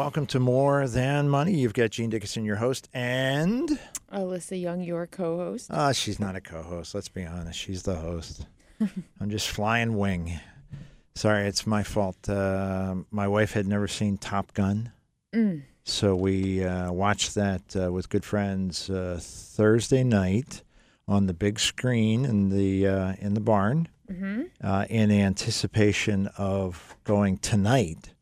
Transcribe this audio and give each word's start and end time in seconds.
Good 0.00 0.04
morning 0.04 0.14
and 0.14 0.22
welcome 0.22 0.26
to 0.28 0.40
More 0.40 0.88
Than 0.88 1.28
Money. 1.28 1.52
You've 1.56 1.74
got 1.74 1.90
Gene 1.90 2.08
Dickinson, 2.08 2.42
your 2.46 2.56
host, 2.56 2.88
and 2.94 3.78
Alyssa 4.10 4.58
Young, 4.58 4.80
your 4.80 5.06
co-host. 5.06 5.70
uh, 5.70 5.92
she's 5.92 6.18
not 6.18 6.34
a 6.36 6.40
co-host. 6.40 6.94
Let's 6.94 7.10
be 7.10 7.26
honest, 7.26 7.58
she's 7.58 7.82
the 7.82 7.96
host. 7.96 8.46
I'm 9.20 9.28
just 9.28 9.50
flying 9.50 9.98
wing. 9.98 10.40
Sorry, 11.14 11.46
it's 11.46 11.66
my 11.66 11.82
fault. 11.82 12.26
Uh, 12.30 12.94
my 13.10 13.28
wife 13.28 13.52
had 13.52 13.66
never 13.66 13.86
seen 13.86 14.16
Top 14.16 14.54
Gun, 14.54 14.90
Mm. 15.34 15.64
so 15.84 16.16
we 16.16 16.64
uh, 16.64 16.90
watched 16.92 17.34
that 17.34 17.76
uh, 17.76 17.92
with 17.92 18.08
good 18.08 18.24
friends 18.24 18.88
uh, 18.88 19.18
Thursday 19.20 20.02
night 20.02 20.62
on 21.06 21.26
the 21.26 21.34
big 21.34 21.60
screen 21.60 22.24
in 22.24 22.48
the 22.48 22.86
uh, 22.86 23.12
in 23.20 23.34
the 23.34 23.40
barn, 23.40 23.86
hmm 24.08 24.44
uh, 24.64 24.86
in 24.88 25.10
anticipation 25.10 26.28
of 26.38 26.96
going 27.04 27.36
tonight 27.36 28.14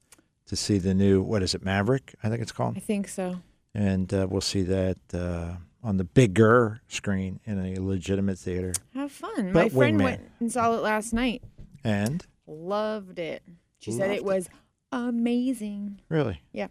to 0.48 0.56
see 0.56 0.78
the 0.78 0.92
new 0.94 1.22
what 1.22 1.42
is 1.42 1.54
it 1.54 1.64
Maverick? 1.64 2.14
I 2.22 2.28
think 2.28 2.42
it's 2.42 2.52
called. 2.52 2.76
I 2.76 2.80
think 2.80 3.08
so. 3.08 3.36
and 3.74 4.12
uh, 4.12 4.26
we'll 4.28 4.40
see 4.40 4.62
that 4.62 4.98
uh, 5.14 5.52
on 5.82 5.96
the 5.96 6.04
bigger 6.04 6.80
screen 6.88 7.40
in 7.44 7.58
a 7.76 7.80
legitimate 7.80 8.38
theater. 8.38 8.72
Have 8.94 9.12
fun. 9.12 9.52
But 9.52 9.64
My 9.64 9.68
friend 9.68 9.98
Wingman. 10.00 10.02
went 10.04 10.30
and 10.40 10.50
saw 10.52 10.74
it 10.74 10.82
last 10.82 11.12
night. 11.12 11.42
And 11.84 12.24
Loved 12.46 13.18
it. 13.18 13.42
She 13.78 13.92
said 13.92 14.10
it 14.10 14.24
was 14.24 14.48
amazing. 14.90 16.00
really, 16.08 16.40
Yeah. 16.52 16.68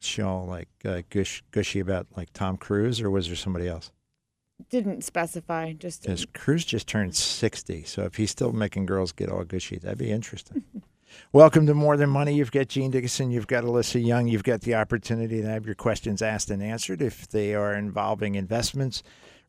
she 0.00 0.22
all 0.22 0.46
like 0.46 0.68
uh, 0.84 1.02
gush, 1.10 1.42
gushy 1.50 1.80
about 1.80 2.06
like 2.16 2.32
Tom 2.32 2.56
Cruise, 2.56 3.00
or 3.00 3.10
was 3.10 3.26
there 3.26 3.36
somebody 3.36 3.68
else? 3.68 3.90
Didn't 4.70 5.02
specify. 5.04 5.72
Just 5.72 6.02
Because 6.02 6.26
Cruise 6.34 6.64
just 6.64 6.86
turned 6.88 7.14
sixty, 7.14 7.84
so 7.84 8.02
if 8.04 8.16
he's 8.16 8.30
still 8.30 8.52
making 8.52 8.86
girls 8.86 9.12
get 9.12 9.28
all 9.28 9.44
gushy, 9.44 9.78
that'd 9.78 9.98
be 9.98 10.10
interesting. 10.10 10.64
Welcome 11.32 11.66
to 11.66 11.74
More 11.74 11.96
Than 11.96 12.10
Money. 12.10 12.34
You've 12.34 12.50
got 12.50 12.68
Gene 12.68 12.90
Dickinson, 12.90 13.30
you've 13.30 13.46
got 13.46 13.64
Alyssa 13.64 14.04
Young, 14.04 14.28
you've 14.28 14.44
got 14.44 14.62
the 14.62 14.76
opportunity 14.76 15.42
to 15.42 15.48
have 15.48 15.66
your 15.66 15.74
questions 15.74 16.22
asked 16.22 16.50
and 16.50 16.62
answered 16.62 17.02
if 17.02 17.28
they 17.28 17.54
are 17.54 17.74
involving 17.74 18.34
investments, 18.34 19.02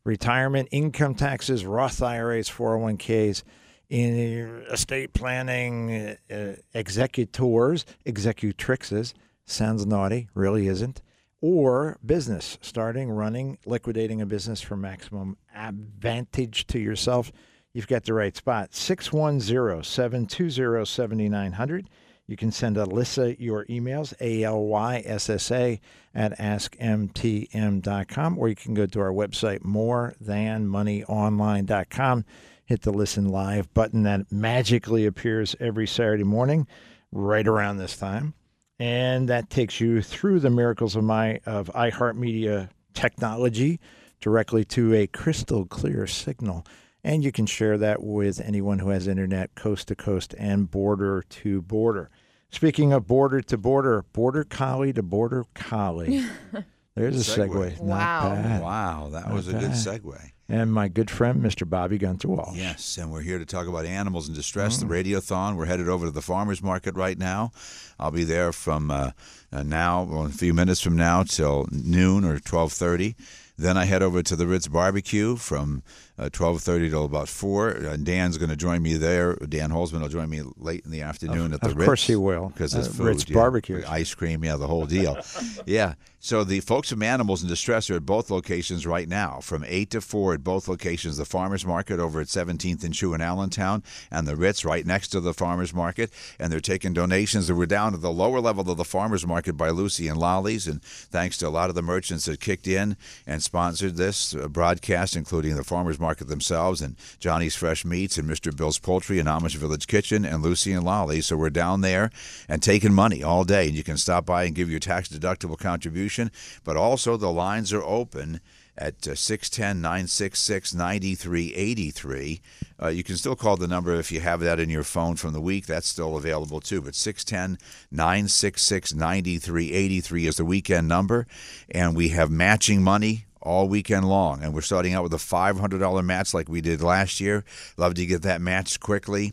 retirement, 0.04 0.68
income 0.72 1.14
taxes, 1.14 1.64
Roth 1.64 2.02
IRAs, 2.02 2.50
401ks, 2.50 3.42
in 3.88 4.62
estate 4.70 5.14
planning, 5.14 6.16
uh, 6.30 6.54
executors, 6.74 7.84
executrixes. 8.06 9.14
Sounds 9.46 9.86
naughty, 9.86 10.28
really 10.34 10.68
isn't. 10.68 11.02
Or 11.40 11.98
business, 12.04 12.58
starting, 12.60 13.10
running, 13.10 13.58
liquidating 13.64 14.20
a 14.20 14.26
business 14.26 14.60
for 14.60 14.76
maximum 14.76 15.38
advantage 15.54 16.66
to 16.68 16.78
yourself. 16.78 17.32
You've 17.72 17.86
got 17.86 18.02
the 18.04 18.12
right 18.14 18.36
spot. 18.36 18.74
610 18.74 19.84
720 19.84 20.84
7900. 20.84 21.88
You 22.26 22.36
can 22.36 22.50
send 22.52 22.76
Alyssa 22.76 23.36
your 23.40 23.64
emails, 23.66 24.12
A 24.20 24.44
L 24.44 24.64
Y 24.64 25.02
S 25.04 25.28
S 25.28 25.50
A, 25.50 25.80
at 26.14 26.38
askmtm.com, 26.38 28.38
or 28.38 28.48
you 28.48 28.54
can 28.54 28.74
go 28.74 28.86
to 28.86 29.00
our 29.00 29.10
website, 29.10 29.64
morethanmoneyonline.com. 29.64 32.24
Hit 32.66 32.82
the 32.82 32.92
listen 32.92 33.30
live 33.30 33.74
button 33.74 34.04
that 34.04 34.30
magically 34.30 35.06
appears 35.06 35.56
every 35.58 35.88
Saturday 35.88 36.22
morning, 36.22 36.68
right 37.10 37.48
around 37.48 37.78
this 37.78 37.96
time. 37.96 38.34
And 38.78 39.28
that 39.28 39.50
takes 39.50 39.80
you 39.80 40.00
through 40.00 40.38
the 40.38 40.50
miracles 40.50 40.94
of 40.94 41.02
my 41.02 41.40
of 41.46 41.66
iHeartMedia 41.74 42.68
technology 42.94 43.80
directly 44.20 44.64
to 44.66 44.94
a 44.94 45.08
crystal 45.08 45.66
clear 45.66 46.06
signal. 46.06 46.64
And 47.02 47.24
you 47.24 47.32
can 47.32 47.46
share 47.46 47.78
that 47.78 48.02
with 48.02 48.40
anyone 48.40 48.78
who 48.80 48.90
has 48.90 49.06
internet 49.06 49.54
coast 49.54 49.88
to 49.88 49.94
coast 49.94 50.34
and 50.38 50.70
border 50.70 51.24
to 51.30 51.62
border. 51.62 52.10
Speaking 52.50 52.92
of 52.92 53.06
border 53.06 53.40
to 53.40 53.56
border, 53.56 54.04
border 54.12 54.44
collie 54.44 54.92
to 54.92 55.02
border 55.02 55.44
collie. 55.54 56.24
There's 56.96 57.28
a 57.36 57.40
Segue. 57.40 57.76
segue. 57.76 57.80
Wow. 57.80 58.34
Bad. 58.34 58.62
Wow, 58.62 59.08
that 59.12 59.26
Not 59.26 59.34
was 59.34 59.48
a 59.48 59.52
good 59.52 59.70
segue. 59.70 60.18
And 60.48 60.72
my 60.72 60.88
good 60.88 61.08
friend, 61.10 61.40
Mr. 61.40 61.66
Bobby 61.66 61.96
Gunther 61.96 62.26
Walsh. 62.26 62.56
Yes, 62.58 62.98
and 62.98 63.12
we're 63.12 63.20
here 63.20 63.38
to 63.38 63.46
talk 63.46 63.68
about 63.68 63.86
animals 63.86 64.28
in 64.28 64.34
distress, 64.34 64.76
Mm. 64.76 64.80
the 64.80 64.86
radiothon. 64.86 65.54
We're 65.56 65.66
headed 65.66 65.88
over 65.88 66.06
to 66.06 66.10
the 66.10 66.20
farmers 66.20 66.60
market 66.60 66.96
right 66.96 67.16
now. 67.16 67.52
I'll 68.00 68.10
be 68.10 68.24
there 68.24 68.52
from 68.52 68.90
uh, 68.90 69.12
uh, 69.52 69.62
now, 69.62 70.02
well, 70.02 70.26
a 70.26 70.30
few 70.30 70.52
minutes 70.52 70.80
from 70.80 70.96
now 70.96 71.22
till 71.22 71.68
noon 71.70 72.24
or 72.24 72.40
twelve 72.40 72.72
thirty. 72.72 73.14
Then 73.56 73.76
I 73.76 73.84
head 73.84 74.02
over 74.02 74.22
to 74.24 74.34
the 74.34 74.46
Ritz 74.48 74.66
Barbecue 74.66 75.36
from 75.36 75.84
twelve 76.28 76.60
thirty 76.60 76.90
till 76.90 77.04
about 77.04 77.28
four. 77.28 77.70
And 77.70 78.04
Dan's 78.04 78.36
going 78.38 78.50
to 78.50 78.56
join 78.56 78.82
me 78.82 78.94
there. 78.94 79.34
Dan 79.36 79.70
Holzman 79.70 80.00
will 80.02 80.08
join 80.08 80.28
me 80.28 80.42
late 80.58 80.84
in 80.84 80.90
the 80.90 81.02
afternoon 81.02 81.52
at 81.54 81.60
the 81.60 81.68
of 81.68 81.76
Ritz. 81.76 81.82
Of 81.82 81.86
course 81.86 82.06
he 82.06 82.16
will. 82.16 82.48
because 82.48 82.74
Uh, 82.74 82.80
it's 82.80 82.88
food, 82.88 83.06
Ritz 83.06 83.28
yeah. 83.28 83.34
Barbecue. 83.34 83.82
ice 83.88 84.14
cream, 84.14 84.44
yeah, 84.44 84.56
the 84.56 84.66
whole 84.66 84.86
deal. 84.86 85.16
yeah. 85.66 85.94
So 86.22 86.44
the 86.44 86.60
folks 86.60 86.90
from 86.90 87.02
Animals 87.02 87.42
in 87.42 87.48
Distress 87.48 87.88
are 87.88 87.94
at 87.96 88.04
both 88.04 88.30
locations 88.30 88.86
right 88.86 89.08
now, 89.08 89.40
from 89.40 89.64
eight 89.66 89.88
to 89.92 90.02
four 90.02 90.34
at 90.34 90.44
both 90.44 90.68
locations. 90.68 91.16
The 91.16 91.24
Farmers 91.24 91.64
Market 91.64 91.98
over 91.98 92.20
at 92.20 92.26
17th 92.26 92.84
and 92.84 92.92
Chew 92.92 93.14
in 93.14 93.22
Allentown, 93.22 93.82
and 94.10 94.28
the 94.28 94.36
Ritz 94.36 94.62
right 94.62 94.84
next 94.84 95.08
to 95.08 95.20
the 95.20 95.32
Farmers 95.32 95.72
Market, 95.72 96.10
and 96.38 96.52
they're 96.52 96.60
taking 96.60 96.92
donations. 96.92 97.50
We're 97.50 97.64
down 97.64 97.92
to 97.92 97.98
the 97.98 98.12
lower 98.12 98.38
level 98.38 98.70
of 98.70 98.76
the 98.76 98.84
Farmers 98.84 99.26
Market 99.26 99.54
by 99.54 99.70
Lucy 99.70 100.08
and 100.08 100.18
Lolly's, 100.18 100.66
and 100.66 100.82
thanks 100.82 101.38
to 101.38 101.48
a 101.48 101.50
lot 101.50 101.70
of 101.70 101.74
the 101.74 101.80
merchants 101.80 102.26
that 102.26 102.38
kicked 102.38 102.66
in 102.68 102.98
and 103.26 103.42
sponsored 103.42 103.96
this 103.96 104.34
uh, 104.34 104.46
broadcast, 104.46 105.16
including 105.16 105.56
the 105.56 105.64
Farmers 105.64 105.98
Market 105.98 106.09
themselves 106.18 106.80
and 106.80 106.96
Johnny's 107.18 107.54
Fresh 107.54 107.84
Meats 107.84 108.18
and 108.18 108.28
Mr. 108.28 108.54
Bill's 108.54 108.78
Poultry 108.78 109.18
and 109.18 109.28
Amish 109.28 109.56
Village 109.56 109.86
Kitchen 109.86 110.24
and 110.24 110.42
Lucy 110.42 110.72
and 110.72 110.84
Lolly. 110.84 111.20
So 111.20 111.36
we're 111.36 111.50
down 111.50 111.80
there 111.80 112.10
and 112.48 112.62
taking 112.62 112.92
money 112.92 113.22
all 113.22 113.44
day. 113.44 113.68
And 113.68 113.76
you 113.76 113.82
can 113.82 113.96
stop 113.96 114.26
by 114.26 114.44
and 114.44 114.54
give 114.54 114.70
your 114.70 114.80
tax 114.80 115.08
deductible 115.08 115.58
contribution. 115.58 116.30
But 116.64 116.76
also, 116.76 117.16
the 117.16 117.32
lines 117.32 117.72
are 117.72 117.82
open 117.82 118.40
at 118.76 119.06
uh, 119.06 119.14
610 119.14 119.80
966 119.80 120.74
9383. 120.74 122.40
Uh, 122.82 122.88
You 122.88 123.04
can 123.04 123.16
still 123.16 123.36
call 123.36 123.56
the 123.56 123.68
number 123.68 123.94
if 123.94 124.10
you 124.10 124.20
have 124.20 124.40
that 124.40 124.58
in 124.58 124.70
your 124.70 124.84
phone 124.84 125.16
from 125.16 125.32
the 125.32 125.40
week. 125.40 125.66
That's 125.66 125.88
still 125.88 126.16
available 126.16 126.60
too. 126.60 126.80
But 126.80 126.94
610 126.94 127.58
966 127.90 128.94
9383 128.94 130.26
is 130.26 130.36
the 130.36 130.44
weekend 130.44 130.88
number. 130.88 131.26
And 131.70 131.94
we 131.94 132.08
have 132.10 132.30
matching 132.30 132.82
money 132.82 133.26
all 133.42 133.68
weekend 133.68 134.08
long. 134.08 134.42
And 134.42 134.54
we're 134.54 134.60
starting 134.60 134.94
out 134.94 135.02
with 135.02 135.14
a 135.14 135.16
$500 135.16 136.04
match 136.04 136.34
like 136.34 136.48
we 136.48 136.60
did 136.60 136.82
last 136.82 137.20
year. 137.20 137.44
Love 137.76 137.94
to 137.94 138.06
get 138.06 138.22
that 138.22 138.40
matched 138.40 138.80
quickly. 138.80 139.32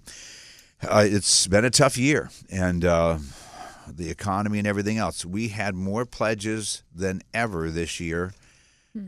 Uh, 0.81 1.05
it's 1.07 1.47
been 1.47 1.65
a 1.65 1.69
tough 1.69 1.97
year. 1.97 2.29
And. 2.49 2.85
Uh, 2.85 3.19
the 3.95 4.09
economy 4.09 4.57
and 4.57 4.67
everything 4.67 4.97
else. 4.97 5.25
We 5.25 5.49
had 5.49 5.75
more 5.75 6.05
pledges 6.05 6.83
than 6.93 7.21
ever 7.33 7.69
this 7.69 7.99
year, 7.99 8.33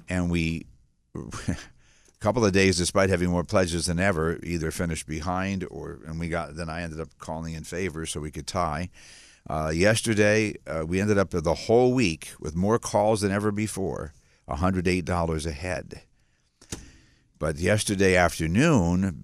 and 0.07 0.31
we, 0.31 0.65
a 1.15 1.57
couple 2.19 2.45
of 2.45 2.53
days, 2.53 2.77
despite 2.77 3.09
having 3.09 3.29
more 3.29 3.43
pledges 3.43 3.87
than 3.87 3.99
ever, 3.99 4.39
either 4.43 4.71
finished 4.71 5.07
behind 5.07 5.65
or, 5.69 5.99
and 6.05 6.19
we 6.19 6.29
got. 6.29 6.55
Then 6.55 6.69
I 6.69 6.81
ended 6.81 6.99
up 6.99 7.09
calling 7.19 7.53
in 7.53 7.63
favor 7.63 8.05
so 8.05 8.19
we 8.19 8.31
could 8.31 8.47
tie. 8.47 8.89
Uh, 9.49 9.71
yesterday, 9.73 10.53
uh, 10.67 10.85
we 10.85 11.01
ended 11.01 11.17
up 11.17 11.31
the 11.31 11.53
whole 11.53 11.93
week 11.93 12.31
with 12.39 12.55
more 12.55 12.77
calls 12.77 13.21
than 13.21 13.31
ever 13.31 13.51
before, 13.51 14.13
$108 14.49 15.45
ahead. 15.45 16.01
But 17.39 17.57
yesterday 17.57 18.17
afternoon, 18.17 19.23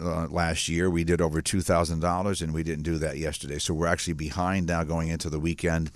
uh, 0.00 0.28
last 0.28 0.68
year, 0.68 0.88
we 0.88 1.02
did 1.02 1.20
over 1.20 1.42
two 1.42 1.60
thousand 1.60 1.98
dollars, 1.98 2.40
and 2.40 2.54
we 2.54 2.62
didn't 2.62 2.84
do 2.84 2.98
that 2.98 3.18
yesterday. 3.18 3.58
So 3.58 3.74
we're 3.74 3.88
actually 3.88 4.12
behind 4.12 4.68
now 4.68 4.84
going 4.84 5.08
into 5.08 5.28
the 5.28 5.40
weekend 5.40 5.90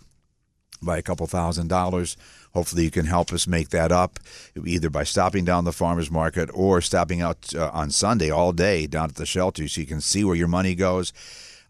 by 0.83 0.99
a 0.99 1.03
couple 1.03 1.25
thousand 1.29 1.69
dollars. 1.69 2.17
Hopefully, 2.53 2.83
you 2.83 2.91
can 2.91 3.07
help 3.07 3.33
us 3.33 3.47
make 3.47 3.69
that 3.69 3.93
up, 3.93 4.19
either 4.67 4.91
by 4.91 5.05
stopping 5.05 5.45
down 5.45 5.65
the 5.65 5.73
farmers 5.73 6.11
market 6.11 6.51
or 6.53 6.81
stopping 6.81 7.21
out 7.21 7.55
uh, 7.55 7.71
on 7.73 7.91
Sunday 7.91 8.29
all 8.29 8.53
day 8.53 8.89
down 8.89 9.11
at 9.11 9.15
the 9.15 9.25
shelter, 9.25 9.69
so 9.69 9.81
you 9.81 9.87
can 9.87 10.01
see 10.01 10.25
where 10.25 10.37
your 10.37 10.49
money 10.49 10.75
goes. 10.75 11.13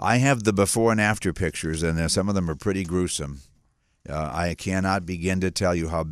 I 0.01 0.17
have 0.17 0.45
the 0.45 0.55
before 0.55 0.91
and 0.91 1.01
after 1.03 1.35
pictures, 1.35 1.83
and 1.83 2.01
uh, 2.01 2.09
some 2.09 2.31
of 2.31 2.35
them 2.35 2.49
are 2.51 2.57
pretty 2.57 2.83
gruesome. 2.83 3.41
Uh, 4.09 4.31
I 4.33 4.55
cannot 4.55 5.05
begin 5.05 5.41
to 5.43 5.51
tell 5.51 5.75
you 5.75 5.89
how 5.89 6.07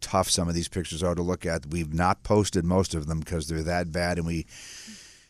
tough 0.00 0.30
some 0.30 0.48
of 0.48 0.54
these 0.54 0.68
pictures 0.68 1.02
are 1.02 1.14
to 1.14 1.22
look 1.22 1.46
at. 1.46 1.66
We've 1.66 1.92
not 1.92 2.22
posted 2.22 2.64
most 2.64 2.94
of 2.94 3.06
them 3.06 3.20
because 3.20 3.48
they're 3.48 3.62
that 3.62 3.92
bad, 3.92 4.18
and 4.18 4.26
we 4.26 4.46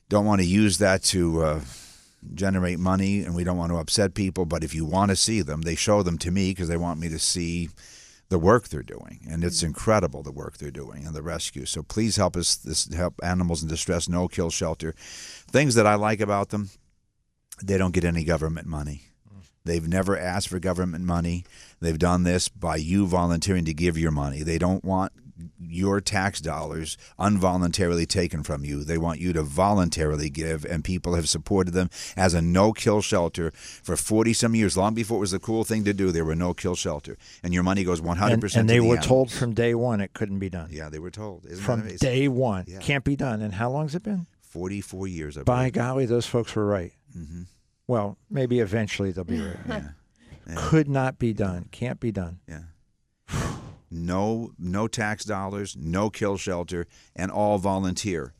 don't 0.08 0.26
want 0.26 0.40
to 0.40 0.46
use 0.46 0.78
that 0.78 1.02
to 1.04 1.42
uh, 1.42 1.60
generate 2.34 2.78
money, 2.78 3.22
and 3.22 3.34
we 3.34 3.44
don't 3.44 3.56
want 3.58 3.72
to 3.72 3.78
upset 3.78 4.14
people. 4.14 4.44
But 4.44 4.64
if 4.64 4.74
you 4.74 4.84
want 4.84 5.10
to 5.10 5.16
see 5.16 5.42
them, 5.42 5.62
they 5.62 5.74
show 5.74 6.02
them 6.02 6.18
to 6.18 6.30
me 6.30 6.50
because 6.50 6.68
they 6.68 6.76
want 6.76 7.00
me 7.00 7.08
to 7.08 7.18
see 7.18 7.70
the 8.28 8.38
work 8.38 8.68
they're 8.68 8.82
doing, 8.82 9.26
and 9.28 9.42
it's 9.42 9.62
incredible 9.62 10.22
the 10.22 10.30
work 10.30 10.58
they're 10.58 10.70
doing 10.70 11.04
and 11.04 11.14
the 11.14 11.22
rescue. 11.22 11.66
So 11.66 11.82
please 11.82 12.16
help 12.16 12.36
us 12.36 12.54
this 12.56 12.92
help 12.92 13.14
animals 13.22 13.62
in 13.62 13.68
distress, 13.68 14.08
no 14.08 14.28
kill 14.28 14.50
shelter. 14.50 14.94
Things 14.96 15.74
that 15.74 15.86
I 15.86 15.96
like 15.96 16.20
about 16.20 16.50
them, 16.50 16.70
they 17.62 17.76
don't 17.76 17.92
get 17.92 18.04
any 18.04 18.22
government 18.22 18.68
money. 18.68 19.02
They've 19.64 19.86
never 19.86 20.16
asked 20.16 20.48
for 20.48 20.58
government 20.58 21.04
money. 21.04 21.44
They've 21.80 21.98
done 21.98 22.24
this 22.24 22.48
by 22.48 22.76
you 22.76 23.06
volunteering 23.06 23.64
to 23.64 23.74
give 23.74 23.96
your 23.96 24.10
money. 24.10 24.42
They 24.42 24.58
don't 24.58 24.84
want 24.84 25.12
your 25.58 26.02
tax 26.02 26.38
dollars 26.42 26.98
involuntarily 27.18 28.04
taken 28.04 28.42
from 28.42 28.62
you. 28.62 28.84
They 28.84 28.98
want 28.98 29.20
you 29.20 29.32
to 29.32 29.42
voluntarily 29.42 30.28
give, 30.28 30.66
and 30.66 30.84
people 30.84 31.14
have 31.14 31.28
supported 31.30 31.70
them 31.72 31.88
as 32.14 32.34
a 32.34 32.42
no 32.42 32.74
kill 32.74 33.00
shelter 33.00 33.50
for 33.54 33.96
40 33.96 34.34
some 34.34 34.54
years. 34.54 34.76
Long 34.76 34.92
before 34.92 35.16
it 35.16 35.20
was 35.20 35.30
the 35.30 35.38
cool 35.38 35.64
thing 35.64 35.84
to 35.84 35.94
do, 35.94 36.12
they 36.12 36.20
were 36.20 36.34
no 36.34 36.52
kill 36.52 36.74
shelter. 36.74 37.16
And 37.42 37.54
your 37.54 37.62
money 37.62 37.84
goes 37.84 38.02
100% 38.02 38.32
And, 38.32 38.54
and 38.56 38.68
they 38.68 38.74
the 38.74 38.80
were 38.80 38.86
animals. 38.96 39.06
told 39.06 39.32
from 39.32 39.54
day 39.54 39.74
one 39.74 40.02
it 40.02 40.12
couldn't 40.12 40.40
be 40.40 40.50
done. 40.50 40.68
Yeah, 40.70 40.90
they 40.90 40.98
were 40.98 41.10
told. 41.10 41.46
Isn't 41.46 41.64
from 41.64 41.86
day 41.96 42.28
one, 42.28 42.64
Yeah. 42.68 42.80
can't 42.80 43.04
be 43.04 43.16
done. 43.16 43.40
And 43.40 43.54
how 43.54 43.70
long 43.70 43.86
has 43.86 43.94
it 43.94 44.02
been? 44.02 44.26
44 44.42 45.06
years, 45.08 45.38
I 45.38 45.44
By 45.44 45.70
golly, 45.70 46.04
those 46.04 46.26
folks 46.26 46.54
were 46.54 46.66
right. 46.66 46.92
Mhm. 47.16 47.46
Well, 47.86 48.18
maybe 48.28 48.58
eventually 48.60 49.10
they'll 49.12 49.24
be 49.24 49.40
right. 49.40 49.56
Yeah. 49.66 49.88
Yeah. 50.50 50.56
Could 50.58 50.88
not 50.88 51.18
be 51.18 51.32
done. 51.32 51.68
Can't 51.70 52.00
be 52.00 52.10
done. 52.10 52.40
Yeah. 52.48 52.62
No 53.90 54.52
no 54.58 54.86
tax 54.86 55.24
dollars, 55.24 55.76
no 55.76 56.10
kill 56.10 56.36
shelter, 56.36 56.86
and 57.16 57.30
all 57.30 57.58
volunteer. 57.58 58.34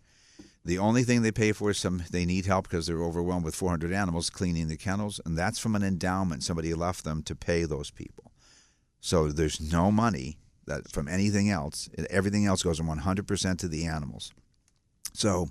The 0.65 0.79
only 0.79 1.03
thing 1.03 1.23
they 1.23 1.33
pay 1.33 1.53
for 1.53 1.71
is 1.71 1.79
some 1.79 2.05
they 2.11 2.25
need 2.25 2.47
help 2.47 2.69
because 2.69 2.87
they're 2.87 3.03
overwhelmed 3.03 3.45
with 3.45 3.55
400 3.55 3.93
animals 3.93 4.31
cleaning 4.31 4.69
the 4.69 4.77
kennels, 4.77 5.21
and 5.25 5.37
that's 5.37 5.59
from 5.59 5.75
an 5.75 5.83
endowment 5.83 6.45
somebody 6.45 6.75
left 6.75 7.05
them 7.05 7.23
to 7.25 7.35
pay 7.35 7.65
those 7.65 7.91
people. 7.91 8.33
So 9.01 9.29
there's 9.29 9.61
no 9.61 9.91
money 9.91 10.39
that 10.67 10.91
from 10.91 11.09
anything 11.09 11.51
else. 11.51 11.89
Everything 12.11 12.47
else 12.47 12.63
goes 12.63 12.81
100% 12.81 13.59
to 13.59 13.69
the 13.69 13.87
animals. 13.87 14.33
So 15.13 15.49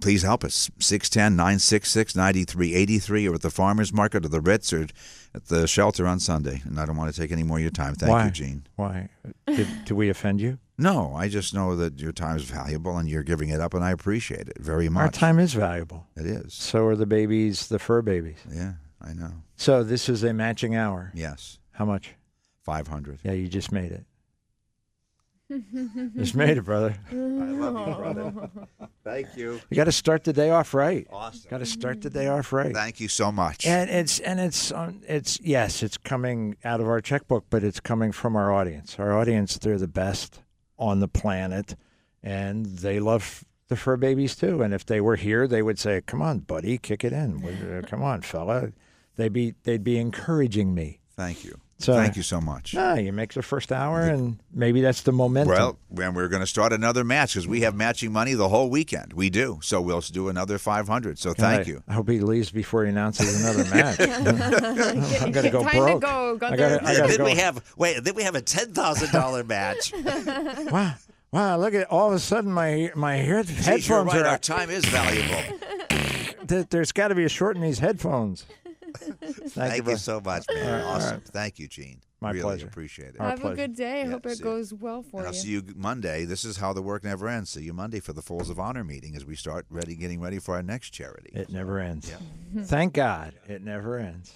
please 0.00 0.22
help 0.22 0.44
us 0.44 0.70
610-966-9383 0.78 3.30
or 3.30 3.34
at 3.34 3.42
the 3.42 3.50
farmers 3.50 3.92
market 3.92 4.24
or 4.24 4.28
the 4.28 4.40
ritz 4.40 4.72
or 4.72 4.86
at 5.34 5.46
the 5.46 5.66
shelter 5.66 6.06
on 6.06 6.18
sunday 6.20 6.62
and 6.64 6.78
i 6.80 6.86
don't 6.86 6.96
want 6.96 7.12
to 7.12 7.20
take 7.20 7.32
any 7.32 7.42
more 7.42 7.58
of 7.58 7.62
your 7.62 7.70
time 7.70 7.94
thank 7.94 8.10
Why? 8.10 8.24
you 8.26 8.30
gene 8.30 8.66
Why? 8.76 9.08
Did, 9.46 9.68
did 9.84 9.94
we 9.94 10.08
offend 10.08 10.40
you? 10.40 10.58
no 10.78 11.12
i 11.14 11.28
just 11.28 11.52
know 11.54 11.76
that 11.76 12.00
your 12.00 12.12
time 12.12 12.36
is 12.36 12.44
valuable 12.44 12.96
and 12.96 13.08
you're 13.08 13.22
giving 13.22 13.48
it 13.50 13.60
up 13.60 13.74
and 13.74 13.84
i 13.84 13.90
appreciate 13.90 14.48
it 14.48 14.58
very 14.58 14.88
much 14.88 15.02
Our 15.02 15.10
time 15.10 15.38
is 15.38 15.52
valuable. 15.54 16.06
it 16.16 16.26
is 16.26 16.54
So 16.54 16.86
are 16.86 16.96
the 16.96 17.06
babies, 17.06 17.68
the 17.68 17.78
fur 17.78 18.02
babies. 18.02 18.38
yeah 18.50 18.72
i 19.00 19.12
know 19.12 19.32
So 19.56 19.82
this 19.84 20.08
is 20.08 20.22
a 20.24 20.32
matching 20.32 20.74
hour. 20.76 21.12
yes 21.14 21.58
How 21.72 21.84
much? 21.84 22.14
500 22.64 23.20
Yeah, 23.22 23.32
you 23.32 23.48
just 23.48 23.72
made 23.72 23.90
it. 23.92 24.04
Just 26.16 26.34
made 26.34 26.56
it, 26.56 26.62
brother. 26.62 26.96
i 27.10 27.14
love 27.14 27.88
you 27.88 27.94
brother 27.94 28.50
thank 29.04 29.36
you 29.36 29.60
You 29.70 29.76
got 29.76 29.84
to 29.84 29.92
start 29.92 30.24
the 30.24 30.32
day 30.32 30.50
off 30.50 30.74
right. 30.74 31.06
awesome 31.12 31.50
Got 31.50 31.58
to 31.58 31.66
start 31.66 32.00
the 32.02 32.10
day 32.10 32.28
off 32.28 32.52
right. 32.52 32.74
thank 32.74 33.00
you 33.00 33.08
so 33.08 33.32
much 33.32 33.66
And 33.66 33.90
it's 33.90 34.18
and 34.20 34.38
it's 34.40 34.72
um, 34.72 35.00
it's 35.08 35.40
yes, 35.40 35.82
it's 35.82 35.96
coming 35.96 36.56
out 36.64 36.80
of 36.80 36.86
our 36.88 37.00
checkbook, 37.00 37.46
but 37.50 37.64
it's 37.64 37.80
coming 37.80 38.12
from 38.12 38.36
our 38.36 38.52
audience. 38.52 38.96
Our 38.98 39.16
audience, 39.18 39.58
they're 39.58 39.78
the 39.78 39.88
best 39.88 40.42
on 40.78 41.00
the 41.00 41.08
planet, 41.08 41.76
and 42.22 42.64
they 42.66 43.00
love 43.00 43.44
the 43.68 43.76
fur 43.76 43.96
babies 43.96 44.34
too. 44.36 44.62
And 44.62 44.72
if 44.74 44.84
they 44.86 45.00
were 45.00 45.16
here, 45.16 45.46
they 45.48 45.62
would 45.62 45.78
say, 45.78 46.00
"Come 46.06 46.22
on, 46.22 46.40
buddy, 46.40 46.78
kick 46.78 47.04
it 47.04 47.12
in. 47.12 47.44
Uh, 47.44 47.82
Come 47.86 48.02
on, 48.02 48.22
fella." 48.22 48.72
They'd 49.16 49.32
be 49.32 49.54
they'd 49.64 49.84
be 49.84 49.98
encouraging 49.98 50.74
me. 50.74 51.00
thank 51.16 51.44
you 51.44 51.58
So- 51.80 51.94
thank 51.94 52.14
you 52.16 52.22
so 52.22 52.40
much 52.40 52.74
Ah, 52.76 52.94
you 52.94 53.12
make 53.12 53.32
the 53.32 53.42
first 53.42 53.72
hour, 53.72 54.00
and 54.02 54.38
maybe 54.52 54.80
that's 54.82 55.00
the 55.02 55.12
momentum. 55.12 55.54
Well, 55.54 55.78
when 55.88 56.14
we're 56.14 56.28
going 56.28 56.42
to 56.42 56.46
start 56.46 56.72
another 56.72 57.04
match 57.04 57.32
because 57.34 57.48
we 57.48 57.62
have 57.62 57.74
matching 57.74 58.12
money 58.12 58.34
the 58.34 58.48
whole 58.50 58.68
weekend. 58.70 59.14
We 59.14 59.30
do. 59.30 59.58
So 59.62 59.80
we'll 59.80 60.00
do 60.02 60.28
another 60.28 60.58
500. 60.58 61.18
So 61.18 61.32
thank 61.32 61.66
I- 61.66 61.70
you. 61.70 61.82
I 61.88 61.94
hope 61.94 62.08
he 62.10 62.20
leaves 62.20 62.50
before 62.50 62.84
he 62.84 62.90
announces 62.90 63.42
another 63.42 63.64
match. 63.74 63.98
I'm 65.22 65.32
gonna 65.32 65.50
go 65.50 65.62
broke. 65.62 66.02
go. 66.02 66.34
I 66.42 66.56
gotta- 66.56 66.84
I 66.86 66.96
gotta 66.96 67.08
then 67.08 67.16
go. 67.18 67.24
we 67.24 67.34
have 67.36 67.72
wait. 67.76 68.04
Then 68.04 68.14
we 68.14 68.22
have 68.24 68.34
a 68.34 68.42
ten 68.42 68.72
thousand 68.72 69.10
dollar 69.12 69.42
match. 69.44 69.92
Wow, 70.70 70.94
wow! 71.32 71.56
Look 71.58 71.74
at 71.74 71.86
all 71.90 72.08
of 72.08 72.14
a 72.14 72.18
sudden 72.18 72.52
my 72.52 72.90
my 72.94 73.16
head, 73.16 73.46
Geez, 73.46 73.66
you're 73.66 73.76
headphones 73.76 74.12
right. 74.14 74.22
are 74.22 74.28
Our 74.28 74.38
time 74.38 74.68
is 74.70 74.84
valuable. 74.84 75.58
There's 76.70 76.92
got 76.92 77.08
to 77.08 77.14
be 77.14 77.24
a 77.24 77.28
short 77.28 77.56
in 77.56 77.62
these 77.62 77.78
headphones. 77.78 78.44
Thank, 79.50 79.76
you, 79.76 79.82
bro. 79.82 79.94
so 79.96 80.20
much, 80.20 80.44
man. 80.52 80.82
all 80.84 80.96
awesome. 80.96 81.14
right. 81.18 81.24
Thank 81.28 81.58
you, 81.58 81.66
Gene. 81.68 82.00
My 82.20 82.30
really 82.32 82.42
pleasure. 82.42 82.66
Appreciate 82.66 83.14
it. 83.14 83.20
Our 83.20 83.30
Have 83.30 83.42
a 83.44 83.54
good 83.54 83.74
day. 83.74 84.02
I 84.02 84.04
Yeah, 84.04 84.10
hope 84.10 84.26
it 84.26 84.36
see- 84.36 84.44
goes 84.44 84.74
well 84.74 85.02
for 85.02 85.20
and 85.20 85.26
I'll 85.28 85.32
see 85.32 85.48
you 85.48 85.62
Monday. 85.74 86.26
This 86.26 86.44
is 86.44 86.58
how 86.58 86.74
the 86.74 86.82
work 86.82 87.02
never 87.02 87.28
ends. 87.28 87.48
See 87.50 87.62
you 87.62 87.72
Monday 87.72 88.00
for 88.00 88.12
the 88.12 88.20
Fools 88.22 88.50
of 88.50 88.60
Honor 88.60 88.84
meeting 88.84 89.16
as 89.16 89.24
we 89.24 89.34
start 89.36 89.64
ready, 89.70 89.96
getting 89.96 90.20
ready 90.20 90.38
for 90.38 90.54
our 90.54 90.62
next 90.62 90.90
charity. 90.90 91.30
It 91.32 91.48
never 91.50 91.78
ends. 91.78 92.10
Yeah. 92.10 92.18
Thank 92.64 92.92
God 92.92 93.32
it 93.48 93.62
never 93.62 93.96
ends. 93.98 94.34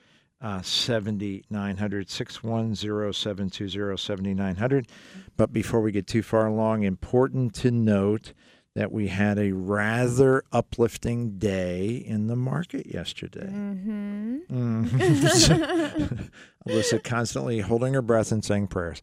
uh, 0.42 0.62
7900 0.62 2.08
610 2.08 3.12
720 3.12 3.96
7900 3.96 4.88
but 5.37 5.52
before 5.52 5.80
we 5.82 5.92
get 5.92 6.06
too 6.06 6.22
far 6.22 6.46
along 6.46 6.82
important 6.82 7.54
to 7.54 7.70
note 7.70 8.32
that 8.76 8.92
we 8.92 9.08
had 9.08 9.38
a 9.38 9.50
rather 9.52 10.42
uplifting 10.52 11.38
day 11.38 11.88
in 12.06 12.26
the 12.28 12.36
market 12.36 12.86
yesterday 12.86 13.48
Mm-hmm. 13.50 14.36
Mhm. 14.50 16.30
alyssa 16.68 17.02
constantly 17.02 17.60
holding 17.60 17.94
her 17.94 18.02
breath 18.02 18.30
and 18.32 18.44
saying 18.44 18.66
prayers 18.68 19.00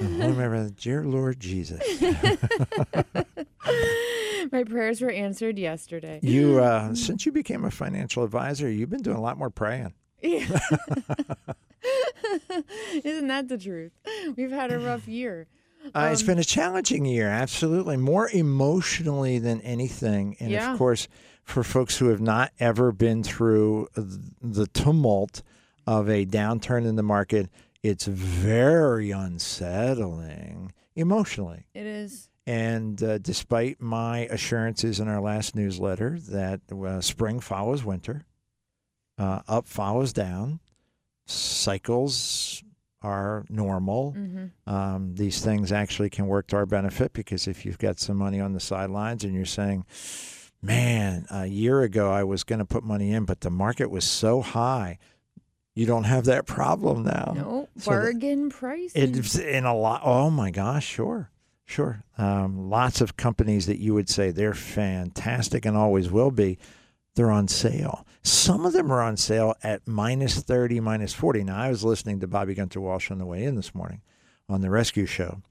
I'm 0.00 0.20
holding 0.20 0.38
my 0.38 0.48
breath, 0.48 0.76
dear 0.76 1.04
lord 1.04 1.40
jesus 1.40 1.80
My 4.50 4.64
prayers 4.64 5.00
were 5.00 5.10
answered 5.10 5.58
yesterday. 5.58 6.18
you 6.22 6.58
uh, 6.60 6.94
since 6.94 7.24
you 7.26 7.32
became 7.32 7.64
a 7.64 7.70
financial 7.70 8.24
advisor 8.24 8.68
you've 8.70 8.90
been 8.90 9.02
doing 9.02 9.16
a 9.16 9.20
lot 9.22 9.38
more 9.38 9.50
praying 9.50 9.94
Yeah. 10.22 10.46
Isn't 13.04 13.26
that 13.28 13.48
the 13.48 13.58
truth? 13.58 13.92
We've 14.36 14.50
had 14.52 14.72
a 14.72 14.78
rough 14.78 15.08
year. 15.08 15.48
Uh, 15.94 16.08
it's 16.12 16.20
Um, 16.22 16.26
been 16.26 16.38
a 16.38 16.44
challenging 16.44 17.04
year, 17.04 17.28
absolutely. 17.28 17.96
More 17.96 18.28
emotionally 18.30 19.38
than 19.38 19.60
anything. 19.62 20.36
And 20.40 20.50
Yeah. 20.50 20.72
of 20.72 20.78
course, 20.78 21.08
for 21.44 21.64
folks 21.64 21.98
who 21.98 22.06
have 22.08 22.20
not 22.20 22.52
ever 22.60 22.92
been 22.92 23.22
through 23.22 23.88
the 23.94 24.66
tumult 24.68 25.42
of 25.86 26.08
a 26.08 26.24
downturn 26.24 26.86
in 26.86 26.96
the 26.96 27.02
market, 27.02 27.50
it's 27.82 28.04
very 28.06 29.10
unsettling 29.10 30.72
emotionally. 30.94 31.66
It 31.74 31.86
is. 31.86 32.28
And 32.46 33.02
uh, 33.02 33.18
despite 33.18 33.80
my 33.80 34.20
assurances 34.26 35.00
in 35.00 35.08
our 35.08 35.20
last 35.20 35.54
newsletter 35.56 36.18
that 36.28 36.60
uh, 36.72 37.00
spring 37.00 37.40
follows 37.40 37.84
winter, 37.84 38.24
uh, 39.18 39.42
up 39.48 39.66
follows 39.68 40.12
down, 40.12 40.60
cycles 41.26 42.62
are 43.02 43.44
normal 43.48 44.12
hmm 44.12 44.46
um, 44.66 45.14
these 45.14 45.40
things 45.44 45.72
actually 45.72 46.08
can 46.10 46.26
work 46.26 46.46
to 46.48 46.56
our 46.56 46.66
benefit 46.66 47.12
because 47.12 47.46
if 47.48 47.64
you've 47.66 47.78
got 47.78 47.98
some 47.98 48.16
money 48.16 48.40
on 48.40 48.52
the 48.52 48.60
sidelines 48.60 49.24
and 49.24 49.34
you're 49.34 49.44
saying, 49.44 49.84
man, 50.62 51.26
a 51.30 51.46
year 51.46 51.82
ago 51.82 52.10
I 52.10 52.24
was 52.24 52.44
going 52.44 52.60
to 52.60 52.64
put 52.64 52.84
money 52.84 53.12
in, 53.12 53.24
but 53.24 53.40
the 53.40 53.50
market 53.50 53.90
was 53.90 54.04
so 54.04 54.40
high. 54.40 54.98
You 55.74 55.86
don't 55.86 56.04
have 56.04 56.26
that 56.26 56.46
problem 56.46 57.02
now. 57.04 57.32
No 57.34 57.68
So 57.78 57.90
bargain 57.90 58.50
price. 58.50 58.92
It's 58.94 59.38
in 59.38 59.64
a 59.64 59.74
lot. 59.76 60.02
Oh 60.04 60.30
my 60.30 60.50
gosh, 60.50 60.86
sure, 60.86 61.30
sure. 61.64 62.04
Um, 62.18 62.70
lots 62.70 63.00
of 63.00 63.16
companies 63.16 63.66
that 63.66 63.78
you 63.78 63.94
would 63.94 64.08
say 64.08 64.30
they're 64.30 64.54
fantastic 64.54 65.64
and 65.66 65.76
always 65.76 66.10
will 66.10 66.30
be. 66.30 66.58
They're 67.14 67.30
on 67.30 67.46
sale. 67.48 68.06
Some 68.22 68.64
of 68.64 68.72
them 68.72 68.90
are 68.90 69.02
on 69.02 69.16
sale 69.16 69.54
at 69.62 69.86
minus 69.86 70.40
thirty, 70.40 70.80
minus 70.80 71.12
forty. 71.12 71.44
Now 71.44 71.58
I 71.58 71.68
was 71.68 71.84
listening 71.84 72.20
to 72.20 72.26
Bobby 72.26 72.54
Gunther 72.54 72.80
Walsh 72.80 73.10
on 73.10 73.18
the 73.18 73.26
way 73.26 73.44
in 73.44 73.54
this 73.56 73.74
morning 73.74 74.00
on 74.48 74.60
the 74.62 74.70
Rescue 74.70 75.06
Show. 75.06 75.42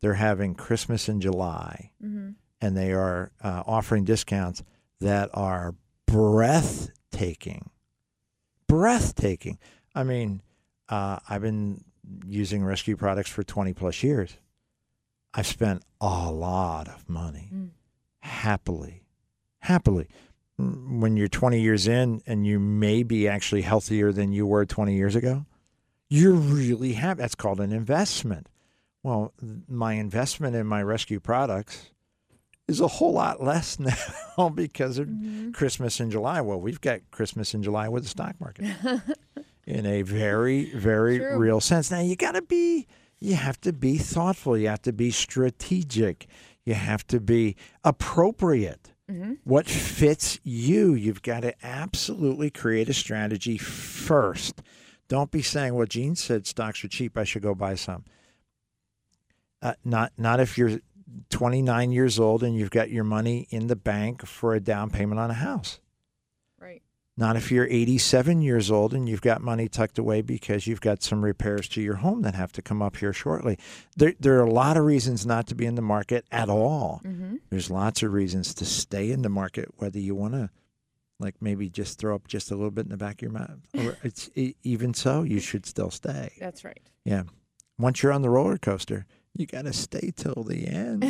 They're 0.00 0.14
having 0.14 0.54
Christmas 0.54 1.08
in 1.08 1.20
July, 1.20 1.90
hmm 2.00 2.30
and 2.62 2.76
they 2.76 2.92
are 2.92 3.32
uh, 3.42 3.62
offering 3.66 4.04
discounts 4.04 4.62
that 5.00 5.30
are 5.32 5.74
breathtaking. 6.06 7.70
Breathtaking. 8.66 9.58
I 9.94 10.04
mean, 10.04 10.42
uh, 10.88 11.18
I've 11.28 11.42
been 11.42 11.84
using 12.26 12.62
rescue 12.64 12.96
products 12.96 13.30
for 13.30 13.42
20 13.42 13.72
plus 13.72 14.02
years. 14.02 14.36
I've 15.34 15.46
spent 15.46 15.82
a 16.00 16.30
lot 16.30 16.88
of 16.88 17.08
money 17.08 17.48
Mm. 17.52 17.70
happily, 18.20 19.04
happily. 19.60 20.08
When 21.00 21.16
you're 21.16 21.28
20 21.28 21.60
years 21.60 21.88
in 21.88 22.22
and 22.26 22.46
you 22.46 22.58
may 22.60 23.02
be 23.02 23.26
actually 23.28 23.62
healthier 23.62 24.12
than 24.12 24.32
you 24.32 24.46
were 24.46 24.66
20 24.66 24.94
years 24.94 25.16
ago, 25.16 25.46
you're 26.08 26.32
really 26.32 26.92
happy. 26.94 27.20
That's 27.20 27.34
called 27.34 27.60
an 27.60 27.72
investment. 27.72 28.48
Well, 29.02 29.32
my 29.68 29.94
investment 29.94 30.54
in 30.56 30.66
my 30.66 30.82
rescue 30.82 31.20
products 31.20 31.90
is 32.68 32.80
a 32.80 32.86
whole 32.88 33.12
lot 33.12 33.42
less 33.42 33.78
now 34.38 34.48
because 34.50 34.98
of 34.98 35.08
Mhm. 35.08 35.54
Christmas 35.54 35.98
in 36.00 36.10
July. 36.10 36.40
Well, 36.40 36.60
we've 36.60 36.80
got 36.80 37.00
Christmas 37.10 37.54
in 37.54 37.62
July 37.62 37.88
with 37.88 38.02
the 38.02 38.08
stock 38.10 38.36
market 38.40 38.66
in 39.66 39.86
a 39.86 40.02
very, 40.02 40.72
very 40.74 41.18
True. 41.18 41.38
real 41.38 41.60
sense. 41.60 41.90
Now, 41.90 42.00
you 42.00 42.14
got 42.16 42.32
to 42.32 42.42
be, 42.42 42.86
you 43.18 43.34
have 43.36 43.60
to 43.62 43.72
be 43.72 43.96
thoughtful. 43.98 44.56
You 44.58 44.68
have 44.68 44.82
to 44.82 44.92
be 44.92 45.10
strategic. 45.10 46.26
You 46.64 46.74
have 46.74 47.06
to 47.06 47.20
be 47.20 47.56
appropriate. 47.84 48.89
Mhm. 49.10 49.38
What 49.44 49.66
fits 49.66 50.38
you? 50.44 50.94
You've 50.94 51.22
got 51.22 51.40
to 51.40 51.54
absolutely 51.66 52.50
create 52.50 52.88
a 52.88 52.94
strategy 52.94 53.58
first. 53.58 54.62
Don't 55.08 55.30
be 55.30 55.42
saying, 55.42 55.74
"Well, 55.74 55.86
Gene 55.86 56.14
said 56.14 56.46
stocks 56.46 56.84
are 56.84 56.88
cheap. 56.88 57.18
I 57.18 57.24
should 57.24 57.42
go 57.42 57.54
buy 57.54 57.74
some." 57.74 58.04
Uh, 59.60 59.74
not, 59.84 60.12
not 60.16 60.40
if 60.40 60.56
you're 60.56 60.80
29 61.28 61.92
years 61.92 62.18
old 62.18 62.42
and 62.42 62.56
you've 62.56 62.70
got 62.70 62.90
your 62.90 63.04
money 63.04 63.46
in 63.50 63.66
the 63.66 63.76
bank 63.76 64.24
for 64.26 64.54
a 64.54 64.60
down 64.60 64.90
payment 64.90 65.18
on 65.20 65.30
a 65.30 65.34
house. 65.34 65.80
Not 67.16 67.36
if 67.36 67.50
you're 67.52 67.66
87 67.66 68.40
years 68.40 68.70
old 68.70 68.94
and 68.94 69.06
you've 69.08 69.20
got 69.20 69.42
money 69.42 69.68
tucked 69.68 69.98
away 69.98 70.22
because 70.22 70.66
you've 70.66 70.80
got 70.80 71.02
some 71.02 71.22
repairs 71.22 71.68
to 71.70 71.82
your 71.82 71.96
home 71.96 72.22
that 72.22 72.34
have 72.34 72.52
to 72.52 72.62
come 72.62 72.80
up 72.80 72.96
here 72.96 73.12
shortly. 73.12 73.58
There, 73.96 74.14
there 74.18 74.38
are 74.38 74.44
a 74.46 74.50
lot 74.50 74.76
of 74.78 74.84
reasons 74.84 75.26
not 75.26 75.46
to 75.48 75.54
be 75.54 75.66
in 75.66 75.74
the 75.74 75.82
market 75.82 76.24
at 76.30 76.48
all. 76.48 77.00
hmm 77.04 77.36
There's 77.50 77.70
lots 77.70 78.02
of 78.02 78.12
reasons 78.12 78.54
to 78.54 78.64
stay 78.64 79.10
in 79.10 79.22
the 79.22 79.28
market, 79.28 79.68
whether 79.76 79.98
you 79.98 80.14
want 80.14 80.32
to, 80.34 80.48
like 81.18 81.34
maybe 81.42 81.68
just 81.68 81.98
throw 81.98 82.14
up 82.14 82.26
just 82.26 82.50
a 82.50 82.54
little 82.54 82.70
bit 82.70 82.86
in 82.86 82.90
the 82.90 82.96
back 82.96 83.16
of 83.16 83.22
your 83.22 83.32
mouth. 83.32 83.58
Or 83.76 83.98
it's 84.02 84.30
even 84.62 84.94
so, 84.94 85.22
you 85.22 85.40
should 85.40 85.66
still 85.66 85.90
stay. 85.90 86.32
That's 86.40 86.64
right. 86.64 86.80
Yeah. 87.04 87.24
Once 87.78 88.02
you're 88.02 88.12
on 88.12 88.22
the 88.22 88.30
roller 88.30 88.56
coaster, 88.56 89.04
you 89.36 89.46
got 89.46 89.64
to 89.64 89.72
stay 89.72 90.12
till 90.14 90.44
the 90.44 90.66
end. 90.66 91.02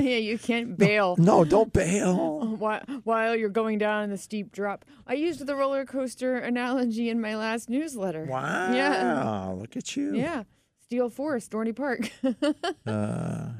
you 0.00 0.38
can't 0.38 0.76
bail. 0.76 1.14
no, 1.18 1.44
don't 1.44 1.72
bail. 1.72 2.46
While, 2.58 2.80
while 3.04 3.36
you're 3.36 3.48
going 3.50 3.78
down 3.78 4.10
the 4.10 4.16
steep 4.16 4.50
drop. 4.52 4.84
I 5.06 5.14
used 5.14 5.46
the 5.46 5.54
roller 5.54 5.84
coaster 5.84 6.36
analogy 6.36 7.08
in 7.08 7.20
my 7.20 7.36
last 7.36 7.70
newsletter. 7.70 8.24
Wow. 8.24 8.72
Yeah. 8.72 9.54
Look 9.56 9.76
at 9.76 9.96
you. 9.96 10.16
Yeah. 10.16 10.42
Steel 10.82 11.08
Force, 11.10 11.48
Dorney 11.48 11.74
Park. 11.76 12.10
Uh, 12.86 13.50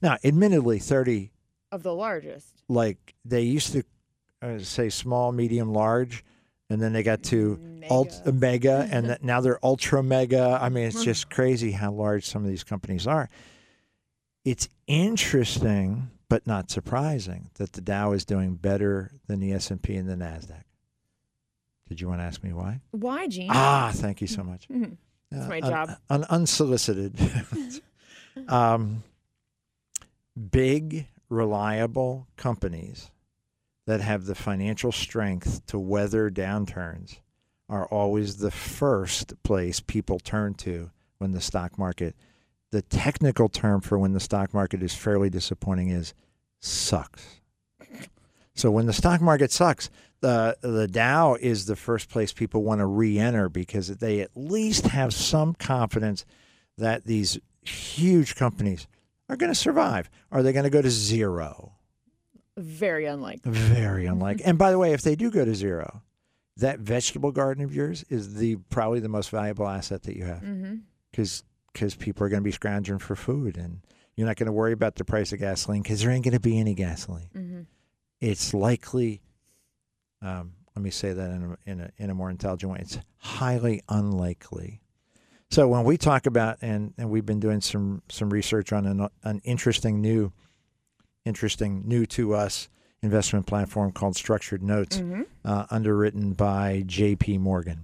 Now, 0.00 0.18
admittedly, 0.22 0.78
30, 0.78 1.32
of 1.72 1.82
the 1.82 1.94
largest. 1.94 2.62
like 2.68 3.14
they 3.24 3.42
used 3.42 3.72
to 3.72 3.82
uh, 4.42 4.58
say 4.58 4.88
small, 4.90 5.32
medium, 5.32 5.72
large, 5.72 6.24
and 6.68 6.80
then 6.82 6.92
they 6.92 7.02
got 7.02 7.22
to 7.24 7.58
ult- 7.90 8.20
Mega. 8.26 8.32
mega, 8.32 8.88
and 8.92 9.06
th- 9.06 9.22
now 9.22 9.40
they're 9.40 9.64
ultra 9.64 10.02
mega. 10.02 10.58
I 10.60 10.68
mean, 10.68 10.86
it's 10.86 11.04
just 11.04 11.30
crazy 11.30 11.70
how 11.72 11.92
large 11.92 12.26
some 12.26 12.42
of 12.42 12.48
these 12.48 12.64
companies 12.64 13.06
are. 13.06 13.28
It's 14.44 14.68
interesting, 14.88 16.10
but 16.28 16.46
not 16.46 16.70
surprising, 16.70 17.50
that 17.54 17.72
the 17.74 17.80
Dow 17.80 18.12
is 18.12 18.24
doing 18.24 18.56
better 18.56 19.12
than 19.28 19.38
the 19.40 19.52
S 19.52 19.70
and 19.70 19.80
P 19.80 19.94
and 19.96 20.08
the 20.08 20.16
Nasdaq. 20.16 20.64
Did 21.88 22.00
you 22.00 22.08
want 22.08 22.20
to 22.20 22.24
ask 22.24 22.42
me 22.42 22.52
why? 22.52 22.80
Why, 22.90 23.28
Gene? 23.28 23.50
Ah, 23.52 23.90
thank 23.94 24.20
you 24.20 24.26
so 24.26 24.42
much. 24.42 24.66
Mhm. 24.68 24.96
That's 25.30 25.44
Uh, 25.46 25.48
my 25.48 25.60
job. 25.60 25.90
un- 26.10 26.24
unsolicited. 26.24 27.14
um, 28.48 29.02
big, 30.50 31.06
reliable 31.28 32.26
companies 32.36 33.10
that 33.86 34.00
have 34.00 34.26
the 34.26 34.34
financial 34.34 34.92
strength 34.92 35.64
to 35.66 35.78
weather 35.78 36.30
downturns 36.30 37.18
are 37.68 37.86
always 37.86 38.36
the 38.36 38.50
first 38.50 39.40
place 39.42 39.80
people 39.80 40.18
turn 40.18 40.54
to 40.54 40.90
when 41.18 41.32
the 41.32 41.40
stock 41.40 41.78
market. 41.78 42.14
The 42.70 42.82
technical 42.82 43.48
term 43.48 43.80
for 43.80 43.98
when 43.98 44.12
the 44.12 44.20
stock 44.20 44.54
market 44.54 44.82
is 44.82 44.94
fairly 44.94 45.30
disappointing 45.30 45.90
is 45.90 46.14
sucks. 46.60 47.40
So 48.54 48.70
when 48.70 48.86
the 48.86 48.92
stock 48.92 49.20
market 49.20 49.50
sucks, 49.50 49.90
the 50.20 50.56
the 50.60 50.86
Dow 50.86 51.34
is 51.34 51.66
the 51.66 51.76
first 51.76 52.08
place 52.08 52.32
people 52.32 52.62
want 52.62 52.80
to 52.80 52.86
re-enter 52.86 53.48
because 53.48 53.88
they 53.88 54.20
at 54.20 54.30
least 54.36 54.86
have 54.88 55.12
some 55.12 55.54
confidence 55.54 56.24
that 56.78 57.04
these 57.04 57.38
huge 57.62 58.36
companies 58.36 58.86
are 59.28 59.36
going 59.36 59.50
to 59.50 59.58
survive. 59.58 60.10
Are 60.30 60.42
they 60.42 60.52
going 60.52 60.64
to 60.64 60.70
go 60.70 60.82
to 60.82 60.90
zero? 60.90 61.72
Very 62.56 63.06
unlikely. 63.06 63.50
Very 63.52 64.06
unlikely. 64.06 64.44
and 64.44 64.58
by 64.58 64.70
the 64.70 64.78
way, 64.78 64.92
if 64.92 65.02
they 65.02 65.14
do 65.16 65.30
go 65.30 65.44
to 65.44 65.54
zero, 65.54 66.02
that 66.58 66.80
vegetable 66.80 67.32
garden 67.32 67.64
of 67.64 67.74
yours 67.74 68.04
is 68.10 68.34
the 68.34 68.56
probably 68.70 69.00
the 69.00 69.08
most 69.08 69.30
valuable 69.30 69.66
asset 69.66 70.02
that 70.02 70.16
you 70.16 70.24
have 70.24 70.42
because 71.10 71.44
because 71.72 71.94
people 71.94 72.24
are 72.26 72.28
going 72.28 72.42
to 72.42 72.44
be 72.44 72.52
scrounging 72.52 72.98
for 72.98 73.16
food 73.16 73.56
and 73.56 73.80
you're 74.14 74.26
not 74.26 74.36
going 74.36 74.46
to 74.46 74.52
worry 74.52 74.72
about 74.72 74.96
the 74.96 75.04
price 75.06 75.32
of 75.32 75.38
gasoline 75.38 75.80
because 75.82 76.02
there 76.02 76.10
ain't 76.10 76.22
going 76.24 76.34
to 76.34 76.40
be 76.40 76.58
any 76.58 76.74
gasoline. 76.74 77.30
hmm 77.32 77.60
It's 78.20 78.52
likely. 78.52 79.22
Um, 80.20 80.52
let 80.76 80.82
me 80.82 80.90
say 80.90 81.12
that 81.12 81.30
in 81.30 81.42
a, 81.66 81.70
in 81.70 81.80
a 81.80 81.90
in 81.96 82.10
a 82.10 82.14
more 82.14 82.30
intelligent 82.30 82.72
way. 82.72 82.78
It's 82.80 82.98
highly 83.18 83.82
unlikely. 83.88 84.80
So 85.50 85.68
when 85.68 85.84
we 85.84 85.96
talk 85.96 86.26
about 86.26 86.58
and 86.62 86.92
and 86.98 87.10
we've 87.10 87.26
been 87.26 87.40
doing 87.40 87.60
some 87.62 88.02
some 88.10 88.28
research 88.30 88.72
on 88.72 88.84
an 88.86 89.08
an 89.24 89.40
interesting 89.44 90.00
new, 90.02 90.32
interesting 91.24 91.82
new 91.86 92.06
to 92.06 92.34
us 92.34 92.68
investment 93.02 93.46
platform 93.46 93.92
called 93.92 94.16
Structured 94.16 94.62
Notes, 94.62 94.98
hmm 94.98 95.22
uh, 95.44 95.66
underwritten 95.70 96.32
by 96.34 96.84
J.P. 96.86 97.38
Morgan. 97.38 97.80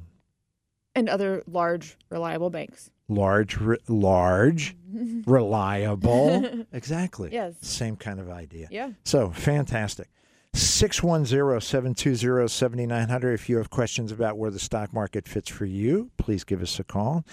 And 0.95 1.09
other 1.09 1.43
large, 1.51 1.97
reliable 2.09 2.51
banks. 2.51 2.91
Large, 3.09 3.57
re- 3.57 3.79
large, 3.89 4.77
reliable. 5.27 6.67
exactly. 6.73 7.31
Yes. 7.33 7.55
Same 7.61 7.97
kind 7.97 8.21
of 8.21 8.31
idea. 8.31 8.69
Yeah. 8.71 8.91
So 9.05 9.31
fantastic. 9.31 10.09
610 10.55 11.61
720 11.61 12.49
7900. 12.49 13.33
If 13.33 13.49
you 13.49 13.57
have 13.59 13.71
questions 13.71 14.13
about 14.13 14.39
where 14.39 14.51
the 14.51 14.59
stock 14.59 14.93
market 14.93 15.27
fits 15.29 15.49
for 15.49 15.67
you, 15.67 16.11
please 16.17 16.45
give 16.45 16.63
us 16.63 16.79
a 16.79 16.85
call. 16.85 17.25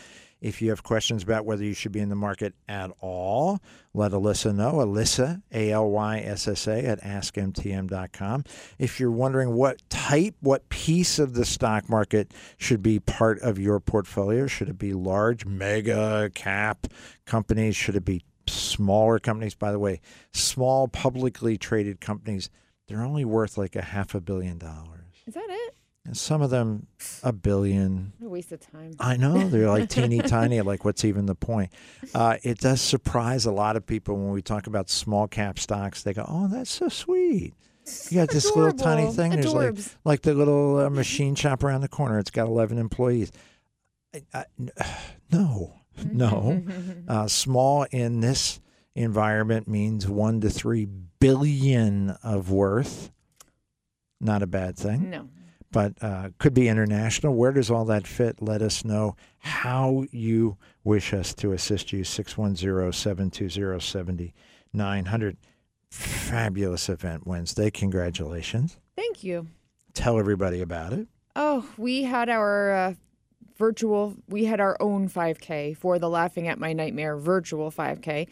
If 0.41 0.61
you 0.61 0.69
have 0.69 0.83
questions 0.83 1.23
about 1.23 1.45
whether 1.45 1.63
you 1.63 1.73
should 1.73 1.91
be 1.91 1.99
in 1.99 2.09
the 2.09 2.15
market 2.15 2.53
at 2.67 2.91
all, 2.99 3.59
let 3.93 4.11
Alyssa 4.11 4.53
know. 4.55 4.73
Alyssa, 4.73 5.41
A 5.51 5.71
L 5.71 5.89
Y 5.89 6.19
S 6.19 6.47
S 6.47 6.67
A, 6.67 6.85
at 6.85 7.01
askmtm.com. 7.01 8.43
If 8.77 8.99
you're 8.99 9.11
wondering 9.11 9.53
what 9.53 9.81
type, 9.89 10.35
what 10.41 10.69
piece 10.69 11.19
of 11.19 11.33
the 11.33 11.45
stock 11.45 11.89
market 11.89 12.33
should 12.57 12.83
be 12.83 12.99
part 12.99 13.39
of 13.41 13.57
your 13.57 13.79
portfolio, 13.79 14.47
should 14.47 14.69
it 14.69 14.77
be 14.77 14.93
large, 14.93 15.45
mega 15.45 16.29
cap 16.33 16.87
companies? 17.25 17.75
Should 17.75 17.95
it 17.95 18.05
be 18.05 18.23
smaller 18.47 19.19
companies. 19.19 19.55
By 19.55 19.71
the 19.71 19.79
way, 19.79 20.01
small 20.31 20.87
publicly 20.87 21.57
traded 21.57 22.01
companies, 22.01 22.49
they're 22.87 23.01
only 23.01 23.25
worth 23.25 23.57
like 23.57 23.75
a 23.75 23.81
half 23.81 24.15
a 24.15 24.21
billion 24.21 24.57
dollars. 24.57 25.15
Is 25.25 25.33
that 25.33 25.47
it? 25.49 25.75
And 26.05 26.15
some 26.15 26.43
of 26.43 26.51
them 26.51 26.85
a 27.23 27.33
billion. 27.33 28.13
What 28.19 28.27
a 28.27 28.29
waste 28.29 28.51
of 28.51 28.59
time. 28.59 28.91
I 28.99 29.17
know 29.17 29.47
they're 29.49 29.67
like 29.69 29.89
teeny 29.89 30.19
tiny. 30.19 30.61
Like, 30.61 30.85
what's 30.85 31.03
even 31.03 31.25
the 31.25 31.33
point? 31.35 31.71
Uh, 32.13 32.37
it 32.43 32.59
does 32.59 32.79
surprise 32.79 33.45
a 33.45 33.51
lot 33.51 33.75
of 33.75 33.87
people 33.87 34.15
when 34.15 34.29
we 34.31 34.43
talk 34.43 34.67
about 34.67 34.89
small 34.89 35.27
cap 35.27 35.57
stocks. 35.57 36.03
They 36.03 36.13
go, 36.13 36.23
"Oh, 36.27 36.47
that's 36.47 36.69
so 36.69 36.89
sweet." 36.89 37.55
You 38.09 38.17
got 38.17 38.29
this 38.29 38.45
little 38.55 38.71
tiny 38.73 39.03
Adorable. 39.07 39.13
thing. 39.13 39.31
There's 39.31 39.53
like 39.53 39.75
like 40.03 40.21
the 40.21 40.33
little 40.35 40.77
uh, 40.79 40.89
machine 40.91 41.33
shop 41.35 41.63
around 41.63 41.81
the 41.81 41.87
corner. 41.87 42.19
It's 42.19 42.31
got 42.31 42.47
11 42.47 42.77
employees. 42.77 43.31
I, 44.13 44.23
I, 44.33 44.45
no, 45.31 45.73
no. 46.05 46.63
Uh, 47.07 47.27
small 47.27 47.83
in 47.91 48.19
this 48.21 48.59
environment 48.95 49.67
means 49.67 50.07
one 50.07 50.39
to 50.41 50.49
three 50.49 50.85
billion 51.19 52.11
of 52.23 52.51
worth. 52.51 53.11
Not 54.21 54.41
a 54.43 54.47
bad 54.47 54.77
thing 54.77 55.09
No. 55.09 55.29
But 55.75 55.93
uh, 56.01 56.29
could 56.37 56.53
be 56.53 56.69
international. 56.69 57.35
Where 57.35 57.51
does 57.51 57.69
all 57.69 57.83
that 57.83 58.07
fit? 58.07 58.41
Let 58.41 58.61
us 58.61 58.85
know 58.85 59.17
how 59.39 60.05
you 60.09 60.55
wish 60.85 61.13
us 61.13 61.33
to 61.33 61.51
assist 61.51 61.91
you. 61.91 62.05
610 62.05 62.93
720 62.93 63.81
7900. 63.81 65.37
Fabulous 65.91 66.87
event 66.87 67.27
Wednesday. 67.27 67.69
Congratulations. 67.69 68.77
Thank 68.95 69.21
you. 69.21 69.47
Tell 69.93 70.17
everybody 70.17 70.61
about 70.61 70.93
it. 70.93 71.09
Oh, 71.35 71.67
we 71.77 72.03
had 72.03 72.29
our 72.29 72.71
uh, 72.71 72.93
virtual, 73.57 74.15
we 74.29 74.45
had 74.45 74.61
our 74.61 74.77
own 74.79 75.09
5K 75.09 75.75
for 75.75 75.99
the 75.99 76.09
Laughing 76.09 76.47
at 76.47 76.57
My 76.57 76.71
Nightmare 76.71 77.17
virtual 77.17 77.69
5K. 77.69 78.29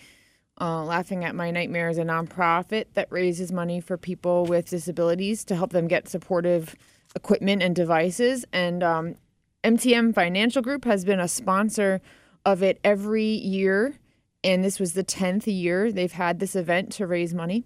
Uh, 0.61 0.85
Laughing 0.85 1.25
at 1.25 1.35
My 1.35 1.51
Nightmare 1.51 1.89
is 1.89 1.97
a 1.97 2.03
nonprofit 2.03 2.85
that 2.93 3.11
raises 3.11 3.51
money 3.51 3.81
for 3.81 3.97
people 3.97 4.45
with 4.45 4.69
disabilities 4.69 5.43
to 5.43 5.57
help 5.57 5.71
them 5.71 5.89
get 5.89 6.07
supportive 6.07 6.73
equipment 7.15 7.61
and 7.61 7.75
devices. 7.75 8.45
And 8.51 8.83
um, 8.83 9.15
MTM 9.63 10.13
Financial 10.13 10.61
Group 10.61 10.85
has 10.85 11.05
been 11.05 11.19
a 11.19 11.27
sponsor 11.27 12.01
of 12.45 12.61
it 12.63 12.79
every 12.83 13.25
year. 13.25 13.97
And 14.43 14.63
this 14.63 14.79
was 14.79 14.93
the 14.93 15.03
10th 15.03 15.47
year 15.47 15.91
they've 15.91 16.11
had 16.11 16.39
this 16.39 16.55
event 16.55 16.91
to 16.93 17.07
raise 17.07 17.33
money. 17.33 17.63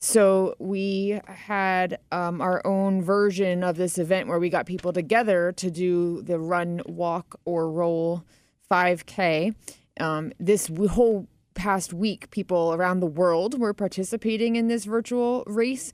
So 0.00 0.54
we 0.58 1.20
had 1.26 1.98
um, 2.12 2.40
our 2.40 2.64
own 2.64 3.02
version 3.02 3.64
of 3.64 3.76
this 3.76 3.98
event 3.98 4.28
where 4.28 4.38
we 4.38 4.48
got 4.48 4.66
people 4.66 4.92
together 4.92 5.52
to 5.52 5.70
do 5.70 6.22
the 6.22 6.38
run, 6.38 6.82
walk, 6.86 7.40
or 7.44 7.70
roll 7.70 8.22
5K. 8.70 9.54
Um, 9.98 10.32
this 10.38 10.70
whole 10.90 11.26
past 11.54 11.92
week, 11.92 12.30
people 12.30 12.72
around 12.74 13.00
the 13.00 13.06
world 13.06 13.58
were 13.58 13.74
participating 13.74 14.54
in 14.54 14.68
this 14.68 14.84
virtual 14.84 15.42
race. 15.46 15.90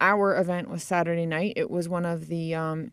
Our 0.00 0.36
event 0.36 0.68
was 0.68 0.82
Saturday 0.82 1.26
night. 1.26 1.54
It 1.56 1.70
was 1.70 1.88
one 1.88 2.04
of 2.04 2.28
the 2.28 2.54
um, 2.54 2.92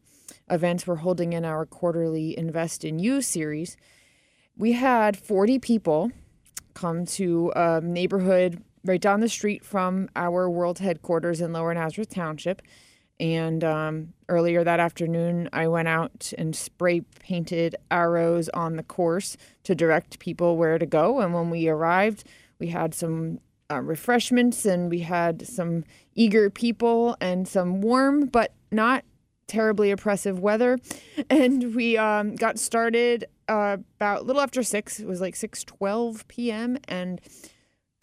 events 0.49 0.87
we're 0.87 0.95
holding 0.95 1.33
in 1.33 1.45
our 1.45 1.65
quarterly 1.65 2.37
Invest 2.37 2.83
in 2.83 2.99
You 2.99 3.21
series. 3.21 3.77
We 4.57 4.73
had 4.73 5.17
40 5.17 5.59
people 5.59 6.11
come 6.73 7.05
to 7.05 7.51
a 7.55 7.81
neighborhood 7.81 8.63
right 8.83 9.01
down 9.01 9.19
the 9.19 9.29
street 9.29 9.65
from 9.65 10.09
our 10.15 10.49
world 10.49 10.79
headquarters 10.79 11.41
in 11.41 11.53
Lower 11.53 11.73
Nazareth 11.73 12.09
Township. 12.09 12.61
And 13.19 13.63
um, 13.63 14.13
earlier 14.27 14.63
that 14.63 14.79
afternoon, 14.79 15.49
I 15.53 15.67
went 15.67 15.87
out 15.87 16.33
and 16.37 16.55
spray 16.55 17.01
painted 17.19 17.75
arrows 17.89 18.49
on 18.49 18.75
the 18.75 18.83
course 18.83 19.37
to 19.63 19.73
direct 19.73 20.19
people 20.19 20.57
where 20.57 20.77
to 20.77 20.85
go. 20.85 21.21
And 21.21 21.33
when 21.33 21.49
we 21.49 21.67
arrived, 21.69 22.25
we 22.59 22.67
had 22.67 22.93
some 22.93 23.39
uh, 23.71 23.81
refreshments 23.81 24.65
and 24.65 24.89
we 24.89 24.99
had 24.99 25.45
some 25.47 25.83
eager 26.13 26.49
people 26.49 27.17
and 27.19 27.47
some 27.47 27.81
warm 27.81 28.25
but 28.27 28.53
not 28.71 29.03
terribly 29.47 29.91
oppressive 29.91 30.39
weather. 30.39 30.79
And 31.29 31.75
we 31.75 31.97
um, 31.97 32.35
got 32.35 32.59
started 32.59 33.25
uh, 33.47 33.77
about 33.97 34.21
a 34.21 34.23
little 34.23 34.41
after 34.41 34.63
six. 34.63 34.99
It 34.99 35.07
was 35.07 35.21
like 35.21 35.35
six 35.35 35.63
twelve 35.63 36.27
p.m. 36.27 36.77
and 36.87 37.21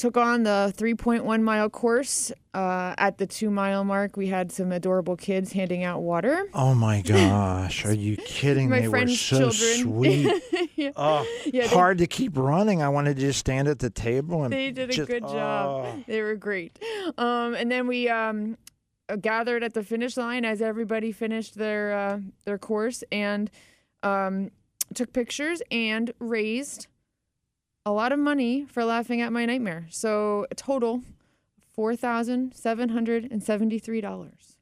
took 0.03 0.17
on 0.17 0.43
the 0.43 0.75
3.1 0.77 1.43
mile 1.43 1.71
course. 1.71 2.33
Uh, 2.53 2.93
at 2.99 3.19
the 3.19 3.27
two 3.27 3.51
mile 3.51 3.85
mark, 3.85 4.17
we 4.17 4.27
had 4.27 4.51
some 4.51 4.73
adorable 4.73 5.17
kids 5.17 5.53
handing 5.53 5.85
out 5.85 6.03
water. 6.03 6.45
Oh 6.53 6.75
my 6.75 7.01
gosh. 7.07 7.85
Are 7.87 7.95
you 7.95 8.17
kidding? 8.27 8.69
My 8.69 8.81
they 8.81 8.89
were 8.89 8.91
friend's 8.91 9.21
so 9.21 9.51
children. 9.51 9.77
sweet. 9.83 10.43
yeah. 10.75 10.91
Oh, 10.97 11.25
Yeah, 11.47 11.63
they- 11.63 11.69
hard 11.69 11.99
to 11.99 12.07
keep 12.09 12.37
running. 12.37 12.83
I 12.83 12.89
wanted 12.89 13.15
to 13.17 13.21
just 13.23 13.39
stand 13.39 13.69
at 13.69 13.79
the 13.79 13.91
table 13.91 14.43
and 14.43 14.53
They 14.53 14.73
did 14.73 14.91
a 14.91 14.93
just- 14.93 15.09
good 15.09 15.23
job. 15.23 15.87
oh. 15.87 16.05
They 16.09 16.21
were 16.21 16.35
great. 16.35 16.79
Um, 17.17 17.55
and 17.55 17.71
then 17.71 17.87
we 17.87 18.09
um, 18.09 18.59
uh, 19.09 19.15
gathered 19.17 19.63
at 19.63 19.73
the 19.73 19.85
finish 19.85 20.17
line 20.17 20.45
as 20.45 20.61
everybody 20.61 21.13
finished 21.13 21.55
their 21.55 21.93
uh, 21.97 22.19
their 22.45 22.59
course 22.59 23.05
and 23.13 23.51
um, 24.03 24.51
took 24.95 25.13
pictures 25.13 25.63
and 25.71 26.13
raised 26.19 26.89
a 27.85 27.93
lot 27.93 28.13
of 28.13 28.19
money 28.19 28.67
for 28.67 28.85
laughing 28.85 29.21
at 29.21 29.33
my 29.33 29.45
nightmare. 29.47 29.87
So 29.91 30.47
a 30.51 30.55
total 30.55 31.03
four 31.73 31.97
thousand 31.97 32.55
seven 32.55 32.91
hundred 32.91 33.31
and 33.31 33.43
seventy 33.43 33.79
three 33.79 34.01
dollars. 34.01 34.57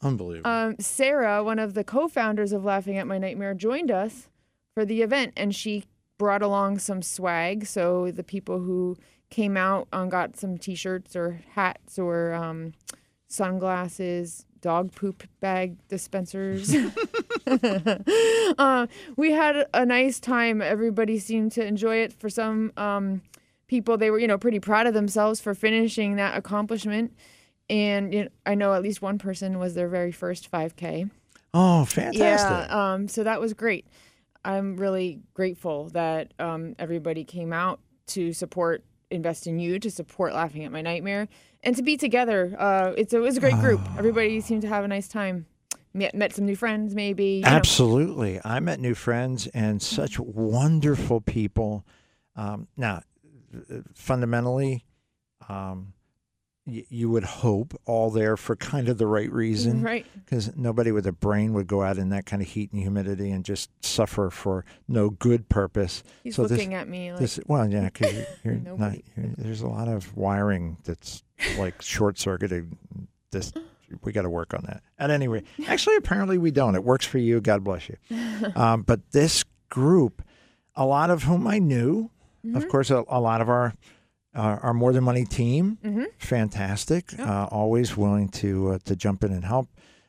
Unbelievable. 0.00 0.50
Um, 0.50 0.76
Sarah, 0.80 1.44
one 1.44 1.60
of 1.60 1.74
the 1.74 1.84
co-founders 1.84 2.52
of 2.52 2.64
Laughing 2.64 2.98
at 2.98 3.06
My 3.06 3.18
Nightmare, 3.18 3.54
joined 3.54 3.90
us 3.90 4.28
for 4.74 4.84
the 4.84 5.02
event, 5.02 5.32
and 5.36 5.54
she 5.54 5.84
brought 6.18 6.42
along 6.42 6.80
some 6.80 7.02
swag. 7.02 7.66
So 7.66 8.10
the 8.10 8.24
people 8.24 8.58
who 8.58 8.96
came 9.30 9.56
out 9.56 9.86
um, 9.92 10.08
got 10.08 10.36
some 10.36 10.58
T-shirts 10.58 11.14
or 11.14 11.40
hats 11.52 11.98
or 11.98 12.34
um, 12.34 12.72
sunglasses, 13.28 14.44
dog 14.62 14.94
poop 14.94 15.24
bag 15.40 15.76
dispensers. 15.88 16.74
uh, 18.58 18.86
we 19.16 19.32
had 19.32 19.66
a 19.74 19.84
nice 19.84 20.18
time. 20.18 20.62
Everybody 20.62 21.18
seemed 21.18 21.52
to 21.52 21.66
enjoy 21.66 21.96
it. 21.96 22.14
For 22.14 22.30
some 22.30 22.72
um, 22.78 23.20
people, 23.66 23.98
they 23.98 24.10
were 24.10 24.18
you 24.18 24.28
know 24.28 24.38
pretty 24.38 24.60
proud 24.60 24.86
of 24.86 24.94
themselves 24.94 25.40
for 25.40 25.54
finishing 25.54 26.16
that 26.16 26.38
accomplishment. 26.38 27.14
And 27.68 28.14
you 28.14 28.24
know, 28.24 28.30
I 28.46 28.54
know 28.54 28.72
at 28.72 28.82
least 28.82 29.02
one 29.02 29.18
person 29.18 29.58
was 29.58 29.74
their 29.74 29.88
very 29.88 30.12
first 30.12 30.50
5K. 30.50 31.10
oh, 31.52 31.84
fantastic. 31.84 32.18
Yeah, 32.20 32.92
um, 32.92 33.08
so 33.08 33.24
that 33.24 33.40
was 33.40 33.52
great. 33.52 33.86
I'm 34.44 34.76
really 34.76 35.20
grateful 35.34 35.88
that 35.90 36.34
um, 36.38 36.74
everybody 36.78 37.24
came 37.24 37.52
out 37.52 37.80
to 38.08 38.32
support 38.32 38.84
Invest 39.10 39.46
in 39.46 39.58
You, 39.58 39.78
to 39.78 39.90
support 39.90 40.32
Laughing 40.32 40.64
at 40.64 40.72
My 40.72 40.80
Nightmare, 40.80 41.28
and 41.62 41.76
to 41.76 41.82
be 41.82 41.96
together. 41.96 42.54
Uh, 42.58 42.92
it's 42.96 43.12
a, 43.12 43.16
it 43.18 43.20
was 43.20 43.36
a 43.36 43.40
great 43.40 43.54
group. 43.60 43.80
Everybody 43.98 44.40
seemed 44.40 44.62
to 44.62 44.68
have 44.68 44.84
a 44.84 44.88
nice 44.88 45.08
time. 45.08 45.46
Met, 45.94 46.14
met 46.14 46.34
some 46.34 46.46
new 46.46 46.56
friends, 46.56 46.94
maybe. 46.94 47.24
you 47.36 47.40
know. 47.42 47.48
Absolutely. 47.48 48.40
I 48.44 48.60
met 48.60 48.80
new 48.80 48.94
friends 48.94 49.46
and 49.48 49.82
such 49.82 50.18
wonderful 50.18 51.20
people. 51.20 51.84
Um, 52.34 52.66
now, 52.78 53.02
fundamentally, 53.94 54.84
um, 55.48 55.92
y- 56.66 56.84
you 56.88 57.10
would 57.10 57.24
hope 57.24 57.78
all 57.84 58.10
there 58.10 58.36
for 58.36 58.56
kind 58.56 58.88
of 58.88 58.98
the 58.98 59.06
right 59.06 59.30
reason. 59.30 59.82
Right. 59.82 60.06
Because 60.24 60.56
nobody 60.56 60.92
with 60.92 61.06
a 61.06 61.12
brain 61.12 61.52
would 61.54 61.66
go 61.66 61.82
out 61.82 61.98
in 61.98 62.10
that 62.10 62.26
kind 62.26 62.42
of 62.42 62.48
heat 62.48 62.72
and 62.72 62.80
humidity 62.80 63.30
and 63.30 63.44
just 63.44 63.70
suffer 63.84 64.30
for 64.30 64.64
no 64.88 65.10
good 65.10 65.48
purpose. 65.48 66.02
He's 66.24 66.36
So 66.36 66.42
this- 66.42 66.52
looking 66.52 66.74
at 66.74 66.88
me 66.88 67.12
like, 67.12 67.20
This, 67.20 67.38
well, 67.46 67.68
yeah, 67.68 67.84
because 67.92 68.14
you're, 68.44 68.54
you're 68.54 68.54
not. 68.78 68.94
You're, 69.16 69.26
there's 69.36 69.60
a 69.62 69.68
lot 69.68 69.88
of 69.88 70.16
wiring 70.16 70.78
that's 70.84 71.22
like 71.58 71.80
short 71.82 72.18
circuiting 72.18 72.76
This 73.30 73.52
we 74.02 74.10
got 74.12 74.22
to 74.22 74.30
work 74.30 74.54
on 74.54 74.64
that. 74.66 74.82
At 74.98 75.10
any 75.10 75.28
rate, 75.28 75.44
actually, 75.66 75.96
apparently 75.96 76.38
we 76.38 76.50
don't. 76.50 76.74
It 76.74 76.82
works 76.84 77.04
for 77.04 77.18
you. 77.18 77.40
God 77.40 77.62
bless 77.62 77.88
you. 77.88 77.96
Um, 78.56 78.82
but 78.82 79.00
this 79.12 79.44
group, 79.68 80.22
a 80.74 80.84
lot 80.86 81.10
of 81.10 81.24
whom 81.24 81.46
I 81.46 81.58
knew, 81.58 82.10
Mm-hmm. 82.44 82.56
of 82.56 82.68
course, 82.68 82.90
a, 82.90 83.04
a 83.08 83.20
lot 83.20 83.40
of 83.40 83.48
our 83.48 83.72
uh, 84.34 84.58
our 84.62 84.74
more 84.74 84.92
than 84.92 85.04
money 85.04 85.24
team, 85.24 85.78
Mhm. 85.84 86.06
fantastic. 86.18 87.12
Yep. 87.12 87.28
Uh, 87.28 87.46
always 87.52 87.96
willing 87.96 88.28
to 88.30 88.70
uh, 88.72 88.78
to 88.86 88.96
jump 88.96 89.22
in 89.22 89.30
and 89.32 89.44
help. 89.44 89.68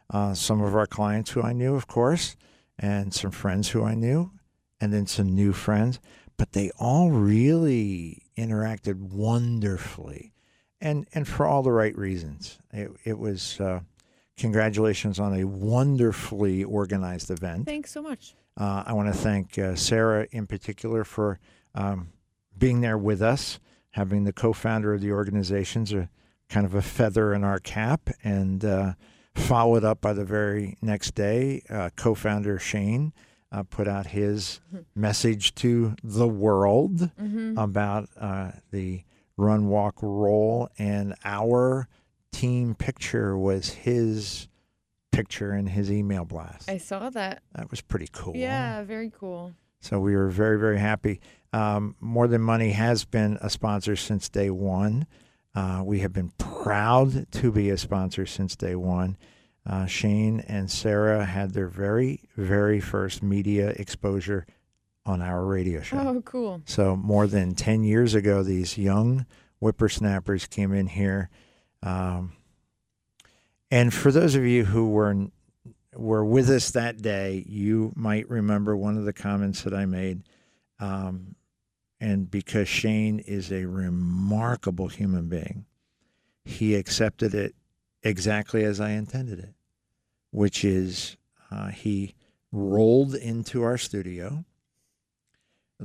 Uh, 0.09 0.33
some 0.33 0.59
of 0.61 0.75
our 0.75 0.87
clients 0.87 1.29
who 1.31 1.41
I 1.43 1.53
knew, 1.53 1.75
of 1.75 1.85
course, 1.87 2.35
and 2.79 3.13
some 3.13 3.29
friends 3.31 3.69
who 3.69 3.83
I 3.83 3.93
knew, 3.95 4.31
and 4.81 4.91
then 4.91 5.05
some 5.07 5.35
new 5.35 5.53
friends. 5.53 5.99
But 6.37 6.53
they 6.53 6.71
all 6.79 7.11
really 7.11 8.23
interacted 8.37 8.95
wonderfully, 9.11 10.32
and 10.83 11.07
and 11.15 11.27
for 11.27 11.47
all 11.47 11.63
the 11.63 11.71
right 11.71 11.97
reasons. 11.97 12.59
It 12.71 12.91
it 13.05 13.17
was. 13.17 13.59
Uh, 13.59 13.79
congratulations 14.37 15.19
on 15.19 15.39
a 15.39 15.43
wonderfully 15.45 16.63
organized 16.63 17.29
event. 17.29 17.65
thanks 17.67 17.91
so 17.91 18.01
much. 18.01 18.33
Uh, 18.59 18.83
I 18.85 18.93
want 18.93 19.13
to 19.13 19.17
thank 19.19 19.57
uh, 19.59 19.75
Sarah 19.75 20.27
in 20.31 20.47
particular 20.47 21.03
for 21.03 21.39
um, 21.75 22.09
being 22.57 22.81
there 22.81 22.97
with 22.97 23.21
us, 23.21 23.59
having 23.91 24.23
the 24.23 24.33
co-founder 24.33 24.91
of 24.93 25.01
the 25.01 25.11
organizations, 25.11 25.93
a 25.93 26.09
kind 26.49 26.65
of 26.65 26.73
a 26.73 26.81
feather 26.81 27.33
in 27.33 27.43
our 27.43 27.59
cap, 27.59 28.09
and 28.23 28.65
uh, 28.65 28.93
followed 29.35 29.83
up 29.83 30.01
by 30.01 30.13
the 30.13 30.25
very 30.25 30.77
next 30.81 31.11
day, 31.15 31.61
uh, 31.69 31.89
co-founder 31.95 32.57
Shane 32.59 33.13
uh, 33.51 33.61
put 33.63 33.87
out 33.87 34.07
his 34.07 34.61
message 34.95 35.53
to 35.55 35.95
the 36.03 36.27
world 36.27 37.11
Mm-hmm. 37.21 37.57
about 37.57 38.09
uh, 38.19 38.51
the 38.71 39.03
run, 39.37 39.67
walk, 39.67 39.95
roll, 40.01 40.69
and 40.77 41.15
our 41.23 41.87
team 42.31 42.75
picture 42.75 43.37
was 43.37 43.69
his 43.69 44.47
picture 45.11 45.53
in 45.53 45.67
his 45.67 45.91
email 45.91 46.25
blast. 46.25 46.69
I 46.69 46.77
saw 46.77 47.09
that. 47.11 47.43
that 47.53 47.69
was 47.69 47.81
pretty 47.81 48.09
cool. 48.11 48.35
Yeah, 48.35 48.83
very 48.83 49.11
cool. 49.17 49.53
So 49.79 49.99
we 49.99 50.15
were 50.15 50.29
very, 50.29 50.57
very 50.59 50.79
happy. 50.79 51.19
Um, 51.51 51.95
More 51.99 52.27
Than 52.27 52.41
Money 52.41 52.71
has 52.71 53.05
been 53.05 53.37
a 53.41 53.49
sponsor 53.49 53.95
since 53.95 54.29
day 54.29 54.49
one. 54.49 55.05
Uh, 55.53 55.83
we 55.85 55.99
have 55.99 56.13
been 56.13 56.31
proud 56.37 57.31
to 57.31 57.51
be 57.51 57.69
a 57.69 57.77
sponsor 57.77 58.25
since 58.25 58.55
day 58.55 58.75
one. 58.75 59.17
Uh, 59.65 59.85
Shane 59.85 60.39
and 60.41 60.69
Sarah 60.69 61.25
had 61.25 61.51
their 61.51 61.67
very, 61.67 62.21
very 62.35 62.79
first 62.79 63.21
media 63.21 63.69
exposure 63.69 64.45
on 65.05 65.21
our 65.21 65.43
radio 65.43 65.81
show. 65.81 65.97
Oh, 65.97 66.21
cool. 66.21 66.61
So 66.65 66.95
more 66.95 67.27
than 67.27 67.55
10 67.55 67.83
years 67.83 68.15
ago, 68.15 68.43
these 68.43 68.77
young 68.77 69.25
whippersnappers 69.59 70.47
came 70.47 70.73
in 70.73 70.87
here. 70.87 71.29
Um, 71.81 72.33
and 73.69 73.93
for 73.93 74.11
those 74.11 74.35
of 74.35 74.45
you 74.45 74.65
who 74.65 74.89
were 74.89 75.27
were 75.95 76.25
with 76.25 76.49
us 76.49 76.71
that 76.71 77.01
day, 77.01 77.43
you 77.47 77.91
might 77.95 78.29
remember 78.29 78.75
one 78.75 78.97
of 78.97 79.05
the 79.05 79.13
comments 79.13 79.61
that 79.63 79.73
I 79.73 79.85
made. 79.85 80.23
Um, 80.79 81.35
and 81.99 82.29
because 82.29 82.67
Shane 82.67 83.19
is 83.19 83.51
a 83.51 83.65
remarkable 83.65 84.87
human 84.87 85.29
being, 85.29 85.65
he 86.43 86.75
accepted 86.75 87.33
it 87.33 87.55
exactly 88.01 88.63
as 88.63 88.81
I 88.81 88.91
intended 88.91 89.39
it, 89.39 89.53
which 90.31 90.65
is 90.65 91.15
uh, 91.51 91.67
he 91.67 92.15
rolled 92.51 93.15
into 93.15 93.63
our 93.63 93.77
studio. 93.77 94.43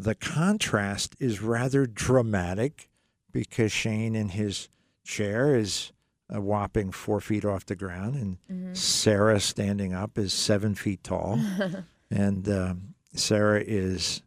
The 0.03 0.15
contrast 0.15 1.17
is 1.19 1.43
rather 1.43 1.87
dramatic 1.87 2.89
because 3.33 3.73
Shane 3.73 4.15
in 4.15 4.31
his 4.31 4.69
chair 5.05 5.57
is 5.57 5.93
a 6.31 6.41
whopping 6.41 6.93
four 6.93 7.21
feet 7.21 7.45
off 7.45 7.67
the 7.67 7.77
ground, 7.77 8.15
and 8.15 8.39
Mm-hmm. 8.51 8.75
Sarah 8.75 9.41
standing 9.41 9.93
up 9.95 10.19
is 10.19 10.33
seven 10.33 10.75
feet 10.75 11.03
tall. 11.03 11.39
and 12.11 12.49
um, 12.49 12.95
Sarah 13.15 13.63
is, 13.67 14.23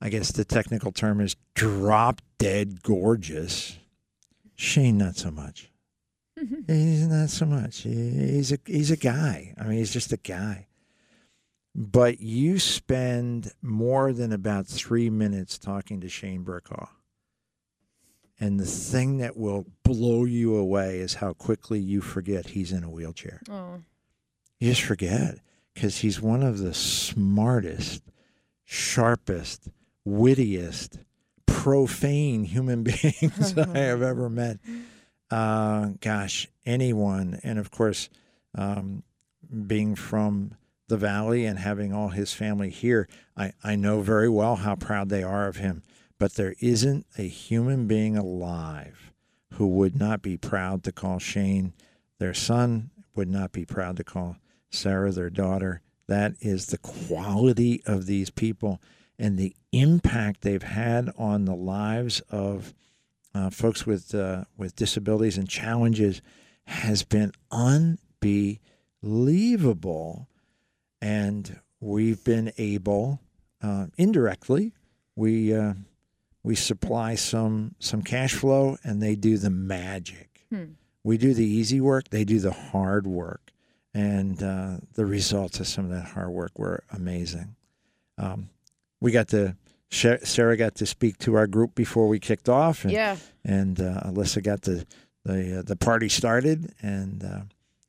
I 0.00 0.08
guess 0.08 0.32
the 0.32 0.44
technical 0.44 0.92
term 0.92 1.20
is 1.20 1.36
drop 1.54 2.20
dead 2.38 2.82
gorgeous. 2.82 3.78
Shane, 4.56 4.98
not 4.98 5.16
so 5.16 5.30
much. 5.30 5.70
He's 6.66 7.06
not 7.06 7.30
so 7.30 7.46
much. 7.46 7.82
He's 7.82 8.52
a 8.52 8.58
he's 8.66 8.90
a 8.90 8.96
guy. 8.96 9.54
I 9.58 9.64
mean, 9.64 9.78
he's 9.78 9.92
just 9.92 10.12
a 10.12 10.16
guy. 10.16 10.66
But 11.74 12.20
you 12.20 12.58
spend 12.60 13.50
more 13.60 14.12
than 14.12 14.32
about 14.32 14.66
three 14.66 15.10
minutes 15.10 15.58
talking 15.58 16.00
to 16.00 16.08
Shane 16.08 16.42
Burcaw. 16.42 16.86
And 18.38 18.60
the 18.60 18.66
thing 18.66 19.18
that 19.18 19.36
will 19.36 19.66
blow 19.82 20.24
you 20.24 20.56
away 20.56 20.98
is 20.98 21.14
how 21.14 21.32
quickly 21.32 21.80
you 21.80 22.00
forget 22.00 22.48
he's 22.48 22.72
in 22.72 22.84
a 22.84 22.90
wheelchair. 22.90 23.40
Oh, 23.50 23.80
You 24.58 24.70
just 24.70 24.82
forget 24.82 25.38
because 25.72 25.98
he's 25.98 26.20
one 26.20 26.42
of 26.42 26.58
the 26.58 26.74
smartest, 26.74 28.02
sharpest, 28.64 29.68
wittiest, 30.04 30.98
profane 31.46 32.44
human 32.44 32.82
beings 32.84 33.56
I 33.56 33.66
have 33.78 34.02
ever 34.02 34.28
met. 34.28 34.58
Uh, 35.30 35.90
gosh, 36.00 36.48
anyone. 36.66 37.40
And 37.42 37.58
of 37.58 37.70
course, 37.70 38.08
um, 38.54 39.02
being 39.66 39.94
from 39.94 40.52
the 40.94 41.06
valley 41.06 41.44
and 41.44 41.58
having 41.58 41.92
all 41.92 42.10
his 42.10 42.32
family 42.32 42.70
here, 42.70 43.08
I, 43.36 43.52
I 43.64 43.74
know 43.74 44.00
very 44.00 44.28
well 44.28 44.54
how 44.54 44.76
proud 44.76 45.08
they 45.08 45.24
are 45.24 45.48
of 45.48 45.56
him. 45.56 45.82
But 46.20 46.34
there 46.34 46.54
isn't 46.60 47.04
a 47.18 47.26
human 47.26 47.88
being 47.88 48.16
alive 48.16 49.10
who 49.54 49.66
would 49.66 49.98
not 49.98 50.22
be 50.22 50.36
proud 50.36 50.84
to 50.84 50.92
call 50.92 51.18
Shane 51.18 51.72
their 52.20 52.32
son, 52.32 52.90
would 53.16 53.28
not 53.28 53.50
be 53.50 53.64
proud 53.64 53.96
to 53.96 54.04
call 54.04 54.36
Sarah 54.70 55.10
their 55.10 55.30
daughter. 55.30 55.80
That 56.06 56.34
is 56.40 56.66
the 56.66 56.78
quality 56.78 57.82
of 57.86 58.06
these 58.06 58.30
people 58.30 58.80
and 59.18 59.36
the 59.36 59.56
impact 59.72 60.42
they've 60.42 60.62
had 60.62 61.10
on 61.18 61.44
the 61.44 61.56
lives 61.56 62.20
of 62.30 62.72
uh, 63.34 63.50
folks 63.50 63.84
with 63.84 64.14
uh, 64.14 64.44
with 64.56 64.76
disabilities 64.76 65.36
and 65.36 65.48
challenges 65.48 66.22
has 66.66 67.02
been 67.02 67.32
unbelievable. 67.50 70.28
And 71.04 71.60
we've 71.80 72.24
been 72.24 72.50
able, 72.56 73.20
uh, 73.62 73.88
indirectly, 73.98 74.72
we 75.14 75.54
uh, 75.54 75.74
we 76.42 76.54
supply 76.54 77.14
some 77.14 77.74
some 77.78 78.00
cash 78.00 78.32
flow, 78.32 78.78
and 78.82 79.02
they 79.02 79.14
do 79.14 79.36
the 79.36 79.50
magic. 79.50 80.46
Hmm. 80.50 80.64
We 81.02 81.18
do 81.18 81.34
the 81.34 81.44
easy 81.44 81.78
work; 81.78 82.08
they 82.08 82.24
do 82.24 82.38
the 82.40 82.52
hard 82.52 83.06
work, 83.06 83.52
and 83.92 84.42
uh, 84.42 84.78
the 84.94 85.04
results 85.04 85.60
of 85.60 85.68
some 85.68 85.84
of 85.84 85.90
that 85.90 86.06
hard 86.06 86.30
work 86.30 86.58
were 86.58 86.84
amazing. 86.90 87.54
Um, 88.16 88.48
we 89.02 89.12
got 89.12 89.28
to 89.28 89.56
Sarah 89.90 90.56
got 90.56 90.74
to 90.76 90.86
speak 90.86 91.18
to 91.18 91.34
our 91.34 91.46
group 91.46 91.74
before 91.74 92.08
we 92.08 92.18
kicked 92.18 92.48
off, 92.48 92.84
and, 92.84 92.92
yeah. 92.94 93.16
and 93.44 93.78
uh, 93.78 94.04
Alyssa 94.06 94.42
got 94.42 94.62
the 94.62 94.86
the 95.24 95.58
uh, 95.58 95.62
the 95.62 95.76
party 95.76 96.08
started, 96.08 96.72
and 96.80 97.22
uh, 97.22 97.40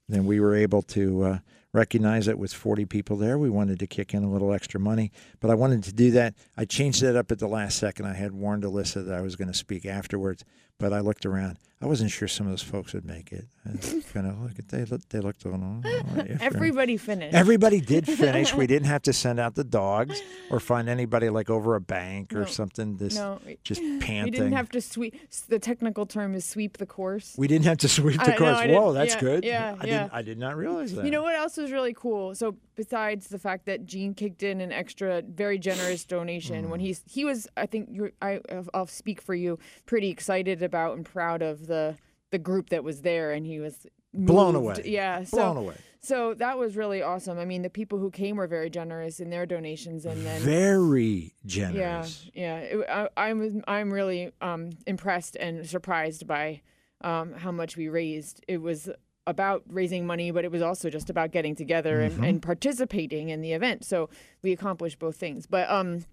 then 0.10 0.26
we 0.26 0.42
were 0.42 0.54
able 0.56 0.82
to 0.82 1.24
uh, 1.24 1.40
recognize 1.76 2.26
that 2.26 2.40
with 2.40 2.54
40 2.54 2.86
people 2.86 3.18
there, 3.18 3.38
we 3.38 3.50
wanted 3.50 3.80
to 3.80 3.88
kick 3.88 4.14
in 4.14 4.24
a 4.24 4.32
little 4.32 4.54
extra 4.54 4.80
money. 4.80 5.12
But 5.40 5.52
I 5.52 5.56
wanted 5.56 5.84
to 5.84 5.94
do 5.94 6.10
that. 6.12 6.34
I 6.58 6.66
changed 6.66 7.02
that 7.02 7.16
up 7.16 7.32
at 7.32 7.40
the 7.40 7.48
last 7.48 7.78
second. 7.78 8.06
I 8.06 8.14
had 8.14 8.32
warned 8.32 8.64
Alyssa 8.64 9.06
that 9.06 9.14
I 9.14 9.22
was 9.22 9.36
going 9.36 9.50
to 9.50 9.54
speak 9.54 9.86
afterwards, 9.86 10.44
but 10.80 10.94
I 10.94 11.02
looked 11.02 11.26
around. 11.26 11.58
I 11.82 11.88
wasn't 11.88 12.10
sure 12.10 12.28
some 12.28 12.48
of 12.48 12.52
those 12.54 12.64
folks 12.64 12.94
would 12.94 13.06
make 13.06 13.32
it. 13.34 13.46
kind 14.14 14.28
of 14.28 14.40
look 14.42 14.58
at 14.58 14.70
they 14.70 14.86
look 14.86 15.02
they 15.10 15.20
looked 15.20 15.46
on. 15.46 15.84
Oh, 15.86 16.24
Everybody 16.40 16.96
finished. 16.98 17.36
Everybody 17.36 17.82
did 17.82 18.08
finish. 18.08 18.54
we 18.54 18.66
didn't 18.74 18.88
have 18.88 19.02
to 19.04 19.14
send 19.14 19.40
out 19.40 19.56
the 19.56 19.64
dogs 19.64 20.22
or 20.50 20.60
find 20.60 20.88
anybody 20.88 21.30
like 21.30 21.50
over 21.50 21.76
a 21.76 21.82
bank 21.82 22.32
or 22.34 22.42
No. 22.42 22.46
something. 22.46 22.96
This 22.98 23.16
no, 23.16 23.40
we- 23.46 23.58
just 23.64 23.82
we 23.82 24.00
panting. 24.00 24.32
didn't 24.34 24.54
have 24.54 24.70
to 24.70 24.82
sweep. 24.82 25.16
The 25.50 25.60
technical 25.60 26.06
term 26.06 26.34
is 26.34 26.46
sweep 26.46 26.78
the 26.78 26.86
course. 26.86 27.36
We 27.38 27.48
didn't 27.48 27.66
have 27.66 27.80
to 27.80 27.90
sweep 27.90 28.18
the 28.24 28.34
I 28.34 28.38
course. 28.38 28.62
Didn't- 28.62 28.76
Whoa, 28.82 28.94
that's 28.94 29.16
yeah, 29.16 29.20
good. 29.22 29.44
yeah, 29.44 29.76
I 29.80 29.86
yeah. 29.86 30.00
didn't. 30.04 30.14
I 30.14 30.22
did 30.22 30.38
not 30.40 30.56
realize 30.58 30.94
that. 30.96 31.04
You 31.06 31.12
know 31.12 31.24
what 31.24 31.36
else 31.36 31.58
was 31.66 31.72
really 31.72 31.94
cool? 31.94 32.36
So 32.36 32.56
besides 32.76 33.28
the 33.28 33.40
fact 33.40 33.66
that 33.66 33.86
Gene 33.86 34.14
kicked 34.14 34.44
in 34.44 34.62
an 34.62 34.72
extra, 34.72 35.22
very 35.22 35.58
generous 35.60 36.06
donation 36.06 36.66
Mm. 36.66 36.70
when 36.70 36.80
he's 36.80 37.04
he 37.08 37.26
was, 37.26 37.48
I 37.58 37.66
think 37.66 37.90
you're, 37.92 38.12
I 38.22 38.40
I'll 38.74 38.88
speak 38.88 39.22
for 39.22 39.34
you, 39.36 39.58
pretty 39.86 40.10
excited 40.10 40.62
about 40.64 40.96
and 40.98 41.06
proud 41.06 41.42
of 41.42 41.68
the 41.68 41.98
the 42.32 42.40
group 42.40 42.70
that 42.70 42.84
was 42.84 43.02
there, 43.02 43.32
and 43.32 43.46
he 43.46 43.60
was 43.60 43.88
Blown 44.14 44.56
away. 44.56 44.82
Yeah, 44.86 45.24
so 45.26 45.38
blown 45.38 45.58
away. 45.58 45.76
so 46.00 46.34
that 46.36 46.58
was 46.58 46.78
really 46.78 47.02
awesome. 47.02 47.38
I 47.38 47.44
mean, 47.46 47.64
the 47.64 47.70
people 47.70 48.00
who 48.00 48.10
came 48.10 48.38
were 48.38 48.48
very 48.48 48.70
generous 48.70 49.20
in 49.20 49.30
their 49.30 49.46
donations, 49.46 50.06
and 50.06 50.26
then 50.26 50.40
Very 50.42 51.34
yeah, 51.44 51.72
generous. 51.72 52.30
yeah. 52.34 52.58
It, 52.60 52.90
I, 52.90 53.10
I'm 53.18 53.62
I'm 53.68 53.92
really 53.92 54.32
um, 54.42 54.70
impressed 54.88 55.36
and 55.36 55.66
surprised 55.68 56.28
by 56.28 56.62
um, 57.02 57.34
how 57.34 57.52
much 57.52 57.76
we 57.76 57.90
raised. 57.90 58.44
It 58.48 58.60
was 58.62 58.90
about 59.28 59.64
raising 59.68 60.06
money, 60.06 60.32
but 60.32 60.46
it 60.46 60.52
was 60.52 60.62
also 60.62 60.90
just 60.90 61.10
about 61.10 61.32
getting 61.32 61.56
together 61.56 62.02
and, 62.02 62.24
and 62.24 62.42
participating 62.42 63.30
in 63.30 63.42
the 63.42 63.54
event. 63.54 63.84
So 63.84 64.10
we 64.44 64.52
accomplished 64.52 65.00
both 65.00 65.16
things. 65.18 65.48
But 65.48 65.70
um, 65.70 66.06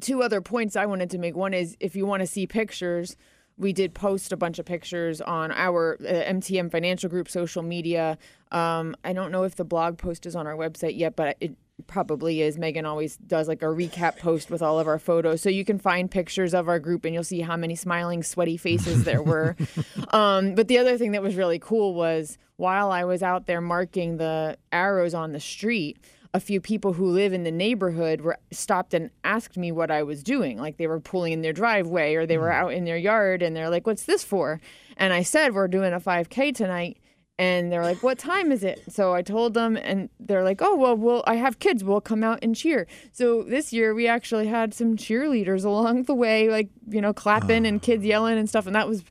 two 0.00 0.22
other 0.22 0.40
points 0.40 0.76
I 0.76 0.86
wanted 0.86 1.10
to 1.10 1.18
make. 1.18 1.36
One 1.36 1.54
is 1.54 1.76
if 1.80 1.94
you 1.94 2.06
want 2.06 2.20
to 2.20 2.26
see 2.26 2.46
pictures, 2.46 3.16
we 3.56 3.72
did 3.72 3.94
post 3.94 4.32
a 4.32 4.36
bunch 4.36 4.58
of 4.58 4.66
pictures 4.66 5.20
on 5.20 5.52
our 5.52 5.96
uh, 6.00 6.04
MTM 6.04 6.70
Financial 6.70 7.08
Group 7.08 7.28
social 7.28 7.62
media. 7.62 8.18
Um, 8.50 8.96
I 9.04 9.12
don't 9.12 9.30
know 9.30 9.44
if 9.44 9.56
the 9.56 9.64
blog 9.64 9.98
post 9.98 10.26
is 10.26 10.34
on 10.34 10.46
our 10.46 10.56
website 10.56 10.96
yet, 10.98 11.16
but 11.16 11.36
it 11.40 11.54
probably 11.86 12.42
is. 12.42 12.58
Megan 12.58 12.86
always 12.86 13.16
does 13.16 13.48
like 13.48 13.62
a 13.62 13.66
recap 13.66 14.18
post 14.18 14.50
with 14.50 14.62
all 14.62 14.78
of 14.78 14.86
our 14.86 14.98
photos. 14.98 15.42
So 15.42 15.50
you 15.50 15.64
can 15.64 15.78
find 15.78 16.10
pictures 16.10 16.54
of 16.54 16.68
our 16.68 16.78
group 16.78 17.04
and 17.04 17.14
you'll 17.14 17.24
see 17.24 17.40
how 17.40 17.56
many 17.56 17.74
smiling, 17.74 18.22
sweaty 18.22 18.56
faces 18.56 19.04
there 19.04 19.22
were. 19.22 19.56
um, 20.12 20.54
but 20.54 20.68
the 20.68 20.78
other 20.78 20.96
thing 20.98 21.12
that 21.12 21.22
was 21.22 21.36
really 21.36 21.58
cool 21.58 21.94
was 21.94 22.38
while 22.56 22.90
I 22.90 23.04
was 23.04 23.22
out 23.22 23.46
there 23.46 23.60
marking 23.60 24.18
the 24.18 24.56
arrows 24.70 25.14
on 25.14 25.32
the 25.32 25.40
street, 25.40 25.98
a 26.34 26.40
few 26.40 26.60
people 26.60 26.94
who 26.94 27.06
live 27.06 27.32
in 27.32 27.44
the 27.44 27.50
neighborhood 27.50 28.22
were 28.22 28.38
stopped 28.50 28.94
and 28.94 29.10
asked 29.24 29.56
me 29.56 29.70
what 29.70 29.90
I 29.90 30.02
was 30.02 30.22
doing. 30.22 30.58
Like 30.58 30.76
they 30.76 30.86
were 30.86 31.00
pulling 31.00 31.32
in 31.32 31.42
their 31.42 31.52
driveway 31.52 32.14
or 32.14 32.24
they 32.24 32.38
were 32.38 32.52
out 32.52 32.72
in 32.72 32.84
their 32.84 32.96
yard 32.96 33.42
and 33.42 33.54
they're 33.54 33.68
like, 33.68 33.86
"What's 33.86 34.04
this 34.04 34.24
for?" 34.24 34.60
And 34.96 35.12
I 35.12 35.22
said, 35.22 35.54
"We're 35.54 35.68
doing 35.68 35.92
a 35.92 36.00
5K 36.00 36.54
tonight." 36.54 36.98
And 37.38 37.72
they're 37.72 37.82
like, 37.82 38.02
"What 38.02 38.18
time 38.18 38.52
is 38.52 38.62
it?" 38.62 38.82
So 38.88 39.14
I 39.14 39.22
told 39.22 39.54
them, 39.54 39.76
and 39.76 40.10
they're 40.20 40.44
like, 40.44 40.60
"Oh 40.60 40.76
well, 40.76 40.96
well, 40.96 41.24
I 41.26 41.36
have 41.36 41.58
kids. 41.58 41.82
We'll 41.82 42.00
come 42.00 42.22
out 42.22 42.38
and 42.42 42.54
cheer." 42.54 42.86
So 43.12 43.42
this 43.42 43.72
year 43.72 43.94
we 43.94 44.06
actually 44.06 44.46
had 44.46 44.74
some 44.74 44.96
cheerleaders 44.96 45.64
along 45.64 46.04
the 46.04 46.14
way, 46.14 46.48
like 46.48 46.68
you 46.88 47.00
know, 47.00 47.12
clapping 47.12 47.66
and 47.66 47.80
kids 47.80 48.04
yelling 48.04 48.38
and 48.38 48.48
stuff, 48.48 48.66
and 48.66 48.76
that 48.76 48.86
was 48.86 49.02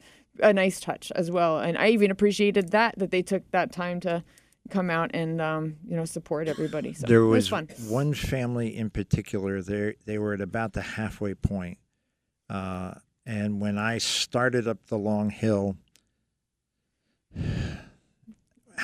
a 0.41 0.53
nice 0.53 0.79
touch 0.79 1.11
as 1.15 1.29
well. 1.31 1.59
And 1.59 1.77
I 1.77 1.89
even 1.89 2.11
appreciated 2.11 2.71
that 2.71 2.97
that 2.99 3.11
they 3.11 3.21
took 3.21 3.49
that 3.51 3.71
time 3.71 3.99
to 4.01 4.23
come 4.69 4.89
out 4.89 5.11
and 5.13 5.41
um, 5.41 5.75
you 5.87 5.95
know 5.95 6.05
support 6.05 6.47
everybody. 6.47 6.93
So 6.93 7.07
there 7.07 7.21
it 7.21 7.27
was 7.27 7.51
was 7.51 7.67
fun. 7.67 7.67
one 7.89 8.13
family 8.13 8.75
in 8.75 8.89
particular. 8.89 9.61
They 9.61 9.95
they 10.05 10.17
were 10.17 10.33
at 10.33 10.41
about 10.41 10.73
the 10.73 10.81
halfway 10.81 11.33
point, 11.33 11.77
uh, 12.49 12.93
and 13.25 13.61
when 13.61 13.77
I 13.77 13.97
started 13.97 14.67
up 14.67 14.85
the 14.87 14.97
long 14.97 15.29
hill, 15.29 15.77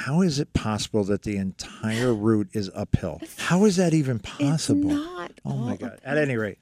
how 0.05 0.21
is 0.21 0.39
it 0.39 0.53
possible 0.53 1.03
that 1.05 1.23
the 1.23 1.37
entire 1.37 2.13
route 2.27 2.49
is 2.53 2.69
uphill? 2.75 3.19
How 3.37 3.65
is 3.65 3.75
that 3.77 3.93
even 3.93 4.19
possible? 4.19 4.91
It's 4.91 4.95
not. 4.99 5.31
Oh 5.45 5.57
my 5.57 5.75
God. 5.75 5.99
At 6.03 6.17
any 6.17 6.35
rate, 6.35 6.57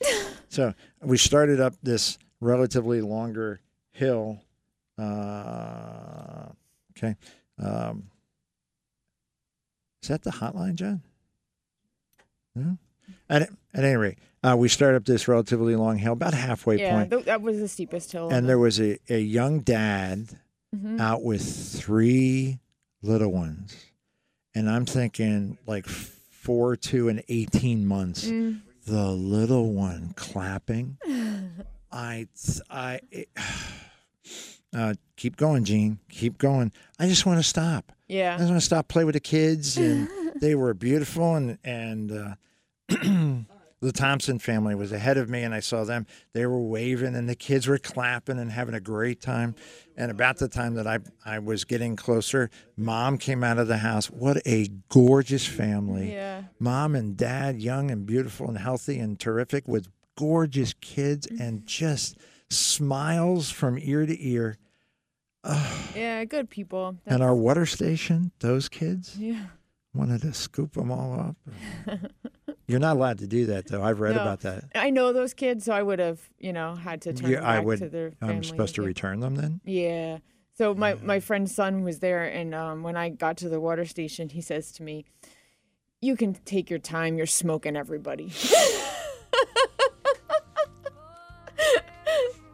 so 0.49 0.73
we 1.01 1.17
started 1.17 1.59
up 1.59 1.73
this 1.83 2.17
relatively 2.39 3.01
longer 3.01 3.59
hill. 3.91 4.39
Uh, 4.97 6.47
okay. 6.97 7.15
Um, 7.59 8.03
is 10.01 10.09
that 10.09 10.21
the 10.23 10.31
hotline, 10.31 10.75
John? 10.75 11.01
No? 12.55 12.77
At, 13.29 13.43
at 13.73 13.83
any 13.83 13.95
rate, 13.95 14.17
uh, 14.43 14.55
we 14.57 14.69
started 14.69 14.97
up 14.97 15.05
this 15.05 15.27
relatively 15.27 15.75
long 15.75 15.97
hill, 15.97 16.13
about 16.13 16.33
halfway 16.33 16.79
Yeah, 16.79 16.91
point, 16.97 17.11
th- 17.11 17.25
that 17.25 17.41
was 17.41 17.59
the 17.59 17.67
steepest 17.67 18.11
hill. 18.11 18.29
and 18.29 18.47
there 18.47 18.59
was 18.59 18.79
a, 18.79 18.97
a 19.09 19.19
young 19.19 19.59
dad 19.61 20.27
Mhm. 20.75 20.99
out 20.99 21.23
with 21.23 21.41
three 21.43 22.59
little 23.05 23.31
ones. 23.31 23.75
And 24.53 24.69
I'm 24.69 24.85
thinking 24.85 25.57
like 25.67 25.85
four, 25.85 26.75
two, 26.75 27.09
and 27.09 27.23
18 27.27 27.85
months 27.85 28.25
Mm. 28.25 28.61
the 28.85 29.11
little 29.11 29.71
one 29.73 30.13
clapping. 30.15 30.97
I, 31.91 32.27
I, 32.69 32.99
it- 33.11 33.29
uh, 34.75 34.93
keep 35.15 35.37
going, 35.37 35.63
Gene. 35.63 35.99
Keep 36.09 36.37
going. 36.37 36.71
I 36.99 37.07
just 37.07 37.25
want 37.25 37.39
to 37.39 37.43
stop. 37.43 37.91
Yeah. 38.07 38.35
I 38.35 38.37
just 38.37 38.49
want 38.49 38.61
to 38.61 38.65
stop, 38.65 38.87
play 38.87 39.03
with 39.03 39.13
the 39.13 39.19
kids, 39.19 39.77
and 39.77 40.07
they 40.39 40.55
were 40.55 40.73
beautiful. 40.73 41.35
And 41.35 41.57
and 41.63 42.11
uh, 42.11 42.35
the 43.85 43.91
Thompson 43.93 44.39
family 44.39 44.75
was 44.75 44.91
ahead 44.91 45.17
of 45.17 45.29
me, 45.29 45.43
and 45.43 45.53
I 45.53 45.59
saw 45.61 45.83
them. 45.85 46.05
They 46.33 46.45
were 46.45 46.59
waving, 46.61 47.15
and 47.15 47.29
the 47.29 47.35
kids 47.35 47.67
were 47.67 47.77
clapping 47.77 48.37
and 48.39 48.51
having 48.51 48.75
a 48.75 48.79
great 48.79 49.21
time. 49.21 49.55
And 49.95 50.11
about 50.11 50.37
the 50.37 50.47
time 50.49 50.73
that 50.75 50.85
I 50.87 50.99
I 51.25 51.39
was 51.39 51.63
getting 51.63 51.95
closer, 51.95 52.49
Mom 52.75 53.17
came 53.17 53.43
out 53.43 53.57
of 53.57 53.67
the 53.67 53.77
house. 53.77 54.07
What 54.11 54.37
a 54.45 54.67
gorgeous 54.89 55.45
family! 55.47 56.11
Yeah. 56.11 56.43
mom 56.59 56.95
and 56.95 57.15
dad, 57.15 57.61
young 57.61 57.89
and 57.91 58.05
beautiful 58.05 58.47
and 58.49 58.57
healthy 58.57 58.99
and 58.99 59.19
terrific, 59.19 59.67
with 59.67 59.87
gorgeous 60.17 60.73
kids 60.81 61.27
Mm-hmm. 61.27 61.41
and 61.41 61.65
just 61.65 62.17
smiles 62.49 63.49
from 63.51 63.77
ear 63.79 64.05
to 64.05 64.27
ear. 64.27 64.57
Yeah. 65.95 66.25
Good 66.25 66.49
people. 66.49 66.97
And 67.05 67.21
our 67.23 67.35
water 67.35 67.65
station, 67.65 68.31
those 68.39 68.67
kids 68.67 69.15
yeah. 69.17 69.45
wanted 69.93 70.21
to 70.23 70.33
scoop 70.33 70.73
them 70.73 70.91
all 70.91 71.19
up. 71.19 71.37
You're 72.67 72.79
not 72.79 72.95
allowed 72.97 73.19
to 73.19 73.27
do 73.27 73.45
that, 73.47 73.67
though. 73.67 73.83
I've 73.83 73.99
read 73.99 74.15
No. 74.15 74.21
about 74.23 74.39
that. 74.41 74.63
I 74.73 74.89
know 74.89 75.13
those 75.13 75.33
kids, 75.35 75.65
so 75.65 75.73
I 75.73 75.83
would 75.83 75.99
have, 75.99 76.19
you 76.39 76.51
know, 76.51 76.73
had 76.75 77.01
to 77.03 77.13
turn 77.13 77.29
Yeah, 77.29 77.41
them 77.41 77.45
I 77.49 77.57
back 77.57 77.65
would. 77.65 77.79
to 77.79 77.89
their 77.89 78.11
family. 78.11 78.35
I'm 78.37 78.43
supposed 78.43 78.73
to 78.75 78.81
yeah. 78.81 78.87
return 78.87 79.19
them 79.19 79.35
then. 79.35 79.61
Yeah. 79.65 80.17
So 80.57 80.73
my 80.73 80.95
my 80.95 81.19
friend's 81.19 81.53
son 81.53 81.83
was 81.83 81.99
there, 81.99 82.23
and 82.23 82.55
um, 82.55 82.81
when 82.81 82.95
I 82.95 83.09
got 83.09 83.37
to 83.37 83.49
the 83.49 83.59
water 83.59 83.85
station, 83.85 84.29
he 84.29 84.39
says 84.41 84.71
to 84.73 84.83
me, 84.83 85.05
"You 86.01 86.15
can 86.15 86.33
take 86.45 86.69
your 86.69 86.79
time. 86.79 87.17
You're 87.17 87.25
smoking 87.27 87.75
everybody." 87.75 88.31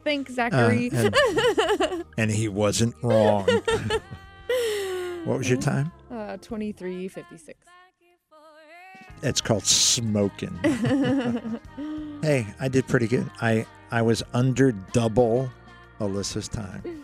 Thanks, 0.03 0.31
Uh, 0.31 0.33
Zachary. 0.33 0.89
and, 0.91 1.15
and 2.17 2.31
he 2.31 2.47
wasn't 2.47 2.95
wrong. 3.03 3.45
what 5.25 5.37
was 5.37 5.47
your 5.49 5.59
time? 5.71 5.91
Uh, 6.09 6.37
Twenty 6.37 6.71
three 6.71 7.07
fifty 7.07 7.37
six. 7.37 7.59
It's 9.23 9.41
called 9.41 9.65
smoking. 9.65 10.57
hey, 12.21 12.47
I 12.59 12.67
did 12.67 12.87
pretty 12.87 13.07
good. 13.07 13.29
I 13.41 13.65
I 13.91 14.01
was 14.01 14.23
under 14.33 14.71
double 14.71 15.51
Alyssa's 15.99 16.47
time 16.47 17.03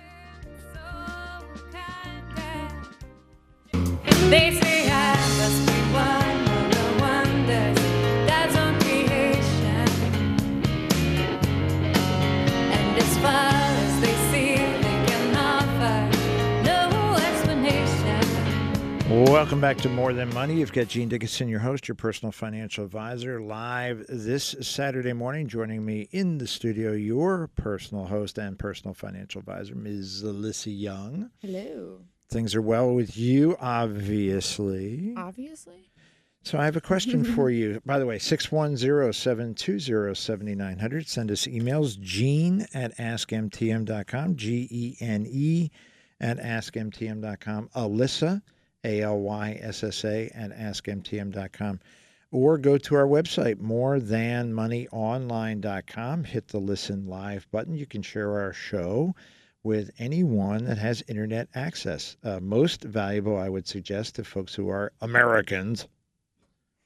They 4.29 4.57
say 4.59 4.89
I 4.89 5.15
must 5.37 5.65
be 5.67 5.73
one 5.93 6.54
Welcome 19.45 19.61
back 19.61 19.77
to 19.77 19.89
More 19.89 20.11
Than 20.11 20.33
Money. 20.33 20.55
You've 20.55 20.73
got 20.73 20.87
Gene 20.87 21.07
Dickinson, 21.07 21.47
your 21.47 21.59
host, 21.59 21.87
your 21.87 21.95
personal 21.95 22.31
financial 22.31 22.83
advisor, 22.83 23.39
live 23.39 24.03
this 24.09 24.55
Saturday 24.59 25.13
morning. 25.13 25.47
Joining 25.47 25.85
me 25.85 26.09
in 26.11 26.39
the 26.39 26.47
studio, 26.47 26.93
your 26.93 27.47
personal 27.55 28.05
host 28.05 28.37
and 28.37 28.57
personal 28.57 28.93
financial 28.93 29.39
advisor, 29.39 29.75
Ms. 29.75 30.23
Alyssa 30.25 30.77
Young. 30.77 31.29
Hello. 31.41 31.99
Things 32.27 32.55
are 32.55 32.61
well 32.61 32.93
with 32.93 33.15
you, 33.15 33.55
obviously. 33.61 35.13
Obviously. 35.15 35.91
So 36.45 36.57
I 36.59 36.65
have 36.65 36.75
a 36.75 36.81
question 36.81 37.23
for 37.23 37.49
you. 37.49 37.81
By 37.87 37.97
the 37.97 38.05
way, 38.05 38.19
610-720-7900. 38.19 41.07
Send 41.07 41.31
us 41.31 41.47
emails, 41.47 41.99
gene 41.99 42.67
at 42.71 42.95
askmtm.com, 42.97 44.35
G-E-N-E 44.35 45.71
at 46.21 46.37
askmtm.com, 46.37 47.69
Alyssa, 47.75 48.43
A-L-Y-S-S-A 48.83 50.29
at 50.35 50.51
askmtm.com. 50.51 51.79
Or 52.29 52.59
go 52.59 52.77
to 52.77 52.93
our 52.93 53.07
website, 53.07 53.55
morethanmoneyonline.com. 53.55 56.23
Hit 56.25 56.47
the 56.49 56.59
listen 56.59 57.07
live 57.07 57.47
button. 57.49 57.75
You 57.75 57.87
can 57.87 58.03
share 58.03 58.39
our 58.39 58.53
show 58.53 59.15
with 59.63 59.89
anyone 59.97 60.65
that 60.65 60.77
has 60.77 61.03
internet 61.07 61.47
access. 61.55 62.17
Uh, 62.23 62.39
most 62.39 62.83
valuable, 62.83 63.35
I 63.35 63.49
would 63.49 63.67
suggest, 63.67 64.13
to 64.17 64.23
folks 64.23 64.53
who 64.53 64.69
are 64.69 64.91
Americans 65.01 65.87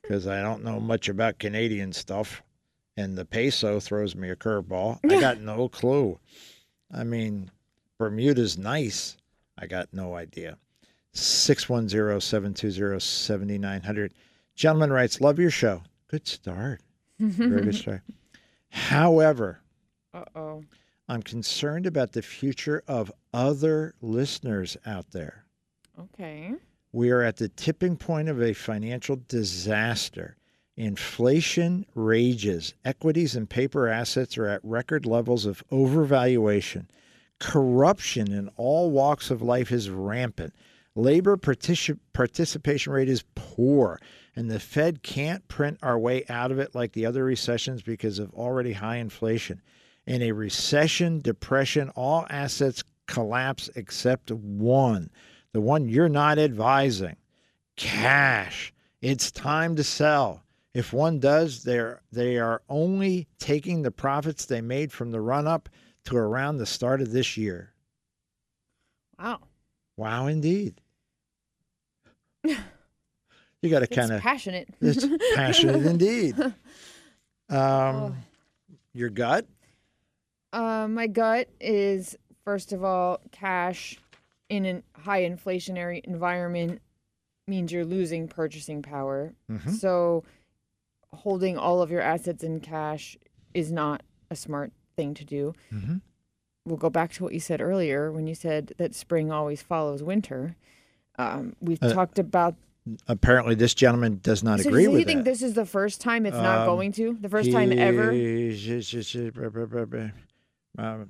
because 0.09 0.25
I 0.25 0.41
don't 0.41 0.63
know 0.63 0.79
much 0.79 1.07
about 1.07 1.37
Canadian 1.37 1.93
stuff, 1.93 2.41
and 2.97 3.15
the 3.15 3.25
peso 3.25 3.79
throws 3.79 4.15
me 4.15 4.31
a 4.31 4.35
curveball. 4.35 4.97
I 5.11 5.21
got 5.21 5.39
no 5.39 5.69
clue. 5.69 6.17
I 6.91 7.03
mean, 7.03 7.51
Bermuda's 7.99 8.57
nice. 8.57 9.17
I 9.59 9.67
got 9.67 9.89
no 9.93 10.15
idea. 10.15 10.57
610-720-7900. 11.13 14.11
Gentleman 14.55 14.91
writes, 14.91 15.21
love 15.21 15.37
your 15.37 15.51
show. 15.51 15.83
Good 16.07 16.27
start. 16.27 16.81
Very 17.19 17.65
good 17.65 17.75
start. 17.75 18.01
However, 18.69 19.59
Uh 20.11 20.23
oh. 20.35 20.63
I'm 21.07 21.21
concerned 21.21 21.85
about 21.85 22.13
the 22.13 22.23
future 22.23 22.81
of 22.87 23.11
other 23.31 23.93
listeners 24.01 24.75
out 24.87 25.11
there. 25.11 25.45
Okay. 25.99 26.55
We 26.91 27.11
are 27.11 27.21
at 27.21 27.37
the 27.37 27.49
tipping 27.49 27.97
point 27.97 28.29
of 28.29 28.41
a 28.41 28.53
financial 28.53 29.21
disaster. 29.27 30.37
Inflation 30.75 31.85
rages. 31.93 32.73
Equities 32.83 33.35
and 33.35 33.47
paper 33.47 33.87
assets 33.87 34.37
are 34.37 34.47
at 34.47 34.63
record 34.63 35.05
levels 35.05 35.45
of 35.45 35.63
overvaluation. 35.71 36.87
Corruption 37.39 38.31
in 38.31 38.49
all 38.57 38.89
walks 38.89 39.29
of 39.29 39.41
life 39.41 39.71
is 39.71 39.89
rampant. 39.89 40.55
Labor 40.95 41.37
partici- 41.37 41.99
participation 42.13 42.91
rate 42.91 43.07
is 43.07 43.23
poor, 43.35 43.99
and 44.35 44.49
the 44.49 44.59
Fed 44.59 45.03
can't 45.03 45.47
print 45.47 45.77
our 45.83 45.99
way 45.99 46.25
out 46.27 46.51
of 46.51 46.57
it 46.57 46.73
like 46.73 46.93
the 46.93 47.05
other 47.05 47.23
recessions 47.23 47.83
because 47.83 48.17
of 48.17 48.33
already 48.33 48.73
high 48.73 48.97
inflation. 48.97 49.61
In 50.07 50.23
a 50.23 50.31
recession, 50.31 51.21
depression, 51.21 51.89
all 51.89 52.25
assets 52.31 52.83
collapse 53.05 53.69
except 53.75 54.31
one 54.31 55.11
the 55.53 55.61
one 55.61 55.89
you're 55.89 56.09
not 56.09 56.37
advising. 56.39 57.15
Cash. 57.75 58.73
It's 59.01 59.31
time 59.31 59.75
to 59.77 59.83
sell. 59.83 60.43
If 60.73 60.93
one 60.93 61.19
does 61.19 61.63
they're 61.63 62.01
they 62.11 62.37
are 62.37 62.61
only 62.69 63.27
taking 63.39 63.81
the 63.81 63.91
profits 63.91 64.45
they 64.45 64.61
made 64.61 64.91
from 64.91 65.11
the 65.11 65.21
run 65.21 65.47
up 65.47 65.69
to 66.05 66.17
around 66.17 66.57
the 66.57 66.65
start 66.65 67.01
of 67.01 67.11
this 67.11 67.37
year. 67.37 67.73
Wow. 69.19 69.39
wow 69.97 70.27
indeed. 70.27 70.81
You 73.61 73.69
got 73.69 73.79
to 73.79 73.87
kind 73.87 74.09
of 74.13 74.21
passionate. 74.21 74.69
it's 74.79 75.05
passionate 75.35 75.85
indeed. 75.85 76.33
Um 77.49 78.15
your 78.93 79.09
gut? 79.09 79.45
Uh, 80.53 80.87
my 80.87 81.07
gut 81.07 81.49
is 81.59 82.15
first 82.45 82.71
of 82.71 82.85
all, 82.85 83.19
cash 83.31 83.99
in 84.49 84.65
a 84.65 84.83
high 84.99 85.21
inflationary 85.21 86.03
environment 86.03 86.81
means 87.47 87.71
you're 87.71 87.85
losing 87.85 88.27
purchasing 88.27 88.81
power. 88.81 89.33
Mhm. 89.49 89.71
So 89.71 90.23
holding 91.13 91.57
all 91.57 91.81
of 91.81 91.89
your 91.91 92.01
assets 92.01 92.43
in 92.43 92.59
cash 92.59 93.17
is 93.53 93.71
not 93.71 94.03
a 94.29 94.35
smart 94.35 94.71
thing 94.95 95.13
to 95.15 95.25
do. 95.25 95.53
Mhm. 95.71 96.01
We'll 96.65 96.77
go 96.77 96.89
back 96.89 97.11
to 97.13 97.23
what 97.23 97.33
you 97.33 97.39
said 97.39 97.61
earlier 97.61 98.11
when 98.11 98.27
you 98.27 98.35
said 98.35 98.73
that 98.77 98.93
spring 98.93 99.31
always 99.31 99.61
follows 99.61 100.03
winter. 100.03 100.55
Um, 101.17 101.55
we've 101.59 101.81
Uh, 101.81 101.91
talked 101.93 102.19
about. 102.19 102.55
Apparently, 103.07 103.55
this 103.55 103.73
gentleman 103.73 104.19
does 104.21 104.43
not 104.43 104.59
So 104.59 104.69
agree 104.69 104.83
does 104.83 104.91
he 104.91 104.97
with 104.97 105.07
think 105.07 105.19
that. 105.19 105.25
this 105.31 105.41
is 105.41 105.53
the 105.53 105.65
first 105.65 105.99
time 106.01 106.25
it's 106.25 106.35
not 106.37 106.59
Um, 106.61 106.65
going 106.67 106.91
to? 106.93 107.17
The 107.19 107.29
first 107.29 107.51
time 107.51 107.71
ever? 107.71 108.11
Um, 110.77 111.09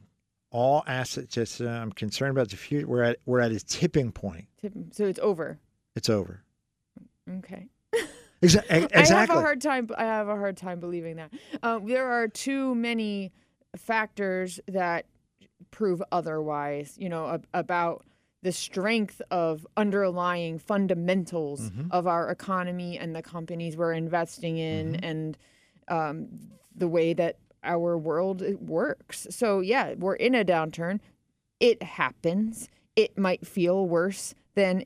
all 0.51 0.83
assets. 0.87 1.33
Just, 1.33 1.61
uh, 1.61 1.67
I'm 1.67 1.91
concerned 1.91 2.31
about 2.31 2.49
the 2.49 2.57
future. 2.57 2.87
We're 2.87 3.03
at 3.03 3.17
we're 3.25 3.39
at 3.39 3.51
a 3.51 3.59
tipping 3.59 4.11
point. 4.11 4.45
So 4.91 5.05
it's 5.05 5.19
over. 5.19 5.59
It's 5.95 6.09
over. 6.09 6.43
Okay. 7.29 7.67
Exa- 8.41 8.63
e- 8.63 8.65
I 8.69 8.73
have 8.79 8.91
exactly. 8.93 9.37
a 9.37 9.39
hard 9.41 9.61
time. 9.61 9.89
I 9.97 10.03
have 10.03 10.27
a 10.27 10.35
hard 10.35 10.57
time 10.57 10.79
believing 10.79 11.17
that. 11.17 11.31
Um, 11.61 11.85
there 11.87 12.07
are 12.09 12.27
too 12.27 12.73
many 12.75 13.31
factors 13.75 14.59
that 14.67 15.05
prove 15.71 16.01
otherwise. 16.11 16.95
You 16.97 17.09
know 17.09 17.27
ab- 17.27 17.47
about 17.53 18.05
the 18.41 18.51
strength 18.53 19.21
of 19.31 19.67
underlying 19.75 20.57
fundamentals 20.59 21.69
Mhm. 21.71 21.89
of 21.91 22.07
our 22.07 22.29
economy 22.29 22.97
and 22.97 23.13
the 23.13 23.21
companies 23.21 23.75
we're 23.75 23.91
investing 23.93 24.57
in, 24.57 24.93
Mm-hmm. 24.93 25.03
and 25.05 25.37
um, 25.89 26.27
the 26.75 26.87
way 26.87 27.13
that 27.13 27.37
our 27.63 27.97
world 27.97 28.41
works. 28.61 29.27
So 29.29 29.59
yeah, 29.59 29.93
we're 29.97 30.15
in 30.15 30.35
a 30.35 30.43
downturn. 30.45 30.99
It 31.59 31.81
happens. 31.83 32.69
It 32.95 33.17
might 33.17 33.45
feel 33.47 33.85
worse 33.87 34.33
than 34.55 34.85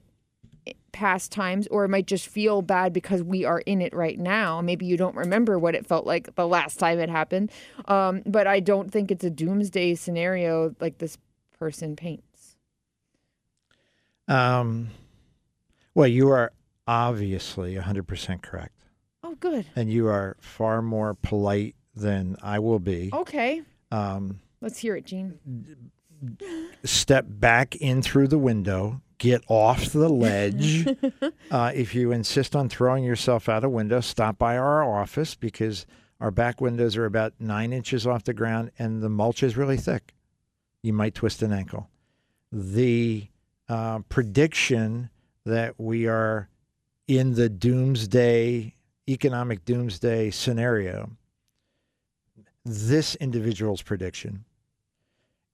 past 0.93 1.31
times 1.31 1.67
or 1.67 1.83
it 1.83 1.89
might 1.89 2.05
just 2.07 2.27
feel 2.27 2.61
bad 2.61 2.93
because 2.93 3.21
we 3.23 3.43
are 3.43 3.59
in 3.61 3.81
it 3.81 3.93
right 3.95 4.17
now 4.19 4.61
maybe 4.61 4.85
you 4.85 4.95
don't 4.95 5.15
remember 5.15 5.57
what 5.59 5.73
it 5.75 5.85
felt 5.87 6.05
like 6.05 6.33
the 6.35 6.47
last 6.47 6.77
time 6.77 6.99
it 6.99 7.09
happened 7.09 7.51
um, 7.85 8.21
but 8.27 8.45
i 8.47 8.59
don't 8.61 8.91
think 8.91 9.09
it's 9.11 9.23
a 9.25 9.29
doomsday 9.29 9.95
scenario 9.95 10.73
like 10.79 10.99
this 10.99 11.17
person 11.59 11.95
paints 11.95 12.55
Um, 14.27 14.89
well, 15.95 16.07
you 16.07 16.29
are 16.29 16.53
obviously 16.87 17.75
100% 17.75 18.41
correct. 18.41 18.73
oh 19.23 19.35
good 19.35 19.65
And 19.75 19.91
you 19.91 20.07
are 20.07 20.37
far 20.39 20.81
more 20.81 21.13
polite 21.15 21.75
than 21.95 22.37
I 22.41 22.59
will 22.59 22.79
be. 22.79 23.09
okay 23.13 23.61
Um, 23.91 24.39
let's 24.61 24.79
hear 24.79 24.95
it 24.95 25.05
gene 25.05 25.39
step 26.83 27.25
back 27.27 27.75
in 27.75 28.01
through 28.01 28.27
the 28.27 28.37
window, 28.37 29.01
get 29.17 29.43
off 29.47 29.87
the 29.91 30.09
ledge. 30.27 30.87
uh, 31.51 31.71
if 31.75 31.93
you 31.95 32.11
insist 32.11 32.55
on 32.55 32.69
throwing 32.69 33.03
yourself 33.03 33.49
out 33.49 33.63
a 33.63 33.69
window, 33.69 33.99
stop 33.99 34.37
by 34.37 34.57
our 34.57 34.83
office 34.83 35.35
because 35.35 35.85
our 36.19 36.31
back 36.31 36.61
windows 36.61 36.95
are 36.95 37.05
about 37.05 37.33
nine 37.39 37.73
inches 37.73 38.07
off 38.07 38.23
the 38.23 38.33
ground 38.33 38.71
and 38.79 39.01
the 39.01 39.09
mulch 39.09 39.43
is 39.43 39.57
really 39.57 39.77
thick. 39.77 40.13
You 40.81 40.93
might 40.93 41.15
twist 41.15 41.41
an 41.41 41.51
ankle. 41.51 41.89
The 42.51 43.27
uh, 43.67 43.99
prediction 44.09 45.09
that 45.45 45.79
we 45.79 46.07
are 46.07 46.47
in 47.07 47.33
the 47.35 47.49
doomsday, 47.49 48.75
economic 49.09 49.65
doomsday 49.65 50.31
scenario, 50.31 51.09
this 52.65 53.15
individual's 53.15 53.81
prediction 53.81 54.45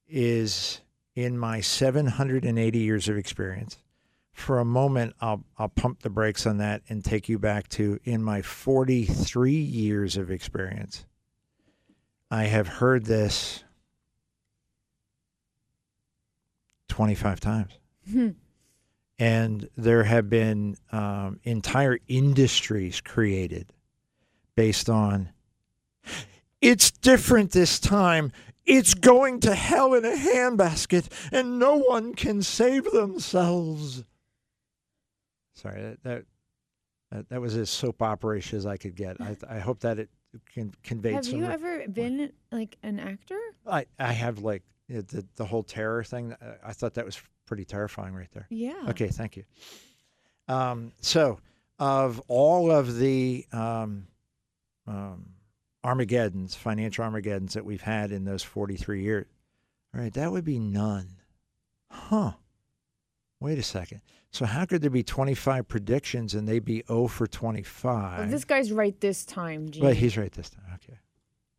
is 0.07 0.81
in 1.15 1.37
my 1.37 1.61
780 1.61 2.79
years 2.79 3.09
of 3.09 3.17
experience. 3.17 3.77
For 4.31 4.59
a 4.59 4.65
moment, 4.65 5.15
I'll, 5.19 5.43
I'll 5.57 5.69
pump 5.69 6.01
the 6.01 6.09
brakes 6.09 6.45
on 6.45 6.57
that 6.57 6.81
and 6.87 7.03
take 7.03 7.27
you 7.27 7.37
back 7.37 7.67
to 7.69 7.99
in 8.05 8.23
my 8.23 8.41
43 8.41 9.51
years 9.51 10.17
of 10.17 10.31
experience. 10.31 11.05
I 12.31 12.43
have 12.43 12.67
heard 12.67 13.05
this 13.05 13.63
25 16.89 17.39
times. 17.39 17.79
Hmm. 18.09 18.29
And 19.17 19.69
there 19.75 20.03
have 20.03 20.29
been 20.29 20.77
um, 20.91 21.39
entire 21.43 21.99
industries 22.07 23.01
created 23.01 23.73
based 24.55 24.89
on 24.89 25.29
it's 26.61 26.91
different 26.91 27.51
this 27.51 27.79
time. 27.79 28.31
It's 28.65 28.93
going 28.93 29.39
to 29.41 29.55
hell 29.55 29.93
in 29.93 30.05
a 30.05 30.15
handbasket, 30.15 31.07
and 31.31 31.57
no 31.57 31.77
one 31.77 32.13
can 32.13 32.43
save 32.43 32.91
themselves. 32.91 34.03
Sorry, 35.55 35.81
that 35.81 36.03
that, 36.03 36.25
that, 37.11 37.29
that 37.29 37.41
was 37.41 37.55
as 37.55 37.69
soap 37.69 38.01
opera-ish 38.01 38.53
as 38.53 38.65
I 38.65 38.77
could 38.77 38.95
get. 38.95 39.19
I, 39.19 39.35
I 39.49 39.59
hope 39.59 39.79
that 39.79 39.97
it 39.99 40.09
can 40.53 40.71
conveyed 40.83 41.15
have 41.15 41.27
you 41.27 41.45
ever 41.45 41.87
been 41.87 42.31
like 42.51 42.77
an 42.83 42.99
actor 42.99 43.39
I, 43.65 43.85
I 43.97 44.13
have 44.13 44.39
like 44.39 44.61
you 44.87 44.97
know, 44.97 45.01
the 45.01 45.25
the 45.35 45.45
whole 45.45 45.63
terror 45.63 46.03
thing. 46.03 46.35
I 46.63 46.73
thought 46.73 46.93
that 46.95 47.05
was 47.05 47.19
pretty 47.45 47.65
terrifying 47.65 48.13
right 48.13 48.31
there. 48.31 48.45
yeah 48.49 48.85
Okay, 48.89 49.07
thank 49.07 49.37
you. 49.37 49.43
Um, 50.47 50.91
so, 51.01 51.39
of 51.77 52.21
all 52.27 52.71
of 52.71 52.97
the 52.97 53.45
um, 53.51 54.07
um, 54.87 55.25
Armageddons, 55.83 56.55
financial 56.55 57.03
Armageddons 57.03 57.53
that 57.53 57.65
we've 57.65 57.81
had 57.81 58.11
in 58.11 58.25
those 58.25 58.43
43 58.43 59.01
years, 59.01 59.25
all 59.93 60.01
right, 60.01 60.13
that 60.13 60.31
would 60.31 60.45
be 60.45 60.59
none. 60.59 61.17
Huh. 61.89 62.33
Wait 63.39 63.57
a 63.57 63.63
second. 63.63 64.01
So, 64.31 64.45
how 64.45 64.65
could 64.65 64.81
there 64.81 64.89
be 64.89 65.01
25 65.03 65.67
predictions 65.67 66.35
and 66.35 66.47
they 66.47 66.59
be 66.59 66.83
0 66.87 67.07
for 67.07 67.25
25? 67.25 68.19
Well, 68.19 68.27
this 68.27 68.45
guy's 68.45 68.71
right 68.71 68.99
this 68.99 69.25
time 69.25 69.71
gene 69.71 69.93
he's 69.95 70.17
right 70.17 70.31
this 70.31 70.49
time. 70.49 70.65
Okay. 70.75 70.99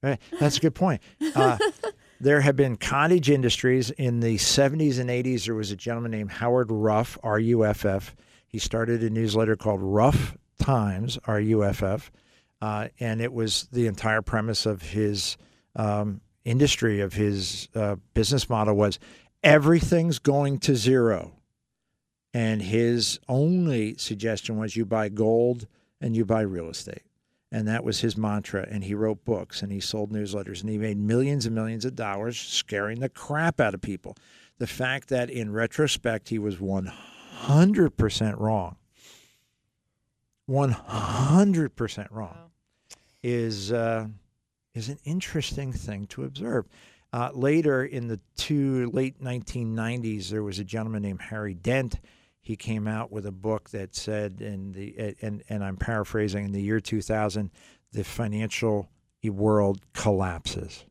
Right. 0.02 0.20
That's 0.38 0.56
a 0.56 0.60
good 0.60 0.74
point. 0.74 1.02
Uh, 1.34 1.58
there 2.20 2.40
have 2.40 2.56
been 2.56 2.76
cottage 2.76 3.28
industries 3.28 3.90
in 3.90 4.20
the 4.20 4.36
70s 4.36 4.98
and 4.98 5.10
80s. 5.10 5.44
There 5.44 5.54
was 5.54 5.70
a 5.72 5.76
gentleman 5.76 6.10
named 6.10 6.30
Howard 6.30 6.70
Ruff, 6.70 7.18
R 7.22 7.38
U 7.38 7.64
F 7.64 7.84
F. 7.84 8.14
He 8.46 8.58
started 8.58 9.02
a 9.02 9.10
newsletter 9.10 9.56
called 9.56 9.80
Ruff 9.82 10.36
Times, 10.58 11.18
R 11.26 11.40
U 11.40 11.64
F 11.64 11.82
F. 11.82 12.10
Uh, 12.60 12.88
and 12.98 13.20
it 13.20 13.32
was 13.32 13.68
the 13.72 13.86
entire 13.86 14.22
premise 14.22 14.66
of 14.66 14.82
his 14.82 15.36
um, 15.76 16.20
industry, 16.44 17.00
of 17.00 17.14
his 17.14 17.68
uh, 17.74 17.96
business 18.14 18.48
model 18.48 18.74
was 18.74 18.98
everything's 19.42 20.18
going 20.18 20.58
to 20.58 20.76
zero. 20.76 21.32
And 22.32 22.62
his 22.62 23.18
only 23.28 23.96
suggestion 23.96 24.58
was 24.58 24.76
you 24.76 24.84
buy 24.84 25.08
gold 25.08 25.66
and 26.00 26.14
you 26.14 26.24
buy 26.24 26.42
real 26.42 26.68
estate. 26.68 27.02
And 27.52 27.66
that 27.66 27.82
was 27.82 28.00
his 28.00 28.16
mantra. 28.16 28.66
And 28.70 28.84
he 28.84 28.94
wrote 28.94 29.24
books 29.24 29.62
and 29.62 29.72
he 29.72 29.80
sold 29.80 30.12
newsletters 30.12 30.60
and 30.60 30.70
he 30.70 30.78
made 30.78 30.98
millions 30.98 31.46
and 31.46 31.54
millions 31.54 31.84
of 31.84 31.96
dollars 31.96 32.38
scaring 32.38 33.00
the 33.00 33.08
crap 33.08 33.60
out 33.60 33.74
of 33.74 33.80
people. 33.80 34.16
The 34.58 34.68
fact 34.68 35.08
that 35.08 35.30
in 35.30 35.52
retrospect 35.52 36.28
he 36.28 36.38
was 36.38 36.56
100% 36.56 38.38
wrong, 38.38 38.76
100% 40.48 42.06
wrong, 42.10 42.36
Wow. 42.36 42.49
Is, 43.22 43.72
uh, 43.72 44.06
is 44.74 44.88
an 44.88 44.98
interesting 45.04 45.72
thing 45.72 46.06
to 46.08 46.24
observe. 46.24 46.66
Uh, 47.12 47.30
later 47.32 47.84
in 47.84 48.06
the 48.06 48.20
two 48.36 48.88
late 48.90 49.20
1990s, 49.22 50.28
there 50.28 50.44
was 50.44 50.58
a 50.58 50.64
gentleman 50.64 51.02
named 51.02 51.20
Harry 51.22 51.54
Dent. 51.54 51.98
He 52.40 52.56
came 52.56 52.86
out 52.86 53.10
with 53.10 53.26
a 53.26 53.32
book 53.32 53.70
that 53.70 53.94
said, 53.94 54.40
in 54.40 54.72
the 54.72 55.16
and 55.20 55.42
and 55.48 55.64
I'm 55.64 55.76
paraphrasing, 55.76 56.46
in 56.46 56.52
the 56.52 56.62
year 56.62 56.80
2000, 56.80 57.50
the 57.92 58.04
financial 58.04 58.88
world 59.24 59.80
collapses. 59.92 60.84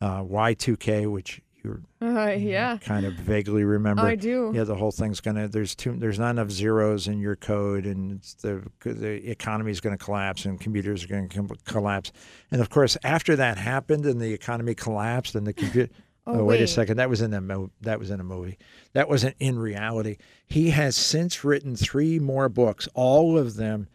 Uh, 0.00 0.22
Y2K, 0.22 1.10
which 1.10 1.42
you 1.64 1.82
uh, 2.02 2.34
yeah 2.38 2.78
kind 2.78 3.04
of 3.04 3.14
vaguely 3.14 3.64
remember. 3.64 4.02
i 4.02 4.14
do 4.14 4.52
Yeah, 4.54 4.64
the 4.64 4.74
whole 4.74 4.92
thing's 4.92 5.20
gonna. 5.20 5.48
There's 5.48 5.74
too. 5.74 5.94
There's 5.96 6.18
not 6.18 6.30
enough 6.30 6.50
zeros 6.50 7.08
in 7.08 7.20
your 7.20 7.36
code, 7.36 7.84
and 7.86 8.12
it's 8.12 8.34
the 8.34 8.62
the 8.84 9.30
economy 9.30 9.70
is 9.70 9.80
going 9.80 9.96
to 9.96 10.02
collapse, 10.02 10.44
and 10.44 10.60
computers 10.60 11.04
are 11.04 11.08
going 11.08 11.28
to 11.28 11.48
collapse. 11.64 12.12
And 12.50 12.60
of 12.60 12.70
course, 12.70 12.96
after 13.02 13.36
that 13.36 13.58
happened, 13.58 14.06
and 14.06 14.20
the 14.20 14.32
economy 14.32 14.74
collapsed, 14.74 15.34
and 15.34 15.46
the 15.46 15.52
computer. 15.52 15.92
Oh, 16.30 16.44
wait, 16.44 16.60
a 16.60 16.66
second. 16.66 16.98
That 16.98 17.08
was 17.08 17.22
in 17.22 17.32
a 17.32 17.40
mo- 17.40 17.70
that 17.80 17.98
was 17.98 18.10
in 18.10 18.20
a 18.20 18.24
movie. 18.24 18.58
That 18.92 19.08
wasn't 19.08 19.34
in 19.40 19.58
reality. 19.58 20.18
He 20.46 20.70
has 20.70 20.94
since 20.94 21.42
written 21.42 21.74
three 21.74 22.18
more 22.18 22.50
books, 22.50 22.86
all 22.92 23.38
of 23.38 23.56
them 23.56 23.88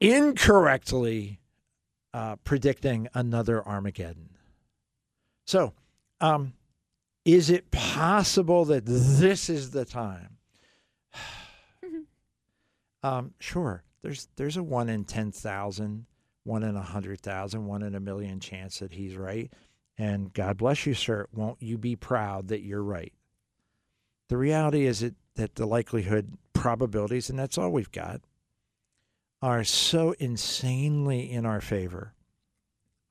incorrectly 0.00 1.38
uh, 2.12 2.36
predicting 2.36 3.08
another 3.14 3.66
Armageddon. 3.66 4.30
So, 5.46 5.74
um, 6.20 6.54
is 7.24 7.50
it 7.50 7.70
possible 7.70 8.64
that 8.66 8.86
this 8.86 9.48
is 9.48 9.70
the 9.70 9.84
time? 9.84 10.38
um, 13.02 13.34
sure. 13.38 13.82
There's 14.02 14.28
there's 14.36 14.56
a 14.56 14.62
one 14.62 14.88
in 14.88 15.04
ten 15.04 15.32
thousand, 15.32 16.06
one 16.44 16.62
in 16.62 16.76
a 16.76 16.82
hundred 16.82 17.20
thousand, 17.20 17.66
one 17.66 17.82
in 17.82 17.94
a 17.94 18.00
million 18.00 18.40
chance 18.40 18.78
that 18.78 18.92
he's 18.92 19.16
right. 19.16 19.52
And 19.98 20.32
God 20.32 20.56
bless 20.56 20.86
you, 20.86 20.94
sir. 20.94 21.26
Won't 21.34 21.60
you 21.60 21.76
be 21.76 21.94
proud 21.94 22.48
that 22.48 22.62
you're 22.62 22.82
right? 22.82 23.12
The 24.28 24.38
reality 24.38 24.86
is 24.86 25.00
that, 25.00 25.14
that 25.34 25.56
the 25.56 25.66
likelihood 25.66 26.38
probabilities, 26.54 27.28
and 27.28 27.38
that's 27.38 27.58
all 27.58 27.70
we've 27.70 27.92
got, 27.92 28.22
are 29.42 29.64
so 29.64 30.14
insanely 30.18 31.30
in 31.30 31.44
our 31.44 31.60
favor 31.60 32.14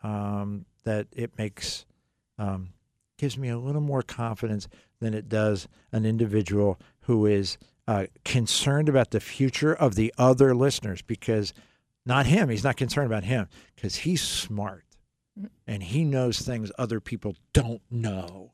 um, 0.01 0.65
that 0.83 1.07
it 1.11 1.37
makes 1.37 1.85
um, 2.39 2.69
gives 3.19 3.37
me 3.37 3.49
a 3.49 3.57
little 3.59 3.81
more 3.81 4.01
confidence 4.01 4.67
than 4.99 5.13
it 5.13 5.29
does 5.29 5.67
an 5.91 6.05
individual 6.05 6.79
who 7.01 7.25
is 7.25 7.57
uh, 7.87 8.05
concerned 8.25 8.89
about 8.89 9.11
the 9.11 9.19
future 9.19 9.73
of 9.73 9.95
the 9.95 10.13
other 10.17 10.55
listeners 10.55 11.01
because 11.01 11.53
not 12.05 12.25
him 12.25 12.49
he's 12.49 12.63
not 12.63 12.77
concerned 12.77 13.07
about 13.07 13.25
him 13.25 13.47
because 13.75 13.97
he's 13.97 14.21
smart 14.21 14.85
and 15.67 15.83
he 15.83 16.03
knows 16.03 16.39
things 16.39 16.71
other 16.77 16.99
people 16.99 17.35
don't 17.53 17.81
know. 17.91 18.51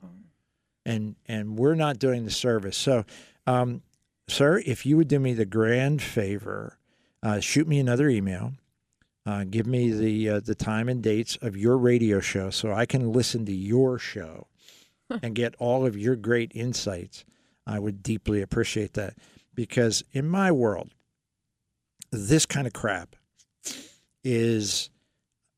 And 0.86 1.16
and 1.26 1.58
we're 1.58 1.76
not 1.76 2.00
doing 2.00 2.26
the 2.26 2.32
service. 2.32 2.78
So 2.78 3.06
um, 3.48 3.82
sir 4.28 4.62
if 4.66 4.86
you 4.86 4.98
would 4.98 5.08
do 5.08 5.20
me 5.20 5.34
the 5.34 5.46
grand 5.46 6.02
favor 6.02 6.78
uh, 7.22 7.40
shoot 7.40 7.68
me 7.68 7.80
another 7.80 8.10
email 8.10 8.54
uh, 9.26 9.44
give 9.44 9.66
me 9.66 9.92
the 9.92 10.30
uh, 10.30 10.40
the 10.40 10.56
time 10.56 10.88
and 10.88 11.02
dates 11.02 11.38
of 11.42 11.58
your 11.58 11.78
radio 11.78 12.20
show 12.20 12.50
so 12.50 12.72
I 12.72 12.86
can 12.86 13.12
listen 13.12 13.46
to 13.46 13.54
your 13.54 13.98
show 14.00 14.48
and 15.10 15.36
get 15.36 15.56
all 15.60 15.86
of 15.86 15.98
your 15.98 16.16
great 16.16 16.52
insights. 16.56 17.26
I 17.68 17.80
would 17.80 18.04
deeply 18.04 18.42
appreciate 18.42 18.94
that 18.94 19.16
because 19.54 20.04
in 20.12 20.28
my 20.28 20.52
world, 20.52 20.92
this 22.12 22.46
kind 22.46 22.68
of 22.68 22.74
crap 22.74 23.16
is 24.24 24.90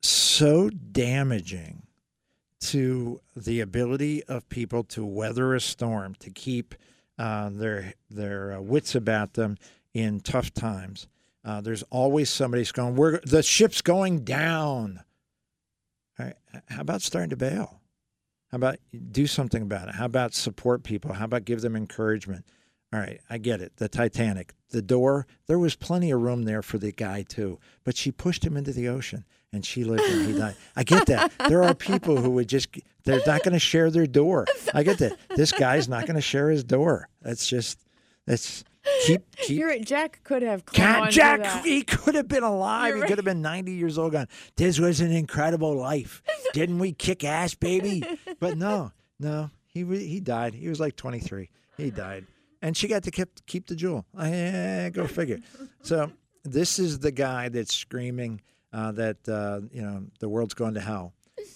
so 0.02 0.70
damaging 0.70 1.84
to 2.60 3.22
the 3.36 3.62
ability 3.62 4.24
of 4.26 4.48
people 4.50 4.84
to 4.84 5.06
weather 5.06 5.54
a 5.54 5.62
storm, 5.62 6.16
to 6.20 6.30
keep 6.30 6.76
uh, 7.18 7.50
their 7.50 7.94
their 8.10 8.54
uh, 8.54 8.62
wits 8.62 8.96
about 8.96 9.34
them 9.34 9.58
in 9.94 10.20
tough 10.20 10.54
times. 10.54 11.08
Uh, 11.44 11.62
there's 11.62 11.84
always 11.84 12.30
somebody's 12.30 12.72
going. 12.72 12.96
We're 12.96 13.20
the 13.22 13.44
ship's 13.44 13.82
going 13.82 14.24
down. 14.24 15.02
All 16.20 16.26
right, 16.26 16.36
how 16.68 16.82
about 16.82 17.02
starting 17.02 17.30
to 17.30 17.38
bail? 17.38 17.80
How 18.52 18.56
about 18.58 18.78
do 19.12 19.28
something 19.28 19.62
about 19.62 19.90
it? 19.90 19.96
How 19.96 20.06
about 20.06 20.34
support 20.34 20.84
people? 20.84 21.14
How 21.14 21.26
about 21.26 21.46
give 21.46 21.62
them 21.62 21.76
encouragement? 21.76 22.46
All 22.94 23.00
right, 23.02 23.20
I 23.30 23.38
get 23.38 23.60
it. 23.60 23.74
The 23.76 23.90
Titanic, 23.90 24.54
the 24.70 24.82
door, 24.82 25.28
there 25.48 25.60
was 25.60 25.76
plenty 25.76 26.10
of 26.12 26.22
room 26.22 26.44
there 26.44 26.62
for 26.62 26.78
the 26.78 26.94
guy 26.94 27.24
too, 27.24 27.60
but 27.84 27.98
she 27.98 28.12
pushed 28.12 28.46
him 28.46 28.56
into 28.56 28.72
the 28.72 28.88
ocean 28.88 29.26
and 29.52 29.66
she 29.66 29.84
lived 29.84 30.04
and 30.04 30.26
he 30.26 30.38
died. 30.38 30.56
I 30.76 30.84
get 30.84 31.06
that. 31.08 31.34
There 31.50 31.64
are 31.64 31.74
people 31.74 32.16
who 32.16 32.32
would 32.32 32.48
just, 32.48 32.70
they're 33.04 33.22
not 33.28 33.44
going 33.44 33.54
to 33.54 33.60
share 33.60 33.92
their 33.92 34.08
door. 34.08 34.46
I 34.74 34.84
get 34.84 35.00
that. 35.00 35.18
This 35.36 35.52
guy's 35.52 35.90
not 35.90 36.06
going 36.06 36.16
to 36.16 36.22
share 36.22 36.50
his 36.50 36.64
door. 36.64 37.10
That's 37.22 37.46
just, 37.46 37.80
that's, 38.26 38.64
keep, 39.06 39.36
keep. 39.36 39.60
You're 39.60 39.68
right. 39.68 39.86
Jack 39.86 40.22
could 40.24 40.44
have 40.44 40.66
God, 40.66 41.12
Jack, 41.12 41.66
he 41.66 41.84
could 41.84 42.16
have 42.16 42.28
been 42.28 42.44
alive. 42.44 42.96
You're 42.96 43.04
he 43.04 43.08
could 43.10 43.18
have 43.18 43.26
been 43.26 43.42
90 43.42 43.74
years 43.74 43.98
old. 43.98 44.14
Gone. 44.14 44.28
This 44.56 44.80
was 44.80 45.02
an 45.02 45.12
incredible 45.12 45.76
life. 45.76 46.22
Didn't 46.54 46.80
we 46.80 46.94
kick 46.94 47.24
ass, 47.24 47.54
baby? 47.54 48.04
But 48.40 48.58
no, 48.58 48.92
no, 49.20 49.50
he 49.66 49.84
wa- 49.84 49.96
he 49.96 50.20
died. 50.20 50.54
He 50.54 50.68
was 50.70 50.80
like 50.80 50.96
23. 50.96 51.50
He 51.78 51.92
died, 51.92 52.26
and 52.62 52.76
she 52.76 52.88
got 52.88 53.04
to 53.04 53.12
keep 53.12 53.46
keep 53.46 53.68
the 53.68 53.76
jewel. 53.76 54.06
Eh, 54.20 54.90
go 54.90 55.08
figure. 55.08 55.40
So 55.82 56.12
this 56.44 56.80
is 56.80 57.00
the 57.00 57.12
guy 57.12 57.50
that's 57.50 57.74
screaming 57.74 58.42
uh, 58.74 58.92
that 58.94 59.18
uh, 59.28 59.62
you 59.72 59.82
know 59.82 60.06
the 60.20 60.30
world's 60.30 60.54
going 60.54 60.74
to 60.76 60.82
hell. 60.82 61.14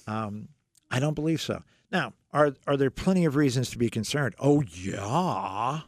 Um, 0.07 0.47
I 0.89 0.99
don't 0.99 1.13
believe 1.15 1.41
so. 1.41 1.63
Now, 1.91 2.13
are 2.31 2.53
are 2.67 2.77
there 2.77 2.91
plenty 2.91 3.25
of 3.25 3.35
reasons 3.35 3.69
to 3.71 3.77
be 3.77 3.89
concerned? 3.89 4.35
Oh 4.39 4.61
yeah. 4.61 5.81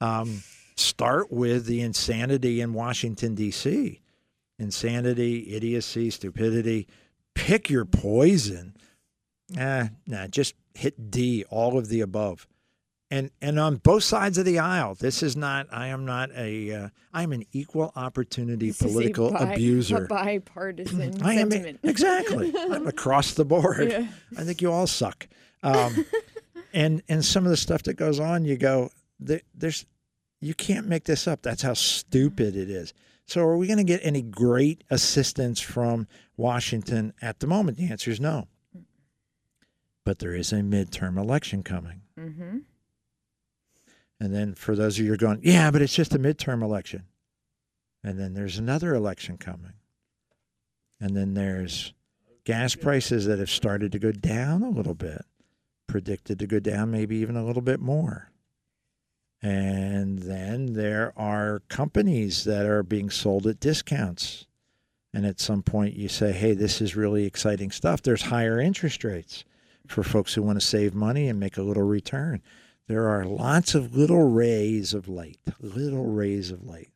Um, 0.00 0.42
start 0.76 1.30
with 1.30 1.66
the 1.66 1.80
insanity 1.82 2.60
in 2.60 2.72
Washington 2.72 3.34
D.C. 3.34 4.00
Insanity, 4.58 5.54
idiocy, 5.54 6.10
stupidity. 6.10 6.86
Pick 7.34 7.70
your 7.70 7.84
poison. 7.84 8.74
Eh, 9.56 9.88
nah, 10.06 10.26
just 10.26 10.54
hit 10.74 11.10
D. 11.10 11.44
All 11.50 11.78
of 11.78 11.88
the 11.88 12.00
above. 12.00 12.46
And 13.12 13.30
and 13.42 13.58
on 13.58 13.76
both 13.76 14.04
sides 14.04 14.38
of 14.38 14.44
the 14.44 14.60
aisle, 14.60 14.94
this 14.94 15.22
is 15.22 15.36
not. 15.36 15.66
I 15.72 15.88
am 15.88 16.04
not 16.04 16.30
a. 16.36 16.72
Uh, 16.72 16.88
I 17.12 17.24
am 17.24 17.32
an 17.32 17.44
equal 17.52 17.92
opportunity 17.96 18.68
This 18.68 18.82
is 18.82 18.86
a 18.86 18.88
political 18.88 19.32
bi- 19.32 19.52
abuser. 19.52 20.04
A 20.04 20.06
bipartisan 20.06 21.20
I 21.22 21.34
am 21.34 21.50
sentiment. 21.50 21.80
exactly. 21.84 22.54
I'm 22.56 22.86
across 22.86 23.34
the 23.34 23.44
board. 23.44 23.90
Yeah. 23.90 24.06
I 24.38 24.44
think 24.44 24.62
you 24.62 24.70
all 24.70 24.86
suck. 24.86 25.26
Um, 25.64 26.06
and 26.72 27.02
and 27.08 27.24
some 27.24 27.44
of 27.44 27.50
the 27.50 27.56
stuff 27.56 27.82
that 27.84 27.94
goes 27.94 28.20
on, 28.20 28.44
you 28.44 28.56
go, 28.56 28.90
there, 29.18 29.40
there's, 29.56 29.86
you 30.40 30.54
can't 30.54 30.86
make 30.86 31.02
this 31.02 31.26
up. 31.26 31.42
That's 31.42 31.62
how 31.62 31.74
stupid 31.74 32.54
it 32.54 32.70
is. 32.70 32.94
So, 33.26 33.42
are 33.42 33.56
we 33.56 33.66
going 33.66 33.78
to 33.78 33.84
get 33.84 34.00
any 34.04 34.22
great 34.22 34.84
assistance 34.90 35.60
from 35.60 36.06
Washington 36.36 37.12
at 37.20 37.40
the 37.40 37.46
moment? 37.48 37.76
The 37.76 37.88
answer 37.90 38.10
is 38.10 38.20
no. 38.20 38.46
But 40.04 40.18
there 40.18 40.34
is 40.34 40.52
a 40.52 40.56
midterm 40.56 41.18
election 41.18 41.62
coming. 41.62 42.02
Mm-hmm. 42.18 42.58
And 44.18 44.34
then 44.34 44.54
for 44.54 44.76
those 44.76 44.98
of 44.98 45.04
you 45.04 45.08
who 45.08 45.14
are 45.14 45.18
going, 45.18 45.40
yeah, 45.42 45.70
but 45.70 45.82
it's 45.82 45.94
just 45.94 46.14
a 46.14 46.18
midterm 46.18 46.62
election. 46.62 47.04
And 48.04 48.18
then 48.18 48.34
there's 48.34 48.58
another 48.58 48.94
election 48.94 49.38
coming. 49.38 49.72
And 51.00 51.16
then 51.16 51.34
there's 51.34 51.94
gas 52.44 52.74
prices 52.74 53.26
that 53.26 53.38
have 53.38 53.50
started 53.50 53.92
to 53.92 53.98
go 53.98 54.12
down 54.12 54.62
a 54.62 54.70
little 54.70 54.94
bit, 54.94 55.24
predicted 55.86 56.38
to 56.38 56.46
go 56.46 56.60
down 56.60 56.90
maybe 56.90 57.16
even 57.16 57.36
a 57.36 57.44
little 57.44 57.62
bit 57.62 57.80
more. 57.80 58.30
And 59.42 60.18
then 60.18 60.74
there 60.74 61.14
are 61.16 61.62
companies 61.68 62.44
that 62.44 62.66
are 62.66 62.82
being 62.82 63.08
sold 63.08 63.46
at 63.46 63.60
discounts. 63.60 64.46
And 65.14 65.24
at 65.24 65.40
some 65.40 65.62
point 65.62 65.94
you 65.94 66.08
say, 66.08 66.32
hey, 66.32 66.52
this 66.52 66.82
is 66.82 66.94
really 66.94 67.24
exciting 67.24 67.70
stuff. 67.70 68.02
There's 68.02 68.22
higher 68.22 68.60
interest 68.60 69.02
rates 69.02 69.44
for 69.90 70.02
folks 70.02 70.34
who 70.34 70.42
want 70.42 70.60
to 70.60 70.66
save 70.66 70.94
money 70.94 71.28
and 71.28 71.38
make 71.38 71.56
a 71.56 71.62
little 71.62 71.82
return 71.82 72.42
there 72.90 73.08
are 73.08 73.24
lots 73.24 73.76
of 73.76 73.94
little 73.94 74.28
rays 74.28 74.94
of 74.94 75.08
light, 75.08 75.38
little 75.60 76.06
rays 76.06 76.50
of 76.50 76.64
light. 76.64 76.90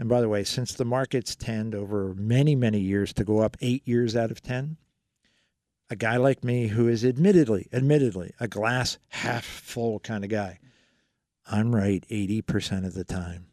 And 0.00 0.08
by 0.08 0.20
the 0.20 0.28
way, 0.28 0.42
since 0.42 0.74
the 0.74 0.84
markets 0.84 1.36
tend 1.36 1.76
over 1.76 2.12
many, 2.12 2.56
many 2.56 2.80
years 2.80 3.12
to 3.12 3.24
go 3.24 3.38
up 3.38 3.56
eight 3.60 3.86
years 3.86 4.16
out 4.16 4.32
of 4.32 4.42
10, 4.42 4.78
a 5.88 5.94
guy 5.94 6.16
like 6.16 6.42
me 6.42 6.66
who 6.66 6.88
is 6.88 7.04
admittedly, 7.04 7.68
admittedly, 7.72 8.34
a 8.40 8.48
glass 8.48 8.98
half 9.10 9.44
full 9.44 10.00
kind 10.00 10.24
of 10.24 10.30
guy, 10.30 10.58
I'm 11.48 11.72
right 11.72 12.04
80% 12.10 12.84
of 12.84 12.94
the 12.94 13.04
time. 13.04 13.46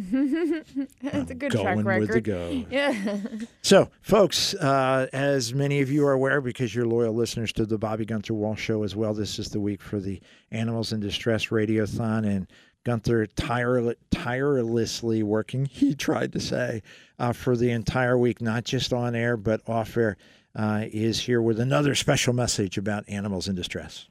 That's 1.02 1.30
a 1.30 1.34
I'm 1.34 1.38
good 1.38 1.52
going 1.52 1.64
track 1.64 1.84
record. 1.84 2.00
with 2.00 2.10
the 2.10 2.20
go. 2.20 2.64
Yeah. 2.70 3.18
So, 3.62 3.90
folks, 4.00 4.54
uh, 4.54 5.08
as 5.12 5.52
many 5.52 5.80
of 5.80 5.90
you 5.90 6.06
are 6.06 6.12
aware, 6.12 6.40
because 6.40 6.74
you're 6.74 6.86
loyal 6.86 7.14
listeners 7.14 7.52
to 7.54 7.66
the 7.66 7.78
Bobby 7.78 8.04
Gunther 8.04 8.34
Walsh 8.34 8.60
Show 8.62 8.84
as 8.84 8.94
well, 8.94 9.12
this 9.12 9.38
is 9.40 9.48
the 9.48 9.58
week 9.60 9.82
for 9.82 9.98
the 9.98 10.20
Animals 10.52 10.92
in 10.92 11.00
Distress 11.00 11.46
Radiothon, 11.46 12.24
and 12.24 12.46
Gunther 12.84 13.26
tire- 13.26 13.94
tirelessly 14.12 15.22
working, 15.24 15.64
he 15.66 15.94
tried 15.94 16.32
to 16.34 16.40
say, 16.40 16.82
uh, 17.18 17.32
for 17.32 17.56
the 17.56 17.70
entire 17.72 18.16
week, 18.16 18.40
not 18.40 18.62
just 18.64 18.92
on 18.92 19.16
air, 19.16 19.36
but 19.36 19.60
off 19.68 19.96
air, 19.96 20.16
uh, 20.54 20.84
is 20.92 21.20
here 21.20 21.42
with 21.42 21.58
another 21.58 21.94
special 21.96 22.32
message 22.32 22.78
about 22.78 23.04
animals 23.08 23.48
in 23.48 23.56
distress. 23.56 24.06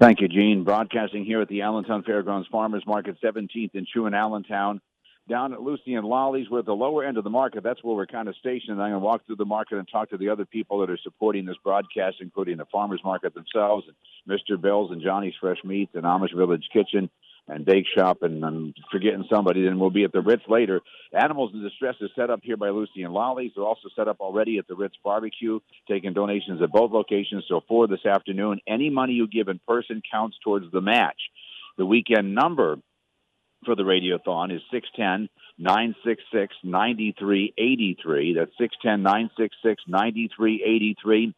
Thank 0.00 0.20
you, 0.20 0.26
Gene. 0.26 0.64
Broadcasting 0.64 1.24
here 1.24 1.40
at 1.40 1.48
the 1.48 1.62
Allentown 1.62 2.02
Fairgrounds 2.02 2.48
Farmers 2.50 2.82
Market, 2.84 3.16
17th 3.22 3.70
and 3.74 3.86
Chew 3.86 4.06
in 4.06 4.14
Allentown. 4.14 4.80
Down 5.26 5.54
at 5.54 5.62
Lucy 5.62 5.94
and 5.94 6.06
Lolly's, 6.06 6.50
we're 6.50 6.58
at 6.58 6.66
the 6.66 6.72
lower 6.72 7.02
end 7.02 7.16
of 7.16 7.24
the 7.24 7.30
market. 7.30 7.62
That's 7.62 7.82
where 7.82 7.96
we're 7.96 8.06
kind 8.06 8.28
of 8.28 8.36
stationed. 8.36 8.72
I'm 8.72 8.90
going 8.90 8.92
to 8.92 8.98
walk 8.98 9.24
through 9.24 9.36
the 9.36 9.46
market 9.46 9.78
and 9.78 9.88
talk 9.90 10.10
to 10.10 10.18
the 10.18 10.28
other 10.28 10.44
people 10.44 10.80
that 10.80 10.90
are 10.90 10.98
supporting 11.02 11.46
this 11.46 11.56
broadcast, 11.64 12.16
including 12.20 12.58
the 12.58 12.66
farmers 12.66 13.00
market 13.02 13.32
themselves, 13.32 13.86
and 13.88 14.38
Mr. 14.38 14.60
Bill's 14.60 14.90
and 14.90 15.00
Johnny's 15.02 15.32
Fresh 15.40 15.64
Meats 15.64 15.92
and 15.94 16.04
Amish 16.04 16.36
Village 16.36 16.68
Kitchen 16.70 17.08
and 17.48 17.64
Bake 17.64 17.86
Shop, 17.94 18.22
and 18.22 18.44
I'm 18.44 18.74
forgetting 18.90 19.24
somebody. 19.30 19.64
Then 19.64 19.78
we'll 19.78 19.90
be 19.90 20.04
at 20.04 20.12
the 20.12 20.20
Ritz 20.20 20.42
later. 20.48 20.80
Animals 21.12 21.52
in 21.54 21.62
Distress 21.62 21.96
is 22.00 22.10
set 22.16 22.28
up 22.28 22.40
here 22.42 22.56
by 22.56 22.70
Lucy 22.70 23.02
and 23.02 23.12
Lolly's. 23.12 23.52
They're 23.54 23.64
also 23.64 23.88
set 23.96 24.08
up 24.08 24.18
already 24.20 24.58
at 24.58 24.66
the 24.66 24.74
Ritz 24.74 24.96
Barbecue, 25.02 25.60
taking 25.88 26.12
donations 26.12 26.62
at 26.62 26.70
both 26.70 26.90
locations. 26.90 27.44
So 27.48 27.62
for 27.68 27.86
this 27.86 28.04
afternoon, 28.06 28.60
any 28.66 28.90
money 28.90 29.14
you 29.14 29.26
give 29.26 29.48
in 29.48 29.60
person 29.66 30.02
counts 30.10 30.36
towards 30.42 30.70
the 30.70 30.80
match. 30.80 31.20
The 31.76 31.86
weekend 31.86 32.34
number 32.34 32.78
for 33.64 33.74
the 33.74 33.82
Radiothon 33.82 34.54
is 34.54 34.62
610 34.70 35.28
966 35.58 36.54
9383. 36.62 38.34
That's 38.34 38.50
610 38.58 39.02
966 39.02 39.82
9383. 39.86 41.34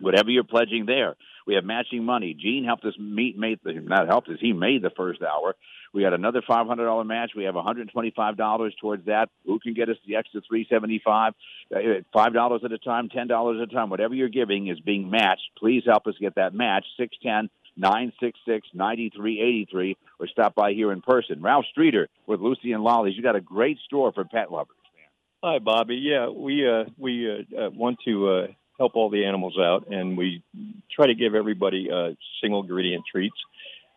Whatever 0.00 0.30
you're 0.30 0.44
pledging 0.44 0.86
there. 0.86 1.16
We 1.46 1.54
have 1.54 1.64
matching 1.64 2.04
money. 2.04 2.34
Gene 2.38 2.64
helped 2.64 2.84
us 2.84 2.94
meet, 2.98 3.36
made 3.36 3.58
the, 3.64 3.72
not 3.74 4.06
helped 4.06 4.28
us, 4.28 4.38
he 4.40 4.52
made 4.52 4.82
the 4.82 4.90
first 4.90 5.20
hour. 5.22 5.56
We 5.92 6.02
got 6.02 6.12
another 6.12 6.42
$500 6.48 7.06
match. 7.06 7.32
We 7.36 7.44
have 7.44 7.54
$125 7.54 8.70
towards 8.80 9.06
that. 9.06 9.28
Who 9.44 9.58
can 9.58 9.74
get 9.74 9.88
us 9.88 9.96
the 10.06 10.16
extra 10.16 10.40
375 10.48 11.34
Uh, 11.74 11.78
$5 12.14 12.64
at 12.64 12.72
a 12.72 12.78
time, 12.78 13.08
$10 13.08 13.62
at 13.62 13.68
a 13.68 13.74
time. 13.74 13.90
Whatever 13.90 14.14
you're 14.14 14.28
giving 14.28 14.68
is 14.68 14.78
being 14.80 15.10
matched. 15.10 15.50
Please 15.58 15.82
help 15.86 16.06
us 16.06 16.14
get 16.20 16.36
that 16.36 16.54
match. 16.54 16.84
610 16.96 17.50
966 17.76 18.68
9383 18.74 19.96
or 20.18 20.26
stop 20.28 20.54
by 20.54 20.72
here 20.72 20.92
in 20.92 21.00
person. 21.00 21.42
Ralph 21.42 21.64
Streeter 21.70 22.08
with 22.26 22.40
Lucy 22.40 22.72
and 22.72 22.82
Lolly's. 22.82 23.16
You 23.16 23.22
got 23.22 23.36
a 23.36 23.40
great 23.40 23.78
store 23.86 24.12
for 24.12 24.24
pet 24.24 24.50
lovers, 24.50 24.76
man. 25.42 25.52
Hi, 25.52 25.58
Bobby. 25.58 25.96
Yeah, 25.96 26.28
we 26.28 26.68
uh, 26.68 26.84
we 26.98 27.30
uh, 27.30 27.66
uh, 27.66 27.70
want 27.70 27.98
to 28.06 28.28
uh, 28.28 28.46
help 28.78 28.96
all 28.96 29.10
the 29.10 29.24
animals 29.24 29.56
out, 29.58 29.88
and 29.90 30.16
we 30.16 30.42
try 30.90 31.06
to 31.06 31.14
give 31.14 31.34
everybody 31.34 31.90
uh, 31.90 32.10
single 32.42 32.62
ingredient 32.62 33.04
treats 33.10 33.36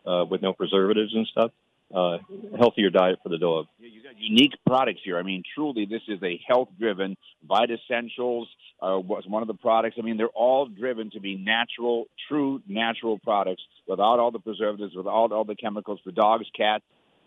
uh, 0.06 0.24
with 0.28 0.42
no 0.42 0.52
preservatives 0.52 1.14
and 1.14 1.26
stuff. 1.26 1.50
Uh, 1.94 2.18
healthier 2.58 2.90
diet 2.90 3.20
for 3.22 3.28
the 3.28 3.38
dog. 3.38 3.66
Yeah, 3.78 3.88
you 3.92 4.02
got 4.02 4.18
unique 4.18 4.54
products 4.66 5.00
here. 5.04 5.16
I 5.16 5.22
mean, 5.22 5.44
truly, 5.54 5.86
this 5.86 6.02
is 6.08 6.20
a 6.24 6.40
health-driven 6.48 7.16
Vita 7.46 7.74
Essentials 7.74 8.48
uh, 8.82 8.98
was 8.98 9.22
one 9.28 9.42
of 9.42 9.48
the 9.48 9.54
products. 9.54 9.94
I 9.96 10.02
mean, 10.02 10.16
they're 10.16 10.26
all 10.28 10.66
driven 10.66 11.10
to 11.10 11.20
be 11.20 11.36
natural, 11.36 12.06
true 12.28 12.60
natural 12.66 13.20
products 13.20 13.62
without 13.86 14.18
all 14.18 14.32
the 14.32 14.40
preservatives, 14.40 14.96
without 14.96 15.30
all 15.30 15.44
the 15.44 15.54
chemicals 15.54 16.00
for 16.02 16.10
dogs, 16.10 16.46
cats. 16.56 16.82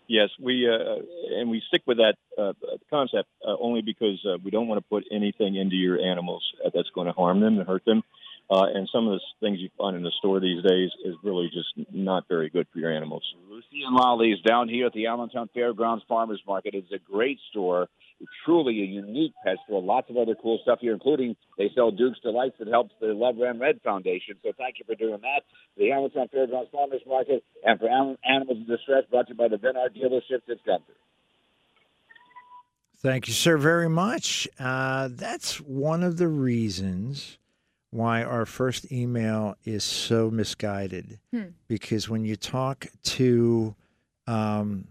Yes, 0.06 0.28
we 0.40 0.68
uh, 0.68 1.02
and 1.38 1.50
we 1.50 1.62
stick 1.68 1.82
with 1.86 1.98
that 1.98 2.16
uh, 2.38 2.52
concept 2.90 3.28
uh, 3.46 3.54
only 3.60 3.82
because 3.82 4.18
uh, 4.26 4.38
we 4.42 4.50
don't 4.50 4.66
want 4.66 4.82
to 4.82 4.88
put 4.88 5.04
anything 5.10 5.56
into 5.56 5.76
your 5.76 5.98
animals 5.98 6.42
uh, 6.64 6.70
that's 6.74 6.88
going 6.94 7.06
to 7.06 7.12
harm 7.12 7.40
them 7.40 7.58
and 7.58 7.66
hurt 7.66 7.84
them. 7.84 8.02
Uh, 8.50 8.64
and 8.74 8.88
some 8.90 9.06
of 9.06 9.12
the 9.12 9.46
things 9.46 9.58
you 9.60 9.68
find 9.76 9.94
in 9.94 10.02
the 10.02 10.12
store 10.18 10.40
these 10.40 10.62
days 10.62 10.90
is 11.04 11.14
really 11.22 11.50
just 11.52 11.68
not 11.92 12.26
very 12.28 12.48
good 12.48 12.66
for 12.72 12.78
your 12.78 12.90
animals. 12.90 13.22
Lucy 13.50 13.82
and 13.86 13.94
Lolly's 13.94 14.40
down 14.40 14.70
here 14.70 14.86
at 14.86 14.94
the 14.94 15.06
Allentown 15.06 15.50
Fairgrounds 15.52 16.02
Farmers 16.08 16.42
Market. 16.46 16.74
It's 16.74 16.90
a 16.90 16.98
great 16.98 17.38
store, 17.50 17.88
truly 18.46 18.80
a 18.80 18.86
unique 18.86 19.34
pet 19.44 19.58
store. 19.66 19.82
Lots 19.82 20.08
of 20.08 20.16
other 20.16 20.34
cool 20.34 20.58
stuff 20.62 20.78
here, 20.80 20.94
including 20.94 21.36
they 21.58 21.70
sell 21.74 21.90
Duke's 21.90 22.20
Delights 22.20 22.56
that 22.58 22.68
helps 22.68 22.94
the 23.02 23.08
Love 23.08 23.36
Ram 23.38 23.60
Red 23.60 23.82
Foundation. 23.84 24.36
So 24.42 24.52
thank 24.56 24.76
you 24.78 24.86
for 24.86 24.94
doing 24.94 25.20
that. 25.20 25.42
The 25.76 25.92
Allentown 25.92 26.28
Fairgrounds 26.28 26.70
Farmers 26.72 27.02
Market 27.06 27.44
and 27.64 27.78
for 27.78 27.88
Animals 27.90 28.56
in 28.56 28.66
Distress 28.66 29.04
brought 29.10 29.26
to 29.26 29.34
you 29.34 29.36
by 29.36 29.48
the 29.48 29.56
Venard 29.56 29.94
Dealerships. 29.94 30.42
It's 30.48 30.62
Gunther. 30.64 30.94
Thank 33.00 33.28
you, 33.28 33.34
sir, 33.34 33.58
very 33.58 33.90
much. 33.90 34.48
Uh, 34.58 35.08
that's 35.12 35.60
one 35.60 36.02
of 36.02 36.16
the 36.16 36.28
reasons 36.28 37.36
why 37.90 38.22
our 38.22 38.44
first 38.44 38.90
email 38.92 39.56
is 39.64 39.82
so 39.82 40.30
misguided. 40.30 41.18
Because 41.68 42.08
when 42.08 42.24
you 42.24 42.36
talk 42.36 42.86
to 43.02 43.74
um, 44.26 44.88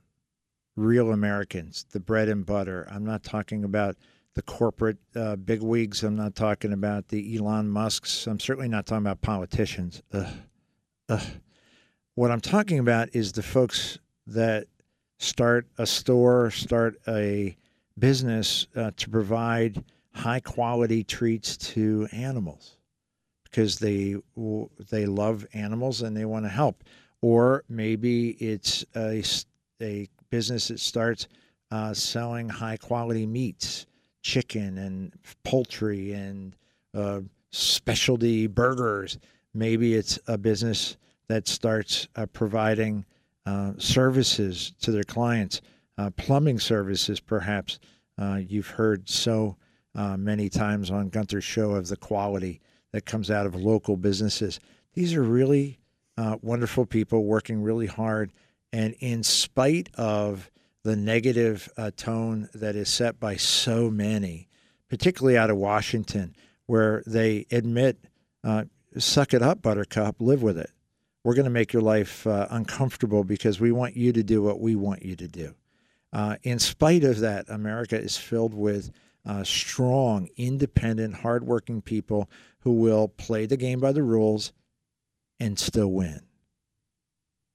real 0.75 1.11
Americans, 1.11 1.85
the 1.91 1.99
bread 1.99 2.27
and 2.27 2.45
butter, 2.45 2.87
I'm 2.91 3.05
not 3.05 3.23
talking 3.23 3.63
about 3.63 3.97
the 4.33 4.41
corporate 4.41 4.97
uh, 5.15 5.35
bigwigs. 5.35 6.03
I'm 6.03 6.15
not 6.15 6.35
talking 6.35 6.73
about 6.73 7.07
the 7.07 7.37
Elon 7.37 7.69
Musks. 7.69 8.27
I'm 8.27 8.39
certainly 8.39 8.69
not 8.69 8.85
talking 8.85 9.05
about 9.05 9.21
politicians. 9.21 10.01
Ugh. 10.13 10.27
Ugh. 11.09 11.23
What 12.15 12.31
I'm 12.31 12.41
talking 12.41 12.79
about 12.79 13.09
is 13.13 13.31
the 13.31 13.43
folks 13.43 13.99
that 14.25 14.67
start 15.19 15.67
a 15.77 15.85
store, 15.85 16.49
start 16.49 16.95
a 17.07 17.55
business 17.97 18.67
uh, 18.75 18.91
to 18.97 19.09
provide 19.09 19.83
high 20.13 20.39
quality 20.39 21.03
treats 21.03 21.57
to 21.57 22.07
animals 22.11 22.76
because 23.49 23.79
they 23.79 24.15
they 24.89 25.05
love 25.05 25.45
animals 25.53 26.01
and 26.01 26.15
they 26.15 26.25
want 26.25 26.45
to 26.45 26.49
help 26.49 26.83
or 27.21 27.63
maybe 27.69 28.31
it's 28.31 28.85
a, 28.95 29.23
a 29.81 30.07
business 30.29 30.67
that 30.67 30.79
starts 30.79 31.27
uh, 31.71 31.93
selling 31.93 32.47
high 32.47 32.77
quality 32.77 33.25
meats 33.25 33.85
chicken 34.21 34.77
and 34.77 35.13
poultry 35.43 36.13
and 36.13 36.55
uh, 36.93 37.21
specialty 37.51 38.47
burgers 38.47 39.17
maybe 39.53 39.95
it's 39.95 40.19
a 40.27 40.37
business 40.37 40.97
that 41.27 41.47
starts 41.47 42.07
uh, 42.15 42.25
providing 42.27 43.05
uh, 43.45 43.71
services 43.77 44.73
to 44.79 44.91
their 44.91 45.03
clients 45.03 45.61
uh, 45.97 46.11
plumbing 46.11 46.59
services, 46.59 47.19
perhaps. 47.19 47.79
Uh, 48.19 48.39
you've 48.47 48.67
heard 48.67 49.09
so 49.09 49.55
many 49.95 50.47
times 50.47 50.91
on 50.91 51.09
Gunther's 51.09 51.43
show 51.43 51.71
of 51.71 51.87
the 51.87 51.97
quality 51.97 52.61
that 52.93 53.05
comes 53.05 53.29
out 53.29 53.45
of 53.45 53.55
local 53.55 53.97
businesses. 53.97 54.59
These 54.93 55.13
are 55.13 55.23
really 55.23 55.79
uh, 56.17 56.37
wonderful 56.41 56.85
people 56.85 57.25
working 57.25 57.61
really 57.61 57.87
hard. 57.87 58.31
And 58.73 58.95
in 58.99 59.23
spite 59.23 59.89
of 59.95 60.49
the 60.83 60.95
negative 60.95 61.69
uh, 61.77 61.91
tone 61.95 62.49
that 62.53 62.75
is 62.75 62.89
set 62.89 63.19
by 63.19 63.35
so 63.35 63.89
many, 63.89 64.47
particularly 64.89 65.37
out 65.37 65.49
of 65.49 65.57
Washington, 65.57 66.35
where 66.65 67.03
they 67.05 67.45
admit, 67.51 67.97
uh, 68.43 68.65
suck 68.97 69.33
it 69.33 69.41
up, 69.41 69.61
Buttercup, 69.61 70.15
live 70.19 70.41
with 70.41 70.57
it. 70.57 70.71
We're 71.23 71.35
going 71.35 71.45
to 71.45 71.51
make 71.51 71.73
your 71.73 71.81
life 71.81 72.25
uh, 72.25 72.47
uncomfortable 72.49 73.23
because 73.23 73.59
we 73.59 73.71
want 73.71 73.97
you 73.97 74.13
to 74.13 74.23
do 74.23 74.41
what 74.41 74.61
we 74.61 74.75
want 74.75 75.03
you 75.03 75.15
to 75.17 75.27
do. 75.27 75.55
Uh, 76.13 76.37
in 76.43 76.57
spite 76.57 77.03
of 77.03 77.19
that, 77.19 77.49
America 77.49 77.99
is 77.99 78.15
filled 78.15 78.53
with 78.53 78.91
uh, 79.27 79.43
strong, 79.43 80.29
independent, 80.37 81.15
hardworking 81.15 81.81
people 81.81 82.29
who 82.61 82.71
will 82.71 83.07
play 83.07 83.45
the 83.45 83.57
game 83.57 83.79
by 83.79 83.91
the 83.91 84.03
rules 84.03 84.53
and 85.39 85.59
still 85.59 85.91
win. 85.91 86.21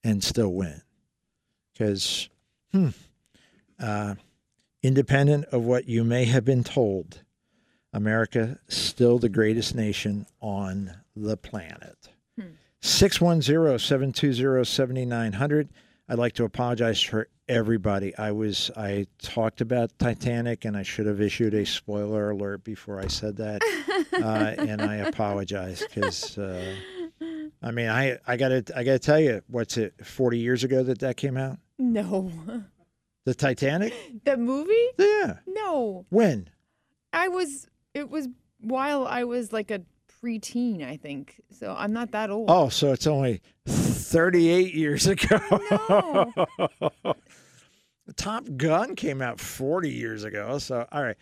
And 0.04 0.22
still 0.22 0.52
win. 0.52 0.82
Because, 1.72 2.28
hmm, 2.72 2.88
uh, 3.80 4.16
independent 4.82 5.46
of 5.46 5.64
what 5.64 5.88
you 5.88 6.04
may 6.04 6.26
have 6.26 6.44
been 6.44 6.64
told, 6.64 7.22
America 7.92 8.58
still 8.68 9.18
the 9.18 9.28
greatest 9.28 9.74
nation 9.74 10.26
on 10.40 10.92
the 11.16 11.36
planet. 11.36 12.08
610 12.82 13.78
720 13.78 14.64
7900. 14.64 15.68
I'd 16.12 16.18
like 16.18 16.34
to 16.34 16.44
apologize 16.44 17.00
for 17.00 17.28
everybody. 17.48 18.14
I 18.18 18.32
was 18.32 18.70
I 18.76 19.06
talked 19.22 19.62
about 19.62 19.98
Titanic 19.98 20.66
and 20.66 20.76
I 20.76 20.82
should 20.82 21.06
have 21.06 21.22
issued 21.22 21.54
a 21.54 21.64
spoiler 21.64 22.32
alert 22.32 22.64
before 22.64 23.00
I 23.00 23.06
said 23.06 23.38
that, 23.38 23.62
uh, 24.12 24.60
and 24.62 24.82
I 24.82 24.96
apologize 24.96 25.82
because 25.88 26.36
uh, 26.36 26.74
I 27.62 27.70
mean 27.70 27.88
I 27.88 28.18
I 28.26 28.36
gotta 28.36 28.62
I 28.76 28.84
gotta 28.84 28.98
tell 28.98 29.18
you 29.18 29.40
what's 29.46 29.78
it 29.78 29.94
forty 30.04 30.36
years 30.38 30.64
ago 30.64 30.82
that 30.82 30.98
that 30.98 31.16
came 31.16 31.38
out 31.38 31.56
No. 31.78 32.30
the 33.24 33.32
Titanic 33.34 33.94
The 34.24 34.36
movie? 34.36 34.88
yeah 34.98 35.38
No. 35.46 36.04
when 36.10 36.50
I 37.14 37.28
was 37.28 37.66
it 37.94 38.10
was 38.10 38.28
while 38.60 39.06
I 39.06 39.24
was 39.24 39.50
like 39.50 39.70
a 39.70 39.80
preteen, 40.22 40.86
I 40.86 40.98
think. 40.98 41.40
So 41.58 41.74
I'm 41.76 41.94
not 41.94 42.10
that 42.10 42.28
old. 42.28 42.50
oh 42.50 42.68
so 42.68 42.92
it's 42.92 43.06
only 43.06 43.40
thirty 44.12 44.48
eight 44.50 44.74
years 44.74 45.06
ago. 45.06 45.40
No. 45.80 47.14
Top 48.16 48.44
Gun 48.56 48.94
came 48.96 49.22
out 49.22 49.40
40 49.40 49.88
years 49.90 50.24
ago. 50.24 50.58
So, 50.58 50.86
all 50.92 51.02
right. 51.02 51.16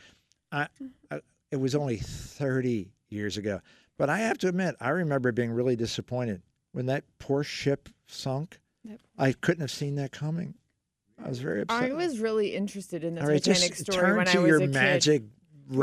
I, 0.50 0.66
I, 1.10 1.20
it 1.50 1.56
was 1.56 1.74
only 1.74 1.98
30 1.98 2.90
years 3.10 3.36
ago. 3.36 3.60
But 3.98 4.08
I 4.10 4.18
have 4.18 4.38
to 4.38 4.48
admit, 4.48 4.76
I 4.80 4.88
remember 4.88 5.30
being 5.30 5.50
really 5.52 5.76
disappointed 5.76 6.42
when 6.72 6.86
that 6.86 7.04
poor 7.18 7.44
ship 7.44 7.88
sunk. 8.06 8.58
That- 8.84 9.00
I 9.18 9.32
couldn't 9.32 9.60
have 9.60 9.70
seen 9.70 9.96
that 9.96 10.10
coming. 10.10 10.54
I 11.22 11.28
was 11.28 11.38
very 11.38 11.60
upset. 11.60 11.82
I 11.82 11.92
was 11.92 12.18
really 12.18 12.54
interested 12.54 13.04
in 13.04 13.14
the 13.16 13.20
all 13.20 13.28
right, 13.28 13.42
Titanic 13.44 13.72
just 13.76 13.82
story 13.92 13.98
turn 14.06 14.16
when 14.16 14.26
to 14.26 14.38
I 14.38 14.40
was 14.40 14.48
your 14.48 14.56
a 14.56 14.60
kid. 14.62 14.70
magic 14.72 15.22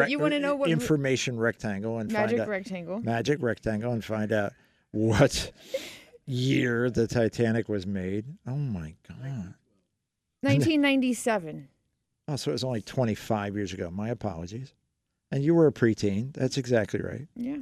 you 0.10 0.20
wanna 0.20 0.39
know 0.39 0.55
what- 0.55 0.70
information 0.70 1.38
rectangle 1.39 1.99
and 1.99 2.12
Magic 2.12 2.32
find 2.32 2.41
out 2.41 2.47
rectangle. 2.49 2.99
magic 3.01 3.41
rectangle 3.41 3.93
and 3.93 4.03
find 4.03 4.34
out 4.34 4.51
what 4.91 5.51
year 6.28 6.89
the 6.91 7.07
Titanic 7.07 7.67
was 7.69 7.88
made. 7.88 8.25
Oh 8.47 8.55
my 8.55 8.93
god. 9.07 9.55
1997. 10.41 11.67
Oh, 12.28 12.36
so 12.36 12.51
it 12.51 12.53
was 12.53 12.63
only 12.63 12.82
25 12.82 13.55
years 13.55 13.73
ago. 13.73 13.89
My 13.89 14.09
apologies. 14.09 14.73
And 15.32 15.43
you 15.43 15.55
were 15.55 15.67
a 15.67 15.71
preteen. 15.71 16.34
That's 16.34 16.57
exactly 16.57 16.99
right. 17.01 17.28
Yeah. 17.36 17.57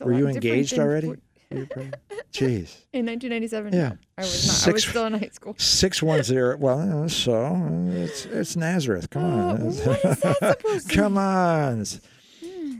Were 0.00 0.12
you 0.12 0.28
engaged 0.28 0.78
already? 0.78 1.08
what- 1.08 1.18
You 1.50 1.58
were 1.60 1.66
pre- 1.66 1.90
Jeez. 2.32 2.74
In 2.92 3.06
1997? 3.06 3.72
Yeah. 3.72 3.90
No, 3.90 3.96
I 4.18 4.22
was 4.22 4.46
not. 4.66 4.68
I 4.68 4.72
was 4.72 4.82
Six- 4.82 4.84
still 4.90 5.06
in 5.06 5.12
high 5.14 5.28
school. 5.32 5.54
610. 5.56 6.58
Well, 6.60 7.08
so 7.08 7.88
it's 7.92 8.26
it's 8.26 8.56
Nazareth. 8.56 9.10
Come 9.10 9.22
Uh, 9.22 9.52
on. 9.54 9.60
what 9.60 9.68
is 9.68 9.84
that 9.84 10.38
supposed 10.60 10.90
to 10.90 10.94
Come 10.96 11.16
on. 11.16 11.84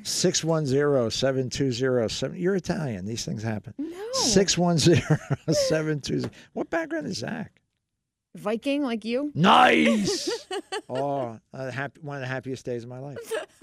610 0.06 1.10
720 1.10 2.38
You're 2.40 2.54
Italian. 2.54 3.04
These 3.04 3.24
things 3.24 3.42
happen. 3.42 3.74
No. 3.78 4.12
610 4.12 5.18
720 5.54 6.30
What 6.52 6.70
background 6.70 7.06
is 7.06 7.18
Zach? 7.18 7.60
Viking 8.36 8.82
like 8.82 9.04
you? 9.04 9.32
Nice. 9.34 10.46
oh, 10.90 11.38
uh, 11.54 11.70
happy, 11.70 12.00
one 12.02 12.16
of 12.16 12.20
the 12.20 12.26
happiest 12.26 12.66
days 12.66 12.84
of 12.84 12.90
my 12.90 12.98
life. 12.98 13.16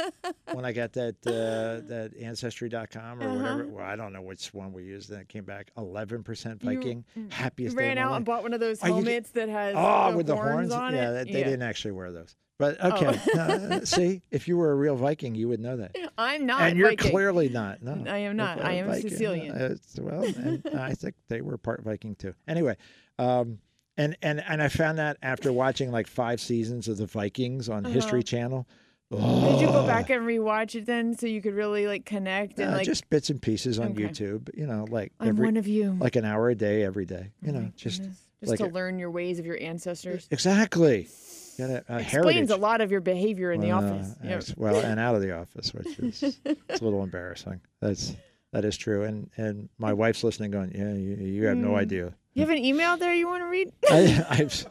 when 0.53 0.65
I 0.65 0.71
got 0.71 0.93
that 0.93 1.15
uh, 1.27 1.87
that 1.87 2.11
ancestry.com 2.19 3.21
or 3.21 3.29
whatever. 3.35 3.61
Uh-huh. 3.61 3.69
Well, 3.71 3.85
I 3.85 3.95
don't 3.95 4.13
know 4.13 4.23
which 4.23 4.51
one 4.51 4.73
we 4.73 4.83
used. 4.83 5.09
Then 5.11 5.19
it 5.21 5.29
came 5.29 5.43
back 5.45 5.69
11% 5.77 6.61
Viking. 6.63 7.05
You 7.15 7.27
happiest 7.29 7.77
day 7.77 7.83
ran 7.89 7.97
of 7.97 7.97
my 7.97 8.01
out 8.03 8.09
life. 8.11 8.17
and 8.17 8.25
bought 8.25 8.41
one 8.43 8.53
of 8.53 8.59
those 8.59 8.81
Are 8.81 8.87
you- 8.89 8.95
helmets 8.95 9.29
that 9.31 9.47
has 9.47 9.75
Oh, 9.77 10.09
the 10.11 10.17
with 10.17 10.25
the 10.25 10.35
horns, 10.35 10.71
horns. 10.71 10.73
on 10.73 10.93
yeah, 10.95 11.11
it. 11.21 11.25
they 11.31 11.39
yeah. 11.39 11.43
didn't 11.45 11.61
actually 11.61 11.91
wear 11.91 12.11
those. 12.11 12.35
But 12.63 12.81
okay, 12.93 13.19
no, 13.35 13.81
see, 13.83 14.21
if 14.31 14.47
you 14.47 14.55
were 14.57 14.71
a 14.71 14.75
real 14.75 14.95
Viking, 14.95 15.35
you 15.35 15.49
would 15.49 15.59
know 15.59 15.75
that. 15.77 15.95
I'm 16.17 16.45
not. 16.45 16.61
and 16.61 16.77
you're 16.79 16.89
Viking. 16.91 17.11
clearly 17.11 17.49
not. 17.49 17.81
No, 17.83 18.09
I 18.09 18.19
am 18.19 18.37
not. 18.37 18.63
I 18.63 18.73
am 18.73 18.87
Viking. 18.87 19.09
Sicilian. 19.09 19.51
Uh, 19.55 19.75
well, 19.99 20.23
and 20.37 20.63
I 20.79 20.93
think 20.93 21.15
they 21.27 21.41
were 21.41 21.57
part 21.57 21.83
Viking 21.83 22.15
too. 22.15 22.33
Anyway, 22.47 22.77
um, 23.19 23.59
and 23.97 24.15
and 24.21 24.41
and 24.47 24.63
I 24.63 24.69
found 24.69 24.97
that 24.97 25.17
after 25.21 25.51
watching 25.51 25.91
like 25.91 26.07
five 26.07 26.39
seasons 26.39 26.87
of 26.87 26.97
the 26.97 27.05
Vikings 27.05 27.67
on 27.67 27.83
History 27.83 28.23
Channel. 28.23 28.65
Uh-huh. 29.11 29.51
Did 29.51 29.61
you 29.61 29.67
go 29.67 29.83
Oh, 29.83 29.85
back 29.87 30.09
and 30.09 30.23
rewatch 30.25 30.73
it 30.73 30.85
then, 30.87 31.15
so 31.15 31.27
you 31.27 31.39
could 31.41 31.53
really 31.53 31.85
like 31.85 32.03
connect 32.05 32.57
and 32.59 32.69
uh, 32.71 32.77
like? 32.77 32.85
just 32.85 33.07
bits 33.11 33.29
and 33.29 33.39
pieces 33.41 33.77
on 33.77 33.87
Okay. 33.91 34.03
YouTube. 34.05 34.49
You 34.57 34.65
know, 34.65 34.87
like 34.89 35.11
I'm 35.19 35.27
every 35.27 35.45
one 35.45 35.57
of 35.57 35.67
you. 35.67 35.97
like 35.99 36.15
an 36.15 36.25
hour 36.25 36.49
a 36.49 36.55
day 36.55 36.81
every 36.83 37.05
day. 37.05 37.29
You 37.43 37.49
Oh 37.51 37.55
know, 37.59 37.71
just 37.75 38.01
just 38.39 38.49
like 38.49 38.59
to 38.59 38.65
a- 38.65 38.73
learn 38.73 38.97
your 38.97 39.11
ways 39.11 39.37
of 39.37 39.45
your 39.45 39.59
ancestors. 39.61 40.27
exactly. 40.31 41.09
Got 41.57 41.69
a, 41.69 41.73
a 41.89 41.99
Explains 41.99 42.11
heritage. 42.11 42.49
a 42.49 42.55
lot 42.55 42.81
of 42.81 42.91
your 42.91 43.01
behavior 43.01 43.51
in 43.51 43.61
the 43.61 43.67
Well, 43.67 43.83
office. 43.83 44.15
Yep. 44.23 44.29
yes, 44.29 44.53
Well, 44.57 44.79
and 44.79 44.99
out 44.99 45.15
of 45.15 45.21
the 45.21 45.37
office, 45.37 45.73
which 45.73 45.99
is 45.99 46.39
it's 46.45 46.81
a 46.81 46.83
little 46.83 47.03
embarrassing. 47.03 47.61
That's 47.79 48.15
that 48.51 48.65
is 48.65 48.75
true. 48.77 49.03
And 49.03 49.29
and 49.37 49.69
my 49.77 49.93
wife's 49.93 50.23
listening, 50.23 50.49
going, 50.51 50.71
"Yeah, 50.73 50.93
you, 50.93 51.15
you 51.15 51.45
have 51.45 51.57
Mm. 51.57 51.61
no 51.61 51.75
idea." 51.75 52.13
You 52.33 52.41
have 52.41 52.49
an 52.49 52.57
email 52.57 52.97
there 52.97 53.13
you 53.13 53.27
want 53.27 53.43
to 53.43 53.47
read? 53.47 53.71
I, 53.91 54.25
I've 54.29 54.65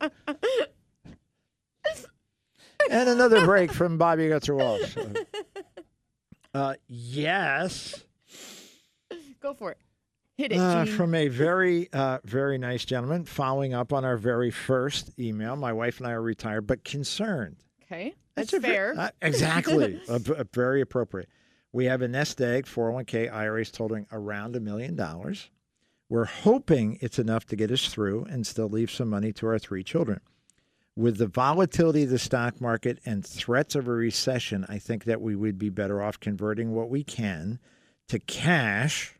and 2.90 3.08
another 3.08 3.44
break 3.44 3.72
from 3.72 3.98
Bobby 3.98 4.28
Gunther 4.28 4.54
Walsh. 4.54 4.96
Uh, 6.54 6.74
yes, 6.86 8.04
Go 9.40 9.54
for 9.54 9.70
it. 9.70 9.78
Hit 10.42 10.50
it, 10.50 10.58
uh, 10.58 10.86
from 10.86 11.14
a 11.14 11.28
very, 11.28 11.88
uh, 11.92 12.18
very 12.24 12.58
nice 12.58 12.84
gentleman. 12.84 13.26
Following 13.26 13.74
up 13.74 13.92
on 13.92 14.04
our 14.04 14.16
very 14.16 14.50
first 14.50 15.16
email, 15.16 15.54
my 15.54 15.72
wife 15.72 15.98
and 15.98 16.08
I 16.08 16.14
are 16.14 16.20
retired 16.20 16.66
but 16.66 16.82
concerned. 16.82 17.58
okay, 17.84 18.16
that's 18.34 18.50
ve- 18.50 18.58
fair. 18.58 18.92
uh, 18.98 19.10
exactly. 19.22 20.00
a, 20.08 20.20
a 20.32 20.44
very 20.52 20.80
appropriate. 20.80 21.28
We 21.70 21.84
have 21.84 22.02
a 22.02 22.08
nest 22.08 22.40
egg 22.40 22.66
401k 22.66 23.32
IRAs 23.32 23.70
totaling 23.70 24.08
around 24.10 24.56
a 24.56 24.60
million 24.60 24.96
dollars. 24.96 25.48
We're 26.08 26.24
hoping 26.24 26.98
it's 27.00 27.20
enough 27.20 27.46
to 27.46 27.54
get 27.54 27.70
us 27.70 27.86
through 27.86 28.24
and 28.24 28.44
still 28.44 28.68
leave 28.68 28.90
some 28.90 29.10
money 29.10 29.32
to 29.34 29.46
our 29.46 29.60
three 29.60 29.84
children. 29.84 30.22
With 30.96 31.18
the 31.18 31.28
volatility 31.28 32.02
of 32.02 32.10
the 32.10 32.18
stock 32.18 32.60
market 32.60 32.98
and 33.06 33.24
threats 33.24 33.76
of 33.76 33.86
a 33.86 33.92
recession, 33.92 34.66
I 34.68 34.80
think 34.80 35.04
that 35.04 35.20
we 35.20 35.36
would 35.36 35.56
be 35.56 35.68
better 35.68 36.02
off 36.02 36.18
converting 36.18 36.72
what 36.72 36.90
we 36.90 37.04
can 37.04 37.60
to 38.08 38.18
cash 38.18 39.14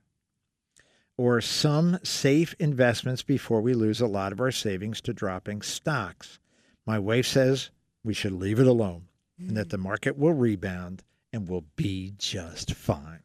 or 1.16 1.40
some 1.40 1.98
safe 2.02 2.54
investments 2.58 3.22
before 3.22 3.60
we 3.60 3.74
lose 3.74 4.00
a 4.00 4.06
lot 4.06 4.32
of 4.32 4.40
our 4.40 4.50
savings 4.50 5.00
to 5.02 5.12
dropping 5.12 5.62
stocks. 5.62 6.38
My 6.86 6.98
wife 6.98 7.26
says 7.26 7.70
we 8.02 8.14
should 8.14 8.32
leave 8.32 8.58
it 8.58 8.66
alone 8.66 9.08
and 9.38 9.56
that 9.56 9.70
the 9.70 9.76
mm. 9.76 9.82
market 9.82 10.16
will 10.16 10.32
rebound 10.32 11.02
and 11.32 11.48
will 11.48 11.64
be 11.76 12.14
just 12.18 12.74
fine. 12.74 13.22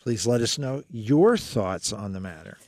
Please 0.00 0.26
let 0.26 0.40
us 0.40 0.58
know 0.58 0.82
your 0.90 1.36
thoughts 1.36 1.92
on 1.92 2.12
the 2.12 2.20
matter. 2.20 2.58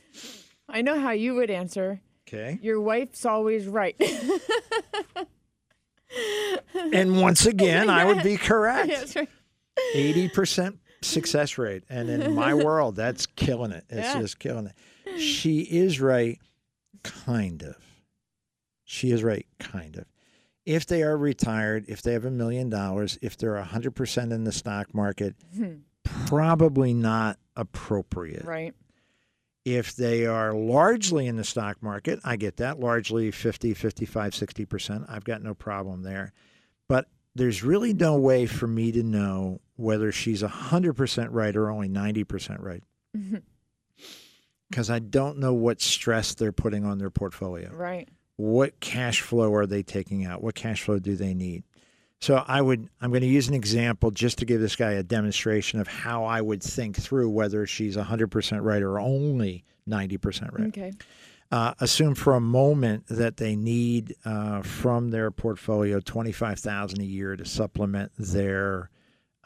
I 0.67 0.81
know 0.81 0.99
how 0.99 1.11
you 1.11 1.35
would 1.35 1.49
answer. 1.49 2.01
Okay. 2.27 2.59
Your 2.61 2.81
wife's 2.81 3.25
always 3.25 3.67
right. 3.67 3.95
And 6.73 7.21
once 7.21 7.45
again, 7.45 7.89
I 7.89 8.05
would 8.05 8.23
be 8.23 8.37
correct. 8.37 8.87
That's 8.89 9.15
right. 9.15 9.29
80% 9.95 10.77
success 11.01 11.57
rate. 11.57 11.83
And 11.89 12.09
in 12.09 12.33
my 12.35 12.53
world, 12.53 12.95
that's 12.95 13.25
killing 13.25 13.71
it. 13.71 13.85
It's 13.89 14.13
Yeah. 14.13 14.21
just 14.21 14.39
killing 14.39 14.67
it. 14.67 15.19
She 15.19 15.61
is 15.61 15.99
right, 15.99 16.39
kind 17.03 17.63
of. 17.63 17.75
She 18.83 19.11
is 19.11 19.23
right, 19.23 19.45
kind 19.59 19.95
of. 19.97 20.05
If 20.65 20.85
they 20.85 21.03
are 21.03 21.17
retired, 21.17 21.85
if 21.87 22.01
they 22.01 22.13
have 22.13 22.25
a 22.25 22.31
million 22.31 22.69
dollars, 22.69 23.17
if 23.21 23.37
they're 23.37 23.55
100% 23.55 24.31
in 24.31 24.43
the 24.43 24.51
stock 24.51 24.93
market, 24.93 25.35
hmm. 25.55 25.75
probably 26.03 26.93
not 26.93 27.37
appropriate. 27.55 28.45
Right. 28.45 28.73
If 29.65 29.95
they 29.95 30.25
are 30.25 30.53
largely 30.53 31.27
in 31.27 31.35
the 31.37 31.43
stock 31.43 31.81
market, 31.83 32.19
I 32.23 32.35
get 32.35 32.57
that, 32.57 32.79
largely 32.79 33.29
50, 33.31 33.73
55, 33.73 34.33
60%. 34.33 35.05
I've 35.09 35.23
got 35.23 35.41
no 35.43 35.53
problem 35.53 36.01
there. 36.03 36.33
But 36.87 37.07
there's 37.35 37.63
really 37.63 37.93
no 37.93 38.17
way 38.17 38.45
for 38.45 38.67
me 38.67 38.91
to 38.91 39.03
know 39.03 39.61
whether 39.79 40.11
she's 40.11 40.43
100% 40.43 41.27
right 41.31 41.55
or 41.55 41.69
only 41.69 41.87
90% 41.87 42.61
right. 42.61 42.83
Because 44.69 44.89
I 44.89 44.99
don't 44.99 45.39
know 45.39 45.53
what 45.53 45.81
stress 45.81 46.35
they're 46.35 46.51
putting 46.51 46.85
on 46.85 46.97
their 46.97 47.09
portfolio. 47.09 47.71
Right. 47.71 48.09
What 48.35 48.79
cash 48.81 49.21
flow 49.21 49.53
are 49.53 49.65
they 49.65 49.81
taking 49.81 50.25
out? 50.25 50.43
What 50.43 50.55
cash 50.55 50.83
flow 50.83 50.99
do 50.99 51.15
they 51.15 51.33
need? 51.33 51.63
So 52.21 52.43
I 52.45 52.61
would 52.61 52.89
I'm 52.99 53.11
going 53.11 53.21
to 53.21 53.27
use 53.27 53.47
an 53.47 53.53
example 53.53 54.11
just 54.11 54.39
to 54.39 54.45
give 54.45 54.59
this 54.59 54.75
guy 54.75 54.91
a 54.91 55.03
demonstration 55.03 55.79
of 55.79 55.87
how 55.87 56.25
I 56.25 56.41
would 56.41 56.61
think 56.61 56.97
through 56.97 57.29
whether 57.29 57.65
she's 57.65 57.95
100% 57.95 58.61
right 58.61 58.81
or 58.81 58.99
only 58.99 59.63
90% 59.87 60.51
right. 60.51 60.67
Okay. 60.67 60.91
Uh, 61.51 61.73
assume 61.79 62.15
for 62.15 62.35
a 62.35 62.41
moment 62.41 63.07
that 63.07 63.37
they 63.37 63.55
need 63.55 64.15
uh, 64.25 64.61
from 64.61 65.09
their 65.09 65.31
portfolio 65.31 65.99
25000 66.01 66.99
a 66.99 67.03
year 67.03 67.35
to 67.37 67.45
supplement 67.45 68.11
their 68.17 68.89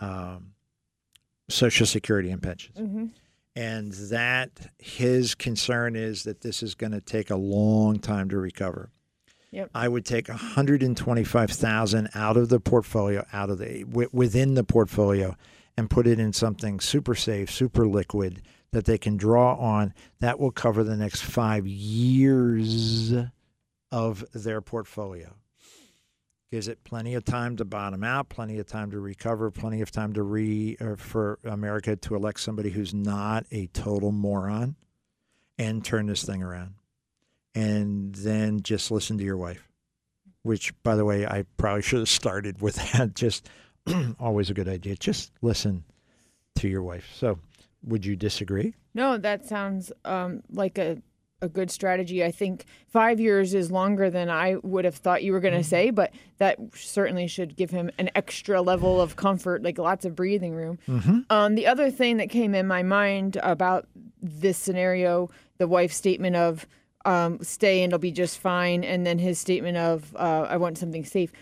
um, 0.04 0.54
social 1.50 1.86
security 1.86 2.30
and 2.30 2.42
pensions 2.42 2.78
hmm 2.78 3.06
and 3.56 3.92
that 3.94 4.50
his 4.80 5.36
concern 5.36 5.96
is 5.96 6.24
that 6.24 6.42
this 6.42 6.64
is 6.64 6.76
going 6.76 6.92
to 6.92 7.02
take 7.02 7.30
a 7.30 7.36
long 7.36 8.00
time 8.00 8.30
to 8.30 8.38
recover. 8.38 8.90
Yep. 9.52 9.70
I 9.76 9.88
would 9.88 10.06
take 10.06 10.28
125,000 10.28 12.10
out 12.16 12.38
of 12.38 12.50
the 12.50 12.60
portfolio, 12.60 13.26
out 13.32 13.52
of 13.52 13.60
the 13.60 13.84
wi- 13.84 14.10
within 14.12 14.56
the 14.56 14.64
portfolio, 14.64 15.36
and 15.78 15.90
put 15.90 16.08
it 16.08 16.20
in 16.20 16.34
something 16.34 16.80
super 16.80 17.14
safe, 17.14 17.52
super 17.52 17.88
liquid 17.88 18.42
that 18.72 18.86
they 18.86 18.98
can 18.98 19.16
draw 19.16 19.56
on. 19.56 19.94
That 20.20 20.40
will 20.40 20.52
cover 20.52 20.84
the 20.84 20.98
next 20.98 21.22
five 21.22 21.68
years 21.68 23.14
of 23.92 24.26
their 24.34 24.62
portfolio. 24.62 25.36
Gives 26.54 26.68
it 26.68 26.84
plenty 26.84 27.16
of 27.16 27.26
time 27.26 27.58
to 27.58 27.66
bottom 27.66 28.04
out, 28.04 28.30
plenty 28.30 28.60
of 28.60 28.68
time 28.68 28.92
to 28.92 29.00
recover, 29.00 29.50
plenty 29.50 29.82
of 29.82 29.90
time 29.90 30.14
to 30.14 30.22
re 30.22 30.78
uh, 30.80 30.96
for 30.98 31.40
America 31.44 31.96
to 31.96 32.16
elect 32.16 32.40
somebody 32.42 32.70
who's 32.70 32.94
not 32.94 33.48
a 33.50 33.66
total 33.74 34.12
moron, 34.12 34.76
and 35.58 35.84
turn 35.84 36.06
this 36.06 36.22
thing 36.22 36.44
around. 36.44 36.76
And 37.56 38.14
then 38.14 38.62
just 38.62 38.92
listen 38.92 39.18
to 39.18 39.24
your 39.24 39.36
wife, 39.36 39.68
which, 40.44 40.80
by 40.84 40.96
the 40.96 41.06
way, 41.06 41.26
I 41.26 41.46
probably 41.58 41.82
should 41.82 42.02
have 42.02 42.08
started 42.08 42.62
with 42.62 42.76
that. 42.76 43.16
Just 43.16 43.50
always 44.20 44.52
a 44.52 44.54
good 44.54 44.70
idea. 44.70 44.96
Just 44.96 45.32
listen 45.42 45.84
to 46.58 46.68
your 46.68 46.84
wife. 46.84 47.10
So, 47.16 47.40
would 47.84 48.06
you 48.06 48.16
disagree? 48.16 48.76
No, 48.94 49.18
that 49.18 49.48
sounds 49.48 49.92
um, 50.06 50.44
like 50.52 50.78
a, 50.78 51.02
a 51.44 51.50
good 51.50 51.70
strategy. 51.70 52.24
I 52.24 52.32
think 52.32 52.66
five 52.88 53.20
years 53.20 53.54
is 53.54 53.70
longer 53.70 54.10
than 54.10 54.30
I 54.30 54.56
would 54.64 54.86
have 54.86 54.96
thought 54.96 55.24
you 55.24 55.34
were 55.34 55.42
going 55.42 55.54
to 55.54 55.64
say, 55.64 55.90
but 55.90 56.12
that 56.38 56.58
certainly 56.74 57.28
should 57.28 57.56
give 57.56 57.70
him 57.70 57.92
an 57.98 58.10
extra 58.16 58.62
level 58.62 59.02
of 59.02 59.18
comfort, 59.18 59.62
like 59.62 59.78
lots 59.78 60.06
of 60.06 60.16
breathing 60.16 60.56
room. 60.56 60.80
Um, 61.30 61.56
the 61.56 61.68
other 61.68 61.92
thing 61.92 62.18
that 62.18 62.30
came 62.30 62.56
in 62.56 62.66
my 62.66 62.82
mind 62.82 63.38
about 63.44 63.88
this 64.22 64.58
scenario, 64.58 65.30
the 65.58 65.68
wife's 65.68 65.98
statement 65.98 66.36
of 66.38 66.66
um, 67.06 67.40
stay 67.44 67.84
and 67.84 67.92
it'll 67.92 68.00
be 68.00 68.12
just 68.12 68.40
fine, 68.40 68.86
and 68.86 69.06
then 69.06 69.20
his 69.20 69.38
statement 69.38 69.76
of 69.76 70.16
uh, 70.16 70.48
I 70.50 70.56
want 70.56 70.78
something 70.78 71.04
safe. 71.04 71.34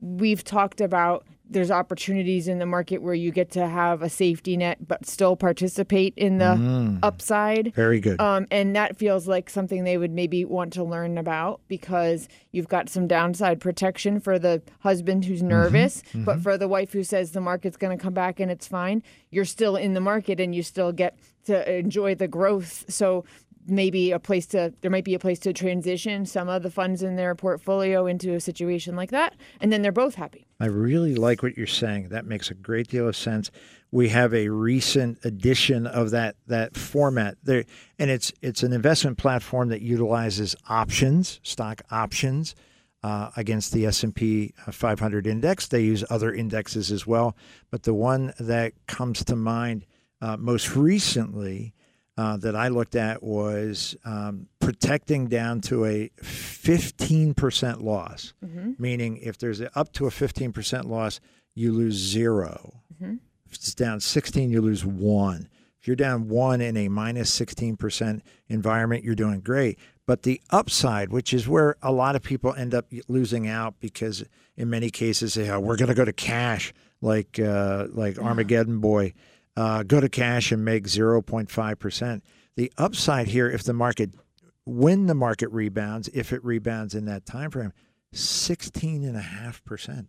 We've 0.00 0.44
talked 0.44 0.80
about 0.80 1.26
there's 1.50 1.70
opportunities 1.70 2.48
in 2.48 2.58
the 2.58 2.66
market 2.66 3.02
where 3.02 3.14
you 3.14 3.30
get 3.30 3.50
to 3.52 3.66
have 3.66 4.02
a 4.02 4.08
safety 4.08 4.56
net 4.56 4.86
but 4.86 5.06
still 5.06 5.36
participate 5.36 6.14
in 6.16 6.38
the 6.38 6.44
mm. 6.44 6.98
upside. 7.02 7.74
Very 7.74 8.00
good. 8.00 8.20
Um, 8.20 8.46
and 8.50 8.76
that 8.76 8.96
feels 8.96 9.26
like 9.26 9.48
something 9.50 9.84
they 9.84 9.98
would 9.98 10.12
maybe 10.12 10.44
want 10.44 10.72
to 10.74 10.84
learn 10.84 11.18
about 11.18 11.60
because 11.68 12.28
you've 12.52 12.68
got 12.68 12.88
some 12.88 13.06
downside 13.06 13.60
protection 13.60 14.20
for 14.20 14.38
the 14.38 14.62
husband 14.80 15.24
who's 15.24 15.40
mm-hmm. 15.40 15.48
nervous, 15.48 16.02
but 16.14 16.34
mm-hmm. 16.34 16.42
for 16.42 16.58
the 16.58 16.68
wife 16.68 16.92
who 16.92 17.02
says 17.02 17.32
the 17.32 17.40
market's 17.40 17.76
going 17.76 17.96
to 17.96 18.02
come 18.02 18.14
back 18.14 18.40
and 18.40 18.50
it's 18.50 18.66
fine, 18.66 19.02
you're 19.30 19.44
still 19.44 19.76
in 19.76 19.94
the 19.94 20.00
market 20.00 20.40
and 20.40 20.54
you 20.54 20.62
still 20.62 20.92
get 20.92 21.18
to 21.46 21.78
enjoy 21.78 22.14
the 22.14 22.28
growth. 22.28 22.84
So 22.88 23.24
maybe 23.68 24.12
a 24.12 24.18
place 24.18 24.46
to 24.46 24.72
there 24.80 24.90
might 24.90 25.04
be 25.04 25.14
a 25.14 25.18
place 25.18 25.38
to 25.40 25.52
transition 25.52 26.26
some 26.26 26.48
of 26.48 26.62
the 26.62 26.70
funds 26.70 27.02
in 27.02 27.16
their 27.16 27.34
portfolio 27.34 28.06
into 28.06 28.34
a 28.34 28.40
situation 28.40 28.96
like 28.96 29.10
that, 29.10 29.36
and 29.60 29.72
then 29.72 29.82
they're 29.82 29.92
both 29.92 30.14
happy. 30.14 30.46
I 30.60 30.66
really 30.66 31.14
like 31.14 31.42
what 31.42 31.56
you're 31.56 31.66
saying. 31.66 32.08
That 32.08 32.26
makes 32.26 32.50
a 32.50 32.54
great 32.54 32.88
deal 32.88 33.08
of 33.08 33.16
sense. 33.16 33.50
We 33.90 34.08
have 34.10 34.34
a 34.34 34.48
recent 34.48 35.24
edition 35.24 35.86
of 35.86 36.10
that 36.10 36.36
that 36.46 36.76
format 36.76 37.36
there, 37.42 37.64
and 37.98 38.10
it's 38.10 38.32
it's 38.42 38.62
an 38.62 38.72
investment 38.72 39.18
platform 39.18 39.68
that 39.68 39.82
utilizes 39.82 40.56
options, 40.68 41.40
stock 41.42 41.82
options, 41.90 42.54
uh, 43.02 43.30
against 43.36 43.72
the 43.72 43.86
S 43.86 44.02
and 44.02 44.14
P 44.14 44.52
500 44.70 45.26
index. 45.26 45.68
They 45.68 45.82
use 45.82 46.04
other 46.10 46.32
indexes 46.32 46.90
as 46.90 47.06
well, 47.06 47.36
but 47.70 47.84
the 47.84 47.94
one 47.94 48.34
that 48.40 48.72
comes 48.86 49.24
to 49.24 49.36
mind 49.36 49.86
uh, 50.20 50.36
most 50.36 50.74
recently. 50.74 51.74
Uh, 52.18 52.36
that 52.36 52.56
I 52.56 52.66
looked 52.66 52.96
at 52.96 53.22
was 53.22 53.94
um, 54.04 54.48
protecting 54.58 55.28
down 55.28 55.60
to 55.62 55.84
a 55.84 56.10
15% 56.20 57.80
loss, 57.80 58.32
meaning 58.76 59.18
if 59.18 59.38
there's 59.38 59.60
a, 59.60 59.70
up 59.78 59.92
to 59.92 60.08
a 60.08 60.10
15% 60.10 60.86
loss, 60.86 61.20
you 61.54 61.72
lose 61.72 61.94
0 61.94 62.74
Mm-hmm. 63.00 63.14
If 63.46 63.54
it's 63.54 63.72
down 63.72 64.00
16, 64.00 64.50
you 64.50 64.60
lose 64.60 64.84
one. 64.84 65.48
If 65.80 65.86
you're 65.86 65.94
down 65.94 66.28
one 66.28 66.60
in 66.60 66.76
a 66.76 66.88
minus 66.88 67.30
16% 67.38 68.20
environment, 68.48 69.04
you're 69.04 69.14
doing 69.14 69.38
great. 69.38 69.78
But 70.04 70.24
the 70.24 70.40
upside, 70.50 71.10
which 71.10 71.32
is 71.32 71.46
where 71.46 71.76
a 71.82 71.92
lot 71.92 72.16
of 72.16 72.22
people 72.22 72.52
end 72.52 72.74
up 72.74 72.86
losing 73.06 73.46
out 73.46 73.74
because 73.78 74.24
in 74.56 74.68
many 74.68 74.90
cases 74.90 75.34
they 75.34 75.44
say, 75.44 75.50
oh, 75.50 75.60
we're 75.60 75.76
going 75.76 75.88
to 75.88 75.94
go 75.94 76.04
to 76.04 76.12
cash, 76.12 76.74
like, 77.00 77.38
uh, 77.38 77.86
like 77.92 78.18
Armageddon 78.18 78.80
Boy, 78.80 79.14
uh, 79.58 79.82
go 79.82 80.00
to 80.00 80.08
cash 80.08 80.52
and 80.52 80.64
make 80.64 80.84
0.5%. 80.84 82.20
The 82.54 82.72
upside 82.78 83.26
here, 83.26 83.50
if 83.50 83.64
the 83.64 83.72
market, 83.72 84.10
when 84.64 85.06
the 85.06 85.16
market 85.16 85.48
rebounds, 85.48 86.06
if 86.14 86.32
it 86.32 86.44
rebounds 86.44 86.94
in 86.94 87.06
that 87.06 87.26
time 87.26 87.50
frame, 87.50 87.72
16.5%. 88.14 90.06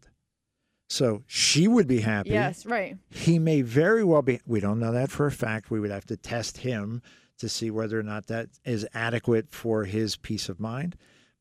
So 0.88 1.24
she 1.26 1.68
would 1.68 1.88
be 1.88 2.02
happy 2.02 2.30
Yes, 2.30 2.64
right. 2.66 2.98
he 3.10 3.40
may 3.40 3.62
very 3.62 4.04
well 4.04 4.22
be 4.22 4.40
we 4.46 4.60
don't 4.60 4.80
know 4.80 4.92
that 4.92 5.10
for 5.10 5.26
a 5.26 5.32
fact 5.32 5.72
we 5.72 5.80
would 5.80 5.92
have 5.92 6.06
to 6.08 6.18
test 6.18 6.58
him 6.58 7.02
to 7.40 7.50
see 7.50 7.72
whether 7.72 8.00
or 8.00 8.04
not 8.04 8.28
that 8.28 8.50
is 8.66 8.88
adequate 8.94 9.52
for 9.52 9.86
his 9.86 10.16
peace 10.16 10.50
of 10.50 10.60
mind 10.60 10.96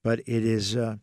but 0.04 0.18
it 0.20 0.44
is 0.44 0.76
uh, 0.76 0.96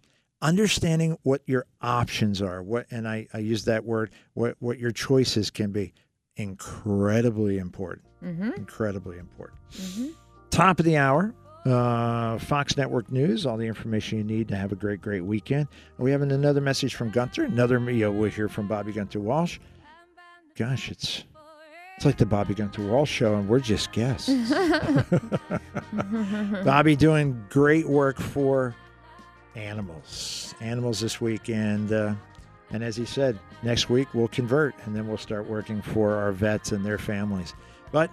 understanding 0.43 1.17
what 1.23 1.41
your 1.47 1.65
options 1.81 2.39
are 2.39 2.61
what 2.61 2.85
and 2.91 3.07
I, 3.07 3.27
I 3.33 3.39
use 3.39 3.65
that 3.65 3.83
word 3.83 4.11
what 4.35 4.55
what 4.59 4.77
your 4.77 4.91
choices 4.91 5.49
can 5.49 5.71
be 5.71 5.93
incredibly 6.37 7.57
important 7.57 8.05
Mm-hmm. 8.23 8.51
incredibly 8.55 9.17
important 9.19 9.59
top 10.49 10.79
of 10.79 10.85
the 10.85 10.97
hour 10.97 11.33
uh, 11.65 12.37
Fox 12.39 12.77
Network 12.77 13.11
News, 13.11 13.45
all 13.45 13.57
the 13.57 13.65
information 13.65 14.17
you 14.19 14.23
need 14.23 14.47
to 14.49 14.55
have 14.55 14.71
a 14.71 14.75
great, 14.75 15.01
great 15.01 15.21
weekend. 15.25 15.67
We 15.97 16.11
have 16.11 16.21
another 16.21 16.61
message 16.61 16.93
from 16.93 17.09
Gunther. 17.09 17.45
Another, 17.45 17.79
you 17.91 18.05
know, 18.05 18.11
we'll 18.11 18.29
hear 18.29 18.47
from 18.47 18.67
Bobby 18.67 18.91
Gunther 18.93 19.19
Walsh. 19.19 19.57
Gosh, 20.55 20.91
it's 20.91 21.23
it's 21.97 22.05
like 22.05 22.17
the 22.17 22.25
Bobby 22.27 22.53
Gunther 22.53 22.85
Walsh 22.87 23.09
show, 23.09 23.33
and 23.35 23.49
we're 23.49 23.59
just 23.59 23.91
guests. 23.93 24.29
Bobby 26.63 26.95
doing 26.95 27.43
great 27.49 27.87
work 27.87 28.19
for 28.19 28.75
animals, 29.55 30.53
animals 30.61 30.99
this 30.99 31.19
weekend. 31.19 31.91
uh, 31.91 32.13
and 32.71 32.83
as 32.83 32.95
he 32.95 33.05
said, 33.05 33.39
next 33.63 33.89
week 33.89 34.07
we'll 34.13 34.27
convert, 34.27 34.75
and 34.85 34.95
then 34.95 35.07
we'll 35.07 35.17
start 35.17 35.47
working 35.47 35.81
for 35.81 36.15
our 36.15 36.31
vets 36.31 36.71
and 36.71 36.85
their 36.85 36.97
families. 36.97 37.53
But 37.91 38.09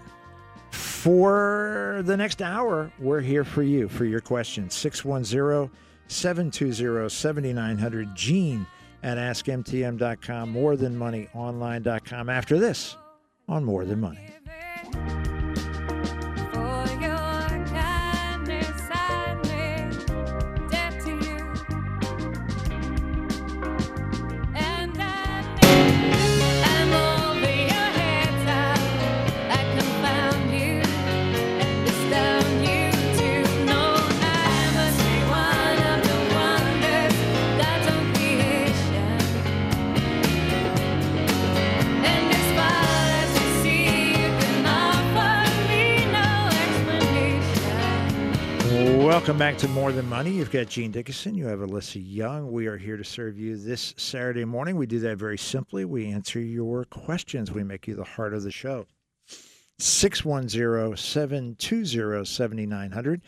for 0.71 2.03
the 2.05 2.17
next 2.17 2.43
hour, 2.43 2.91
we're 2.99 3.21
here 3.21 3.45
for 3.45 3.63
you, 3.63 3.89
for 3.89 4.05
your 4.05 4.21
questions. 4.21 4.75
610 4.75 5.71
720 6.09 7.09
7900. 7.09 8.15
Gene 8.15 8.67
at 9.03 9.19
AskMTM.com, 9.19 10.57
Online.com. 11.35 12.29
After 12.29 12.59
this, 12.59 12.97
on 13.49 13.65
More 13.65 13.85
Than 13.85 14.01
Money. 14.01 14.29
Welcome 49.13 49.37
back 49.37 49.59
to 49.59 49.69
More 49.69 49.93
Than 49.93 50.09
Money. 50.09 50.31
You've 50.31 50.51
got 50.51 50.69
Gene 50.69 50.91
Dickinson. 50.91 51.35
You 51.35 51.45
have 51.45 51.59
Alyssa 51.59 52.03
Young. 52.03 52.51
We 52.51 52.67
are 52.67 52.79
here 52.79 52.97
to 52.97 53.05
serve 53.05 53.39
you 53.39 53.59
this 53.59 53.93
Saturday 53.99 54.47
morning. 54.47 54.77
We 54.77 54.87
do 54.87 55.01
that 55.01 55.19
very 55.19 55.37
simply. 55.37 55.85
We 55.85 56.11
answer 56.11 56.41
your 56.41 56.87
questions. 56.87 57.53
We 57.53 57.63
make 57.63 57.87
you 57.87 57.95
the 57.95 58.05
heart 58.05 58.33
of 58.33 58.43
the 58.43 58.51
show. 58.51 58.87
610 59.79 60.97
720 60.97 62.25
7900. 62.25 63.21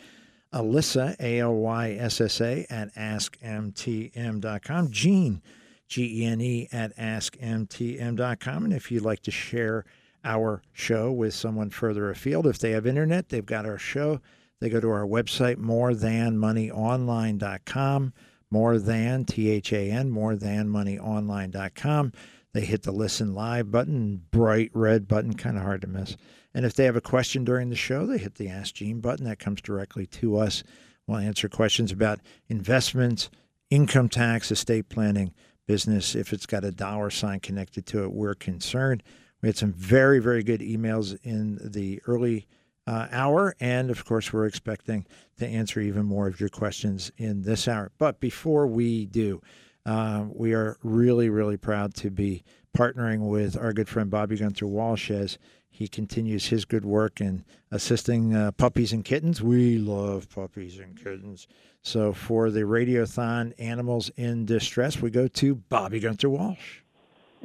Alyssa, 0.51 1.15
A 1.19 1.39
L 1.39 1.53
Y 1.53 1.91
S 1.91 2.19
S 2.19 2.41
A, 2.41 2.65
at 2.71 2.91
AskMTM.com. 2.95 4.89
Gene, 4.89 5.43
G 5.87 6.23
E 6.23 6.25
N 6.25 6.41
E, 6.41 6.67
at 6.71 6.97
AskMTM.com. 6.97 8.65
And 8.65 8.73
if 8.73 8.91
you'd 8.91 9.03
like 9.03 9.21
to 9.21 9.29
share 9.29 9.85
our 10.23 10.63
show 10.73 11.11
with 11.11 11.35
someone 11.35 11.69
further 11.69 12.09
afield, 12.09 12.47
if 12.47 12.57
they 12.57 12.71
have 12.71 12.87
internet, 12.87 13.29
they've 13.29 13.45
got 13.45 13.67
our 13.67 13.77
show. 13.77 14.19
They 14.61 14.69
go 14.69 14.79
to 14.79 14.89
our 14.89 15.05
website, 15.05 15.57
morethanmoneyonline.com, 15.57 18.13
more 18.49 18.77
than, 18.77 19.25
T 19.25 19.49
H 19.49 19.73
A 19.73 19.91
N, 19.91 20.09
more 20.09 20.35
than 20.35 20.69
moneyonline.com. 20.69 22.13
They 22.53 22.61
hit 22.61 22.83
the 22.83 22.93
listen 22.93 23.33
live 23.33 23.69
button, 23.69 24.21
bright 24.31 24.71
red 24.73 25.09
button, 25.09 25.33
kind 25.33 25.57
of 25.57 25.63
hard 25.63 25.81
to 25.81 25.87
miss. 25.87 26.15
And 26.53 26.65
if 26.65 26.73
they 26.73 26.85
have 26.85 26.95
a 26.95 27.01
question 27.01 27.43
during 27.43 27.69
the 27.69 27.75
show, 27.75 28.05
they 28.05 28.17
hit 28.17 28.35
the 28.35 28.47
Ask 28.47 28.75
Gene 28.75 29.01
button. 29.01 29.25
That 29.25 29.39
comes 29.39 29.61
directly 29.61 30.05
to 30.07 30.37
us. 30.37 30.63
We'll 31.05 31.17
answer 31.17 31.49
questions 31.49 31.91
about 31.91 32.21
investments, 32.47 33.29
income 33.69 34.07
tax, 34.07 34.51
estate 34.51 34.87
planning, 34.87 35.33
business. 35.67 36.15
If 36.15 36.31
it's 36.31 36.45
got 36.45 36.63
a 36.63 36.71
dollar 36.71 37.09
sign 37.09 37.41
connected 37.41 37.85
to 37.87 38.05
it, 38.05 38.13
we're 38.13 38.35
concerned. 38.35 39.03
We 39.41 39.49
had 39.49 39.57
some 39.57 39.73
very, 39.73 40.19
very 40.19 40.43
good 40.43 40.61
emails 40.61 41.17
in 41.23 41.59
the 41.61 42.01
early 42.07 42.47
uh, 42.87 43.07
hour. 43.11 43.55
And 43.59 43.89
of 43.89 44.05
course, 44.05 44.31
we're 44.31 44.45
expecting 44.45 45.05
to 45.37 45.47
answer 45.47 45.79
even 45.79 46.05
more 46.05 46.27
of 46.27 46.39
your 46.39 46.49
questions 46.49 47.11
in 47.17 47.41
this 47.41 47.67
hour. 47.67 47.91
But 47.97 48.19
before 48.19 48.67
we 48.67 49.05
do, 49.05 49.41
uh, 49.85 50.25
we 50.29 50.53
are 50.53 50.77
really, 50.83 51.29
really 51.29 51.57
proud 51.57 51.93
to 51.95 52.09
be 52.09 52.43
partnering 52.75 53.29
with 53.29 53.57
our 53.57 53.73
good 53.73 53.87
friend 53.87 54.09
Bobby 54.09 54.37
Gunther 54.37 54.67
Walsh 54.67 55.09
as 55.09 55.37
he 55.69 55.87
continues 55.87 56.47
his 56.47 56.63
good 56.63 56.85
work 56.85 57.19
in 57.19 57.43
assisting 57.69 58.33
uh, 58.33 58.51
puppies 58.51 58.93
and 58.93 59.03
kittens. 59.03 59.41
We 59.41 59.77
love 59.77 60.29
puppies 60.29 60.79
and 60.79 60.95
kittens. 60.95 61.47
So 61.81 62.13
for 62.13 62.49
the 62.49 62.61
Radiothon 62.61 63.53
Animals 63.59 64.09
in 64.15 64.45
Distress, 64.45 65.01
we 65.01 65.09
go 65.09 65.27
to 65.27 65.55
Bobby 65.55 65.99
Gunther 65.99 66.29
Walsh. 66.29 66.79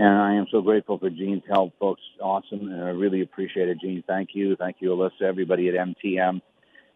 And 0.00 0.16
I 0.16 0.32
am 0.36 0.46
so 0.50 0.62
grateful 0.62 0.98
for 0.98 1.10
Gene's 1.10 1.42
help, 1.46 1.78
folks. 1.78 2.00
Awesome. 2.22 2.72
And 2.72 2.82
I 2.82 2.88
really 2.88 3.20
appreciate 3.20 3.68
it, 3.68 3.82
Gene. 3.82 4.02
Thank 4.06 4.30
you. 4.32 4.56
Thank 4.56 4.76
you, 4.80 4.88
Alyssa, 4.92 5.28
everybody 5.28 5.68
at 5.68 5.74
MTM. 5.74 6.40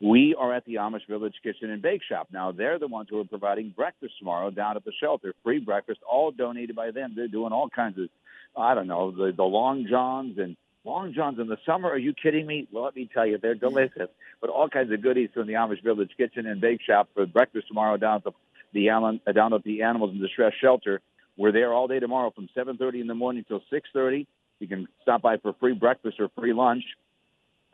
We 0.00 0.34
are 0.38 0.54
at 0.54 0.64
the 0.64 0.76
Amish 0.76 1.06
Village 1.06 1.34
Kitchen 1.42 1.68
and 1.68 1.82
Bake 1.82 2.00
Shop. 2.02 2.28
Now, 2.32 2.50
they're 2.50 2.78
the 2.78 2.88
ones 2.88 3.08
who 3.10 3.20
are 3.20 3.26
providing 3.26 3.74
breakfast 3.76 4.14
tomorrow 4.18 4.50
down 4.50 4.78
at 4.78 4.86
the 4.86 4.92
shelter. 4.98 5.34
Free 5.42 5.58
breakfast, 5.58 6.00
all 6.10 6.30
donated 6.30 6.76
by 6.76 6.92
them. 6.92 7.12
They're 7.14 7.28
doing 7.28 7.52
all 7.52 7.68
kinds 7.68 7.98
of, 7.98 8.08
I 8.56 8.74
don't 8.74 8.86
know, 8.86 9.10
the, 9.10 9.34
the 9.36 9.44
Long 9.44 9.86
Johns 9.86 10.38
and 10.38 10.56
Long 10.86 11.12
Johns 11.12 11.38
in 11.38 11.46
the 11.46 11.58
summer. 11.66 11.90
Are 11.90 11.98
you 11.98 12.14
kidding 12.14 12.46
me? 12.46 12.68
Well, 12.72 12.84
let 12.84 12.96
me 12.96 13.10
tell 13.12 13.26
you, 13.26 13.36
they're 13.36 13.54
delicious. 13.54 14.08
But 14.40 14.48
all 14.48 14.70
kinds 14.70 14.90
of 14.90 15.02
goodies 15.02 15.28
from 15.34 15.46
the 15.46 15.54
Amish 15.54 15.84
Village 15.84 16.12
Kitchen 16.16 16.46
and 16.46 16.58
Bake 16.58 16.80
Shop 16.80 17.10
for 17.12 17.26
breakfast 17.26 17.68
tomorrow 17.68 17.98
down 17.98 18.16
at 18.16 18.24
the, 18.24 18.32
the 18.72 18.86
down 19.34 19.52
at 19.52 19.62
the 19.62 19.82
Animals 19.82 20.12
in 20.12 20.22
Distress 20.22 20.54
Shelter. 20.58 21.02
We're 21.36 21.52
there 21.52 21.72
all 21.72 21.88
day 21.88 21.98
tomorrow 21.98 22.30
from 22.30 22.48
7:30 22.54 23.00
in 23.00 23.06
the 23.06 23.14
morning 23.14 23.44
till 23.46 23.62
6:30. 23.70 24.26
You 24.60 24.68
can 24.68 24.86
stop 25.02 25.22
by 25.22 25.36
for 25.38 25.52
free 25.54 25.74
breakfast 25.74 26.20
or 26.20 26.28
free 26.28 26.52
lunch, 26.52 26.84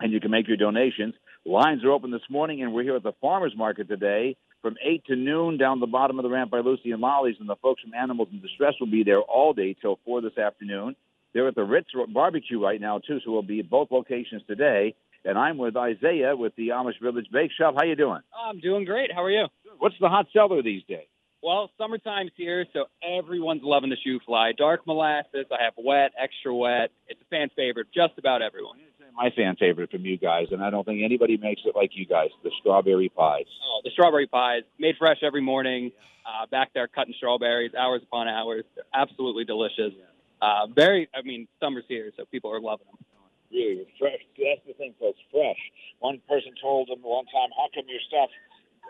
and 0.00 0.12
you 0.12 0.20
can 0.20 0.30
make 0.30 0.48
your 0.48 0.56
donations. 0.56 1.14
Lines 1.44 1.84
are 1.84 1.90
open 1.90 2.10
this 2.10 2.28
morning, 2.30 2.62
and 2.62 2.72
we're 2.72 2.82
here 2.82 2.96
at 2.96 3.02
the 3.02 3.12
farmers 3.20 3.54
market 3.56 3.88
today 3.88 4.36
from 4.62 4.76
8 4.82 5.04
to 5.06 5.16
noon 5.16 5.56
down 5.56 5.80
the 5.80 5.86
bottom 5.86 6.18
of 6.18 6.22
the 6.22 6.28
ramp 6.28 6.50
by 6.50 6.60
Lucy 6.60 6.92
and 6.92 7.00
Lolly's, 7.00 7.36
and 7.40 7.48
the 7.48 7.56
folks 7.56 7.82
from 7.82 7.94
Animals 7.94 8.28
in 8.32 8.40
Distress 8.40 8.74
will 8.78 8.86
be 8.86 9.02
there 9.02 9.20
all 9.20 9.52
day 9.52 9.74
till 9.74 9.96
4 10.04 10.20
this 10.20 10.36
afternoon. 10.36 10.96
They're 11.32 11.48
at 11.48 11.54
the 11.54 11.64
Ritz 11.64 11.90
Barbecue 12.08 12.62
right 12.62 12.80
now 12.80 12.98
too, 12.98 13.20
so 13.20 13.30
we'll 13.30 13.42
be 13.42 13.60
at 13.60 13.70
both 13.70 13.90
locations 13.90 14.42
today. 14.46 14.94
And 15.24 15.38
I'm 15.38 15.58
with 15.58 15.76
Isaiah 15.76 16.34
with 16.34 16.56
the 16.56 16.68
Amish 16.70 16.98
Village 16.98 17.30
Bake 17.30 17.52
Shop. 17.52 17.74
How 17.76 17.84
you 17.84 17.94
doing? 17.94 18.22
I'm 18.34 18.58
doing 18.58 18.86
great. 18.86 19.12
How 19.12 19.22
are 19.22 19.30
you? 19.30 19.46
What's 19.78 19.98
the 20.00 20.08
hot 20.08 20.28
seller 20.32 20.62
these 20.62 20.82
days? 20.84 21.06
Well, 21.42 21.70
summertime's 21.78 22.32
here, 22.36 22.66
so 22.72 22.84
everyone's 23.02 23.62
loving 23.64 23.90
the 23.90 23.96
shoofly. 24.06 24.56
Dark 24.56 24.86
molasses. 24.86 25.46
I 25.50 25.64
have 25.64 25.72
wet, 25.78 26.12
extra 26.18 26.54
wet. 26.54 26.90
It's 27.08 27.20
a 27.20 27.24
fan 27.30 27.48
favorite, 27.56 27.86
just 27.94 28.18
about 28.18 28.42
everyone. 28.42 28.78
My 29.16 29.30
fan 29.30 29.56
favorite 29.56 29.90
from 29.90 30.04
you 30.04 30.16
guys, 30.18 30.48
and 30.52 30.62
I 30.62 30.70
don't 30.70 30.84
think 30.84 31.02
anybody 31.02 31.36
makes 31.36 31.62
it 31.64 31.74
like 31.74 31.90
you 31.94 32.06
guys. 32.06 32.28
The 32.44 32.50
strawberry 32.60 33.08
pies. 33.08 33.46
Oh, 33.64 33.80
the 33.82 33.90
strawberry 33.90 34.26
pies, 34.26 34.62
made 34.78 34.96
fresh 34.98 35.18
every 35.22 35.40
morning. 35.40 35.92
Uh, 36.24 36.46
back 36.46 36.72
there 36.74 36.86
cutting 36.86 37.14
strawberries, 37.16 37.72
hours 37.74 38.02
upon 38.02 38.28
hours. 38.28 38.64
They're 38.74 38.84
absolutely 38.94 39.44
delicious. 39.44 39.92
Uh, 40.40 40.66
very, 40.68 41.08
I 41.14 41.22
mean, 41.22 41.48
summer's 41.58 41.84
here, 41.88 42.12
so 42.16 42.24
people 42.30 42.52
are 42.52 42.60
loving 42.60 42.86
them. 42.86 43.04
Really 43.50 43.88
fresh. 43.98 44.20
That's 44.38 44.60
the 44.66 44.74
thing, 44.74 44.94
folks. 45.00 45.18
Fresh. 45.32 45.58
One 45.98 46.20
person 46.28 46.52
told 46.62 46.88
them 46.88 47.00
one 47.02 47.26
time, 47.26 47.50
"How 47.56 47.66
come 47.74 47.88
your 47.88 47.98
stuff 48.06 48.30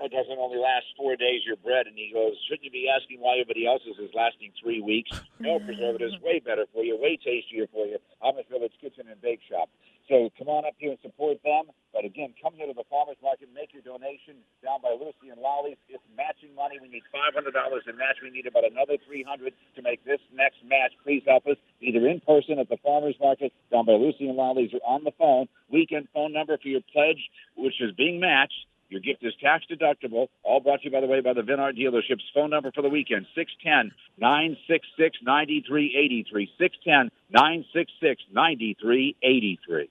it 0.00 0.12
doesn't 0.12 0.38
only 0.38 0.58
last 0.58 0.86
four 0.96 1.16
days, 1.16 1.44
your 1.44 1.56
bread. 1.56 1.86
And 1.86 1.96
he 1.96 2.10
goes, 2.12 2.32
shouldn't 2.48 2.64
you 2.64 2.70
be 2.70 2.88
asking 2.88 3.20
why 3.20 3.38
everybody 3.38 3.66
else's 3.66 3.98
is 4.00 4.10
lasting 4.14 4.52
three 4.60 4.80
weeks? 4.80 5.12
No 5.38 5.58
mm-hmm. 5.58 5.66
preservatives, 5.66 6.16
way 6.22 6.40
better 6.40 6.66
for 6.72 6.82
you, 6.82 6.96
way 6.96 7.16
tastier 7.16 7.66
for 7.72 7.86
you. 7.86 7.98
Thomas 8.20 8.44
Village 8.50 8.72
Kitchen 8.80 9.08
and 9.08 9.20
Bake 9.20 9.40
Shop. 9.48 9.68
So 10.10 10.26
come 10.36 10.50
on 10.50 10.66
up 10.66 10.74
here 10.78 10.90
and 10.90 10.98
support 11.06 11.38
them. 11.44 11.70
But 11.94 12.04
again, 12.04 12.34
come 12.42 12.54
here 12.58 12.66
to 12.66 12.74
the 12.74 12.82
farmers 12.90 13.16
market, 13.22 13.48
make 13.54 13.70
your 13.72 13.82
donation 13.86 14.42
down 14.58 14.82
by 14.82 14.90
Lucy 14.90 15.30
and 15.30 15.38
Lolly's. 15.38 15.78
It's 15.86 16.02
matching 16.18 16.50
money. 16.58 16.82
We 16.82 16.88
need 16.90 17.06
five 17.14 17.30
hundred 17.30 17.54
dollars 17.54 17.86
in 17.86 17.94
match. 17.94 18.18
We 18.18 18.30
need 18.30 18.46
about 18.46 18.66
another 18.66 18.98
three 19.06 19.22
hundred 19.22 19.54
to 19.76 19.82
make 19.82 20.02
this 20.04 20.18
next 20.34 20.66
match. 20.66 20.90
Please 21.06 21.22
help 21.26 21.46
us 21.46 21.56
either 21.80 22.02
in 22.10 22.18
person 22.26 22.58
at 22.58 22.68
the 22.68 22.78
farmers 22.82 23.14
market 23.22 23.52
down 23.70 23.86
by 23.86 23.94
Lucy 23.94 24.26
and 24.26 24.36
Lolly's 24.36 24.74
or 24.74 24.82
on 24.82 25.04
the 25.04 25.14
phone. 25.14 25.46
Weekend 25.70 26.08
phone 26.12 26.32
number 26.32 26.58
for 26.58 26.68
your 26.68 26.82
pledge, 26.92 27.30
which 27.54 27.78
is 27.78 27.94
being 27.94 28.18
matched. 28.18 28.66
Your 28.90 29.00
gift 29.00 29.24
is 29.24 29.32
tax 29.40 29.64
deductible. 29.70 30.28
All 30.42 30.60
brought 30.60 30.80
to 30.80 30.86
you, 30.86 30.90
by 30.90 31.00
the 31.00 31.06
way, 31.06 31.20
by 31.20 31.32
the 31.32 31.42
Vinard 31.42 31.76
dealerships. 31.76 32.22
Phone 32.34 32.50
number 32.50 32.72
for 32.72 32.82
the 32.82 32.88
weekend, 32.88 33.26
610 33.34 33.92
966 34.18 35.18
9383. 35.22 36.50
610 36.58 37.10
966 37.30 38.22
9383. 38.32 39.88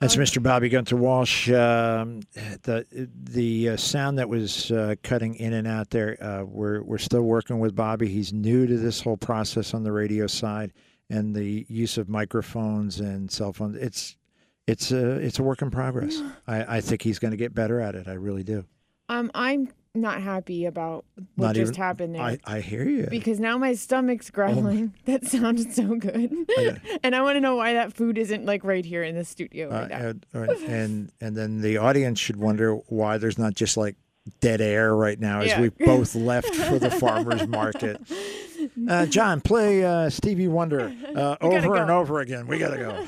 That's 0.00 0.16
Mr. 0.16 0.42
Bobby 0.42 0.68
Gunther 0.68 0.96
Walsh. 0.96 1.48
Um, 1.48 2.22
the 2.62 2.84
the 3.14 3.68
uh, 3.68 3.76
sound 3.76 4.18
that 4.18 4.28
was 4.28 4.72
uh, 4.72 4.96
cutting 5.04 5.36
in 5.36 5.52
and 5.52 5.68
out 5.68 5.90
there, 5.90 6.20
uh, 6.20 6.42
we're 6.42 6.82
we're 6.82 6.98
still 6.98 7.22
working 7.22 7.60
with 7.60 7.76
Bobby. 7.76 8.08
He's 8.08 8.32
new 8.32 8.66
to 8.66 8.76
this 8.76 9.00
whole 9.00 9.16
process 9.16 9.74
on 9.74 9.84
the 9.84 9.92
radio 9.92 10.26
side 10.26 10.72
and 11.08 11.36
the 11.36 11.64
use 11.68 11.98
of 11.98 12.08
microphones 12.08 12.98
and 12.98 13.30
cell 13.30 13.52
phones. 13.52 13.76
It's 13.76 14.16
it's 14.72 14.90
a 14.90 15.12
it's 15.18 15.38
a 15.38 15.42
work 15.42 15.62
in 15.62 15.70
progress. 15.70 16.20
I, 16.46 16.76
I 16.76 16.80
think 16.80 17.02
he's 17.02 17.18
going 17.18 17.30
to 17.30 17.36
get 17.36 17.54
better 17.54 17.80
at 17.80 17.94
it. 17.94 18.08
I 18.08 18.14
really 18.14 18.42
do. 18.42 18.64
Um, 19.08 19.30
I'm 19.34 19.68
not 19.94 20.22
happy 20.22 20.64
about 20.64 21.04
what 21.36 21.48
Not 21.48 21.54
just 21.54 21.72
even- 21.72 21.82
happened 21.82 22.14
there. 22.14 22.22
I, 22.22 22.38
I 22.46 22.60
hear 22.60 22.82
you. 22.88 23.08
because 23.10 23.38
now 23.38 23.58
my 23.58 23.74
stomach's 23.74 24.30
growling. 24.30 24.94
that 25.04 25.26
sounded 25.26 25.72
so 25.74 25.96
good, 25.96 26.34
and 27.02 27.14
I 27.14 27.20
want 27.20 27.36
to 27.36 27.40
know 27.40 27.56
why 27.56 27.74
that 27.74 27.92
food 27.92 28.16
isn't 28.16 28.46
like 28.46 28.64
right 28.64 28.84
here 28.84 29.02
in 29.02 29.14
the 29.14 29.24
studio 29.24 29.68
Uh, 29.68 29.80
right 29.80 29.90
now. 29.90 30.40
and, 30.40 30.50
and 30.66 31.12
and 31.20 31.36
then 31.36 31.60
the 31.60 31.76
audience 31.76 32.18
should 32.18 32.36
wonder 32.36 32.74
why 32.88 33.18
there's 33.18 33.38
not 33.38 33.54
just 33.54 33.76
like 33.76 33.96
dead 34.40 34.60
air 34.60 34.94
right 34.94 35.18
now 35.18 35.40
as 35.40 35.48
Yeah. 35.48 35.60
we 35.60 35.68
both 35.84 36.14
left 36.14 36.54
for 36.54 36.78
the 36.78 36.90
farmers 36.92 37.46
market. 37.48 38.00
Uh, 38.88 39.04
John, 39.06 39.40
play 39.40 39.84
uh, 39.84 40.08
Stevie 40.08 40.46
Wonder 40.48 40.94
uh, 41.16 41.36
over 41.40 41.74
and 41.76 41.90
over 41.90 42.20
again. 42.20 42.46
We 42.46 42.58
gotta 42.58 42.78
go. 42.78 43.04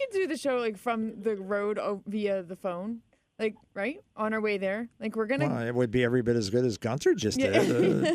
We 0.00 0.06
could 0.06 0.14
do 0.14 0.26
the 0.26 0.36
show 0.36 0.56
like 0.56 0.78
from 0.78 1.20
the 1.22 1.36
road 1.36 1.78
o- 1.78 2.02
via 2.06 2.42
the 2.42 2.56
phone, 2.56 3.00
like 3.38 3.54
right 3.74 4.00
on 4.16 4.32
our 4.32 4.40
way 4.40 4.56
there. 4.58 4.88
Like 4.98 5.14
we're 5.16 5.26
gonna. 5.26 5.48
well, 5.48 5.66
it 5.66 5.74
would 5.74 5.90
be 5.90 6.04
every 6.04 6.22
bit 6.22 6.36
as 6.36 6.48
good 6.48 6.64
as 6.64 6.78
Gunther 6.78 7.14
just 7.14 7.38
did. 7.38 7.54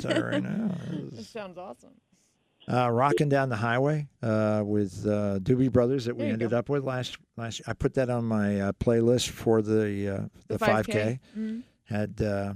Uh, 0.06 0.22
right 0.22 0.42
now. 0.44 0.72
This 1.12 1.30
sounds 1.30 1.58
awesome. 1.58 1.92
Uh, 2.68 2.90
rocking 2.90 3.30
down 3.30 3.50
the 3.50 3.56
highway 3.56 4.08
uh, 4.24 4.64
with 4.66 5.06
uh, 5.06 5.38
Doobie 5.40 5.72
Brothers 5.72 6.06
that 6.06 6.16
we 6.16 6.26
ended 6.26 6.50
go. 6.50 6.58
up 6.58 6.70
with 6.70 6.84
last 6.84 7.18
last. 7.38 7.62
I 7.68 7.74
put 7.74 7.94
that 7.94 8.10
on 8.10 8.26
my 8.26 8.60
uh, 8.62 8.72
playlist 8.74 9.30
for 9.30 9.62
the 9.62 10.10
uh, 10.10 10.28
the 10.48 10.58
five 10.58 10.88
k. 10.88 11.20
Mhm. 11.38 11.62
had 11.84 12.20
uh, 12.22 12.54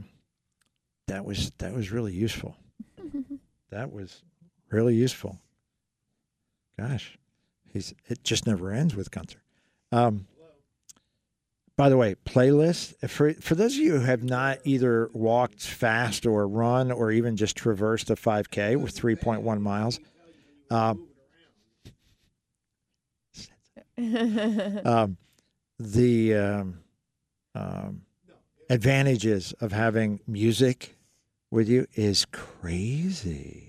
that 1.08 1.24
was 1.24 1.52
that 1.60 1.74
was 1.74 1.92
really 1.92 2.14
useful. 2.14 2.56
that 3.70 3.92
was 3.92 4.24
really 4.72 4.96
useful. 4.96 5.38
Gosh, 6.80 7.20
he's 7.72 7.93
it 8.07 8.24
just 8.24 8.45
never 8.47 8.72
ends 8.72 8.95
with 8.95 9.11
Gunther. 9.11 9.41
Um, 9.91 10.28
by 11.76 11.88
the 11.88 11.95
way, 11.95 12.15
playlist 12.26 13.09
for 13.09 13.34
for 13.36 13.55
those 13.55 13.76
of 13.76 13.80
you 13.80 13.99
who 13.99 14.05
have 14.05 14.24
not 14.24 14.59
either 14.65 15.09
walked 15.13 15.61
fast 15.61 16.26
or 16.26 16.47
run 16.47 16.91
or 16.91 17.11
even 17.11 17.38
just 17.38 17.55
traversed 17.55 18.09
a 18.09 18.15
5K 18.15 18.76
with 18.76 18.93
3.1 18.93 19.61
miles. 19.61 19.99
Um, 20.70 21.07
um, 24.86 25.17
the 25.80 26.36
um, 26.36 26.80
um, 27.55 28.01
advantages 28.70 29.53
of 29.61 29.72
having 29.72 30.20
music 30.28 30.97
with 31.51 31.67
you 31.67 31.88
is 31.95 32.26
crazy. 32.26 33.68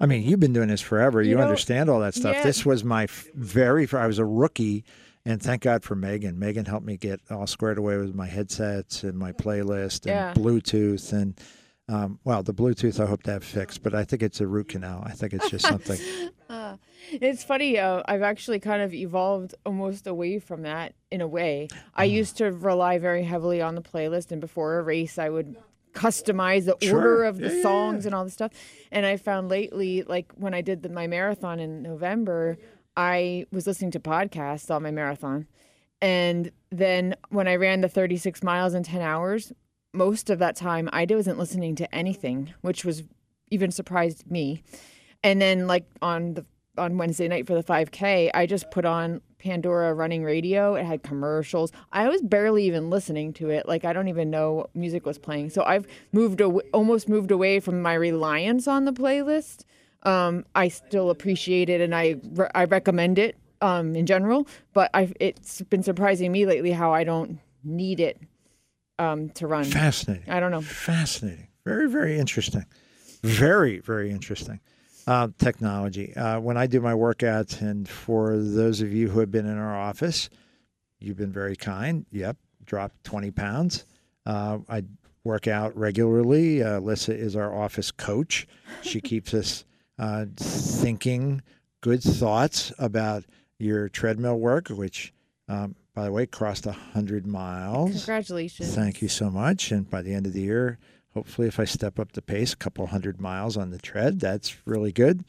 I 0.00 0.06
mean, 0.06 0.22
you've 0.22 0.40
been 0.40 0.52
doing 0.52 0.68
this 0.68 0.80
forever. 0.80 1.20
You, 1.22 1.30
You 1.30 1.36
know, 1.36 1.42
understand 1.42 1.90
all 1.90 2.00
that 2.00 2.14
stuff. 2.14 2.34
yeah. 2.36 2.42
This 2.42 2.64
was 2.64 2.82
my 2.84 3.06
very. 3.34 3.86
I 3.92 4.06
was 4.06 4.18
a 4.18 4.24
rookie, 4.24 4.84
and 5.24 5.42
thank 5.42 5.62
God 5.62 5.82
for 5.84 5.94
Megan. 5.94 6.38
Megan 6.38 6.64
helped 6.64 6.86
me 6.86 6.96
get 6.96 7.20
all 7.30 7.46
squared 7.46 7.78
away 7.78 7.96
with 7.98 8.14
my 8.14 8.26
headsets 8.26 9.02
and 9.04 9.18
my 9.18 9.32
playlist 9.32 10.06
and 10.06 10.06
Yeah. 10.06 10.34
Bluetooth 10.34 11.12
and. 11.12 11.38
Um, 11.88 12.20
well, 12.22 12.44
the 12.44 12.54
Bluetooth 12.54 13.02
I 13.02 13.06
hope 13.06 13.24
to 13.24 13.32
have 13.32 13.42
fixed, 13.42 13.82
but 13.82 13.96
I 13.96 14.04
think 14.04 14.22
it's 14.22 14.40
a 14.40 14.46
root 14.46 14.68
canal. 14.68 15.02
I 15.04 15.10
think 15.10 15.32
it's 15.32 15.50
just 15.50 15.66
something. 15.66 15.98
Uh, 16.50 16.76
it's 17.12 17.44
funny. 17.44 17.78
Uh, 17.78 18.02
I've 18.06 18.22
actually 18.22 18.58
kind 18.58 18.82
of 18.82 18.92
evolved 18.92 19.54
almost 19.64 20.08
away 20.08 20.40
from 20.40 20.62
that 20.62 20.94
in 21.12 21.20
a 21.20 21.26
way. 21.28 21.68
I 21.94 22.06
Uh-huh. 22.06 22.12
used 22.12 22.38
to 22.38 22.50
rely 22.50 22.98
very 22.98 23.22
heavily 23.22 23.62
on 23.62 23.76
the 23.76 23.80
playlist, 23.82 24.32
and 24.32 24.40
before 24.40 24.80
a 24.80 24.82
race, 24.82 25.16
I 25.16 25.28
would 25.28 25.54
customize 25.92 26.64
the 26.66 26.76
Sure. 26.82 26.96
order 26.98 27.24
of 27.24 27.38
the 27.38 27.54
Yeah, 27.54 27.62
songs 27.62 28.04
yeah. 28.04 28.08
and 28.08 28.14
all 28.14 28.24
the 28.24 28.30
stuff. 28.30 28.52
And 28.92 29.04
I 29.06 29.16
found 29.16 29.48
lately, 29.48 30.02
like 30.02 30.32
when 30.36 30.54
I 30.54 30.60
did 30.60 30.82
the, 30.82 30.88
my 30.88 31.06
marathon 31.06 31.60
in 31.60 31.82
November, 31.82 32.58
I 32.96 33.46
was 33.52 33.66
listening 33.66 33.90
to 33.92 34.00
podcasts 34.00 34.70
on 34.74 34.82
my 34.82 34.90
marathon. 34.90 35.46
And 36.02 36.50
then 36.70 37.14
when 37.28 37.46
I 37.48 37.56
ran 37.56 37.80
the 37.82 37.88
36 37.88 38.42
miles 38.42 38.74
in 38.74 38.82
10 38.82 39.00
hours, 39.00 39.52
most 39.92 40.30
of 40.30 40.38
that 40.38 40.56
time 40.56 40.88
I 40.92 41.06
wasn't 41.08 41.38
listening 41.38 41.74
to 41.76 41.94
anything, 41.94 42.54
which 42.62 42.84
was 42.84 43.02
even 43.50 43.70
surprised 43.70 44.30
me. 44.30 44.62
And 45.22 45.40
then 45.42 45.66
like 45.66 45.84
on 46.00 46.34
the 46.34 46.44
on 46.78 46.96
Wednesday 46.96 47.28
night 47.28 47.46
for 47.46 47.54
the 47.54 47.62
5K, 47.64 48.30
I 48.32 48.46
just 48.46 48.70
put 48.70 48.84
on 48.84 49.20
Pandora 49.40 49.92
running 49.94 50.22
radio. 50.22 50.74
It 50.74 50.84
had 50.84 51.02
commercials. 51.02 51.72
I 51.92 52.08
was 52.08 52.22
barely 52.22 52.64
even 52.64 52.90
listening 52.90 53.32
to 53.34 53.50
it. 53.50 53.66
Like 53.66 53.84
I 53.84 53.92
don't 53.92 54.08
even 54.08 54.30
know 54.30 54.52
what 54.52 54.76
music 54.76 55.06
was 55.06 55.18
playing. 55.18 55.50
So 55.50 55.64
I've 55.64 55.86
moved 56.12 56.40
away, 56.40 56.62
almost 56.72 57.08
moved 57.08 57.30
away 57.30 57.60
from 57.60 57.82
my 57.82 57.94
reliance 57.94 58.68
on 58.68 58.84
the 58.84 58.92
playlist. 58.92 59.64
Um, 60.02 60.44
I 60.54 60.68
still 60.68 61.10
appreciate 61.10 61.68
it 61.68 61.80
and 61.80 61.94
I 61.94 62.16
re- 62.32 62.50
I 62.54 62.64
recommend 62.64 63.18
it 63.18 63.36
um, 63.60 63.96
in 63.96 64.06
general. 64.06 64.46
But 64.72 64.90
I've 64.94 65.12
it's 65.18 65.62
been 65.62 65.82
surprising 65.82 66.30
me 66.32 66.46
lately 66.46 66.70
how 66.70 66.92
I 66.92 67.04
don't 67.04 67.38
need 67.64 68.00
it 68.00 68.20
um, 68.98 69.30
to 69.30 69.46
run. 69.46 69.64
Fascinating. 69.64 70.30
I 70.30 70.40
don't 70.40 70.50
know. 70.50 70.60
Fascinating. 70.60 71.48
Very, 71.64 71.88
very 71.88 72.18
interesting. 72.18 72.66
Very, 73.22 73.80
very 73.80 74.10
interesting. 74.10 74.60
Uh, 75.10 75.26
technology. 75.38 76.14
Uh, 76.14 76.38
when 76.38 76.56
I 76.56 76.68
do 76.68 76.80
my 76.80 76.92
workouts, 76.92 77.62
and 77.62 77.88
for 77.88 78.36
those 78.36 78.80
of 78.80 78.92
you 78.92 79.08
who 79.08 79.18
have 79.18 79.32
been 79.32 79.44
in 79.44 79.58
our 79.58 79.76
office, 79.76 80.30
you've 81.00 81.16
been 81.16 81.32
very 81.32 81.56
kind. 81.56 82.06
Yep, 82.12 82.36
dropped 82.64 83.02
20 83.02 83.32
pounds. 83.32 83.86
Uh, 84.24 84.58
I 84.68 84.84
work 85.24 85.48
out 85.48 85.76
regularly. 85.76 86.62
Uh, 86.62 86.78
Lissa 86.78 87.12
is 87.12 87.34
our 87.34 87.52
office 87.52 87.90
coach. 87.90 88.46
She 88.82 89.00
keeps 89.10 89.34
us 89.34 89.64
uh, 89.98 90.26
thinking 90.36 91.42
good 91.80 92.04
thoughts 92.04 92.72
about 92.78 93.24
your 93.58 93.88
treadmill 93.88 94.38
work, 94.38 94.68
which, 94.68 95.12
um, 95.48 95.74
by 95.92 96.04
the 96.04 96.12
way, 96.12 96.24
crossed 96.24 96.66
100 96.66 97.26
miles. 97.26 98.04
Congratulations. 98.04 98.76
Thank 98.76 99.02
you 99.02 99.08
so 99.08 99.28
much. 99.28 99.72
And 99.72 99.90
by 99.90 100.02
the 100.02 100.14
end 100.14 100.26
of 100.26 100.34
the 100.34 100.42
year, 100.42 100.78
hopefully, 101.14 101.48
if 101.48 101.60
I 101.60 101.64
step 101.64 101.98
up 101.98 102.12
the 102.12 102.22
pace, 102.22 102.52
a 102.52 102.56
couple 102.56 102.86
hundred 102.86 103.20
miles 103.20 103.56
on 103.56 103.70
the 103.70 103.78
tread, 103.78 104.20
that's 104.20 104.56
really 104.66 104.92
good. 104.92 105.24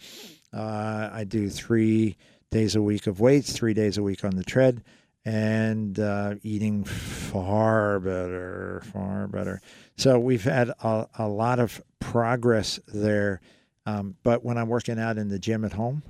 Uh, 0.53 1.09
I 1.11 1.23
do 1.23 1.49
three 1.49 2.17
days 2.49 2.75
a 2.75 2.82
week 2.82 3.07
of 3.07 3.19
weights, 3.19 3.53
three 3.53 3.73
days 3.73 3.97
a 3.97 4.03
week 4.03 4.23
on 4.23 4.36
the 4.36 4.43
tread, 4.43 4.84
and 5.23 5.99
uh, 5.99 6.36
eating 6.43 6.84
far 6.84 7.99
better, 7.99 8.82
far 8.91 9.27
better. 9.27 9.61
So 9.97 10.19
we've 10.19 10.43
had 10.43 10.69
a, 10.84 11.07
a 11.17 11.27
lot 11.27 11.59
of 11.59 11.82
progress 11.99 12.79
there. 12.88 13.39
Um, 13.86 14.15
but 14.23 14.43
when 14.43 14.57
I'm 14.57 14.67
working 14.67 14.99
out 14.99 15.17
in 15.17 15.29
the 15.29 15.39
gym 15.39 15.63
at 15.63 15.73
home, 15.73 16.03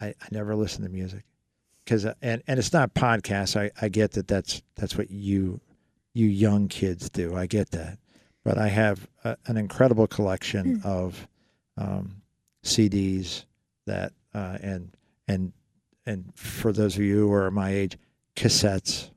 I, 0.00 0.08
I 0.08 0.28
never 0.30 0.54
listen 0.56 0.82
to 0.82 0.88
music 0.88 1.24
because 1.84 2.06
and 2.22 2.42
and 2.46 2.58
it's 2.58 2.72
not 2.72 2.94
podcasts. 2.94 3.60
I, 3.60 3.70
I 3.80 3.88
get 3.88 4.12
that 4.12 4.28
that's 4.28 4.62
that's 4.74 4.96
what 4.96 5.10
you 5.10 5.60
you 6.12 6.26
young 6.26 6.68
kids 6.68 7.10
do. 7.10 7.36
I 7.36 7.46
get 7.46 7.70
that, 7.70 7.98
but 8.44 8.58
I 8.58 8.68
have 8.68 9.08
a, 9.24 9.36
an 9.46 9.56
incredible 9.56 10.06
collection 10.06 10.82
of 10.84 11.26
um, 11.76 12.22
CDs 12.62 13.44
that 13.86 14.12
uh, 14.34 14.58
and 14.62 14.94
and 15.26 15.52
and 16.06 16.30
for 16.34 16.72
those 16.72 16.96
of 16.96 17.02
you 17.02 17.16
who 17.16 17.32
are 17.32 17.50
my 17.50 17.70
age, 17.70 17.98
cassettes. 18.36 19.10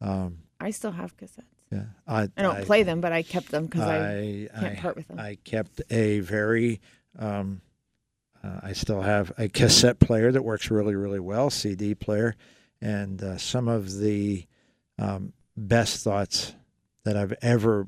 Um, 0.00 0.38
I 0.60 0.70
still 0.70 0.92
have 0.92 1.16
cassettes. 1.16 1.44
yeah, 1.72 1.84
I, 2.06 2.28
I 2.36 2.42
don't 2.42 2.64
play 2.64 2.82
them, 2.82 3.00
but 3.00 3.12
I 3.12 3.22
kept 3.22 3.50
them 3.50 3.66
because 3.66 3.82
I, 3.82 4.48
I, 4.54 4.60
can't 4.60 4.78
I, 4.78 4.80
part 4.80 4.96
with 4.96 5.08
them. 5.08 5.18
I 5.18 5.38
kept 5.44 5.80
a 5.90 6.20
very, 6.20 6.80
um, 7.18 7.62
uh, 8.44 8.60
I 8.62 8.72
still 8.74 9.00
have 9.00 9.32
a 9.38 9.48
cassette 9.48 9.98
player 9.98 10.30
that 10.32 10.42
works 10.42 10.70
really, 10.70 10.94
really 10.94 11.20
well, 11.20 11.48
CD 11.48 11.94
player, 11.94 12.36
and 12.82 13.22
uh, 13.22 13.38
some 13.38 13.68
of 13.68 13.98
the 13.98 14.46
um, 14.98 15.32
best 15.56 16.04
thoughts 16.04 16.54
that 17.04 17.16
I've 17.16 17.34
ever 17.40 17.86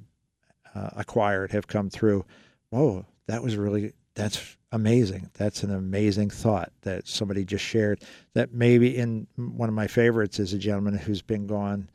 uh, 0.75 0.91
acquired 0.97 1.53
have 1.53 1.67
come 1.67 1.91
through. 1.91 2.25
Whoa, 2.71 3.07
that 3.27 3.43
was 3.43 3.57
really 3.57 3.93
that's 4.15 4.57
amazing. 4.73 5.31
That's 5.35 5.63
an 5.63 5.75
amazing 5.75 6.31
thought 6.31 6.73
that 6.83 7.07
somebody 7.07 7.45
just 7.45 7.65
shared. 7.65 8.03
That 8.35 8.53
maybe 8.53 8.97
in 8.97 9.27
one 9.37 9.69
of 9.69 9.75
my 9.75 9.87
favorites 9.87 10.39
is 10.39 10.53
a 10.53 10.59
gentleman 10.59 10.99
who's 10.99 11.23
been 11.23 11.47
gone 11.47 11.89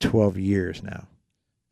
12 0.00 0.38
years 0.38 0.82
now, 0.82 1.06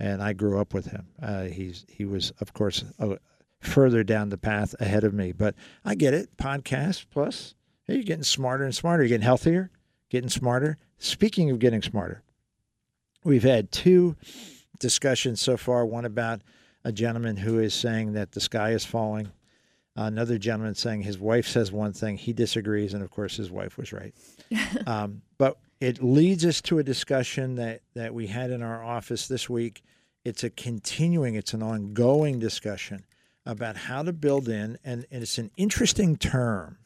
and 0.00 0.22
I 0.22 0.32
grew 0.32 0.60
up 0.60 0.74
with 0.74 0.86
him. 0.86 1.06
Uh, 1.20 1.44
he's 1.44 1.84
he 1.88 2.04
was 2.04 2.32
of 2.40 2.52
course 2.52 2.84
uh, 2.98 3.16
further 3.60 4.02
down 4.02 4.30
the 4.30 4.38
path 4.38 4.74
ahead 4.80 5.04
of 5.04 5.14
me, 5.14 5.32
but 5.32 5.54
I 5.84 5.94
get 5.94 6.14
it. 6.14 6.36
Podcast 6.36 7.06
plus, 7.10 7.54
hey, 7.84 7.94
you're 7.94 8.04
getting 8.04 8.24
smarter 8.24 8.64
and 8.64 8.74
smarter. 8.74 9.02
You're 9.02 9.10
getting 9.10 9.24
healthier, 9.24 9.70
getting 10.08 10.30
smarter. 10.30 10.78
Speaking 10.98 11.50
of 11.50 11.58
getting 11.58 11.82
smarter, 11.82 12.22
we've 13.24 13.42
had 13.42 13.72
two 13.72 14.16
discussions 14.82 15.40
so 15.40 15.56
far. 15.56 15.86
One 15.86 16.04
about 16.04 16.42
a 16.84 16.92
gentleman 16.92 17.36
who 17.38 17.58
is 17.58 17.72
saying 17.72 18.12
that 18.12 18.32
the 18.32 18.40
sky 18.40 18.72
is 18.72 18.84
falling. 18.84 19.32
Another 19.94 20.38
gentleman 20.38 20.74
saying 20.74 21.02
his 21.02 21.18
wife 21.18 21.46
says 21.46 21.70
one 21.70 21.92
thing, 21.92 22.16
he 22.16 22.32
disagrees, 22.32 22.94
and 22.94 23.02
of 23.02 23.10
course 23.10 23.36
his 23.36 23.50
wife 23.50 23.78
was 23.78 23.92
right. 23.92 24.14
um, 24.86 25.22
but 25.38 25.58
it 25.80 26.02
leads 26.02 26.44
us 26.44 26.60
to 26.62 26.78
a 26.78 26.82
discussion 26.82 27.56
that 27.56 27.82
that 27.94 28.14
we 28.14 28.26
had 28.26 28.50
in 28.50 28.62
our 28.62 28.82
office 28.82 29.28
this 29.28 29.48
week. 29.48 29.82
It's 30.24 30.44
a 30.44 30.50
continuing, 30.50 31.34
it's 31.34 31.52
an 31.52 31.62
ongoing 31.62 32.38
discussion 32.38 33.04
about 33.44 33.76
how 33.76 34.02
to 34.02 34.12
build 34.12 34.48
in, 34.48 34.78
and, 34.84 35.04
and 35.10 35.22
it's 35.22 35.38
an 35.38 35.50
interesting 35.56 36.16
term. 36.16 36.78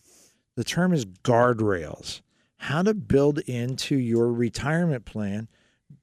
The 0.57 0.65
term 0.65 0.93
is 0.93 1.05
guardrails. 1.05 2.23
How 2.57 2.83
to 2.83 2.95
build 2.95 3.41
into 3.41 3.97
your 3.97 4.33
retirement 4.33 5.05
plan 5.05 5.49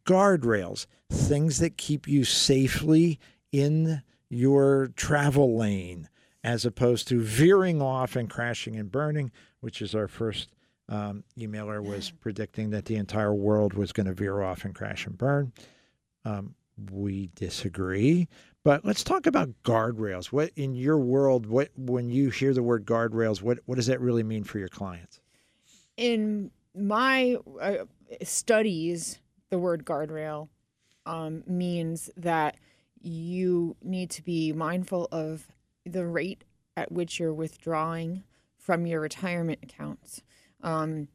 guardrails, 0.06 0.86
things 1.10 1.60
that 1.60 1.78
keep 1.78 2.08
you 2.08 2.24
safely 2.24 3.20
in 3.52 4.02
your 4.30 4.88
travel 4.96 5.58
lane, 5.58 6.10
as 6.44 6.66
opposed 6.66 7.08
to 7.08 7.22
veering 7.22 7.82
off 7.82 8.16
and 8.16 8.30
crashing 8.30 8.76
and 8.76 8.92
burning, 8.92 9.32
which 9.62 9.82
is 9.82 9.96
our 9.96 10.08
first 10.08 10.50
um, 10.90 11.24
emailer 11.38 11.82
was 11.82 12.12
predicting 12.12 12.72
that 12.72 12.86
the 12.86 12.96
entire 12.96 13.34
world 13.34 13.74
was 13.74 13.94
going 13.94 14.08
to 14.08 14.14
veer 14.14 14.42
off 14.42 14.66
and 14.66 14.76
crash 14.76 15.06
and 15.06 15.18
burn. 15.18 15.54
Um, 16.26 16.56
we 16.92 17.30
disagree, 17.36 18.28
but 18.64 18.84
let's 18.84 19.04
talk 19.04 19.28
about 19.28 19.54
guardrails. 19.64 20.28
What 20.28 20.52
in 20.56 20.74
your 20.74 20.98
world? 20.98 21.46
What 21.46 21.70
when 21.78 22.10
you 22.10 22.32
hear 22.32 22.54
the 22.54 22.64
word 22.64 22.86
guardrails? 22.86 23.42
What 23.42 23.60
what 23.66 23.76
does 23.76 23.88
that 23.88 24.02
really 24.02 24.24
mean 24.24 24.44
for 24.44 24.58
your 24.58 24.70
clients? 24.70 25.22
in 25.98 26.52
my 26.76 27.38
uh, 27.62 27.86
studies, 28.24 29.20
the 29.54 29.60
word 29.60 29.86
guardrail 29.86 30.48
um, 31.06 31.44
means 31.46 32.10
that 32.18 32.56
you 33.04 33.76
need 33.84 34.10
to 34.10 34.24
be 34.24 34.52
mindful 34.52 35.08
of 35.12 35.46
the 35.86 36.08
rate 36.08 36.44
at 36.76 36.92
which 36.92 37.20
you're 37.20 37.32
withdrawing 37.32 38.24
from 38.58 38.88
your 38.88 39.00
retirement 39.00 39.60
accounts. 39.62 40.24
Um, 40.64 41.08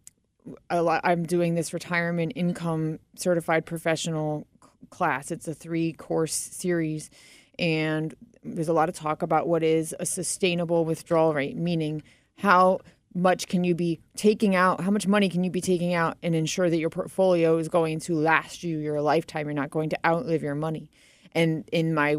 a 0.70 0.82
lot, 0.82 1.00
I'm 1.02 1.26
doing 1.26 1.56
this 1.56 1.74
retirement 1.74 2.32
income 2.36 3.00
certified 3.16 3.66
professional 3.66 4.46
class. 4.90 5.32
It's 5.32 5.48
a 5.48 5.54
three 5.54 5.92
course 5.92 6.32
series, 6.34 7.10
and 7.58 8.14
there's 8.44 8.68
a 8.68 8.72
lot 8.72 8.88
of 8.88 8.94
talk 8.94 9.22
about 9.22 9.48
what 9.48 9.64
is 9.64 9.96
a 9.98 10.06
sustainable 10.06 10.84
withdrawal 10.84 11.34
rate, 11.34 11.56
meaning 11.56 12.04
how 12.36 12.82
much 13.18 13.48
can 13.48 13.64
you 13.64 13.74
be 13.74 14.00
taking 14.16 14.54
out 14.54 14.80
how 14.80 14.90
much 14.90 15.06
money 15.06 15.28
can 15.28 15.42
you 15.42 15.50
be 15.50 15.60
taking 15.60 15.92
out 15.92 16.16
and 16.22 16.34
ensure 16.34 16.70
that 16.70 16.78
your 16.78 16.88
portfolio 16.88 17.58
is 17.58 17.68
going 17.68 17.98
to 18.00 18.14
last 18.14 18.62
you 18.62 18.78
your 18.78 19.00
lifetime? 19.00 19.46
You're 19.46 19.54
not 19.54 19.70
going 19.70 19.90
to 19.90 19.98
outlive 20.06 20.42
your 20.42 20.54
money. 20.54 20.88
And 21.32 21.68
in 21.72 21.94
my 21.94 22.16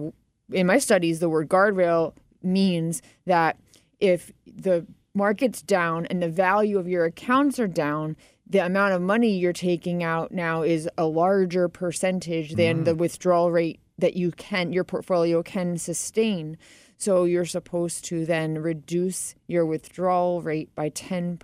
in 0.52 0.68
my 0.68 0.78
studies 0.78 1.20
the 1.20 1.30
word 1.30 1.48
guardrail 1.48 2.14
means 2.44 3.02
that 3.26 3.58
if 4.00 4.32
the 4.46 4.86
market's 5.14 5.62
down 5.62 6.06
and 6.08 6.22
the 6.22 6.30
value 6.30 6.78
of 6.78 6.88
your 6.88 7.06
accounts 7.06 7.60
are 7.60 7.68
down 7.68 8.16
the 8.48 8.66
amount 8.66 8.94
of 8.94 9.02
money 9.02 9.38
you're 9.38 9.54
taking 9.54 10.04
out 10.04 10.32
now 10.32 10.64
is 10.64 10.90
a 10.98 11.06
larger 11.06 11.68
percentage 11.68 12.54
than 12.56 12.82
mm. 12.82 12.86
the 12.86 12.96
withdrawal 12.96 13.52
rate 13.52 13.80
that 13.98 14.16
you 14.16 14.32
can 14.32 14.72
your 14.72 14.84
portfolio 14.84 15.44
can 15.44 15.78
sustain 15.78 16.58
so 17.00 17.24
you're 17.24 17.46
supposed 17.46 18.06
to 18.06 18.26
then 18.26 18.60
reduce 18.60 19.34
your 19.48 19.66
withdrawal 19.66 20.42
rate 20.44 20.70
by 20.76 20.90
10%. 20.92 21.40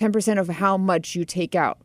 10% 0.00 0.38
of 0.40 0.48
how 0.48 0.78
much 0.78 1.14
you 1.14 1.24
take 1.26 1.54
out. 1.54 1.78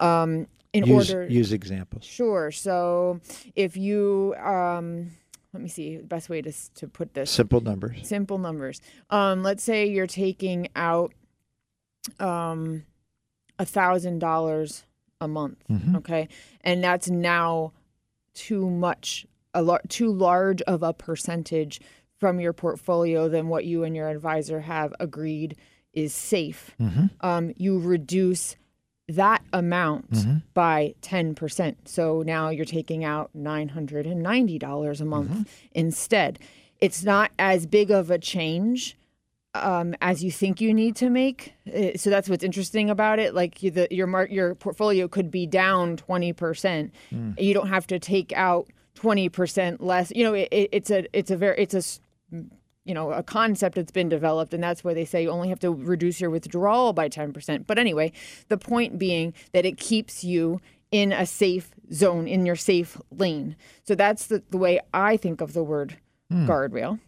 Um, 0.00 0.48
in 0.72 0.84
use, 0.86 1.10
order 1.12 1.28
use 1.28 1.52
examples. 1.52 2.02
Sure. 2.04 2.50
So 2.50 3.20
if 3.54 3.76
you 3.76 4.34
um 4.42 5.10
let 5.52 5.62
me 5.62 5.68
see 5.68 5.98
the 5.98 6.02
best 6.04 6.30
way 6.30 6.40
to 6.40 6.50
to 6.76 6.88
put 6.88 7.12
this 7.12 7.30
Simple 7.30 7.60
numbers. 7.60 8.08
simple 8.08 8.38
numbers. 8.38 8.80
Um, 9.10 9.42
let's 9.42 9.62
say 9.62 9.86
you're 9.86 10.06
taking 10.06 10.68
out 10.74 11.12
um 12.18 12.84
a 13.58 13.64
thousand 13.66 14.18
dollars 14.18 14.84
a 15.20 15.28
month, 15.28 15.58
Mhm. 15.70 15.96
okay, 15.98 16.28
and 16.62 16.82
that's 16.82 17.08
now 17.08 17.72
too 18.34 18.68
much, 18.68 19.26
a 19.54 19.62
lar- 19.62 19.82
too 19.88 20.12
large 20.12 20.62
of 20.62 20.82
a 20.82 20.92
percentage 20.92 21.80
from 22.18 22.40
your 22.40 22.52
portfolio 22.52 23.28
than 23.28 23.48
what 23.48 23.64
you 23.64 23.84
and 23.84 23.94
your 23.96 24.08
advisor 24.08 24.60
have 24.60 24.94
agreed 25.00 25.56
is 25.92 26.14
safe. 26.14 26.74
Mhm. 26.80 27.10
Um, 27.20 27.52
you 27.56 27.78
reduce 27.78 28.56
that 29.08 29.42
amount 29.52 30.10
Mhm. 30.12 30.42
by 30.54 30.94
10%. 31.02 31.88
So 31.88 32.22
now 32.22 32.48
you're 32.48 32.64
taking 32.64 33.04
out 33.04 33.30
$990 33.34 35.00
a 35.00 35.04
month 35.04 35.30
Mm-hmm. 35.30 35.42
instead. 35.72 36.38
It's 36.80 37.04
not 37.04 37.30
as 37.38 37.66
big 37.66 37.90
of 37.90 38.10
a 38.10 38.18
change 38.18 38.96
um, 39.54 39.94
as 40.00 40.24
you 40.24 40.30
think 40.30 40.62
you 40.62 40.72
need 40.72 40.96
to 40.96 41.10
make. 41.10 41.52
Uh, 41.68 41.90
So 41.96 42.08
that's 42.08 42.26
what's 42.26 42.42
interesting 42.42 42.88
about 42.88 43.18
it. 43.18 43.34
Like 43.34 43.62
you, 43.62 43.70
the, 43.70 43.86
your 43.90 44.06
mark, 44.06 44.30
your 44.30 44.54
portfolio 44.54 45.08
could 45.08 45.30
be 45.30 45.46
down 45.46 45.98
20%. 45.98 46.90
Mm. 47.12 47.38
You 47.38 47.52
don't 47.52 47.68
have 47.68 47.86
to 47.88 47.98
take 47.98 48.32
out 48.32 48.68
20% 48.96 49.78
less. 49.80 50.12
You 50.14 50.24
know, 50.24 50.34
it, 50.34 50.48
it, 50.50 50.68
it's 50.72 50.90
a 50.90 51.06
it's 51.16 51.30
a 51.30 51.36
very 51.36 51.58
it's 51.58 51.74
a 51.74 51.82
you 52.84 52.94
know 52.94 53.12
a 53.12 53.22
concept 53.22 53.76
that's 53.76 53.92
been 53.92 54.08
developed 54.08 54.52
and 54.54 54.62
that's 54.62 54.82
why 54.82 54.94
they 54.94 55.04
say 55.04 55.22
you 55.22 55.30
only 55.30 55.48
have 55.48 55.60
to 55.60 55.70
reduce 55.70 56.20
your 56.20 56.30
withdrawal 56.30 56.92
by 56.92 57.08
10% 57.08 57.66
but 57.66 57.78
anyway 57.78 58.10
the 58.48 58.56
point 58.56 58.98
being 58.98 59.32
that 59.52 59.64
it 59.64 59.76
keeps 59.76 60.24
you 60.24 60.60
in 60.90 61.12
a 61.12 61.24
safe 61.24 61.70
zone 61.92 62.28
in 62.28 62.44
your 62.44 62.56
safe 62.56 62.98
lane. 63.10 63.56
So 63.84 63.94
that's 63.94 64.26
the, 64.26 64.42
the 64.50 64.58
way 64.58 64.80
i 64.92 65.16
think 65.16 65.40
of 65.40 65.52
the 65.52 65.64
word 65.64 65.96
hmm. 66.30 66.48
guardrail. 66.48 67.00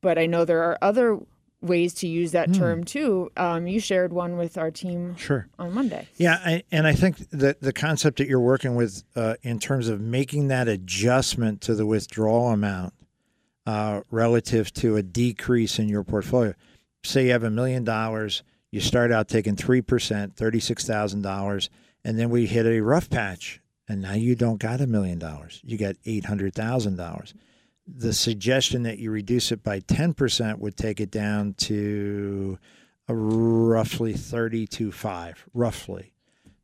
But 0.00 0.18
i 0.18 0.26
know 0.26 0.44
there 0.44 0.62
are 0.62 0.78
other 0.82 1.18
ways 1.62 1.94
to 1.94 2.08
use 2.08 2.32
that 2.32 2.52
term 2.52 2.82
too 2.84 3.30
um, 3.36 3.66
you 3.66 3.78
shared 3.80 4.12
one 4.12 4.36
with 4.36 4.58
our 4.58 4.70
team 4.70 5.16
Sure. 5.16 5.46
on 5.58 5.72
monday 5.72 6.08
Yeah, 6.16 6.40
I, 6.44 6.62
and 6.72 6.86
I 6.86 6.92
think 6.92 7.30
that 7.30 7.60
the 7.60 7.72
concept 7.72 8.18
that 8.18 8.28
you're 8.28 8.40
working 8.40 8.74
with 8.74 9.04
uh, 9.14 9.34
in 9.42 9.58
terms 9.58 9.88
of 9.88 10.00
making 10.00 10.48
that 10.48 10.66
adjustment 10.68 11.60
to 11.62 11.74
the 11.74 11.86
withdrawal 11.86 12.48
amount 12.50 12.94
uh, 13.66 14.00
relative 14.10 14.72
to 14.74 14.96
a 14.96 15.02
decrease 15.02 15.78
in 15.78 15.88
your 15.88 16.02
portfolio. 16.02 16.54
Say 17.04 17.26
you 17.26 17.32
have 17.32 17.44
a 17.44 17.50
million 17.50 17.84
dollars, 17.84 18.42
you 18.72 18.80
start 18.80 19.12
out 19.12 19.28
taking 19.28 19.54
three 19.54 19.82
percent, 19.82 20.34
thirty-six 20.34 20.84
thousand 20.84 21.22
dollars, 21.22 21.70
and 22.04 22.18
then 22.18 22.28
we 22.30 22.46
hit 22.46 22.66
a 22.66 22.80
rough 22.80 23.08
patch, 23.08 23.60
and 23.88 24.02
now 24.02 24.14
you 24.14 24.34
don't 24.34 24.58
got 24.58 24.80
a 24.80 24.86
million 24.88 25.18
dollars. 25.20 25.60
You 25.64 25.78
got 25.78 25.94
eight 26.06 26.24
hundred 26.24 26.54
thousand 26.54 26.96
dollars. 26.96 27.34
The 27.86 28.12
suggestion 28.12 28.84
that 28.84 28.98
you 28.98 29.10
reduce 29.10 29.52
it 29.52 29.62
by 29.62 29.80
ten 29.80 30.14
percent 30.14 30.58
would 30.60 30.76
take 30.76 31.00
it 31.00 31.10
down 31.10 31.54
to 31.54 32.58
a 33.08 33.14
roughly 33.14 34.12
thirty 34.12 34.66
to 34.68 34.92
five, 34.92 35.44
roughly. 35.52 36.12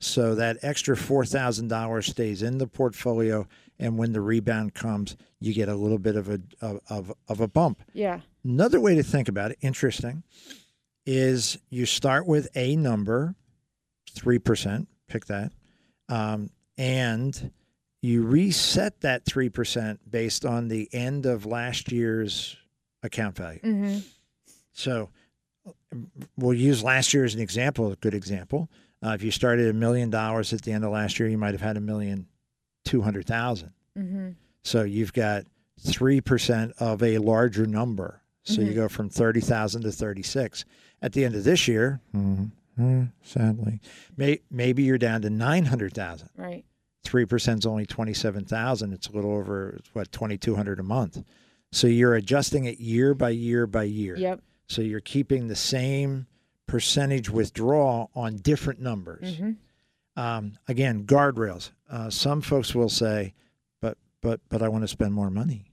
So 0.00 0.36
that 0.36 0.58
extra 0.62 0.96
four 0.96 1.24
thousand 1.24 1.68
dollars 1.68 2.06
stays 2.06 2.42
in 2.42 2.58
the 2.58 2.68
portfolio, 2.68 3.48
and 3.80 3.98
when 3.98 4.12
the 4.12 4.20
rebound 4.20 4.74
comes, 4.74 5.16
you 5.40 5.52
get 5.52 5.68
a 5.68 5.74
little 5.74 5.98
bit 5.98 6.14
of 6.14 6.28
a 6.28 6.40
of, 6.60 6.80
of, 6.88 7.12
of 7.26 7.40
a 7.40 7.48
bump. 7.48 7.82
yeah 7.92 8.20
Another 8.44 8.80
way 8.80 8.94
to 8.94 9.02
think 9.02 9.28
about 9.28 9.50
it, 9.50 9.58
interesting, 9.60 10.22
is 11.04 11.58
you 11.68 11.84
start 11.84 12.26
with 12.28 12.48
a 12.54 12.76
number, 12.76 13.34
three 14.08 14.38
percent, 14.38 14.86
pick 15.08 15.26
that, 15.26 15.50
um, 16.08 16.50
and 16.78 17.50
you 18.02 18.22
reset 18.22 19.00
that 19.00 19.24
three 19.24 19.48
percent 19.48 20.00
based 20.10 20.44
on 20.44 20.68
the 20.68 20.88
end 20.92 21.26
of 21.26 21.44
last 21.46 21.90
year's 21.92 22.56
account 23.02 23.36
value. 23.36 23.60
hmm 23.60 23.98
So 24.72 25.10
we'll 26.36 26.54
use 26.54 26.82
last 26.82 27.12
year 27.14 27.24
as 27.24 27.34
an 27.34 27.40
example, 27.40 27.90
a 27.92 27.96
good 27.96 28.14
example. 28.14 28.68
Uh, 29.04 29.10
if 29.10 29.22
you 29.22 29.30
started 29.30 29.68
a 29.68 29.72
million 29.72 30.10
dollars 30.10 30.52
at 30.52 30.62
the 30.62 30.72
end 30.72 30.84
of 30.84 30.90
last 30.92 31.18
year, 31.20 31.28
you 31.28 31.38
might 31.38 31.54
have 31.54 31.60
had 31.60 31.76
a 31.76 31.80
million 31.80 32.26
two 32.84 33.02
hundred 33.02 33.26
thousand. 33.26 33.72
hmm 33.96 34.30
So 34.62 34.82
you've 34.82 35.12
got 35.12 35.44
three 35.80 36.20
percent 36.20 36.72
of 36.78 37.02
a 37.02 37.18
larger 37.18 37.66
number. 37.66 38.22
So 38.44 38.62
you 38.62 38.72
Mhm. 38.72 38.76
go 38.76 38.88
from 38.88 39.08
thirty 39.10 39.40
thousand 39.40 39.82
to 39.82 39.92
thirty 39.92 40.22
six. 40.22 40.64
At 41.02 41.12
the 41.12 41.24
end 41.24 41.34
of 41.36 41.44
this 41.44 41.68
year, 41.68 42.00
mhm, 42.16 43.12
sadly, 43.22 43.80
may, 44.16 44.40
maybe 44.50 44.82
you're 44.82 44.98
down 44.98 45.22
to 45.22 45.30
nine 45.30 45.66
hundred 45.66 45.92
thousand. 45.94 46.30
right 46.36 46.64
three 47.08 47.24
percent 47.24 47.60
is 47.60 47.66
only 47.66 47.86
twenty 47.86 48.14
seven 48.14 48.44
thousand. 48.44 48.92
It's 48.92 49.08
a 49.08 49.12
little 49.12 49.32
over 49.32 49.78
what 49.94 50.12
twenty 50.12 50.36
two 50.38 50.54
hundred 50.54 50.78
a 50.78 50.82
month. 50.84 51.22
So 51.72 51.86
you're 51.86 52.14
adjusting 52.14 52.64
it 52.64 52.78
year 52.78 53.14
by 53.14 53.30
year 53.30 53.66
by 53.66 53.84
year. 53.84 54.16
Yep. 54.16 54.40
So 54.68 54.82
you're 54.82 55.00
keeping 55.00 55.48
the 55.48 55.56
same 55.56 56.26
percentage 56.66 57.30
withdrawal 57.30 58.10
on 58.14 58.36
different 58.36 58.80
numbers. 58.80 59.36
hmm 59.38 59.52
Um, 60.16 60.58
again, 60.68 61.04
guardrails. 61.04 61.70
Uh, 61.90 62.10
some 62.10 62.40
folks 62.42 62.74
will 62.74 62.88
say, 62.88 63.34
"But 63.80 63.96
but 64.20 64.40
but 64.48 64.62
I 64.62 64.68
want 64.68 64.82
to 64.84 64.88
spend 64.88 65.14
more 65.14 65.30
money." 65.30 65.64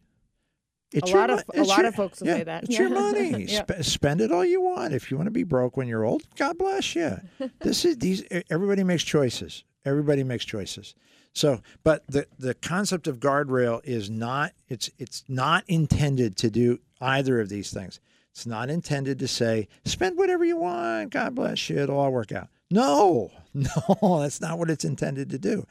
It's 0.94 1.10
A 1.10 1.12
your 1.14 1.20
lot 1.20 1.30
of- 1.32 1.44
a 1.54 1.64
lot 1.64 1.78
your- 1.80 1.88
of 1.88 1.96
folks 1.96 2.22
will 2.22 2.28
yeah, 2.28 2.36
say 2.38 2.44
that. 2.44 2.64
It's 2.66 2.78
your 2.78 2.90
money. 3.04 3.46
Yeah. 3.50 3.64
Sp- 3.68 3.84
spend 3.84 4.22
it 4.22 4.32
all 4.32 4.46
you 4.46 4.62
want. 4.62 4.94
If 4.94 5.10
you 5.12 5.18
want 5.18 5.28
to 5.28 5.32
be 5.32 5.44
broke 5.44 5.76
when 5.78 5.88
you're 5.88 6.06
old, 6.06 6.24
God 6.38 6.58
bless 6.58 6.96
you. 6.96 7.20
this 7.60 7.84
is 7.86 7.98
these. 7.98 8.24
Everybody 8.50 8.84
makes 8.84 9.04
choices. 9.04 9.64
Everybody 9.84 10.24
makes 10.24 10.46
choices. 10.46 10.96
So, 11.36 11.62
but 11.84 12.08
the 12.08 12.26
the 12.40 12.54
concept 12.54 13.08
of 13.08 13.20
guardrail 13.20 13.82
is 13.84 14.10
not. 14.10 14.54
It's 14.70 14.90
it's 14.98 15.24
not 15.28 15.66
intended 15.68 16.38
to 16.38 16.50
do 16.50 16.80
either 17.02 17.42
of 17.42 17.50
these 17.50 17.72
things. 17.72 18.00
It's 18.32 18.46
not 18.46 18.70
intended 18.70 19.20
to 19.20 19.28
say 19.28 19.68
spend 19.84 20.18
whatever 20.18 20.46
you 20.46 20.58
want. 20.58 21.12
God 21.12 21.36
bless 21.36 21.70
you. 21.70 21.78
It'll 21.78 22.00
all 22.00 22.12
work 22.12 22.32
out. 22.32 22.48
No, 22.72 23.32
no, 23.54 24.20
that's 24.22 24.40
not 24.42 24.58
what 24.58 24.70
it's 24.70 24.86
intended 24.86 25.30
to 25.30 25.38
do. 25.38 25.68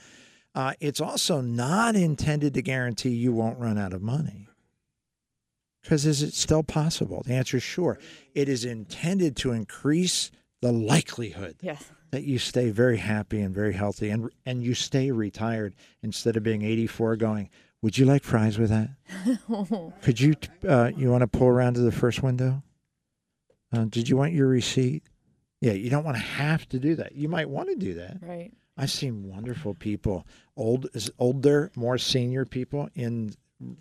Uh, 0.55 0.75
it's 0.81 1.01
also 1.01 1.41
not 1.41 1.97
intended 1.97 2.55
to 2.55 2.63
guarantee 2.63 3.11
you 3.11 3.33
won't 3.33 3.59
run 3.59 3.79
out 3.79 3.93
of 3.93 4.03
money. 4.03 4.49
Because 5.83 6.07
is 6.07 6.23
it 6.23 6.35
still 6.35 6.63
possible? 6.63 7.23
The 7.27 7.35
answer 7.35 7.57
is 7.57 7.63
sure. 7.63 7.99
It 8.35 8.49
is 8.49 8.65
intended 8.65 9.37
to 9.39 9.53
increase 9.53 10.31
the 10.65 10.73
likelihood 10.73 11.57
Yes. 11.61 11.85
that 12.11 12.25
you 12.25 12.39
stay 12.39 12.71
very 12.71 12.97
happy 12.97 13.41
and 13.41 13.55
very 13.55 13.75
healthy 13.75 14.09
and 14.09 14.31
and 14.47 14.65
you 14.65 14.73
stay 14.75 15.11
retired 15.11 15.75
instead 16.03 16.37
of 16.37 16.43
being 16.43 16.63
84 16.63 17.17
going, 17.17 17.51
would 17.83 17.99
you 17.99 18.07
like 18.07 18.23
fries 18.25 18.59
with 18.59 18.71
that? 18.71 18.89
Could 20.03 20.21
you 20.21 20.35
uh, 20.67 20.91
you 20.97 21.11
want 21.11 21.21
to 21.21 21.27
pull 21.29 21.49
around 21.49 21.75
to 21.75 21.81
the 21.83 21.93
first 21.93 22.23
window? 22.23 22.63
Uh, 23.73 23.85
did 23.85 24.09
you 24.09 24.17
want 24.17 24.33
your 24.33 24.47
receipt? 24.49 25.03
Yeah, 25.61 25.73
you 25.73 25.91
don't 25.91 26.05
want 26.05 26.17
to 26.17 26.23
have 26.23 26.69
to 26.71 26.79
do 26.79 26.95
that. 26.97 27.15
You 27.15 27.29
might 27.29 27.49
want 27.51 27.69
to 27.71 27.77
do 27.77 27.95
that. 27.95 28.19
right. 28.23 28.51
I've 28.77 28.91
seen 28.91 29.29
wonderful 29.29 29.75
people, 29.75 30.27
old, 30.57 30.89
older, 31.19 31.71
more 31.77 31.97
senior 31.97 32.45
people 32.45 32.89
in 32.95 33.35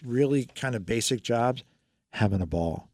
really 0.06 0.46
kind 0.54 0.76
of 0.76 0.86
basic 0.86 1.24
jobs, 1.24 1.64
having 2.12 2.42
a 2.42 2.46
ball. 2.46 2.90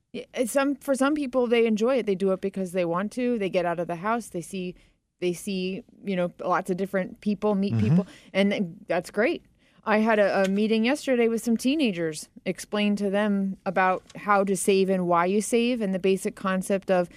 Some 0.46 0.76
for 0.76 0.96
some 0.96 1.14
people 1.16 1.48
they 1.48 1.66
enjoy 1.68 1.98
it. 2.00 2.06
They 2.06 2.16
do 2.16 2.32
it 2.32 2.42
because 2.42 2.72
they 2.72 2.86
want 2.86 3.12
to. 3.14 3.38
They 3.38 3.50
get 3.50 3.66
out 3.66 3.80
of 3.80 3.88
the 3.88 3.96
house. 3.98 4.28
They 4.30 4.42
see 4.42 4.76
they 5.22 5.34
see 5.34 5.84
you 6.04 6.16
know 6.16 6.32
lots 6.44 6.70
of 6.70 6.78
different 6.78 7.22
people, 7.22 7.54
meet 7.56 7.78
people, 7.78 8.08
and 8.34 8.78
that's 8.88 9.12
great. 9.12 9.44
I 9.86 10.00
had 10.00 10.20
a, 10.20 10.44
a 10.44 10.48
meeting 10.50 10.84
yesterday 10.86 11.28
with 11.28 11.44
some 11.44 11.58
teenagers. 11.58 12.28
Explain 12.46 12.96
to 12.98 13.10
them 13.10 13.58
about 13.66 14.04
how 14.16 14.44
to 14.44 14.56
save 14.56 14.90
and 14.90 15.08
why 15.08 15.26
you 15.26 15.42
save, 15.42 15.82
and 15.82 15.94
the 15.94 16.00
basic 16.00 16.36
concept 16.36 16.90
of 16.92 17.08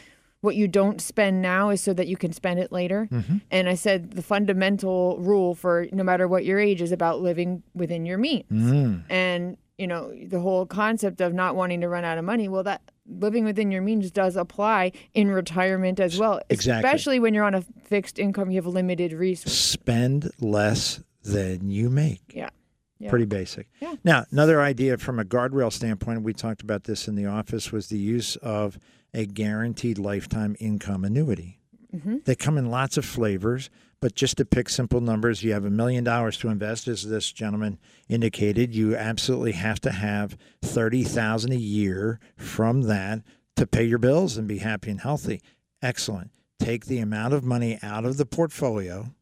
what 0.42 0.56
you 0.56 0.66
don't 0.66 1.00
spend 1.00 1.40
now 1.40 1.70
is 1.70 1.80
so 1.80 1.92
that 1.94 2.08
you 2.08 2.16
can 2.16 2.32
spend 2.32 2.58
it 2.58 2.72
later. 2.72 3.08
And 3.50 3.68
I 3.68 3.74
said 3.74 4.12
the 4.12 4.22
fundamental 4.22 5.16
rule 5.18 5.54
for 5.54 5.86
no 5.92 6.02
matter 6.02 6.26
what 6.26 6.44
your 6.44 6.58
age 6.58 6.82
is 6.82 6.90
about 6.92 7.20
living 7.22 7.62
within 7.74 8.04
your 8.04 8.18
means 8.18 8.44
Mm. 8.50 9.02
and 9.08 9.56
you 9.82 9.86
know 9.92 10.02
the 10.34 10.40
whole 10.46 10.64
concept 10.66 11.20
of 11.20 11.30
not 11.34 11.56
wanting 11.56 11.80
to 11.80 11.88
run 11.88 12.04
out 12.04 12.16
of 12.18 12.24
money 12.24 12.46
well 12.48 12.62
that 12.62 12.80
living 13.24 13.44
within 13.44 13.70
your 13.72 13.82
means 13.82 14.10
does 14.12 14.36
apply 14.36 14.92
in 15.12 15.26
retirement 15.30 15.98
as 15.98 16.18
well 16.18 16.40
Exactly. 16.48 16.88
especially 16.88 17.18
when 17.20 17.34
you're 17.34 17.44
on 17.52 17.54
a 17.56 17.62
fixed 17.84 18.18
income 18.18 18.50
you 18.52 18.58
have 18.62 18.66
limited 18.66 19.12
resources 19.12 19.58
Spend 19.58 20.30
less 20.40 21.02
than 21.24 21.68
you 21.70 21.90
make. 21.90 22.22
yeah 22.32 22.50
Yeah. 22.98 23.10
Pretty 23.10 23.24
basic. 23.26 23.66
Yeah. 23.80 23.94
Now, 24.04 24.24
another 24.30 24.58
idea 24.62 24.96
from 24.98 25.18
a 25.18 25.24
guardrail 25.24 25.72
standpoint, 25.72 26.22
we 26.22 26.32
talked 26.32 26.62
about 26.62 26.84
this 26.84 27.08
in 27.08 27.16
the 27.16 27.26
office, 27.26 27.72
was 27.72 27.88
the 27.88 27.98
use 27.98 28.36
of 28.36 28.78
a 29.12 29.26
guaranteed 29.26 29.98
lifetime 29.98 30.54
income 30.60 31.04
annuity. 31.04 31.58
Mm-hmm. 31.92 32.18
They 32.26 32.36
come 32.36 32.56
in 32.58 32.70
lots 32.70 32.96
of 32.96 33.04
flavors, 33.04 33.70
but 34.02 34.16
just 34.16 34.36
to 34.38 34.44
pick 34.44 34.68
simple 34.68 35.00
numbers, 35.00 35.44
you 35.44 35.52
have 35.52 35.64
a 35.64 35.70
million 35.70 36.02
dollars 36.02 36.36
to 36.38 36.48
invest, 36.48 36.88
as 36.88 37.08
this 37.08 37.30
gentleman 37.30 37.78
indicated. 38.08 38.74
You 38.74 38.96
absolutely 38.96 39.52
have 39.52 39.80
to 39.82 39.92
have 39.92 40.36
thirty 40.60 41.04
thousand 41.04 41.52
a 41.52 41.56
year 41.56 42.18
from 42.36 42.82
that 42.82 43.22
to 43.54 43.64
pay 43.64 43.84
your 43.84 44.00
bills 44.00 44.36
and 44.36 44.48
be 44.48 44.58
happy 44.58 44.90
and 44.90 45.00
healthy. 45.00 45.40
Excellent. 45.80 46.32
Take 46.58 46.86
the 46.86 46.98
amount 46.98 47.32
of 47.32 47.44
money 47.44 47.78
out 47.80 48.04
of 48.04 48.16
the 48.16 48.26
portfolio 48.26 49.14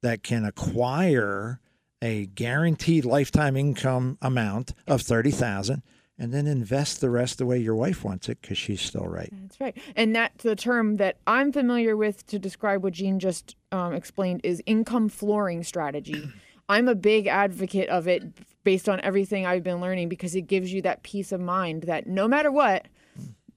that 0.00 0.22
can 0.22 0.46
acquire 0.46 1.60
a 2.00 2.24
guaranteed 2.24 3.04
lifetime 3.04 3.54
income 3.54 4.16
amount 4.22 4.72
of 4.86 5.02
thirty 5.02 5.30
thousand, 5.30 5.82
and 6.18 6.32
then 6.32 6.46
invest 6.46 7.02
the 7.02 7.10
rest 7.10 7.36
the 7.36 7.44
way 7.44 7.58
your 7.58 7.76
wife 7.76 8.02
wants 8.02 8.30
it 8.30 8.40
because 8.40 8.56
she's 8.56 8.80
still 8.80 9.06
right. 9.06 9.28
That's 9.42 9.60
right. 9.60 9.76
And 9.94 10.16
that's 10.16 10.42
the 10.42 10.56
term 10.56 10.96
that 10.96 11.18
I'm 11.26 11.52
familiar 11.52 11.98
with 11.98 12.26
to 12.28 12.38
describe 12.38 12.82
what 12.82 12.94
Gene 12.94 13.18
just 13.18 13.56
um, 13.72 13.94
explained 13.94 14.40
is 14.44 14.62
income 14.66 15.08
flooring 15.08 15.62
strategy. 15.62 16.28
I'm 16.68 16.88
a 16.88 16.94
big 16.94 17.26
advocate 17.26 17.88
of 17.88 18.06
it 18.06 18.22
based 18.64 18.88
on 18.88 19.00
everything 19.00 19.44
I've 19.44 19.64
been 19.64 19.80
learning 19.80 20.08
because 20.08 20.34
it 20.34 20.42
gives 20.42 20.72
you 20.72 20.80
that 20.82 21.02
peace 21.02 21.32
of 21.32 21.40
mind 21.40 21.82
that 21.84 22.06
no 22.06 22.28
matter 22.28 22.50
what, 22.50 22.86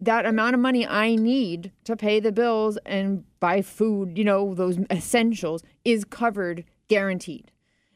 that 0.01 0.25
amount 0.25 0.55
of 0.55 0.59
money 0.59 0.85
I 0.85 1.15
need 1.15 1.71
to 1.85 1.95
pay 1.95 2.19
the 2.19 2.31
bills 2.31 2.77
and 2.85 3.23
buy 3.39 3.61
food, 3.61 4.17
you 4.17 4.23
know, 4.23 4.53
those 4.53 4.77
essentials 4.91 5.63
is 5.83 6.03
covered 6.03 6.65
guaranteed. 6.87 7.51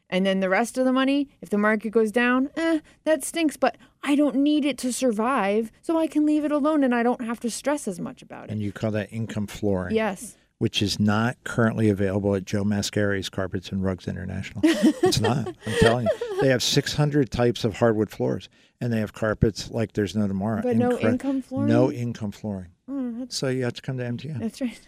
And 0.08 0.26
then 0.26 0.40
the 0.40 0.48
rest 0.48 0.76
of 0.76 0.84
the 0.84 0.92
money, 0.92 1.28
if 1.40 1.50
the 1.50 1.58
market 1.58 1.90
goes 1.90 2.10
down, 2.10 2.50
eh, 2.56 2.80
that 3.04 3.22
stinks, 3.24 3.56
but 3.56 3.76
I 4.02 4.16
don't 4.16 4.36
need 4.36 4.64
it 4.64 4.76
to 4.78 4.92
survive, 4.92 5.70
so 5.82 5.96
I 5.98 6.08
can 6.08 6.26
leave 6.26 6.44
it 6.44 6.50
alone 6.50 6.82
and 6.82 6.94
I 6.94 7.04
don't 7.04 7.24
have 7.24 7.38
to 7.40 7.50
stress 7.50 7.86
as 7.86 8.00
much 8.00 8.20
about 8.22 8.46
it. 8.46 8.50
And 8.50 8.60
you 8.60 8.72
call 8.72 8.90
that 8.92 9.12
income 9.12 9.46
flooring. 9.46 9.94
Yes. 9.94 10.36
Which 10.60 10.82
is 10.82 11.00
not 11.00 11.38
currently 11.42 11.88
available 11.88 12.34
at 12.34 12.44
Joe 12.44 12.64
Mascari's 12.64 13.30
Carpets 13.30 13.70
and 13.72 13.82
Rugs 13.82 14.06
International. 14.06 14.60
It's 15.02 15.18
not. 15.18 15.48
I'm 15.48 15.72
telling 15.80 16.06
you. 16.06 16.42
They 16.42 16.48
have 16.48 16.62
600 16.62 17.30
types 17.30 17.64
of 17.64 17.78
hardwood 17.78 18.10
floors, 18.10 18.50
and 18.78 18.92
they 18.92 19.00
have 19.00 19.14
carpets 19.14 19.70
like 19.70 19.94
there's 19.94 20.14
no 20.14 20.28
tomorrow. 20.28 20.60
But 20.62 20.76
no 20.76 20.98
income 20.98 21.40
flooring? 21.40 21.66
No 21.68 21.90
income 21.90 22.30
flooring. 22.30 22.68
That's, 22.86 23.36
So 23.38 23.48
you 23.48 23.64
have 23.64 23.72
to 23.72 23.80
come 23.82 23.96
to 23.96 24.04
MTM. 24.04 24.38
that's 24.38 24.60
right. 24.60 24.78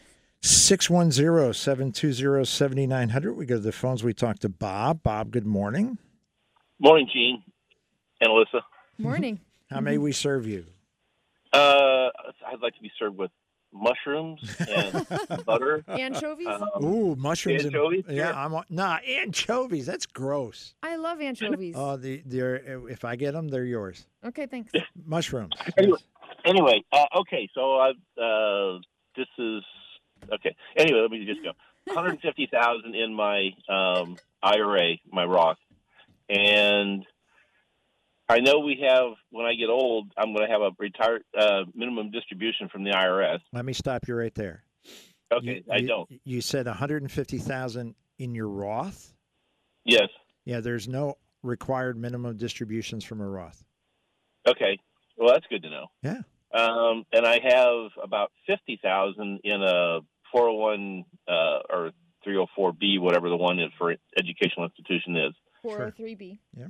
610 0.43 1.55
720 1.55 2.45
7900. 2.45 3.33
We 3.35 3.47
go 3.47 3.55
to 3.55 3.61
the 3.61 3.73
phones. 3.73 4.05
We 4.05 4.13
talk 4.13 4.41
to 4.41 4.49
Bob. 4.51 5.03
Bob, 5.03 5.31
good 5.31 5.47
morning. 5.47 5.97
Morning, 6.79 7.09
Gene 7.11 7.43
and 8.21 8.29
Alyssa. 8.31 8.61
Morning. 8.99 9.41
How 9.71 9.81
may 9.81 9.97
we 9.97 10.13
serve 10.13 10.47
you? 10.47 10.67
Uh, 11.53 12.11
I'd 12.47 12.61
like 12.61 12.75
to 12.75 12.83
be 12.83 12.91
served 12.99 13.17
with 13.17 13.31
mushrooms 13.73 14.41
and 14.69 15.07
butter. 15.47 15.85
Anchovies? 15.89 16.47
Um, 16.47 16.69
Ooh, 16.85 17.17
mushrooms. 17.17 17.65
and- 17.65 17.75
Anchovies? 17.75 18.05
yeah, 18.09 18.33
I'm 18.33 18.55
on, 18.55 18.65
nah, 18.71 18.99
anchovies. 19.07 19.87
That's 19.87 20.07
gross. 20.07 20.75
I 20.83 20.97
love 20.97 21.21
anchovies. 21.21 21.75
Oh, 21.77 21.97
the 21.97 22.23
they're 22.27 22.57
if 22.89 23.05
I 23.05 23.17
get 23.17 23.33
them, 23.33 23.49
they're 23.49 23.65
yours. 23.65 24.07
okay, 24.25 24.47
thanks. 24.47 24.73
Mushrooms. 25.05 25.55
Anyway. 25.79 25.99
Anyway, 26.45 26.83
uh, 26.93 27.05
okay, 27.21 27.49
so 27.55 27.77
uh, 27.79 28.21
uh, 28.21 28.79
this 29.17 29.29
is 29.39 29.63
okay. 30.33 30.57
Anyway, 30.77 30.99
let 31.01 31.11
me 31.11 31.25
just 31.25 31.41
go. 31.43 31.53
One 31.85 31.97
hundred 31.97 32.21
fifty 32.21 32.49
thousand 32.53 32.95
in 32.97 33.15
my 33.15 33.51
um, 33.69 34.17
IRA, 34.43 34.95
my 35.13 35.25
Roth, 35.25 35.59
and 36.29 37.05
I 38.33 38.41
know 38.41 38.61
we 38.61 38.83
have. 38.87 39.13
When 39.31 39.45
I 39.47 39.55
get 39.55 39.69
old, 39.69 40.11
I'm 40.17 40.35
going 40.35 40.47
to 40.47 40.53
have 40.53 40.63
a 40.63 40.71
retired 40.79 41.23
uh, 41.39 41.65
minimum 41.75 42.11
distribution 42.11 42.69
from 42.71 42.85
the 42.85 42.91
IRS. 42.91 43.41
Let 43.53 43.65
me 43.65 43.73
stop 43.73 44.09
you 44.09 44.15
right 44.15 44.35
there. 44.35 44.65
Okay, 45.33 45.63
You- 45.67 45.73
I 45.73 45.77
you- 45.79 45.87
don't. 45.89 46.09
You 46.25 46.41
said 46.41 46.67
150,000 46.67 47.95
in 48.19 48.35
your 48.35 48.49
Roth? 48.49 49.13
Yes. 49.85 50.09
Yeah, 50.45 50.61
there's 50.61 50.89
no 50.89 51.17
required 51.43 51.97
minimum 51.99 52.37
distributions 52.37 53.05
from 53.05 53.21
a 53.21 53.29
Roth. 53.29 53.65
Okay. 54.47 54.79
Well, 55.17 55.29
that's 55.33 55.47
good 55.49 55.63
to 55.63 55.71
know. 55.71 55.87
Yeah. 56.03 56.21
Um, 56.55 57.05
and 57.13 57.25
I 57.27 57.39
have 57.43 57.91
about 58.03 58.31
fifty 58.47 58.79
thousand 58.83 59.41
in 59.45 59.63
a 59.63 60.01
four 60.31 60.47
hundred 60.49 60.59
one 60.59 61.05
uh, 61.29 61.61
or 61.71 61.91
three 62.23 62.35
hundred 62.35 62.49
four 62.55 62.73
B, 62.73 62.99
whatever 62.99 63.29
the 63.31 63.37
one 63.37 63.59
is 63.59 63.71
for 63.79 63.95
educational 64.19 64.67
institution 64.67 65.17
is. 65.17 65.33
403B. 65.65 66.39
Yeah. 66.57 66.67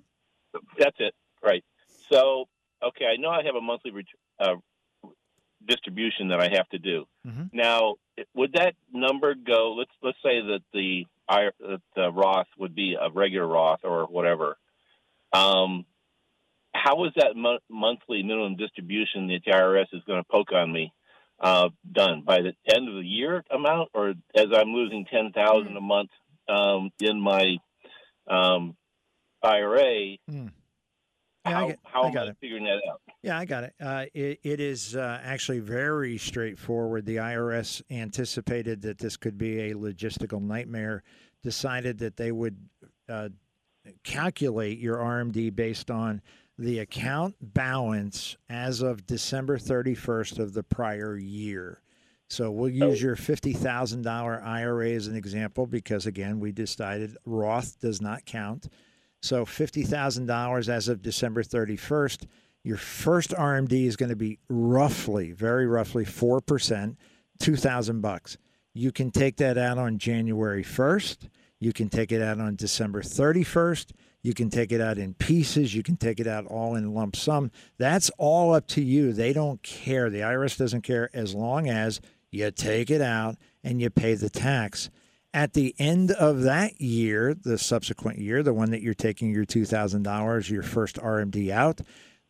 That's 0.78 0.96
it, 1.00 1.14
right? 1.42 1.64
So, 2.10 2.46
okay, 2.82 3.06
I 3.06 3.16
know 3.16 3.30
I 3.30 3.42
have 3.44 3.54
a 3.54 3.60
monthly 3.60 3.90
ret- 3.90 4.06
uh, 4.38 4.56
distribution 5.64 6.28
that 6.28 6.40
I 6.40 6.48
have 6.56 6.68
to 6.70 6.78
do. 6.78 7.06
Mhm. 7.26 7.50
Now, 7.52 7.96
would 8.34 8.52
that 8.54 8.74
number 8.92 9.34
go? 9.34 9.74
Let's 9.74 9.92
let's 10.02 10.18
say 10.22 10.40
that 10.40 10.62
the 10.72 11.06
that 11.28 11.80
the 11.94 12.10
Roth 12.12 12.48
would 12.58 12.74
be 12.74 12.94
a 13.00 13.08
regular 13.10 13.46
Roth 13.46 13.80
or 13.84 14.04
whatever. 14.06 14.58
Um, 15.32 15.86
how 16.74 17.04
is 17.04 17.12
that 17.16 17.36
mo- 17.36 17.60
monthly 17.70 18.22
minimum 18.22 18.56
distribution 18.56 19.28
that 19.28 19.42
the 19.44 19.52
IRS 19.52 19.86
is 19.94 20.02
going 20.04 20.22
to 20.22 20.28
poke 20.28 20.52
on 20.52 20.72
me 20.72 20.92
uh, 21.38 21.68
done 21.90 22.22
by 22.22 22.40
the 22.42 22.54
end 22.74 22.88
of 22.88 22.94
the 22.96 23.04
year 23.04 23.44
amount, 23.50 23.90
or 23.94 24.14
as 24.34 24.46
I'm 24.52 24.74
losing 24.74 25.04
ten 25.06 25.32
thousand 25.32 25.76
a 25.76 25.80
month 25.80 26.10
um, 26.48 26.90
in 27.00 27.20
my 27.20 27.56
um, 28.26 28.76
IRA, 29.42 30.16
Hmm. 30.28 30.48
Yeah, 31.46 31.58
I 31.64 31.66
get- 31.68 31.80
how 31.84 32.02
I 32.02 32.06
am 32.08 32.14
got 32.14 32.26
I 32.26 32.30
it. 32.30 32.36
figuring 32.40 32.64
that 32.64 32.80
out? 32.90 33.00
Yeah, 33.22 33.38
I 33.38 33.44
got 33.44 33.64
it. 33.64 33.74
Uh, 33.80 34.04
it, 34.14 34.40
it 34.42 34.60
is 34.60 34.94
uh, 34.96 35.20
actually 35.22 35.60
very 35.60 36.18
straightforward. 36.18 37.04
The 37.06 37.16
IRS 37.16 37.82
anticipated 37.90 38.82
that 38.82 38.98
this 38.98 39.16
could 39.16 39.38
be 39.38 39.70
a 39.70 39.74
logistical 39.74 40.40
nightmare, 40.40 41.02
decided 41.42 41.98
that 41.98 42.16
they 42.16 42.30
would 42.32 42.56
uh, 43.08 43.30
calculate 44.04 44.78
your 44.78 44.96
RMD 44.98 45.54
based 45.54 45.90
on 45.90 46.22
the 46.58 46.78
account 46.78 47.34
balance 47.40 48.36
as 48.48 48.80
of 48.82 49.06
December 49.06 49.58
31st 49.58 50.38
of 50.38 50.54
the 50.54 50.62
prior 50.62 51.16
year. 51.16 51.80
So 52.28 52.50
we'll 52.50 52.70
use 52.70 53.02
your 53.02 53.16
$50,000 53.16 54.42
IRA 54.46 54.90
as 54.90 55.06
an 55.06 55.16
example 55.16 55.66
because, 55.66 56.06
again, 56.06 56.40
we 56.40 56.50
decided 56.52 57.16
Roth 57.26 57.78
does 57.80 58.00
not 58.00 58.24
count. 58.24 58.68
So 59.22 59.44
$50,000 59.44 60.68
as 60.68 60.88
of 60.88 61.00
December 61.00 61.42
31st. 61.44 62.26
Your 62.64 62.76
first 62.76 63.30
RMD 63.30 63.86
is 63.86 63.96
going 63.96 64.08
to 64.08 64.16
be 64.16 64.38
roughly, 64.48 65.32
very 65.32 65.66
roughly 65.66 66.04
4%, 66.04 66.96
2000 67.38 68.00
bucks. 68.00 68.36
You 68.74 68.90
can 68.90 69.10
take 69.10 69.36
that 69.36 69.56
out 69.56 69.78
on 69.78 69.98
January 69.98 70.64
1st. 70.64 71.28
You 71.60 71.72
can 71.72 71.88
take 71.88 72.10
it 72.10 72.20
out 72.20 72.40
on 72.40 72.56
December 72.56 73.02
31st. 73.02 73.92
You 74.22 74.34
can 74.34 74.50
take 74.50 74.72
it 74.72 74.80
out 74.80 74.98
in 74.98 75.14
pieces. 75.14 75.74
You 75.74 75.82
can 75.82 75.96
take 75.96 76.18
it 76.18 76.26
out 76.26 76.46
all 76.46 76.74
in 76.74 76.94
lump 76.94 77.14
sum. 77.16 77.50
That's 77.78 78.10
all 78.18 78.54
up 78.54 78.66
to 78.68 78.82
you. 78.82 79.12
They 79.12 79.32
don't 79.32 79.62
care. 79.62 80.10
The 80.10 80.20
IRS 80.20 80.56
doesn't 80.56 80.82
care 80.82 81.10
as 81.12 81.34
long 81.34 81.68
as 81.68 82.00
you 82.30 82.50
take 82.50 82.90
it 82.90 83.00
out 83.00 83.36
and 83.62 83.80
you 83.80 83.90
pay 83.90 84.14
the 84.14 84.30
tax. 84.30 84.90
At 85.34 85.54
the 85.54 85.74
end 85.78 86.10
of 86.10 86.42
that 86.42 86.80
year, 86.80 87.32
the 87.34 87.56
subsequent 87.56 88.18
year, 88.18 88.42
the 88.42 88.52
one 88.52 88.70
that 88.70 88.82
you're 88.82 88.92
taking 88.92 89.30
your 89.30 89.46
$2,000, 89.46 90.50
your 90.50 90.62
first 90.62 90.96
RMD 90.96 91.50
out, 91.50 91.80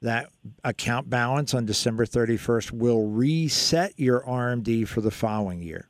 that 0.02 0.28
account 0.62 1.10
balance 1.10 1.54
on 1.54 1.66
December 1.66 2.06
31st 2.06 2.72
will 2.72 3.08
reset 3.08 3.92
your 3.98 4.20
RMD 4.20 4.86
for 4.86 5.00
the 5.00 5.10
following 5.10 5.62
year. 5.62 5.88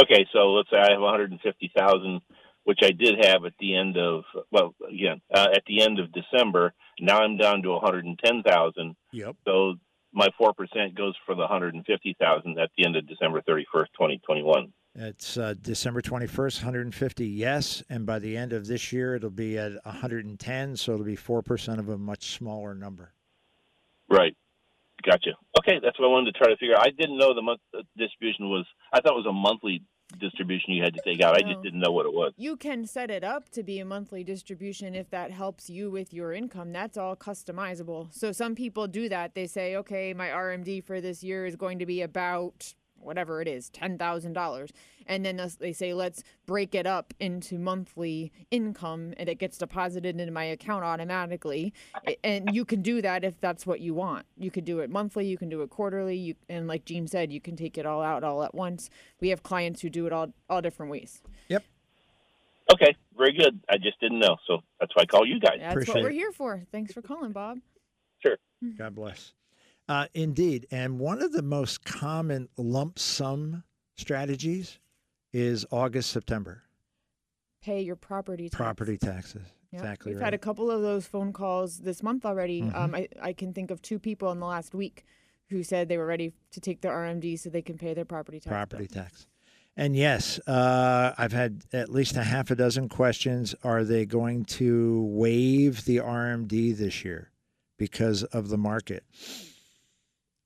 Okay, 0.00 0.26
so 0.32 0.52
let's 0.52 0.70
say 0.70 0.76
I 0.76 0.92
have 0.92 1.00
150,000, 1.00 2.20
which 2.64 2.80
I 2.82 2.90
did 2.90 3.24
have 3.24 3.44
at 3.44 3.54
the 3.58 3.76
end 3.76 3.96
of 3.96 4.24
well, 4.50 4.74
again 4.88 5.20
uh, 5.34 5.48
at 5.54 5.64
the 5.66 5.82
end 5.82 5.98
of 5.98 6.12
December. 6.12 6.72
Now 7.00 7.20
I'm 7.20 7.36
down 7.36 7.62
to 7.62 7.70
110,000. 7.70 8.96
Yep. 9.12 9.36
So 9.44 9.74
my 10.12 10.28
four 10.36 10.52
percent 10.52 10.94
goes 10.94 11.14
for 11.26 11.34
the 11.34 11.40
150,000 11.40 12.58
at 12.58 12.70
the 12.76 12.86
end 12.86 12.96
of 12.96 13.08
December 13.08 13.40
31st, 13.40 13.86
2021. 13.94 14.72
It's 15.00 15.36
uh, 15.36 15.54
December 15.62 16.02
21st, 16.02 16.56
150, 16.56 17.24
yes. 17.24 17.84
And 17.88 18.04
by 18.04 18.18
the 18.18 18.36
end 18.36 18.52
of 18.52 18.66
this 18.66 18.92
year, 18.92 19.14
it'll 19.14 19.30
be 19.30 19.56
at 19.56 19.72
110, 19.84 20.76
so 20.76 20.94
it'll 20.94 21.04
be 21.04 21.16
4% 21.16 21.78
of 21.78 21.88
a 21.88 21.96
much 21.96 22.32
smaller 22.32 22.74
number. 22.74 23.12
Right. 24.10 24.36
Gotcha. 25.04 25.30
Okay, 25.60 25.78
that's 25.80 25.96
what 26.00 26.06
I 26.06 26.08
wanted 26.08 26.32
to 26.32 26.38
try 26.38 26.48
to 26.48 26.56
figure 26.56 26.74
out. 26.74 26.84
I 26.84 26.90
didn't 26.90 27.16
know 27.16 27.32
the 27.32 27.42
month 27.42 27.60
uh, 27.72 27.82
distribution 27.96 28.48
was. 28.48 28.66
I 28.92 29.00
thought 29.00 29.12
it 29.12 29.24
was 29.24 29.26
a 29.26 29.32
monthly 29.32 29.84
distribution 30.18 30.72
you 30.72 30.82
had 30.82 30.94
to 30.94 31.00
take 31.04 31.22
out. 31.22 31.36
I 31.36 31.42
just 31.42 31.62
didn't 31.62 31.78
know 31.78 31.92
what 31.92 32.06
it 32.06 32.12
was. 32.12 32.32
You 32.36 32.56
can 32.56 32.84
set 32.84 33.08
it 33.10 33.22
up 33.22 33.50
to 33.50 33.62
be 33.62 33.78
a 33.78 33.84
monthly 33.84 34.24
distribution 34.24 34.96
if 34.96 35.10
that 35.10 35.30
helps 35.30 35.70
you 35.70 35.90
with 35.90 36.12
your 36.12 36.32
income. 36.32 36.72
That's 36.72 36.96
all 36.96 37.14
customizable. 37.14 38.12
So 38.12 38.32
some 38.32 38.56
people 38.56 38.88
do 38.88 39.08
that. 39.10 39.34
They 39.34 39.46
say, 39.46 39.76
okay, 39.76 40.14
my 40.14 40.28
RMD 40.28 40.82
for 40.82 41.00
this 41.00 41.22
year 41.22 41.46
is 41.46 41.54
going 41.54 41.78
to 41.78 41.86
be 41.86 42.02
about 42.02 42.74
whatever 43.00 43.40
it 43.40 43.48
is, 43.48 43.70
$10,000. 43.70 44.70
And 45.06 45.24
then 45.24 45.40
they 45.58 45.72
say, 45.72 45.94
let's 45.94 46.22
break 46.46 46.74
it 46.74 46.86
up 46.86 47.14
into 47.18 47.58
monthly 47.58 48.30
income 48.50 49.14
and 49.16 49.28
it 49.28 49.38
gets 49.38 49.56
deposited 49.56 50.20
into 50.20 50.32
my 50.32 50.44
account 50.44 50.84
automatically. 50.84 51.72
And 52.22 52.54
you 52.54 52.64
can 52.64 52.82
do 52.82 53.00
that 53.00 53.24
if 53.24 53.40
that's 53.40 53.66
what 53.66 53.80
you 53.80 53.94
want. 53.94 54.26
You 54.36 54.50
could 54.50 54.64
do 54.64 54.80
it 54.80 54.90
monthly, 54.90 55.26
you 55.26 55.38
can 55.38 55.48
do 55.48 55.62
it 55.62 55.70
quarterly. 55.70 56.16
You, 56.16 56.34
and 56.48 56.68
like 56.68 56.84
Gene 56.84 57.06
said, 57.06 57.32
you 57.32 57.40
can 57.40 57.56
take 57.56 57.78
it 57.78 57.86
all 57.86 58.02
out 58.02 58.22
all 58.22 58.42
at 58.42 58.54
once. 58.54 58.90
We 59.20 59.30
have 59.30 59.42
clients 59.42 59.80
who 59.80 59.88
do 59.88 60.06
it 60.06 60.12
all, 60.12 60.32
all 60.50 60.60
different 60.60 60.92
ways. 60.92 61.22
Yep. 61.48 61.64
Okay, 62.74 62.94
very 63.16 63.32
good. 63.32 63.58
I 63.70 63.78
just 63.78 63.98
didn't 63.98 64.18
know, 64.18 64.36
so 64.46 64.58
that's 64.78 64.94
why 64.94 65.02
I 65.02 65.06
call 65.06 65.26
you 65.26 65.40
guys. 65.40 65.56
That's 65.58 65.72
Appreciate 65.72 65.94
what 65.94 66.02
we're 66.02 66.10
it. 66.10 66.14
here 66.14 66.32
for. 66.32 66.62
Thanks 66.70 66.92
for 66.92 67.00
calling, 67.00 67.32
Bob. 67.32 67.60
Sure. 68.22 68.36
God 68.76 68.94
bless. 68.94 69.32
Uh, 69.88 70.06
indeed. 70.14 70.66
And 70.70 70.98
one 70.98 71.22
of 71.22 71.32
the 71.32 71.42
most 71.42 71.84
common 71.84 72.48
lump 72.56 72.98
sum 72.98 73.64
strategies 73.96 74.78
is 75.32 75.64
August, 75.70 76.10
September 76.10 76.62
Pay 77.60 77.82
your 77.82 77.96
property 77.96 78.48
tax. 78.48 78.56
property 78.56 78.96
taxes. 78.96 79.42
Yep. 79.72 79.82
Exactly 79.82 80.12
We've 80.12 80.20
right. 80.20 80.26
had 80.26 80.34
a 80.34 80.38
couple 80.38 80.70
of 80.70 80.80
those 80.80 81.06
phone 81.06 81.32
calls 81.32 81.78
this 81.78 82.02
month 82.02 82.24
already. 82.24 82.62
Mhm. 82.62 82.74
Um, 82.74 82.94
I, 82.94 83.08
I 83.20 83.32
can 83.32 83.52
think 83.52 83.70
of 83.70 83.82
two 83.82 83.98
people 83.98 84.30
in 84.30 84.38
the 84.38 84.46
last 84.46 84.74
week 84.74 85.04
who 85.50 85.62
said 85.62 85.88
they 85.88 85.98
were 85.98 86.06
ready 86.06 86.32
to 86.52 86.60
take 86.60 86.80
their 86.82 86.92
RMD 86.92 87.38
so 87.38 87.50
they 87.50 87.60
can 87.62 87.76
pay 87.76 87.94
their 87.94 88.04
property 88.04 88.38
tax. 88.38 88.46
bill. 88.46 88.52
property 88.56 88.86
tax. 88.86 89.26
And 89.76 89.94
yes, 89.96 90.38
uh, 90.46 91.14
I've 91.18 91.32
had 91.32 91.62
at 91.72 91.88
least 91.90 92.16
a 92.16 92.22
half 92.24 92.50
a 92.50 92.54
dozen 92.56 92.88
questions. 92.88 93.54
Are 93.62 93.84
they 93.84 94.06
going 94.06 94.44
to 94.46 95.02
waive 95.10 95.84
the 95.84 95.98
RMD 95.98 96.76
this 96.76 97.04
year 97.04 97.30
because 97.76 98.22
of 98.24 98.48
the 98.48 98.58
market? 98.58 99.04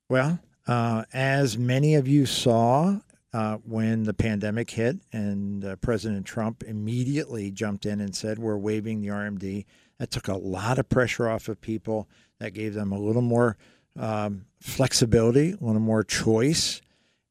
Well, 0.09 0.39
uh, 0.67 1.03
as 1.13 1.57
many 1.57 1.95
of 1.95 2.07
you 2.07 2.25
saw 2.25 2.99
uh, 3.33 3.57
when 3.65 4.03
the 4.03 4.13
pandemic 4.13 4.69
hit 4.69 4.97
and 5.11 5.65
uh, 5.65 5.75
President 5.77 6.25
Trump 6.25 6.63
immediately 6.63 7.51
jumped 7.51 7.85
in 7.85 7.99
and 7.99 8.15
said, 8.15 8.37
We're 8.39 8.57
waiving 8.57 9.01
the 9.01 9.07
RMD, 9.09 9.65
that 9.99 10.11
took 10.11 10.27
a 10.27 10.35
lot 10.35 10.79
of 10.79 10.89
pressure 10.89 11.29
off 11.29 11.47
of 11.47 11.61
people. 11.61 12.07
That 12.39 12.53
gave 12.53 12.73
them 12.73 12.91
a 12.91 12.99
little 12.99 13.21
more 13.21 13.57
um, 13.97 14.45
flexibility, 14.59 15.51
a 15.51 15.63
little 15.63 15.79
more 15.79 16.03
choice 16.03 16.81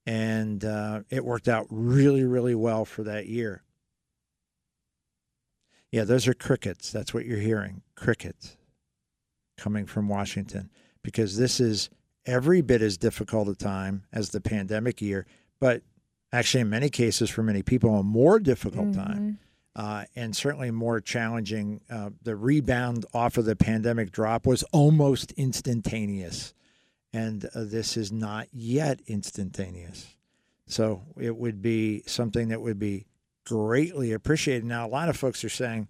and 0.06 0.64
uh, 0.64 1.00
it 1.10 1.24
worked 1.24 1.48
out 1.48 1.66
really, 1.70 2.24
really 2.24 2.54
well 2.54 2.84
for 2.84 3.02
that 3.04 3.26
year. 3.26 3.62
Yeah, 5.90 6.04
those 6.04 6.26
are 6.26 6.34
crickets. 6.34 6.90
That's 6.90 7.12
what 7.12 7.26
you're 7.26 7.38
hearing 7.38 7.82
crickets 7.94 8.56
coming 9.56 9.86
from 9.86 10.08
Washington 10.08 10.70
because 11.02 11.36
this 11.36 11.60
is 11.60 11.90
every 12.26 12.60
bit 12.60 12.82
as 12.82 12.96
difficult 12.96 13.48
a 13.48 13.54
time 13.54 14.04
as 14.12 14.30
the 14.30 14.40
pandemic 14.40 15.00
year, 15.00 15.26
but 15.60 15.82
actually, 16.32 16.60
in 16.60 16.70
many 16.70 16.88
cases, 16.90 17.30
for 17.30 17.42
many 17.42 17.62
people, 17.62 17.96
a 17.96 18.02
more 18.02 18.38
difficult 18.38 18.94
time. 18.94 19.38
Uh, 19.74 20.04
and 20.14 20.36
certainly 20.36 20.70
more 20.70 21.00
challenging. 21.00 21.80
Uh, 21.88 22.10
the 22.22 22.36
rebound 22.36 23.06
off 23.14 23.38
of 23.38 23.46
the 23.46 23.56
pandemic 23.56 24.12
drop 24.12 24.46
was 24.46 24.62
almost 24.64 25.32
instantaneous 25.32 26.52
and 27.12 27.44
uh, 27.54 27.64
this 27.64 27.96
is 27.96 28.10
not 28.10 28.48
yet 28.52 29.00
instantaneous. 29.06 30.14
So 30.66 31.02
it 31.18 31.36
would 31.36 31.60
be 31.60 32.02
something 32.06 32.48
that 32.48 32.62
would 32.62 32.78
be 32.78 33.06
greatly 33.44 34.12
appreciated. 34.12 34.64
Now, 34.64 34.86
a 34.86 34.88
lot 34.88 35.08
of 35.08 35.16
folks 35.16 35.44
are 35.44 35.50
saying, 35.50 35.88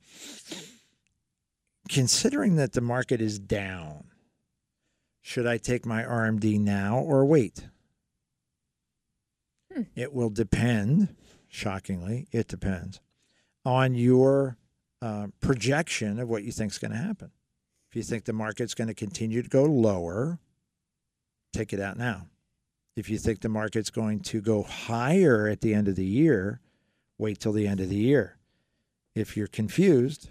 considering 1.89 2.57
that 2.57 2.73
the 2.73 2.81
market 2.81 3.21
is 3.21 3.39
down, 3.39 4.05
should 5.23 5.47
I 5.47 5.57
take 5.57 5.87
my 5.87 6.03
RMD 6.03 6.61
now 6.61 6.99
or 6.99 7.25
wait? 7.25 7.69
Hmm. 9.73 9.83
It 9.95 10.13
will 10.13 10.31
depend, 10.31 11.15
shockingly, 11.49 12.27
it 12.33 12.49
depends 12.49 13.01
on 13.65 13.95
your 13.95 14.59
uh, 15.01 15.29
projection 15.41 16.19
of 16.19 16.29
what 16.29 16.43
you 16.43 16.53
think 16.53 16.73
is 16.73 16.79
going 16.79 16.91
to 16.91 16.99
happen. 16.99 17.31
If 17.89 17.97
you 17.97 18.03
think 18.03 18.25
the 18.25 18.33
market's 18.33 18.75
going 18.75 18.89
to 18.89 18.95
continue 18.95 19.43
to 19.43 19.49
go 19.49 19.65
lower, 19.65 20.41
take 21.53 21.73
it 21.73 21.81
out 21.81 21.97
now. 21.97 22.27
If 22.97 23.09
you 23.09 23.19
think 23.19 23.41
the 23.41 23.49
market's 23.49 23.91
going 23.91 24.21
to 24.21 24.41
go 24.41 24.63
higher 24.63 25.47
at 25.47 25.61
the 25.61 25.73
end 25.73 25.89
of 25.89 25.97
the 25.97 26.05
year, 26.05 26.61
wait 27.17 27.39
till 27.39 27.53
the 27.53 27.69
end 27.69 27.81
of 27.81 27.89
the 27.89 27.97
year. 27.97 28.39
If 29.15 29.37
you're 29.37 29.47
confused, 29.47 30.29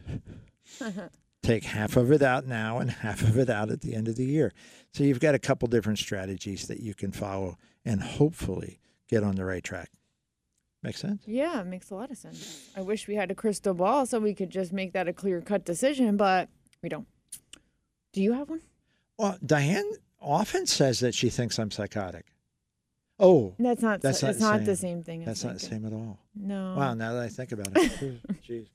take 1.42 1.64
half 1.64 1.98
of 1.98 2.12
it 2.12 2.22
out 2.22 2.46
now 2.46 2.78
and 2.80 2.92
half 3.02 3.22
of 3.22 3.38
it 3.38 3.50
out 3.50 3.70
at 3.70 3.82
the 3.82 3.96
end 3.96 4.08
of 4.08 4.16
the 4.16 4.26
year. 4.26 4.54
So 4.94 5.04
you've 5.04 5.20
got 5.20 5.36
a 5.36 5.40
couple 5.40 5.68
different 5.68 6.00
strategies 6.00 6.68
that 6.68 6.80
you 6.80 6.94
can 6.94 7.12
follow 7.12 7.58
and 7.86 8.02
hopefully 8.02 8.80
get 9.10 9.24
on 9.24 9.36
the 9.36 9.46
right 9.46 9.64
track. 9.64 9.90
Make 10.84 10.98
sense? 10.98 11.22
Yeah, 11.28 11.62
it 11.62 11.68
makes 11.68 11.92
a 11.92 11.96
lot 11.96 12.10
of 12.10 12.18
sense. 12.18 12.70
I 12.76 12.82
wish 12.82 13.08
we 13.08 13.16
had 13.16 13.30
a 13.30 13.36
crystal 13.36 13.74
ball 13.74 14.06
so 14.08 14.20
we 14.20 14.34
could 14.34 14.50
just 14.50 14.74
make 14.74 14.94
that 14.94 15.08
a 15.08 15.14
clear 15.14 15.40
cut 15.42 15.64
decision, 15.64 16.18
but 16.18 16.50
we 16.82 16.90
don't. 16.90 17.08
Do 18.14 18.22
you 18.22 18.34
have 18.34 18.50
one? 18.50 18.62
Well, 19.18 19.38
Diane 19.46 19.90
often 20.20 20.66
says 20.66 21.00
that 21.02 21.14
she 21.14 21.30
thinks 21.30 21.60
I'm 21.60 21.70
psychotic. 21.70 22.26
Oh, 23.22 23.54
That's 23.60 23.82
not. 23.82 24.02
That's 24.02 24.20
That's 24.22 24.22
not 24.22 24.30
it's 24.32 24.40
the 24.40 24.46
not 24.46 24.58
same. 24.58 24.66
the 24.66 24.76
same 24.76 25.04
thing. 25.04 25.26
that's 25.26 25.40
as 25.42 25.46
not 25.46 25.54
the 25.54 25.60
same 25.60 25.86
at 25.86 25.94
all. 25.94 26.18
No. 26.36 26.76
Wow, 26.76 26.94
now 26.96 27.14
that 27.14 27.22
I 27.24 27.28
think 27.30 27.52
about 27.52 27.68
it. 27.76 28.20
Jeez. 28.48 28.68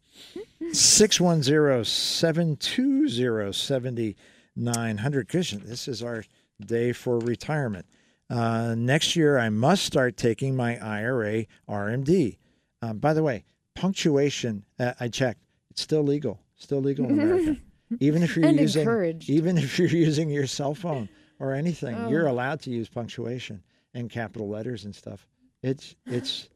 610 0.74 1.84
720 1.84 3.52
7900. 3.52 5.28
Christian, 5.28 5.62
this 5.64 5.88
is 5.88 6.02
our 6.02 6.24
day 6.64 6.92
for 6.92 7.18
retirement. 7.18 7.86
Uh, 8.30 8.74
next 8.76 9.14
year, 9.16 9.38
I 9.38 9.50
must 9.50 9.84
start 9.84 10.16
taking 10.16 10.56
my 10.56 10.78
IRA 10.78 11.46
RMD. 11.68 12.38
Um, 12.82 12.98
by 12.98 13.14
the 13.14 13.22
way, 13.22 13.44
punctuation, 13.74 14.64
uh, 14.78 14.92
I 14.98 15.08
checked, 15.08 15.40
it's 15.70 15.82
still 15.82 16.02
legal. 16.02 16.40
Still 16.56 16.80
legal 16.80 17.04
in 17.06 17.12
America. 17.20 17.56
even 18.00 18.22
if 18.22 18.36
you're 18.36 18.46
And 18.46 18.58
using 18.58 18.82
encouraged. 18.82 19.28
even 19.30 19.58
if 19.58 19.78
you're 19.78 19.88
using 20.06 20.30
your 20.30 20.46
cell 20.46 20.74
phone 20.74 21.08
or 21.38 21.52
anything, 21.52 21.94
Oh. 21.96 22.08
you're 22.10 22.26
allowed 22.26 22.60
to 22.62 22.70
use 22.70 22.88
punctuation 22.88 23.62
and 23.96 24.10
capital 24.10 24.48
letters 24.48 24.84
and 24.84 24.94
stuff. 24.94 25.26
It's 25.62 25.96
it's 26.06 26.48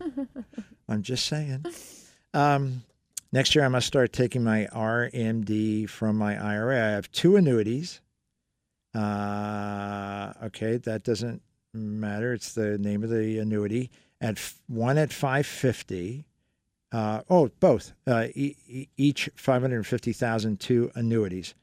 I'm 0.88 1.02
just 1.02 1.26
saying. 1.26 1.64
Um, 2.34 2.82
next 3.32 3.54
year, 3.54 3.64
I 3.64 3.68
must 3.68 3.86
start 3.86 4.12
taking 4.12 4.42
my 4.42 4.66
RMD 4.72 5.88
from 5.88 6.16
my 6.16 6.36
IRA. 6.42 6.76
I 6.76 6.90
have 6.90 7.10
two 7.12 7.36
annuities. 7.36 8.00
Uh, 8.94 10.32
okay, 10.44 10.76
that 10.78 11.04
doesn't 11.04 11.42
matter. 11.72 12.32
It's 12.32 12.52
the 12.54 12.76
name 12.78 13.04
of 13.04 13.10
the 13.10 13.38
annuity. 13.38 13.90
At 14.20 14.36
f- 14.36 14.60
one 14.66 14.98
at 14.98 15.12
five 15.12 15.46
fifty. 15.46 16.26
Uh, 16.92 17.22
oh, 17.30 17.50
both. 17.60 17.92
Uh, 18.06 18.26
e- 18.34 18.88
each 18.96 19.30
five 19.36 19.62
hundred 19.62 19.86
fifty 19.86 20.12
thousand. 20.12 20.58
Two 20.60 20.90
annuities. 20.94 21.54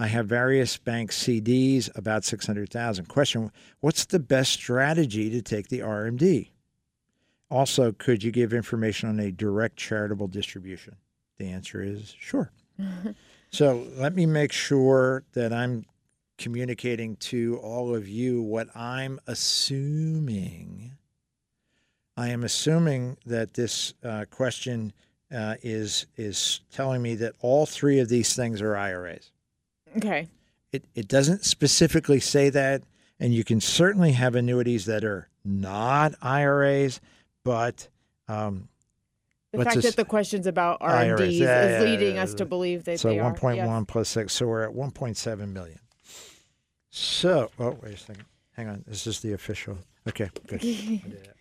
I 0.00 0.06
have 0.06 0.26
various 0.26 0.76
bank 0.76 1.10
CDs, 1.10 1.90
about 1.96 2.24
six 2.24 2.46
hundred 2.46 2.70
thousand. 2.70 3.06
Question: 3.06 3.50
What's 3.80 4.04
the 4.04 4.20
best 4.20 4.52
strategy 4.52 5.28
to 5.30 5.42
take 5.42 5.68
the 5.68 5.80
RMD? 5.80 6.50
Also, 7.50 7.92
could 7.92 8.22
you 8.22 8.30
give 8.30 8.52
information 8.52 9.08
on 9.08 9.18
a 9.18 9.32
direct 9.32 9.76
charitable 9.76 10.28
distribution? 10.28 10.96
The 11.38 11.48
answer 11.48 11.82
is 11.82 12.14
sure. 12.18 12.52
so 13.50 13.86
let 13.96 14.14
me 14.14 14.26
make 14.26 14.52
sure 14.52 15.24
that 15.32 15.52
I'm 15.52 15.84
communicating 16.36 17.16
to 17.16 17.58
all 17.62 17.94
of 17.94 18.06
you 18.06 18.40
what 18.42 18.68
I'm 18.76 19.18
assuming. 19.26 20.92
I 22.16 22.28
am 22.28 22.44
assuming 22.44 23.16
that 23.26 23.54
this 23.54 23.94
uh, 24.04 24.26
question 24.30 24.92
uh, 25.34 25.56
is 25.62 26.06
is 26.16 26.60
telling 26.70 27.02
me 27.02 27.16
that 27.16 27.34
all 27.40 27.66
three 27.66 27.98
of 27.98 28.08
these 28.08 28.36
things 28.36 28.62
are 28.62 28.76
IRAs. 28.76 29.32
Okay. 29.96 30.28
It 30.72 30.84
it 30.94 31.08
doesn't 31.08 31.44
specifically 31.44 32.20
say 32.20 32.50
that, 32.50 32.82
and 33.18 33.32
you 33.32 33.44
can 33.44 33.60
certainly 33.60 34.12
have 34.12 34.34
annuities 34.34 34.84
that 34.86 35.04
are 35.04 35.28
not 35.44 36.14
IRAs, 36.20 37.00
but 37.42 37.88
um, 38.28 38.68
The 39.52 39.64
fact 39.64 39.82
that 39.82 39.96
the 39.96 40.04
questions 40.04 40.46
about 40.46 40.78
yeah, 40.82 41.16
is 41.16 41.38
yeah, 41.38 41.80
leading 41.82 42.16
yeah, 42.16 42.22
us 42.22 42.34
to 42.34 42.44
believe 42.44 42.84
that 42.84 43.00
so 43.00 43.08
they 43.08 43.18
are. 43.18 43.32
1.1 43.34 43.56
yes. 43.56 43.84
plus 43.88 44.08
six, 44.10 44.34
so 44.34 44.46
we're 44.46 44.62
at 44.64 44.74
1.7 44.74 45.52
million. 45.52 45.78
So, 46.90 47.50
oh 47.58 47.78
wait 47.82 47.94
a 47.94 47.96
second, 47.96 48.24
hang 48.52 48.68
on, 48.68 48.84
this 48.86 49.06
is 49.06 49.20
the 49.20 49.32
official. 49.32 49.78
Okay, 50.06 50.30
good. 50.46 50.60
I 50.60 50.64
did 50.64 51.04
it. 51.04 51.36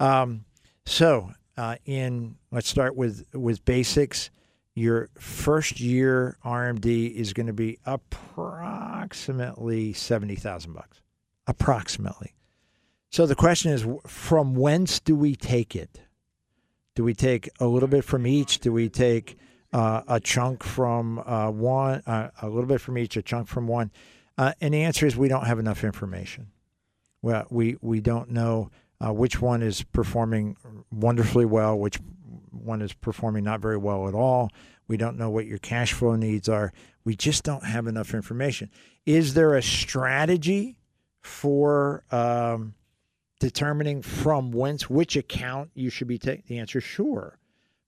Um, 0.00 0.44
so 0.86 1.30
uh, 1.56 1.76
in 1.84 2.36
let's 2.50 2.68
start 2.68 2.96
with 2.96 3.24
with 3.34 3.64
basics. 3.64 4.30
Your 4.74 5.10
first 5.18 5.80
year 5.80 6.38
RMD 6.44 7.14
is 7.14 7.34
going 7.34 7.46
to 7.46 7.52
be 7.52 7.78
approximately 7.84 9.92
seventy 9.92 10.36
thousand 10.36 10.72
bucks, 10.72 11.02
approximately. 11.46 12.34
So 13.10 13.26
the 13.26 13.34
question 13.34 13.72
is, 13.72 13.86
from 14.06 14.54
whence 14.54 14.98
do 14.98 15.14
we 15.14 15.36
take 15.36 15.76
it? 15.76 16.00
Do 16.94 17.04
we 17.04 17.12
take 17.12 17.50
a 17.60 17.66
little 17.66 17.88
bit 17.88 18.04
from 18.04 18.26
each? 18.26 18.60
Do 18.60 18.72
we 18.72 18.88
take 18.88 19.36
uh, 19.72 20.02
a 20.08 20.20
chunk 20.20 20.62
from 20.62 21.18
uh, 21.18 21.50
one, 21.50 22.02
uh, 22.06 22.30
a 22.40 22.48
little 22.48 22.66
bit 22.66 22.80
from 22.80 22.96
each, 22.96 23.16
a 23.18 23.22
chunk 23.22 23.48
from 23.48 23.66
one? 23.66 23.90
Uh, 24.38 24.52
and 24.62 24.72
the 24.72 24.82
answer 24.82 25.06
is 25.06 25.16
we 25.16 25.28
don't 25.28 25.46
have 25.46 25.58
enough 25.58 25.84
information. 25.84 26.48
Well, 27.20 27.46
we 27.50 27.76
we 27.82 28.00
don't 28.00 28.30
know 28.30 28.70
uh, 29.04 29.12
which 29.12 29.42
one 29.42 29.62
is 29.62 29.82
performing 29.82 30.56
wonderfully 30.90 31.44
well, 31.44 31.78
which 31.78 32.00
one 32.52 32.82
is 32.82 32.92
performing 32.92 33.44
not 33.44 33.60
very 33.60 33.76
well 33.76 34.08
at 34.08 34.14
all. 34.14 34.50
We 34.88 34.96
don't 34.96 35.18
know 35.18 35.30
what 35.30 35.46
your 35.46 35.58
cash 35.58 35.92
flow 35.92 36.16
needs 36.16 36.48
are. 36.48 36.72
We 37.04 37.16
just 37.16 37.44
don't 37.44 37.64
have 37.64 37.86
enough 37.86 38.14
information. 38.14 38.70
Is 39.06 39.34
there 39.34 39.54
a 39.54 39.62
strategy 39.62 40.78
for 41.20 42.04
um, 42.10 42.74
determining 43.40 44.02
from 44.02 44.52
whence 44.52 44.88
which 44.90 45.16
account 45.16 45.70
you 45.74 45.90
should 45.90 46.08
be 46.08 46.18
taking? 46.18 46.44
The 46.46 46.58
answer 46.58 46.78
is 46.78 46.84
sure, 46.84 47.38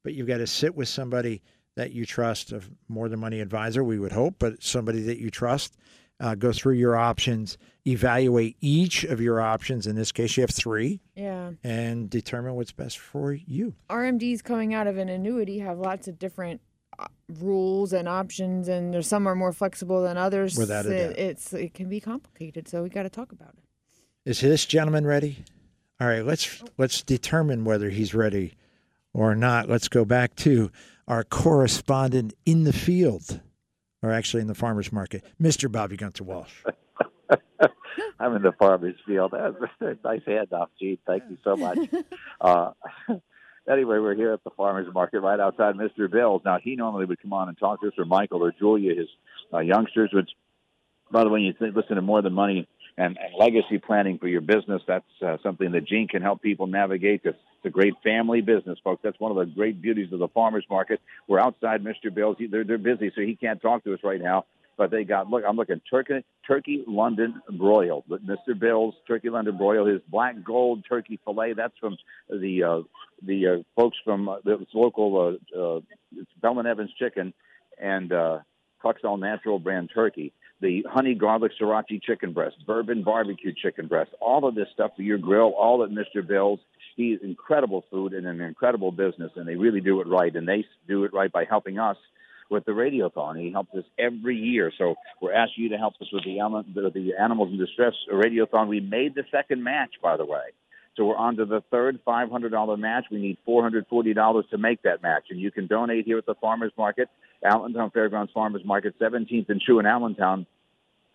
but 0.02 0.14
you've 0.14 0.28
got 0.28 0.38
to 0.38 0.46
sit 0.46 0.74
with 0.74 0.88
somebody 0.88 1.42
that 1.76 1.92
you 1.92 2.06
trust, 2.06 2.52
a 2.52 2.62
more 2.88 3.08
than 3.08 3.20
money 3.20 3.40
advisor, 3.40 3.82
we 3.82 3.98
would 3.98 4.12
hope, 4.12 4.36
but 4.38 4.62
somebody 4.62 5.02
that 5.02 5.18
you 5.18 5.30
trust. 5.30 5.76
Uh, 6.20 6.34
go 6.36 6.52
through 6.52 6.74
your 6.74 6.96
options, 6.96 7.58
evaluate 7.86 8.56
each 8.60 9.02
of 9.04 9.20
your 9.20 9.40
options. 9.40 9.86
In 9.86 9.96
this 9.96 10.12
case, 10.12 10.36
you 10.36 10.42
have 10.42 10.50
three, 10.50 11.00
Yeah. 11.16 11.50
and 11.64 12.08
determine 12.08 12.54
what's 12.54 12.70
best 12.72 12.98
for 12.98 13.32
you. 13.32 13.74
RMDs 13.90 14.42
coming 14.42 14.72
out 14.74 14.86
of 14.86 14.96
an 14.96 15.08
annuity 15.08 15.58
have 15.58 15.78
lots 15.78 16.06
of 16.06 16.18
different 16.18 16.60
uh, 16.98 17.06
rules 17.40 17.92
and 17.92 18.08
options, 18.08 18.68
and 18.68 18.94
there's 18.94 19.08
some 19.08 19.26
are 19.26 19.34
more 19.34 19.52
flexible 19.52 20.02
than 20.04 20.16
others. 20.16 20.56
Without 20.56 20.86
a 20.86 20.92
It- 20.92 21.08
doubt. 21.08 21.18
It's 21.18 21.52
it 21.52 21.74
can 21.74 21.88
be 21.88 21.98
complicated, 22.00 22.68
so 22.68 22.84
we 22.84 22.88
got 22.88 23.02
to 23.02 23.10
talk 23.10 23.32
about 23.32 23.54
it. 23.58 23.64
Is 24.30 24.40
this 24.40 24.64
gentleman 24.64 25.04
ready? 25.04 25.44
All 26.00 26.06
right, 26.06 26.24
let's 26.24 26.62
let's 26.78 27.02
determine 27.02 27.64
whether 27.64 27.90
he's 27.90 28.14
ready 28.14 28.54
or 29.12 29.34
not. 29.34 29.68
Let's 29.68 29.88
go 29.88 30.04
back 30.04 30.36
to 30.36 30.70
our 31.08 31.24
correspondent 31.24 32.34
in 32.46 32.62
the 32.64 32.72
field, 32.72 33.40
or 34.04 34.12
actually 34.12 34.42
in 34.42 34.46
the 34.46 34.54
farmers 34.54 34.92
market, 34.92 35.24
Mr. 35.40 35.72
Bobby 35.72 35.96
Gunther 35.96 36.24
Walsh. 36.24 36.52
I'm 38.20 38.36
in 38.36 38.42
the 38.42 38.52
farmer's 38.52 38.96
field. 39.06 39.32
Nice 40.04 40.20
handoff, 40.26 40.68
Gene. 40.78 40.98
Thank 41.06 41.24
you 41.30 41.38
so 41.42 41.56
much. 41.56 41.78
uh, 42.40 42.70
anyway, 43.70 43.98
we're 43.98 44.14
here 44.14 44.32
at 44.32 44.44
the 44.44 44.50
farmer's 44.50 44.92
market 44.92 45.20
right 45.20 45.40
outside 45.40 45.74
Mr. 45.76 46.10
Bill's. 46.10 46.42
Now, 46.44 46.58
he 46.62 46.76
normally 46.76 47.06
would 47.06 47.20
come 47.20 47.32
on 47.32 47.48
and 47.48 47.58
talk 47.58 47.80
to 47.80 47.88
us, 47.88 47.94
or 47.98 48.04
Michael 48.04 48.44
or 48.44 48.52
Julia, 48.52 48.94
his 48.94 49.08
uh, 49.52 49.60
youngsters. 49.60 50.10
Which, 50.12 50.30
by 51.10 51.24
the 51.24 51.30
way, 51.30 51.40
you 51.40 51.54
think, 51.58 51.74
listen 51.74 51.96
to 51.96 52.02
More 52.02 52.22
Than 52.22 52.34
Money 52.34 52.68
and, 52.98 53.18
and 53.18 53.34
legacy 53.38 53.78
planning 53.78 54.18
for 54.18 54.28
your 54.28 54.42
business. 54.42 54.82
That's 54.86 55.04
uh, 55.24 55.38
something 55.42 55.72
that 55.72 55.86
Gene 55.86 56.08
can 56.08 56.22
help 56.22 56.42
people 56.42 56.66
navigate. 56.66 57.22
It's, 57.24 57.38
it's 57.64 57.70
a 57.70 57.72
great 57.72 57.94
family 58.02 58.42
business, 58.42 58.78
folks. 58.84 59.00
That's 59.02 59.18
one 59.18 59.30
of 59.30 59.38
the 59.38 59.46
great 59.46 59.80
beauties 59.80 60.12
of 60.12 60.18
the 60.18 60.28
farmer's 60.28 60.66
market. 60.68 61.00
We're 61.26 61.40
outside 61.40 61.82
Mr. 61.82 62.12
Bill's. 62.14 62.36
He- 62.38 62.46
They're, 62.46 62.64
they're 62.64 62.78
busy, 62.78 63.10
so 63.14 63.22
he 63.22 63.36
can't 63.36 63.60
talk 63.60 63.84
to 63.84 63.94
us 63.94 64.00
right 64.04 64.20
now. 64.20 64.44
But 64.76 64.90
they 64.90 65.04
got 65.04 65.30
look. 65.30 65.44
I'm 65.48 65.54
looking 65.54 65.80
turkey, 65.88 66.24
turkey 66.44 66.82
London 66.88 67.40
broil. 67.56 68.04
But 68.08 68.26
Mr. 68.26 68.58
Bill's 68.58 68.96
turkey 69.06 69.30
London 69.30 69.56
broil, 69.56 69.86
his 69.86 70.00
black 70.08 70.34
gold 70.44 70.84
turkey 70.88 71.20
fillet. 71.24 71.52
That's 71.52 71.78
from 71.78 71.96
the 72.28 72.64
uh, 72.64 72.80
the 73.24 73.46
uh, 73.46 73.56
folks 73.76 73.96
from 74.04 74.28
uh, 74.28 74.38
the 74.44 74.66
local 74.74 75.38
uh, 75.56 75.56
uh, 75.76 75.80
it's 76.16 76.28
Bell 76.42 76.58
and 76.58 76.66
Evans 76.66 76.90
Chicken 76.98 77.32
and 77.80 78.12
uh, 78.12 78.40
Cluxall 78.84 79.16
Natural 79.20 79.60
Brand 79.60 79.90
Turkey. 79.94 80.32
The 80.60 80.84
honey 80.90 81.14
garlic 81.14 81.52
sriracha 81.60 82.02
chicken 82.02 82.32
breast, 82.32 82.56
bourbon 82.66 83.04
barbecue 83.04 83.52
chicken 83.54 83.86
breast, 83.86 84.10
all 84.20 84.44
of 84.48 84.56
this 84.56 84.66
stuff 84.72 84.90
for 84.96 85.02
your 85.02 85.18
grill, 85.18 85.50
all 85.56 85.84
at 85.84 85.90
Mr. 85.90 86.26
Bill's. 86.26 86.58
He's 86.96 87.18
incredible 87.22 87.84
food 87.90 88.12
and 88.12 88.26
an 88.26 88.40
incredible 88.40 88.92
business, 88.92 89.32
and 89.36 89.46
they 89.46 89.56
really 89.56 89.80
do 89.80 90.00
it 90.00 90.06
right. 90.06 90.34
And 90.34 90.46
they 90.46 90.64
do 90.86 91.04
it 91.04 91.12
right 91.12 91.30
by 91.30 91.44
helping 91.44 91.78
us 91.78 91.96
with 92.50 92.64
the 92.64 92.72
Radiothon. 92.72 93.40
He 93.40 93.50
helps 93.50 93.74
us 93.74 93.84
every 93.98 94.36
year. 94.36 94.72
So 94.78 94.94
we're 95.20 95.32
asking 95.32 95.64
you 95.64 95.70
to 95.70 95.78
help 95.78 95.94
us 96.00 96.08
with 96.12 96.24
the, 96.24 96.90
the, 96.94 97.12
Animals 97.18 97.50
in 97.50 97.58
Distress 97.58 97.94
Radiothon. 98.12 98.68
We 98.68 98.80
made 98.80 99.14
the 99.14 99.24
second 99.30 99.62
match, 99.62 99.94
by 100.02 100.16
the 100.16 100.24
way. 100.24 100.52
So 100.96 101.06
we're 101.06 101.16
on 101.16 101.36
to 101.36 101.44
the 101.44 101.62
third 101.72 102.00
$500 102.06 102.78
match. 102.78 103.06
We 103.10 103.20
need 103.20 103.38
$440 103.46 104.50
to 104.50 104.58
make 104.58 104.82
that 104.82 105.02
match. 105.02 105.24
And 105.30 105.40
you 105.40 105.50
can 105.50 105.66
donate 105.66 106.04
here 106.04 106.18
at 106.18 106.26
the 106.26 106.36
Farmers 106.36 106.72
Market, 106.78 107.08
Allentown 107.44 107.90
Fairgrounds 107.90 108.30
Farmers 108.32 108.62
Market, 108.64 108.94
17th 109.00 109.48
and 109.48 109.60
Chew 109.60 109.80
in 109.80 109.86
Allentown, 109.86 110.46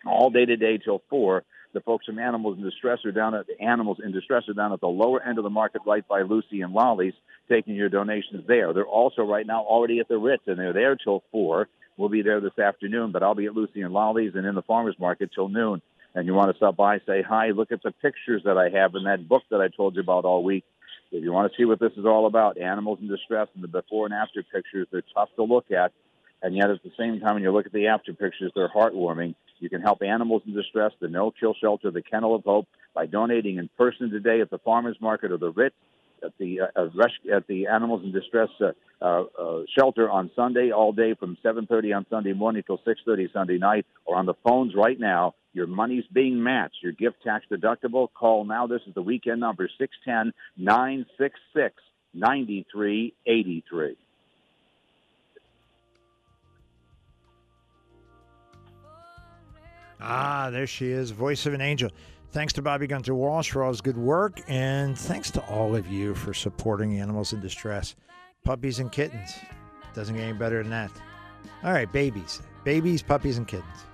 all 0.06 0.30
day 0.30 0.44
today 0.44 0.78
till 0.78 1.02
4. 1.10 1.42
The 1.72 1.80
folks 1.80 2.06
from 2.06 2.18
Animals 2.18 2.58
in 2.58 2.64
Distress 2.64 3.04
are 3.04 3.12
down 3.12 3.34
at 3.34 3.46
the 3.46 3.60
Animals 3.60 3.98
in 4.04 4.12
Distress 4.12 4.48
are 4.48 4.54
down 4.54 4.72
at 4.72 4.80
the 4.80 4.88
lower 4.88 5.22
end 5.22 5.38
of 5.38 5.44
the 5.44 5.50
market, 5.50 5.82
right 5.86 6.06
by 6.06 6.22
Lucy 6.22 6.62
and 6.62 6.72
Lolly's, 6.72 7.14
taking 7.48 7.74
your 7.74 7.88
donations 7.88 8.44
there. 8.48 8.72
They're 8.72 8.84
also 8.84 9.22
right 9.22 9.46
now 9.46 9.62
already 9.62 10.00
at 10.00 10.08
the 10.08 10.18
Ritz, 10.18 10.42
and 10.46 10.58
they're 10.58 10.72
there 10.72 10.96
till 10.96 11.22
four. 11.30 11.68
We'll 11.96 12.08
be 12.08 12.22
there 12.22 12.40
this 12.40 12.58
afternoon, 12.58 13.12
but 13.12 13.22
I'll 13.22 13.34
be 13.34 13.46
at 13.46 13.54
Lucy 13.54 13.82
and 13.82 13.92
Lolly's 13.92 14.34
and 14.34 14.46
in 14.46 14.54
the 14.54 14.62
farmers 14.62 14.96
market 14.98 15.30
till 15.34 15.48
noon. 15.48 15.82
And 16.14 16.26
you 16.26 16.34
want 16.34 16.50
to 16.50 16.56
stop 16.56 16.76
by, 16.76 16.98
say 17.06 17.22
hi, 17.22 17.50
look 17.50 17.70
at 17.70 17.82
the 17.82 17.92
pictures 17.92 18.42
that 18.44 18.58
I 18.58 18.68
have 18.70 18.94
in 18.96 19.04
that 19.04 19.28
book 19.28 19.42
that 19.50 19.60
I 19.60 19.68
told 19.68 19.94
you 19.94 20.00
about 20.00 20.24
all 20.24 20.42
week. 20.42 20.64
If 21.12 21.22
you 21.22 21.32
want 21.32 21.52
to 21.52 21.56
see 21.56 21.64
what 21.64 21.78
this 21.78 21.92
is 21.96 22.04
all 22.04 22.26
about, 22.26 22.58
animals 22.58 22.98
in 23.00 23.08
distress 23.08 23.48
and 23.54 23.62
the 23.62 23.68
before 23.68 24.06
and 24.06 24.14
after 24.14 24.42
pictures, 24.42 24.88
they're 24.90 25.04
tough 25.14 25.28
to 25.36 25.44
look 25.44 25.70
at. 25.70 25.92
And 26.42 26.56
yet 26.56 26.70
at 26.70 26.82
the 26.82 26.92
same 26.98 27.20
time, 27.20 27.34
when 27.34 27.42
you 27.42 27.52
look 27.52 27.66
at 27.66 27.72
the 27.72 27.88
after 27.88 28.12
pictures, 28.12 28.50
they're 28.54 28.68
heartwarming. 28.68 29.34
You 29.60 29.68
can 29.68 29.82
help 29.82 30.02
animals 30.02 30.42
in 30.46 30.54
distress, 30.54 30.92
the 31.00 31.08
No 31.08 31.30
Kill 31.30 31.54
Shelter, 31.54 31.90
the 31.90 32.02
Kennel 32.02 32.34
of 32.34 32.44
Hope, 32.44 32.66
by 32.94 33.06
donating 33.06 33.58
in 33.58 33.68
person 33.76 34.10
today 34.10 34.40
at 34.40 34.50
the 34.50 34.58
farmers 34.58 34.96
market 35.00 35.30
or 35.30 35.38
the 35.38 35.50
Ritz, 35.50 35.76
at 36.24 36.32
the 36.38 36.60
uh, 36.62 36.66
uh, 36.76 37.36
at 37.36 37.46
the 37.46 37.66
Animals 37.66 38.02
in 38.04 38.12
Distress 38.12 38.48
uh, 38.60 38.72
uh, 39.00 39.24
uh, 39.38 39.62
shelter 39.78 40.10
on 40.10 40.30
Sunday, 40.36 40.70
all 40.70 40.92
day 40.92 41.14
from 41.14 41.36
7:30 41.44 41.96
on 41.96 42.06
Sunday 42.10 42.32
morning 42.32 42.62
till 42.66 42.78
6:30 42.78 43.32
Sunday 43.32 43.58
night, 43.58 43.86
or 44.04 44.16
on 44.16 44.26
the 44.26 44.34
phones 44.46 44.74
right 44.74 44.98
now. 44.98 45.34
Your 45.52 45.66
money's 45.66 46.04
being 46.12 46.42
matched. 46.42 46.76
Your 46.82 46.92
gift 46.92 47.22
tax 47.24 47.44
deductible. 47.50 48.08
Call 48.12 48.44
now. 48.44 48.66
This 48.66 48.82
is 48.86 48.94
the 48.94 49.02
weekend 49.02 49.40
number 49.40 49.68
610 49.78 50.32
966 50.56 51.74
9383. 52.14 53.96
Ah, 60.00 60.50
there 60.50 60.66
she 60.66 60.90
is, 60.90 61.10
voice 61.10 61.46
of 61.46 61.54
an 61.54 61.60
angel. 61.60 61.90
Thanks 62.32 62.52
to 62.54 62.62
Bobby 62.62 62.86
Gunther 62.86 63.14
Walsh 63.14 63.50
for 63.50 63.64
all 63.64 63.70
his 63.70 63.80
good 63.80 63.98
work, 63.98 64.40
and 64.48 64.96
thanks 64.96 65.30
to 65.32 65.40
all 65.46 65.74
of 65.74 65.88
you 65.88 66.14
for 66.14 66.32
supporting 66.32 67.00
animals 67.00 67.32
in 67.32 67.40
distress. 67.40 67.96
Puppies 68.44 68.78
and 68.78 68.90
kittens. 68.90 69.34
Doesn't 69.94 70.14
get 70.14 70.22
any 70.22 70.38
better 70.38 70.62
than 70.62 70.70
that. 70.70 70.90
All 71.64 71.72
right, 71.72 71.90
babies. 71.92 72.40
Babies, 72.64 73.02
puppies, 73.02 73.38
and 73.38 73.48
kittens. 73.48 73.84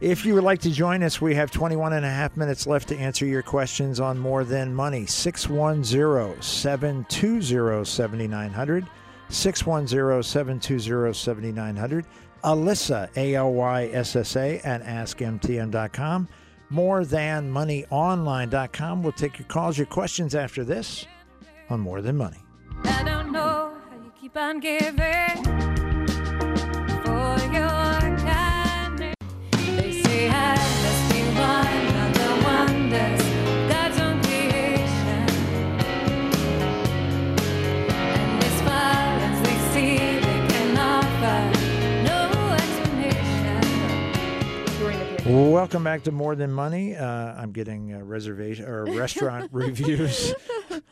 If 0.00 0.24
you 0.24 0.34
would 0.34 0.44
like 0.44 0.60
to 0.62 0.70
join 0.70 1.02
us, 1.02 1.20
we 1.20 1.34
have 1.34 1.50
21 1.50 1.92
and 1.92 2.06
a 2.06 2.10
half 2.10 2.36
minutes 2.36 2.66
left 2.66 2.88
to 2.88 2.96
answer 2.96 3.26
your 3.26 3.42
questions 3.42 4.00
on 4.00 4.18
More 4.18 4.44
Than 4.44 4.74
Money. 4.74 5.04
610 5.06 6.42
720 6.42 7.84
7900. 7.84 8.86
610 9.28 10.22
720 10.22 11.12
7900. 11.12 12.06
Alyssa, 12.42 13.08
A 13.16 13.34
L 13.34 13.52
Y 13.52 13.90
S 13.92 14.16
S 14.16 14.36
A, 14.36 14.58
at 14.60 14.82
AskMTM.com. 14.84 16.28
More 16.70 17.04
Than 17.04 17.52
MoneyOnline.com. 17.52 19.02
We'll 19.02 19.12
take 19.12 19.38
your 19.38 19.48
calls, 19.48 19.76
your 19.76 19.86
questions 19.88 20.34
after 20.34 20.64
this 20.64 21.06
on 21.68 21.80
More 21.80 22.00
Than 22.00 22.16
Money. 22.16 22.38
I 22.84 23.02
don't 23.02 23.32
know 23.32 23.72
how 23.90 23.96
you 23.96 24.12
keep 24.20 24.36
on 24.36 24.60
giving 24.60 25.44
for 27.04 27.52
your 27.52 27.89
Welcome 45.40 45.84
back 45.84 46.02
to 46.02 46.12
More 46.12 46.36
Than 46.36 46.52
Money. 46.52 46.94
Uh, 46.94 47.06
I'm 47.06 47.50
getting 47.52 47.94
uh, 47.94 48.00
reservation 48.00 48.66
or 48.66 48.84
restaurant 48.94 49.48
reviews 49.52 50.34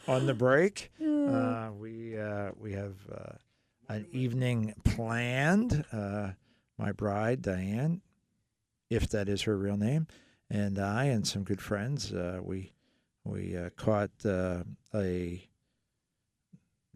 on 0.09 0.25
the 0.27 0.33
break. 0.35 0.91
Uh, 1.29 1.71
we 1.79 2.19
uh, 2.19 2.53
we 2.59 2.73
have 2.73 2.95
uh, 3.13 3.33
an 3.91 4.07
evening 4.13 4.73
planned. 4.83 5.85
Uh, 5.93 6.31
my 6.79 6.91
bride 6.91 7.43
Diane, 7.43 8.01
if 8.89 9.11
that 9.11 9.29
is 9.29 9.43
her 9.43 9.59
real 9.59 9.77
name, 9.77 10.07
and 10.49 10.79
I 10.79 11.05
and 11.05 11.27
some 11.27 11.43
good 11.43 11.61
friends. 11.61 12.15
Uh, 12.15 12.41
we 12.43 12.73
we 13.25 13.55
uh, 13.55 13.69
caught 13.77 14.25
uh, 14.25 14.63
a 14.95 15.47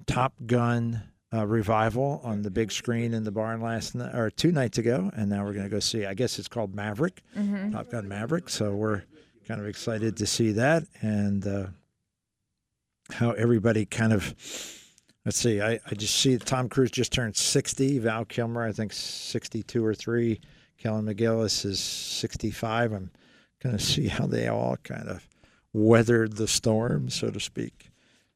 Top 0.07 0.33
Gun. 0.47 1.03
Uh, 1.35 1.47
revival 1.47 2.21
on 2.25 2.43
the 2.43 2.51
big 2.51 2.71
screen 2.71 3.15
in 3.15 3.25
the 3.25 3.31
barn 3.33 3.63
last 3.63 3.95
night 3.95 4.15
or 4.15 4.31
two 4.31 4.53
nights 4.53 4.77
ago, 4.77 5.11
and 5.17 5.31
now 5.31 5.43
we're 5.43 5.55
going 5.55 5.65
to 5.65 5.71
go 5.71 5.81
see. 5.81 6.05
I 6.05 6.13
guess 6.13 6.39
it's 6.39 6.47
called 6.49 6.75
Maverick. 6.75 7.23
Top 7.73 7.91
Gun 7.91 8.07
Maverick. 8.07 8.51
So 8.51 8.75
we're 8.75 9.05
kind 9.49 9.59
of 9.59 9.67
excited 9.67 10.17
to 10.19 10.27
see 10.27 10.53
that 10.53 10.85
and 11.01 11.47
uh, 11.47 11.67
how 13.13 13.31
everybody 13.31 13.87
kind 13.87 14.13
of. 14.13 14.35
Let's 15.25 15.39
see. 15.39 15.63
I, 15.63 15.79
I 15.87 15.95
just 15.95 16.17
see 16.17 16.37
Tom 16.37 16.69
Cruise 16.69 16.91
just 16.91 17.13
turned 17.13 17.37
60. 17.37 18.01
Val 18.01 18.25
Kilmer, 18.25 18.67
I 18.67 18.73
think 18.73 18.93
62 18.93 19.85
or 19.85 19.95
3. 19.95 20.41
Kelly 20.79 21.15
McGillis 21.15 21.65
is 21.65 21.79
65. 21.81 22.93
I'm 22.93 23.11
going 23.63 23.77
to 23.79 23.83
see 23.83 24.09
how 24.09 24.27
they 24.27 24.49
all 24.49 24.77
kind 24.83 25.09
of 25.09 25.27
weathered 25.73 26.37
the 26.37 26.49
storm, 26.49 27.09
so 27.09 27.31
to 27.31 27.41
speak. 27.41 27.92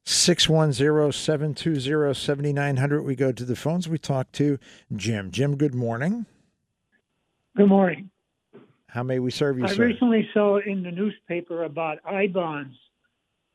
610 0.06 1.10
720 1.12 2.14
7900. 2.14 3.02
We 3.02 3.16
go 3.16 3.32
to 3.32 3.44
the 3.44 3.56
phones. 3.56 3.88
We 3.88 3.98
talk 3.98 4.30
to 4.32 4.58
Jim. 4.94 5.32
Jim, 5.32 5.56
good 5.56 5.74
morning. 5.74 6.26
Good 7.56 7.66
morning. 7.66 8.10
How 8.86 9.02
may 9.02 9.18
we 9.18 9.32
serve 9.32 9.58
you, 9.58 9.64
I 9.64 9.74
sir? 9.74 9.86
recently 9.86 10.28
saw 10.32 10.58
in 10.58 10.84
the 10.84 10.92
newspaper 10.92 11.64
about 11.64 11.98
I 12.04 12.28
bonds. 12.28 12.76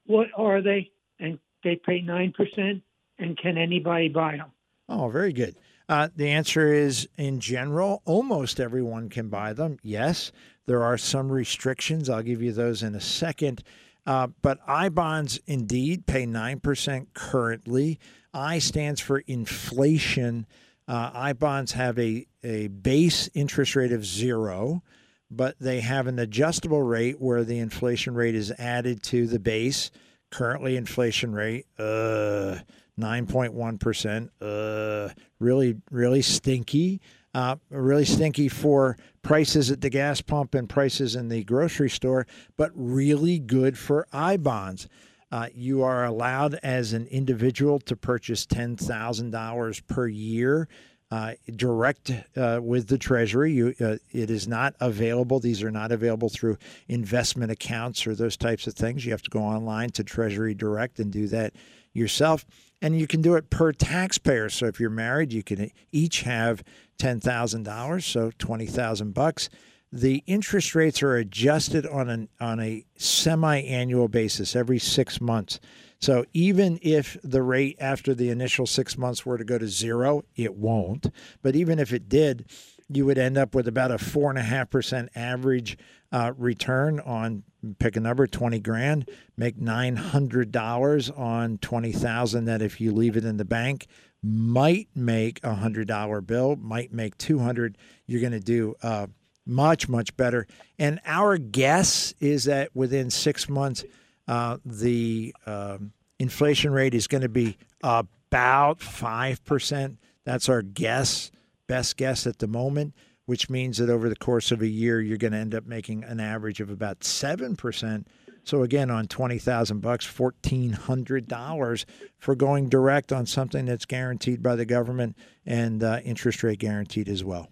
What 0.06 0.28
are 0.36 0.62
they? 0.62 0.92
And 1.20 1.40
they 1.64 1.78
pay 1.78 2.02
nine 2.02 2.34
percent. 2.36 2.84
And 3.18 3.38
can 3.38 3.58
anybody 3.58 4.10
buy 4.10 4.38
them? 4.38 4.52
Oh, 4.90 5.08
very 5.08 5.32
good. 5.32 5.56
Uh, 5.88 6.10
the 6.16 6.30
answer 6.30 6.74
is 6.74 7.08
in 7.18 7.40
general, 7.40 8.02
almost 8.04 8.60
everyone 8.60 9.10
can 9.10 9.30
buy 9.30 9.54
them. 9.54 9.78
Yes, 9.84 10.32
there 10.66 10.84
are 10.84 10.98
some 10.98 11.32
restrictions. 11.32 12.10
I'll 12.10 12.24
give 12.24 12.42
you 12.42 12.52
those 12.52 12.84
in 12.84 12.94
a 12.94 13.02
second. 13.02 13.64
Uh, 14.06 14.28
but 14.42 14.60
I 14.68 14.90
bonds 14.90 15.40
indeed 15.46 16.06
pay 16.06 16.26
9% 16.26 17.08
currently. 17.14 18.00
I 18.34 18.60
stands 18.60 19.00
for 19.00 19.20
inflation. 19.20 20.48
Uh, 20.88 21.12
I 21.14 21.34
bonds 21.34 21.74
have 21.74 22.00
a, 22.00 22.26
a 22.44 22.68
base 22.68 23.30
interest 23.34 23.76
rate 23.76 23.92
of 23.92 24.06
zero, 24.06 24.84
but 25.30 25.56
they 25.60 25.82
have 25.82 26.08
an 26.08 26.20
adjustable 26.20 26.82
rate 26.82 27.22
where 27.22 27.44
the 27.44 27.60
inflation 27.60 28.16
rate 28.16 28.36
is 28.36 28.52
added 28.58 29.04
to 29.04 29.28
the 29.28 29.40
base. 29.40 29.92
Currently, 30.32 30.78
inflation 30.78 31.34
rate, 31.34 31.66
uh, 31.78 32.60
9.1%. 33.00 34.30
Uh, 34.42 35.14
really, 35.40 35.76
really 35.92 36.22
stinky. 36.22 37.02
Uh, 37.34 37.56
really 37.70 38.04
stinky 38.04 38.50
for 38.50 38.98
prices 39.22 39.72
at 39.72 39.80
the 39.80 39.90
gas 39.90 40.20
pump 40.20 40.54
and 40.54 40.68
prices 40.68 41.16
in 41.16 41.30
the 41.30 41.44
grocery 41.46 41.90
store, 41.90 42.28
but 42.58 42.72
really 42.76 43.40
good 43.40 43.78
for 43.78 44.06
I 44.12 44.36
bonds. 44.38 44.90
Uh, 45.32 45.48
you 45.54 45.82
are 45.82 46.04
allowed 46.04 46.56
as 46.56 46.92
an 46.92 47.08
individual 47.08 47.80
to 47.80 47.96
purchase 47.96 48.46
$10,000 48.46 49.88
per 49.88 50.08
year 50.08 50.68
uh, 51.12 51.34
direct 51.58 52.12
uh, 52.38 52.60
with 52.64 52.88
the 52.88 52.98
Treasury. 52.98 53.52
You, 53.52 53.76
uh, 53.82 53.98
it 54.12 54.30
is 54.30 54.48
not 54.48 54.76
available. 54.80 55.40
These 55.40 55.62
are 55.62 55.72
not 55.72 55.92
available 55.92 56.30
through 56.30 56.58
investment 56.88 57.52
accounts 57.52 58.08
or 58.08 58.16
those 58.16 58.38
types 58.38 58.66
of 58.66 58.74
things. 58.74 59.06
You 59.06 59.12
have 59.12 59.22
to 59.24 59.30
go 59.30 59.42
online 59.42 59.90
to 59.92 60.04
Treasury 60.04 60.54
Direct 60.54 61.00
and 61.00 61.12
do 61.12 61.28
that 61.28 61.54
yourself. 61.94 62.46
And 62.82 62.98
you 62.98 63.08
can 63.08 63.22
do 63.22 63.36
it 63.36 63.50
per 63.50 63.74
taxpayer. 63.74 64.50
So 64.50 64.66
if 64.68 64.80
you're 64.80 64.90
married, 64.90 65.34
you 65.34 65.44
can 65.44 65.70
each 65.92 66.22
have 66.22 66.64
ten 67.02 67.20
thousand 67.20 67.64
dollars, 67.64 68.06
so 68.06 68.32
twenty 68.38 68.68
thousand 68.68 69.14
bucks. 69.14 69.50
The 69.92 70.24
interest 70.28 70.76
rates 70.76 71.02
are 71.02 71.16
adjusted 71.16 71.86
on 71.88 72.10
an 72.10 72.30
on 72.40 72.60
a 72.60 72.86
semi-annual 72.96 74.08
basis 74.08 74.56
every 74.56 74.78
six 74.78 75.20
months. 75.20 75.60
So 76.00 76.26
even 76.34 76.80
if 76.82 77.18
the 77.24 77.42
rate 77.42 77.78
after 77.80 78.14
the 78.14 78.30
initial 78.30 78.68
six 78.68 78.98
months 78.98 79.26
were 79.26 79.38
to 79.38 79.44
go 79.44 79.58
to 79.58 79.68
zero, 79.68 80.24
it 80.36 80.56
won't. 80.56 81.08
But 81.42 81.56
even 81.56 81.80
if 81.80 81.92
it 81.92 82.08
did, 82.08 82.46
you 82.88 83.06
would 83.06 83.18
end 83.18 83.38
up 83.38 83.56
with 83.56 83.68
about 83.68 83.92
a 83.92 83.98
four 83.98 84.30
and 84.30 84.40
a 84.40 84.44
half 84.44 84.70
percent 84.70 85.10
average 85.16 85.78
uh, 86.12 86.34
return 86.38 87.00
on 87.00 87.44
pick 87.80 87.96
a 87.96 88.00
number, 88.00 88.28
twenty 88.28 88.60
grand, 88.60 89.10
make 89.38 89.58
nine 89.58 89.96
hundred 89.96 90.52
dollars 90.52 91.10
on 91.10 91.58
twenty 91.58 91.92
thousand. 91.92 92.46
That 92.46 92.62
if 92.62 92.80
you 92.80 92.94
leave 92.94 93.18
it 93.18 93.26
in 93.26 93.38
the 93.38 93.46
bank, 93.46 93.88
might 94.24 94.88
make 94.96 95.40
a 95.44 95.56
hundred 95.56 95.88
dollar 95.88 96.22
bill, 96.22 96.56
might 96.56 96.94
make 96.94 97.18
two 97.18 97.40
hundred. 97.40 97.78
You're 98.06 98.22
going 98.22 98.34
to 98.34 98.40
do 98.40 98.76
uh, 98.82 99.08
much 99.46 99.90
much 99.90 100.16
better. 100.18 100.48
And 100.78 101.00
our 101.06 101.38
guess 101.38 102.14
is 102.20 102.46
that 102.46 102.76
within 102.76 103.10
six 103.10 103.50
months, 103.50 103.84
uh, 104.28 104.58
the 104.66 105.36
um, 105.46 105.94
inflation 106.20 106.72
rate 106.72 106.94
is 106.94 107.08
going 107.08 107.24
to 107.24 107.30
be 107.30 107.58
about 107.84 108.82
five 108.82 109.44
percent. 109.44 109.98
That's 110.24 110.50
our 110.50 110.62
guess, 110.62 111.32
best 111.68 111.98
guess 111.98 112.28
at 112.28 112.40
the 112.40 112.48
moment 112.48 112.94
which 113.32 113.50
means 113.50 113.78
that 113.78 113.90
over 113.90 114.10
the 114.10 114.16
course 114.18 114.52
of 114.52 114.62
a 114.62 114.68
year, 114.68 115.00
you're 115.00 115.18
going 115.18 115.32
to 115.32 115.38
end 115.38 115.56
up 115.56 115.66
making 115.66 116.04
an 116.04 116.20
average 116.20 116.60
of 116.60 116.70
about 116.70 117.00
7%. 117.00 118.06
So 118.44 118.64
again, 118.64 118.90
on 118.90 119.08
20,000 119.08 119.82
bucks, 119.82 120.08
$1,400 120.08 121.86
for 122.18 122.36
going 122.36 122.70
direct 122.70 123.12
on 123.12 123.26
something 123.26 123.66
that's 123.66 123.86
guaranteed 123.86 124.42
by 124.42 124.56
the 124.56 124.66
government 124.66 125.16
and 125.46 125.84
uh, 125.84 126.00
interest 126.04 126.44
rate 126.44 126.60
guaranteed 126.60 127.08
as 127.08 127.24
well. 127.24 127.50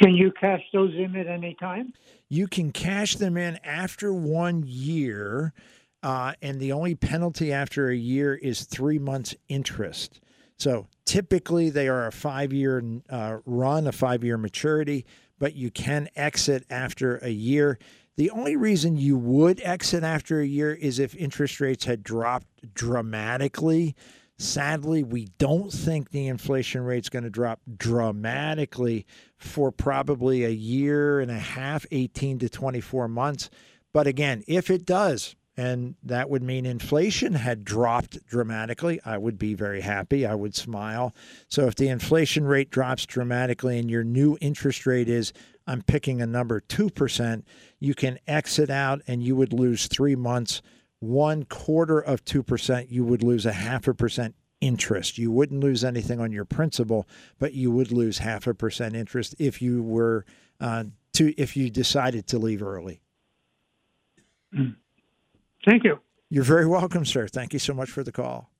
Can 0.00 0.14
you 0.14 0.30
cash 0.40 0.62
those 0.72 0.94
in 0.94 1.16
at 1.16 1.26
any 1.26 1.56
time? 1.58 1.92
You 2.28 2.46
can 2.46 2.70
cash 2.70 3.16
them 3.16 3.36
in 3.36 3.58
after 3.64 4.12
one 4.12 4.62
year, 4.64 5.52
uh, 6.04 6.34
and 6.40 6.60
the 6.60 6.72
only 6.72 6.94
penalty 6.94 7.52
after 7.52 7.88
a 7.88 7.96
year 7.96 8.34
is 8.34 8.62
three 8.62 9.00
months 9.00 9.34
interest. 9.48 10.20
So 10.56 10.86
typically 11.04 11.70
they 11.70 11.88
are 11.88 12.06
a 12.06 12.12
five 12.12 12.52
year 12.52 12.82
uh, 13.10 13.38
run, 13.44 13.86
a 13.88 13.92
five 13.92 14.22
year 14.22 14.38
maturity, 14.38 15.04
but 15.38 15.54
you 15.54 15.70
can 15.70 16.08
exit 16.14 16.64
after 16.70 17.16
a 17.18 17.30
year. 17.30 17.78
The 18.18 18.30
only 18.30 18.56
reason 18.56 18.96
you 18.96 19.16
would 19.16 19.60
exit 19.62 20.02
after 20.02 20.40
a 20.40 20.44
year 20.44 20.74
is 20.74 20.98
if 20.98 21.14
interest 21.14 21.60
rates 21.60 21.84
had 21.84 22.02
dropped 22.02 22.48
dramatically. 22.74 23.94
Sadly, 24.38 25.04
we 25.04 25.28
don't 25.38 25.72
think 25.72 26.10
the 26.10 26.26
inflation 26.26 26.82
rate's 26.82 27.08
going 27.08 27.22
to 27.22 27.30
drop 27.30 27.60
dramatically 27.76 29.06
for 29.36 29.70
probably 29.70 30.44
a 30.44 30.48
year 30.48 31.20
and 31.20 31.30
a 31.30 31.38
half, 31.38 31.86
18 31.92 32.40
to 32.40 32.48
24 32.48 33.06
months. 33.06 33.50
But 33.94 34.08
again, 34.08 34.42
if 34.48 34.68
it 34.68 34.84
does, 34.84 35.36
and 35.56 35.94
that 36.02 36.28
would 36.28 36.42
mean 36.42 36.66
inflation 36.66 37.34
had 37.34 37.64
dropped 37.64 38.26
dramatically, 38.26 39.00
I 39.04 39.18
would 39.18 39.38
be 39.38 39.54
very 39.54 39.80
happy. 39.80 40.26
I 40.26 40.34
would 40.34 40.56
smile. 40.56 41.14
So 41.48 41.66
if 41.66 41.76
the 41.76 41.88
inflation 41.88 42.46
rate 42.46 42.70
drops 42.70 43.06
dramatically 43.06 43.78
and 43.78 43.88
your 43.88 44.04
new 44.04 44.36
interest 44.40 44.86
rate 44.86 45.08
is, 45.08 45.32
I'm 45.68 45.82
picking 45.82 46.22
a 46.22 46.26
number, 46.26 46.60
2%, 46.60 47.42
you 47.80 47.94
can 47.94 48.18
exit 48.26 48.70
out 48.70 49.02
and 49.06 49.22
you 49.22 49.36
would 49.36 49.52
lose 49.52 49.86
three 49.86 50.16
months. 50.16 50.62
One 51.00 51.44
quarter 51.44 52.00
of 52.00 52.24
2%, 52.24 52.90
you 52.90 53.04
would 53.04 53.22
lose 53.22 53.46
a 53.46 53.52
half 53.52 53.86
a 53.86 53.94
percent 53.94 54.34
interest. 54.60 55.18
You 55.18 55.30
wouldn't 55.30 55.60
lose 55.60 55.84
anything 55.84 56.20
on 56.20 56.32
your 56.32 56.44
principal, 56.44 57.06
but 57.38 57.54
you 57.54 57.70
would 57.70 57.92
lose 57.92 58.18
half 58.18 58.46
a 58.46 58.54
percent 58.54 58.96
interest 58.96 59.34
if 59.38 59.62
you 59.62 59.82
were 59.82 60.24
uh, 60.60 60.84
to 61.12 61.32
if 61.40 61.56
you 61.56 61.70
decided 61.70 62.26
to 62.28 62.38
leave 62.38 62.62
early. 62.62 63.00
Thank 65.64 65.84
you. 65.84 66.00
You're 66.30 66.44
very 66.44 66.66
welcome, 66.66 67.04
sir. 67.04 67.26
Thank 67.28 67.52
you 67.52 67.58
so 67.58 67.72
much 67.72 67.90
for 67.90 68.02
the 68.02 68.12
call. 68.12 68.50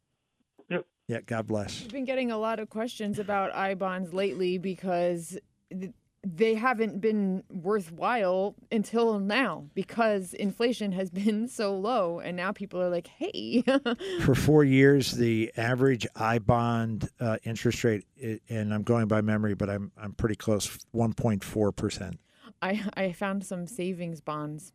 Yep. 0.70 0.86
Yeah, 1.06 1.20
God 1.20 1.46
bless. 1.46 1.82
We've 1.82 1.92
been 1.92 2.04
getting 2.04 2.30
a 2.30 2.38
lot 2.38 2.60
of 2.60 2.70
questions 2.70 3.18
about 3.18 3.54
I 3.54 3.74
bonds 3.74 4.12
lately 4.14 4.58
because 4.58 5.38
th- 5.70 5.92
they 6.26 6.54
haven't 6.54 7.00
been 7.00 7.44
worthwhile 7.48 8.54
until 8.72 9.18
now 9.18 9.66
because 9.74 10.34
inflation 10.34 10.92
has 10.92 11.10
been 11.22 11.48
so 11.48 11.76
low, 11.76 12.18
and 12.18 12.36
now 12.36 12.52
people 12.52 12.80
are 12.80 12.88
like, 12.90 13.06
"Hey, 13.06 13.62
For 14.22 14.34
four 14.34 14.64
years, 14.64 15.12
the 15.12 15.52
average 15.56 16.06
I 16.16 16.38
bond 16.38 17.08
uh, 17.20 17.38
interest 17.44 17.84
rate 17.84 18.04
and 18.48 18.74
I'm 18.74 18.82
going 18.82 19.06
by 19.06 19.20
memory, 19.20 19.54
but 19.54 19.70
I'm 19.70 19.92
I'm 19.96 20.12
pretty 20.12 20.36
close, 20.36 20.78
1.4 20.94 21.76
percent. 21.76 22.20
I 22.60 22.82
I 22.94 23.12
found 23.12 23.44
some 23.44 23.66
savings 23.66 24.20
bonds 24.20 24.72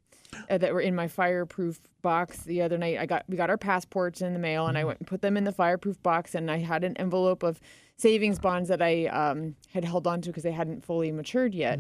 uh, 0.49 0.57
that 0.57 0.73
were 0.73 0.81
in 0.81 0.95
my 0.95 1.07
fireproof 1.07 1.79
box 2.01 2.43
the 2.43 2.61
other 2.61 2.77
night. 2.77 2.97
I 2.97 3.05
got 3.05 3.23
we 3.27 3.37
got 3.37 3.49
our 3.49 3.57
passports 3.57 4.21
in 4.21 4.33
the 4.33 4.39
mail, 4.39 4.67
and 4.67 4.77
I 4.77 4.83
went 4.83 4.99
and 4.99 5.07
put 5.07 5.21
them 5.21 5.37
in 5.37 5.43
the 5.43 5.51
fireproof 5.51 6.01
box, 6.03 6.35
and 6.35 6.49
I 6.49 6.59
had 6.59 6.83
an 6.83 6.95
envelope 6.97 7.43
of 7.43 7.59
savings 7.97 8.39
bonds 8.39 8.69
that 8.69 8.81
I 8.81 9.05
um, 9.07 9.55
had 9.71 9.85
held 9.85 10.07
on 10.07 10.21
to 10.21 10.29
because 10.29 10.43
they 10.43 10.51
hadn't 10.51 10.85
fully 10.85 11.11
matured 11.11 11.53
yet, 11.53 11.79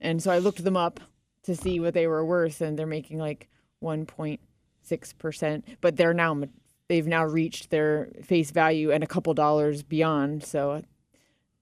and 0.00 0.22
so 0.22 0.30
I 0.30 0.38
looked 0.38 0.62
them 0.62 0.76
up 0.76 1.00
to 1.44 1.54
see 1.54 1.80
what 1.80 1.94
they 1.94 2.06
were 2.06 2.24
worth, 2.24 2.60
and 2.60 2.78
they're 2.78 2.86
making 2.86 3.18
like 3.18 3.48
1.6 3.82 5.18
percent, 5.18 5.66
but 5.80 5.96
they're 5.96 6.14
now 6.14 6.42
they've 6.88 7.06
now 7.06 7.24
reached 7.24 7.70
their 7.70 8.08
face 8.22 8.50
value 8.50 8.90
and 8.90 9.02
a 9.02 9.06
couple 9.06 9.34
dollars 9.34 9.82
beyond. 9.82 10.44
So 10.44 10.74
at 10.74 10.84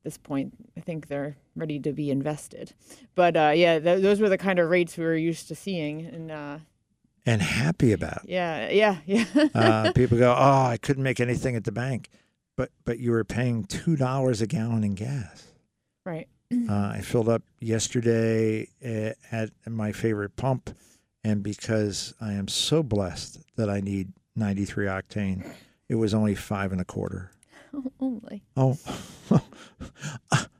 this 0.03 0.19
point, 0.19 0.55
I 0.77 0.81
think 0.81 1.09
they're 1.09 1.37
ready 1.57 1.79
to 1.81 1.93
be 1.93 2.11
invested. 2.11 2.73
But 3.15 3.37
uh, 3.37 3.53
yeah, 3.55 3.79
th- 3.79 4.03
those 4.03 4.21
were 4.21 4.29
the 4.29 4.39
kind 4.39 4.59
of 4.59 4.69
rates 4.71 4.97
we 4.97 5.05
were 5.05 5.17
used 5.17 5.49
to 5.49 5.55
seeing, 5.55 6.07
and 6.07 6.31
uh, 6.31 6.59
And 7.27 7.43
happy 7.43 7.93
about. 7.93 8.23
yeah, 8.29 8.69
yeah, 8.71 8.97
yeah. 9.07 9.25
Uh, 9.55 9.93
people 9.95 10.19
go, 10.19 10.33
oh, 10.37 10.65
I 10.67 10.79
couldn't 10.81 11.03
make 11.03 11.21
anything 11.21 11.57
at 11.57 11.65
the 11.65 11.73
bank, 11.73 12.09
but 12.57 12.71
but 12.85 12.99
you 12.99 13.11
were 13.13 13.25
paying 13.25 13.65
two 13.65 13.97
dollars 13.97 14.41
a 14.41 14.47
gallon 14.47 14.85
in 14.85 14.95
gas. 14.95 15.47
right. 16.05 16.29
Uh, 16.69 16.93
I 16.97 17.01
filled 17.01 17.31
up 17.31 17.43
yesterday 17.61 18.69
uh, 18.85 19.13
at 19.35 19.51
my 19.67 19.91
favorite 19.91 20.37
pump, 20.37 20.69
and 21.25 21.43
because 21.43 22.13
I 22.21 22.35
am 22.35 22.47
so 22.47 22.83
blessed 22.83 23.39
that 23.57 23.71
I 23.71 23.81
need 23.81 24.13
93 24.37 24.85
octane, 24.87 25.47
it 25.89 25.95
was 25.95 26.13
only 26.13 26.35
five 26.35 26.71
and 26.73 26.81
a 26.81 26.85
quarter. 26.85 27.31
Only. 27.99 28.43
Oh, 28.57 28.77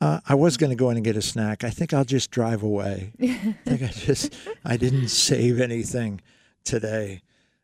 uh, 0.00 0.20
I 0.28 0.34
was 0.34 0.56
going 0.56 0.70
to 0.70 0.76
go 0.76 0.90
in 0.90 0.96
and 0.96 1.04
get 1.04 1.16
a 1.16 1.22
snack. 1.22 1.64
I 1.64 1.70
think 1.70 1.92
I'll 1.92 2.04
just 2.04 2.30
drive 2.30 2.62
away. 2.62 3.12
I 3.20 3.54
think 3.64 3.82
I 3.82 3.88
just 3.88 4.34
I 4.64 4.76
didn't 4.76 5.08
save 5.08 5.60
anything 5.60 6.20
today. 6.64 7.22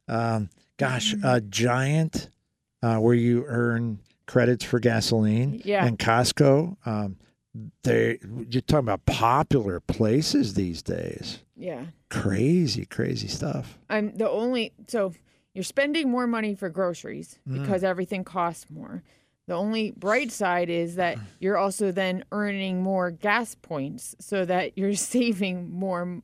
Um, 0.08 0.50
gosh, 0.76 1.14
a 1.22 1.40
giant 1.40 2.30
uh, 2.82 2.96
where 2.96 3.14
you 3.14 3.44
earn 3.46 4.00
credits 4.26 4.64
for 4.64 4.80
gasoline. 4.80 5.62
Yeah. 5.64 5.84
And 5.84 5.98
Costco. 5.98 6.76
Um, 6.86 7.16
they 7.84 8.18
you're 8.50 8.62
talking 8.62 8.78
about 8.78 9.06
popular 9.06 9.78
places 9.78 10.54
these 10.54 10.82
days. 10.82 11.38
Yeah. 11.56 11.86
Crazy, 12.10 12.84
crazy 12.84 13.28
stuff. 13.28 13.78
I'm 13.88 14.16
the 14.16 14.28
only 14.28 14.72
so 14.88 15.14
you're 15.52 15.62
spending 15.62 16.10
more 16.10 16.26
money 16.26 16.56
for 16.56 16.68
groceries 16.68 17.38
because 17.48 17.84
everything 17.84 18.24
costs 18.24 18.66
more. 18.68 19.04
The 19.46 19.54
only 19.54 19.90
bright 19.90 20.32
side 20.32 20.70
is 20.70 20.96
that 20.96 21.18
you're 21.40 21.58
also 21.58 21.92
then 21.92 22.24
earning 22.32 22.82
more 22.82 23.10
gas 23.10 23.54
points 23.54 24.14
so 24.20 24.44
that 24.44 24.76
you're 24.76 24.94
saving 24.94 25.70
more 25.70 26.22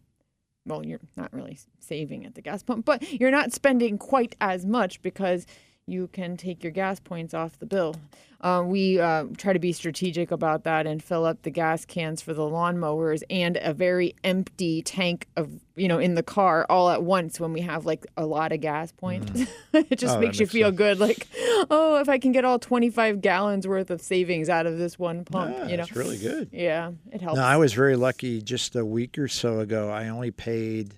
well, 0.66 0.84
you're 0.84 1.00
not 1.16 1.32
really 1.32 1.58
saving 1.80 2.26
at 2.26 2.34
the 2.34 2.42
gas 2.42 2.62
pump, 2.62 2.84
but 2.84 3.02
you're 3.18 3.30
not 3.30 3.52
spending 3.52 3.98
quite 3.98 4.36
as 4.40 4.64
much 4.64 5.00
because 5.02 5.46
you 5.90 6.08
can 6.08 6.36
take 6.36 6.62
your 6.62 6.72
gas 6.72 7.00
points 7.00 7.34
off 7.34 7.58
the 7.58 7.66
bill. 7.66 7.96
Uh, 8.42 8.62
we 8.64 8.98
uh, 8.98 9.24
try 9.36 9.52
to 9.52 9.58
be 9.58 9.70
strategic 9.70 10.30
about 10.30 10.64
that 10.64 10.86
and 10.86 11.02
fill 11.02 11.26
up 11.26 11.42
the 11.42 11.50
gas 11.50 11.84
cans 11.84 12.22
for 12.22 12.32
the 12.32 12.40
lawnmowers 12.42 13.22
and 13.28 13.58
a 13.60 13.74
very 13.74 14.14
empty 14.24 14.80
tank 14.80 15.26
of 15.36 15.50
you 15.76 15.86
know 15.86 15.98
in 15.98 16.14
the 16.14 16.22
car 16.22 16.64
all 16.70 16.88
at 16.88 17.02
once 17.02 17.38
when 17.38 17.52
we 17.52 17.60
have 17.60 17.84
like 17.84 18.06
a 18.16 18.24
lot 18.24 18.50
of 18.52 18.62
gas 18.62 18.92
points. 18.92 19.42
it 19.74 19.98
just 19.98 20.16
Oh, 20.16 20.20
makes 20.20 20.38
you 20.38 20.44
makes 20.44 20.52
feel 20.52 20.68
sense. 20.68 20.78
good, 20.78 20.98
like 21.00 21.28
oh, 21.70 21.98
if 22.00 22.08
I 22.08 22.18
can 22.18 22.32
get 22.32 22.46
all 22.46 22.58
25 22.58 23.20
gallons 23.20 23.68
worth 23.68 23.90
of 23.90 24.00
savings 24.00 24.48
out 24.48 24.64
of 24.66 24.78
this 24.78 24.98
one 24.98 25.26
pump, 25.26 25.54
Yeah, 25.58 25.66
you 25.68 25.76
know, 25.76 25.82
it's 25.82 25.94
really 25.94 26.16
good. 26.16 26.48
yeah, 26.50 26.92
it 27.12 27.20
helps. 27.20 27.36
No, 27.36 27.44
I 27.44 27.58
was 27.58 27.74
very 27.74 27.96
lucky. 27.96 28.40
Just 28.40 28.74
a 28.74 28.86
week 28.86 29.18
or 29.18 29.28
so 29.28 29.60
ago, 29.60 29.90
I 29.90 30.08
only 30.08 30.30
paid, 30.30 30.94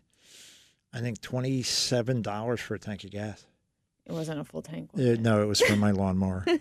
I 0.94 1.00
think, 1.00 1.20
twenty-seven 1.20 2.22
dollars 2.22 2.60
for 2.60 2.76
a 2.76 2.78
tank 2.78 3.02
of 3.02 3.10
gas. 3.10 3.44
It 4.06 4.12
wasn't 4.12 4.40
a 4.40 4.44
full 4.44 4.62
tank. 4.62 4.90
Uh, 4.96 5.02
it? 5.02 5.20
no, 5.20 5.42
it 5.42 5.46
was 5.46 5.60
for 5.60 5.76
my 5.76 5.90
lawnmower. 5.90 6.44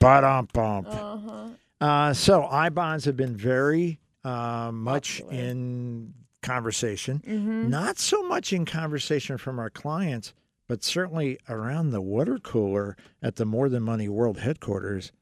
Ba-dum 0.00 0.48
bump. 0.52 0.88
Uh-huh. 0.88 1.48
Uh, 1.80 2.12
so 2.12 2.44
I 2.44 2.68
bonds 2.68 3.04
have 3.04 3.16
been 3.16 3.36
very 3.36 4.00
uh, 4.22 4.70
much 4.72 5.20
Popular. 5.20 5.42
in 5.42 6.14
conversation. 6.42 7.22
Mhm. 7.26 7.68
Not 7.68 7.98
so 7.98 8.22
much 8.22 8.52
in 8.52 8.64
conversation 8.64 9.38
from 9.38 9.58
our 9.58 9.70
clients, 9.70 10.32
but 10.68 10.82
certainly 10.84 11.38
around 11.48 11.90
the 11.90 12.00
water 12.00 12.38
cooler 12.38 12.96
at 13.22 13.36
the 13.36 13.44
More 13.44 13.68
Than 13.68 13.82
Money 13.82 14.08
World 14.08 14.38
headquarters 14.38 15.12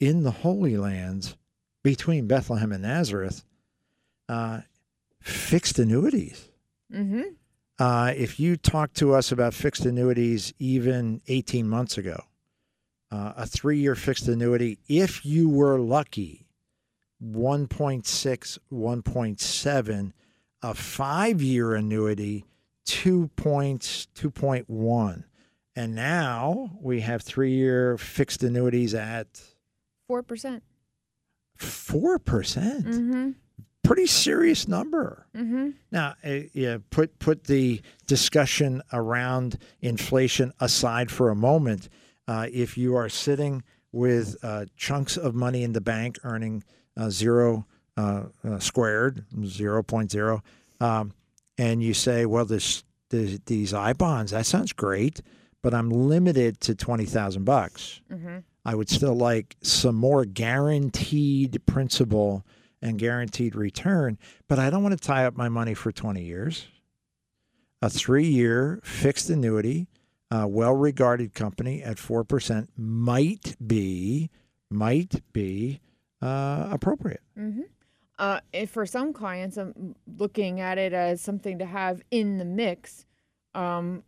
in 0.00 0.22
the 0.24 0.30
Holy 0.30 0.76
Lands 0.76 1.36
between 1.82 2.26
Bethlehem 2.26 2.72
and 2.72 2.82
Nazareth. 2.82 3.44
Uh, 4.28 4.60
fixed 5.20 5.78
annuities. 5.78 6.48
Mm-hmm. 6.92 7.22
Uh, 7.78 8.12
if 8.16 8.38
you 8.38 8.56
talked 8.56 8.96
to 8.96 9.14
us 9.14 9.32
about 9.32 9.52
fixed 9.52 9.84
annuities 9.84 10.54
even 10.58 11.20
18 11.26 11.68
months 11.68 11.98
ago, 11.98 12.22
uh, 13.10 13.32
a 13.36 13.46
three 13.46 13.78
year 13.78 13.94
fixed 13.94 14.28
annuity, 14.28 14.78
if 14.88 15.24
you 15.24 15.48
were 15.48 15.78
lucky, 15.78 16.46
1.6, 17.22 18.58
1.7, 18.72 20.12
a 20.62 20.74
five 20.74 21.42
year 21.42 21.74
annuity, 21.74 22.44
2 22.86 23.28
points, 23.36 24.08
2.1. 24.14 25.24
And 25.76 25.94
now 25.94 26.70
we 26.80 27.00
have 27.00 27.22
three 27.22 27.52
year 27.52 27.98
fixed 27.98 28.42
annuities 28.42 28.94
at 28.94 29.42
Four 30.06 30.22
percent. 30.22 30.62
4%. 31.58 32.18
Mm-hmm. 32.82 33.30
Pretty 33.84 34.06
serious 34.06 34.66
number. 34.66 35.26
Mm-hmm. 35.36 35.70
Now, 35.92 36.14
uh, 36.24 36.40
yeah, 36.52 36.78
put 36.90 37.18
put 37.18 37.44
the 37.44 37.80
discussion 38.06 38.82
around 38.92 39.58
inflation 39.80 40.52
aside 40.58 41.10
for 41.10 41.30
a 41.30 41.36
moment. 41.36 41.88
Uh, 42.26 42.46
if 42.52 42.78
you 42.78 42.96
are 42.96 43.08
sitting 43.08 43.62
with 43.92 44.36
uh, 44.42 44.64
chunks 44.76 45.16
of 45.16 45.34
money 45.34 45.62
in 45.62 45.72
the 45.72 45.80
bank 45.80 46.18
earning 46.24 46.64
uh, 46.96 47.10
zero 47.10 47.66
uh, 47.96 48.24
uh, 48.42 48.58
squared, 48.58 49.24
0.0, 49.36 50.40
um, 50.80 51.12
and 51.58 51.82
you 51.82 51.94
say, 51.94 52.26
well, 52.26 52.44
this, 52.44 52.82
this 53.10 53.38
these 53.46 53.72
I 53.72 53.92
bonds, 53.92 54.32
that 54.32 54.46
sounds 54.46 54.72
great, 54.72 55.20
but 55.62 55.72
I'm 55.72 55.90
limited 55.90 56.60
to 56.62 56.74
20,000 56.74 57.44
bucks. 57.44 58.00
Mm-hmm. 58.10 58.38
I 58.64 58.74
would 58.74 58.88
still 58.88 59.14
like 59.14 59.56
some 59.62 59.94
more 59.94 60.24
guaranteed 60.24 61.60
principal 61.66 62.44
and 62.84 62.98
guaranteed 62.98 63.56
return, 63.56 64.18
but 64.46 64.58
I 64.58 64.70
don't 64.70 64.82
want 64.82 64.96
to 64.96 65.04
tie 65.04 65.24
up 65.24 65.36
my 65.36 65.48
money 65.48 65.74
for 65.74 65.90
20 65.90 66.22
years. 66.22 66.66
A 67.80 67.88
three 67.90 68.26
year 68.26 68.80
fixed 68.84 69.30
annuity, 69.30 69.88
a 70.30 70.46
well 70.46 70.74
regarded 70.74 71.34
company 71.34 71.82
at 71.82 71.96
4% 71.96 72.68
might 72.76 73.56
be, 73.66 74.30
might 74.70 75.22
be 75.32 75.80
uh, 76.22 76.68
appropriate. 76.70 77.22
Mm-hmm. 77.38 77.62
Uh, 78.18 78.40
for 78.68 78.86
some 78.86 79.12
clients, 79.12 79.56
I'm 79.56 79.96
looking 80.18 80.60
at 80.60 80.78
it 80.78 80.92
as 80.92 81.20
something 81.20 81.58
to 81.58 81.64
have 81.64 82.02
in 82.10 82.38
the 82.38 82.44
mix, 82.44 83.06
um, 83.54 84.04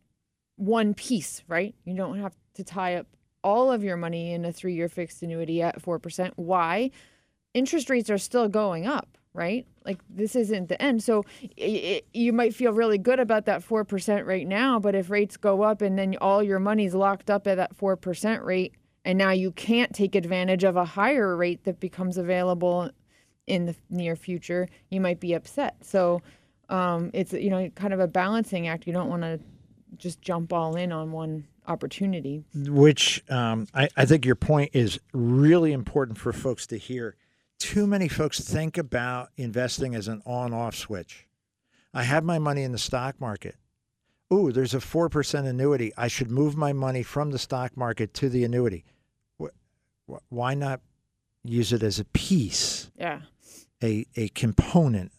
one 0.57 0.94
piece, 0.94 1.43
right? 1.48 1.74
You 1.85 1.97
don't 1.97 2.20
have 2.20 2.36
to 2.55 2.62
tie 2.62 2.97
up 2.97 3.07
all 3.43 3.73
of 3.73 3.82
your 3.82 3.97
money 3.97 4.32
in 4.32 4.44
a 4.44 4.53
three-year 4.53 4.89
fixed 4.89 5.23
annuity 5.23 5.61
at 5.61 5.82
four 5.82 5.98
percent. 5.98 6.35
Why? 6.36 6.93
Interest 7.57 7.89
rates 7.89 8.11
are 8.11 8.19
still 8.19 8.49
going 8.49 8.87
up, 8.87 9.16
right? 9.33 9.66
Like 9.87 9.99
this 10.11 10.37
isn't 10.37 10.69
the 10.69 10.81
end. 10.81 11.03
So 11.03 11.24
i 11.43 11.65
i 11.65 12.03
you 12.12 12.33
might 12.33 12.55
feel 12.55 12.73
really 12.73 12.99
good 12.99 13.19
about 13.19 13.47
that 13.47 13.62
4% 13.62 14.27
right 14.27 14.47
now, 14.47 14.78
but 14.78 14.95
if 14.95 15.09
rates 15.09 15.39
go 15.39 15.62
up 15.62 15.81
and 15.81 15.99
then 15.99 16.16
all 16.20 16.43
your 16.43 16.59
money's 16.59 16.95
locked 16.95 17.31
up 17.31 17.47
at 17.47 17.57
that 17.57 17.74
4% 17.74 18.45
rate 18.45 18.74
and 19.07 19.16
now 19.16 19.31
you 19.31 19.53
can't 19.53 19.95
take 19.95 20.15
advantage 20.15 20.65
of 20.65 20.77
a 20.77 20.85
higher 20.85 21.35
rate 21.35 21.65
that 21.65 21.81
becomes 21.81 22.19
available 22.19 22.91
in 23.47 23.65
the 23.66 23.77
near 23.89 24.16
future, 24.16 24.69
you 24.91 25.01
might 25.01 25.20
be 25.20 25.33
upset. 25.33 25.77
So 25.81 26.20
um, 26.69 27.11
it's 27.15 27.33
you 27.33 27.49
know 27.49 27.70
kind 27.70 27.95
of 27.95 28.01
a 28.01 28.09
balancing 28.09 28.69
act. 28.69 28.87
You 28.87 28.93
don't 28.93 29.09
want 29.09 29.23
to 29.23 29.41
just 29.97 30.20
jump 30.20 30.53
all 30.53 30.77
in 30.77 30.93
on 30.93 31.12
one 31.12 31.47
opportunity. 31.69 32.45
which 32.55 33.24
um, 33.31 33.66
I, 33.74 33.89
I 33.97 34.05
think 34.05 34.24
your 34.24 34.35
point 34.37 34.70
is 34.73 35.01
really 35.12 35.73
important 35.73 36.19
for 36.19 36.33
folks 36.33 36.66
to 36.69 36.78
hear. 36.78 37.16
Too 37.59 37.87
many 37.87 38.09
folks 38.09 38.41
think 38.41 38.77
about 38.77 39.31
investing 39.37 39.95
as 39.95 40.09
an 40.09 40.23
on 40.27 40.53
off 40.53 40.74
switch. 40.77 41.27
I 41.95 42.03
have 42.03 42.24
my 42.24 42.39
money 42.39 42.62
in 42.62 42.73
the 42.73 42.78
stock 42.78 43.20
market. 43.20 43.57
Ooh, 44.33 44.53
there's 44.53 44.74
a 44.74 44.78
4% 44.78 45.47
annuity. 45.47 45.93
I 45.97 46.09
should 46.09 46.31
move 46.31 46.57
my 46.57 46.73
money 46.73 47.03
from 47.03 47.31
the 47.31 47.39
stock 47.39 47.77
market 47.77 48.12
to 48.15 48.28
the 48.28 48.45
annuity. 48.45 48.85
Wh- 49.41 49.47
wh- 50.11 50.33
Why 50.33 50.55
not 50.55 50.81
use 51.45 51.73
it 51.73 51.83
as 51.83 51.99
a 52.01 52.05
piece, 52.07 52.91
Yeah. 52.99 53.20
a, 53.83 54.05
a 54.16 54.28
component 54.31 55.12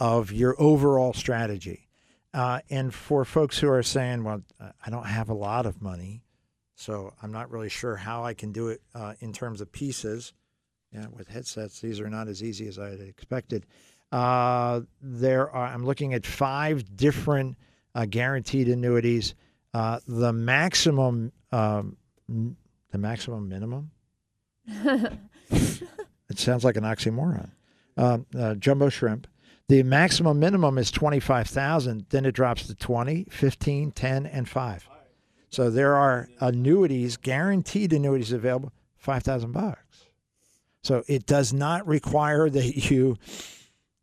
of 0.00 0.32
your 0.32 0.56
overall 0.60 1.12
strategy? 1.12 1.86
Uh, 2.32 2.60
and 2.70 2.92
for 2.92 3.24
folks 3.24 3.58
who 3.58 3.68
are 3.68 3.82
saying, 3.82 4.24
well, 4.24 4.42
I 4.84 4.90
don't 4.90 5.06
have 5.06 5.28
a 5.28 5.34
lot 5.34 5.66
of 5.66 5.80
money, 5.80 6.24
so 6.74 7.12
I'm 7.22 7.30
not 7.30 7.50
really 7.50 7.68
sure 7.68 7.94
how 7.96 8.24
I 8.24 8.34
can 8.34 8.50
do 8.50 8.68
it 8.68 8.80
uh, 8.94 9.14
in 9.20 9.32
terms 9.32 9.60
of 9.60 9.70
pieces. 9.70 10.32
Yeah, 10.94 11.06
with 11.12 11.26
headsets, 11.28 11.80
these 11.80 11.98
are 11.98 12.08
not 12.08 12.28
as 12.28 12.42
easy 12.42 12.68
as 12.68 12.78
I 12.78 12.90
had 12.90 13.00
expected. 13.00 13.66
Uh, 14.12 14.82
there 15.02 15.50
are. 15.50 15.66
I'm 15.66 15.84
looking 15.84 16.14
at 16.14 16.24
five 16.24 16.96
different 16.96 17.56
uh, 17.94 18.06
guaranteed 18.06 18.68
annuities. 18.68 19.34
Uh, 19.72 19.98
the 20.06 20.32
maximum, 20.32 21.32
um, 21.50 21.96
the 22.28 22.98
maximum 22.98 23.48
minimum. 23.48 23.90
it 24.68 26.38
sounds 26.38 26.64
like 26.64 26.76
an 26.76 26.84
oxymoron. 26.84 27.50
Um, 27.96 28.26
uh, 28.38 28.54
jumbo 28.54 28.88
shrimp. 28.88 29.26
The 29.68 29.82
maximum 29.82 30.38
minimum 30.38 30.78
is 30.78 30.90
25,000, 30.90 32.06
then 32.10 32.26
it 32.26 32.32
drops 32.32 32.66
to 32.66 32.74
20, 32.74 33.28
15, 33.30 33.92
10 33.92 34.26
and 34.26 34.48
5. 34.48 34.88
So 35.48 35.70
there 35.70 35.94
are 35.94 36.28
annuities, 36.38 37.16
guaranteed 37.16 37.92
annuities 37.94 38.30
available, 38.30 38.72
5,000 38.96 39.52
bucks. 39.52 40.03
So 40.84 41.02
it 41.08 41.26
does 41.26 41.52
not 41.52 41.84
require 41.88 42.48
that 42.48 42.76
you 42.90 43.18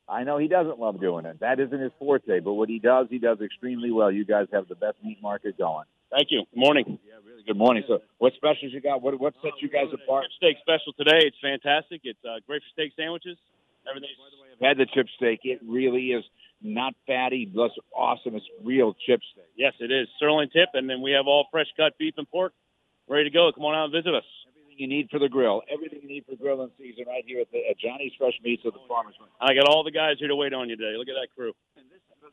I 0.08 0.24
know 0.24 0.38
he 0.38 0.48
doesn't 0.48 0.80
love 0.80 1.00
doing 1.00 1.26
it. 1.26 1.40
That 1.40 1.60
isn't 1.60 1.80
his 1.80 1.92
forte, 1.98 2.40
but 2.40 2.54
what 2.54 2.70
he 2.70 2.80
does, 2.80 3.08
he 3.10 3.18
does 3.18 3.42
extremely 3.42 3.92
well. 3.92 4.12
You 4.12 4.24
guys 4.24 4.48
have 4.54 4.68
the 4.68 4.76
best 4.76 4.98
meat 5.04 5.18
market 5.22 5.58
going. 5.58 5.86
Thank 6.12 6.30
you. 6.32 6.44
Good 6.54 6.60
morning. 6.60 7.00
Yeah, 7.06 7.20
really 7.26 7.44
good 7.44 7.58
morning. 7.58 7.84
So, 7.88 8.00
what 8.18 8.34
specials 8.36 8.72
you 8.74 8.82
got? 8.82 9.02
What 9.02 9.20
what 9.20 9.34
sets 9.42 9.58
you 9.62 9.70
guys 9.70 9.88
apart? 9.94 10.26
Chip 10.26 10.32
steak 10.38 10.58
special 10.62 10.94
today. 10.94 11.26
It's 11.28 11.38
fantastic. 11.42 12.02
It's 12.04 12.20
uh, 12.24 12.40
great 12.48 12.62
for 12.62 12.72
steak 12.74 12.94
sandwiches. 12.96 13.38
Everything's 13.90 14.18
I've 14.62 14.66
had 14.66 14.78
the 14.78 14.86
chip 14.86 15.08
steak. 15.18 15.42
It 15.44 15.60
really 15.68 16.16
is 16.16 16.24
not 16.62 16.94
fatty, 17.06 17.46
plus 17.46 17.72
awesome. 17.96 18.36
It's 18.36 18.46
real 18.64 18.96
chip 19.06 19.20
steak. 19.34 19.52
yes, 19.58 19.74
it 19.80 19.92
is 19.92 20.08
sirloin 20.20 20.50
tip, 20.50 20.70
and 20.74 20.90
then 20.90 21.02
we 21.02 21.12
have 21.12 21.28
all 21.28 21.48
fresh 21.52 21.68
cut 21.78 21.98
beef 21.98 22.14
and 22.18 22.30
pork 22.30 22.54
ready 23.08 23.26
to 23.26 23.34
go. 23.34 23.52
Come 23.54 23.66
on 23.66 23.76
out 23.76 23.86
and 23.86 23.94
visit 23.94 24.16
us. 24.16 24.24
Everything 24.48 24.80
you 24.80 24.88
need 24.88 25.10
for 25.12 25.20
the 25.20 25.30
grill. 25.30 25.62
Everything 25.72 26.00
you 26.02 26.08
need 26.08 26.26
for 26.26 26.36
grilling 26.36 26.72
season 26.78 27.06
right 27.08 27.24
here 27.28 27.42
at, 27.42 27.52
the, 27.52 27.62
at 27.70 27.78
Johnny's 27.78 28.14
Fresh 28.18 28.40
Meats 28.44 28.64
at 28.66 28.74
the 28.74 28.80
Farmers 28.88 29.16
Market. 29.20 29.36
I 29.40 29.54
got 29.54 29.68
all 29.68 29.84
the 29.84 29.92
guys 29.92 30.16
here 30.20 30.30
to 30.30 30.36
wait 30.36 30.54
on 30.54 30.70
you 30.70 30.78
today. 30.78 30.98
Look 30.98 31.10
at 31.10 31.20
that 31.20 31.30
crew. 31.36 31.54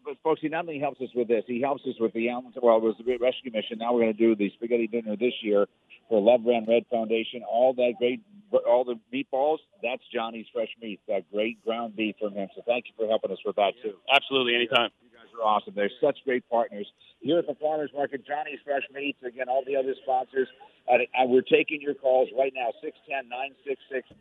But, 0.05 0.17
folks, 0.23 0.41
he 0.41 0.49
not 0.49 0.67
only 0.69 0.79
helps 0.79 1.01
us 1.01 1.09
with 1.15 1.29
this, 1.29 1.45
he 1.47 1.61
helps 1.61 1.83
us 1.87 1.95
with 2.01 2.13
the 2.13 2.29
Allen. 2.31 2.53
Well, 2.61 2.77
it 2.77 2.83
was 2.83 2.95
the 2.99 3.05
Great 3.05 3.21
Rescue 3.21 3.53
Mission. 3.53 3.79
Now 3.79 3.93
we're 3.93 4.03
going 4.03 4.17
to 4.17 4.19
do 4.19 4.35
the 4.35 4.51
spaghetti 4.57 4.87
dinner 4.87 5.17
this 5.17 5.35
year 5.43 5.67
for 6.09 6.21
Love 6.21 6.45
Brand 6.45 6.67
Red 6.69 6.85
Foundation. 6.91 7.43
All 7.49 7.75
that 7.75 7.95
great, 7.99 8.21
all 8.67 8.85
the 8.85 8.99
meatballs. 9.13 9.59
That's 9.83 10.03
Johnny's 10.13 10.47
Fresh 10.53 10.71
Meats. 10.81 11.03
That 11.09 11.31
great 11.33 11.63
ground 11.65 11.97
beef 11.97 12.17
from 12.21 12.35
him. 12.35 12.49
So 12.55 12.63
thank 12.67 12.87
you 12.87 12.93
for 12.97 13.07
helping 13.09 13.31
us 13.31 13.39
with 13.45 13.57
that 13.57 13.73
too. 13.83 13.95
Absolutely, 14.13 14.55
anytime. 14.55 14.91
You 15.03 15.11
guys 15.11 15.29
are 15.39 15.45
awesome. 15.47 15.75
They're 15.75 15.91
such 16.01 16.19
great 16.25 16.49
partners 16.51 16.87
here 17.21 17.39
at 17.39 17.47
the 17.47 17.55
Farmers 17.55 17.91
Market. 17.95 18.27
Johnny's 18.27 18.61
Fresh 18.65 18.85
Meats. 18.93 19.19
Again, 19.27 19.49
all 19.49 19.63
the 19.67 19.77
other 19.77 19.95
sponsors. 20.03 20.49
Uh, 20.91 20.99
we're 21.27 21.43
taking 21.43 21.81
your 21.81 21.95
calls 21.95 22.29
right 22.37 22.53
now. 22.55 22.73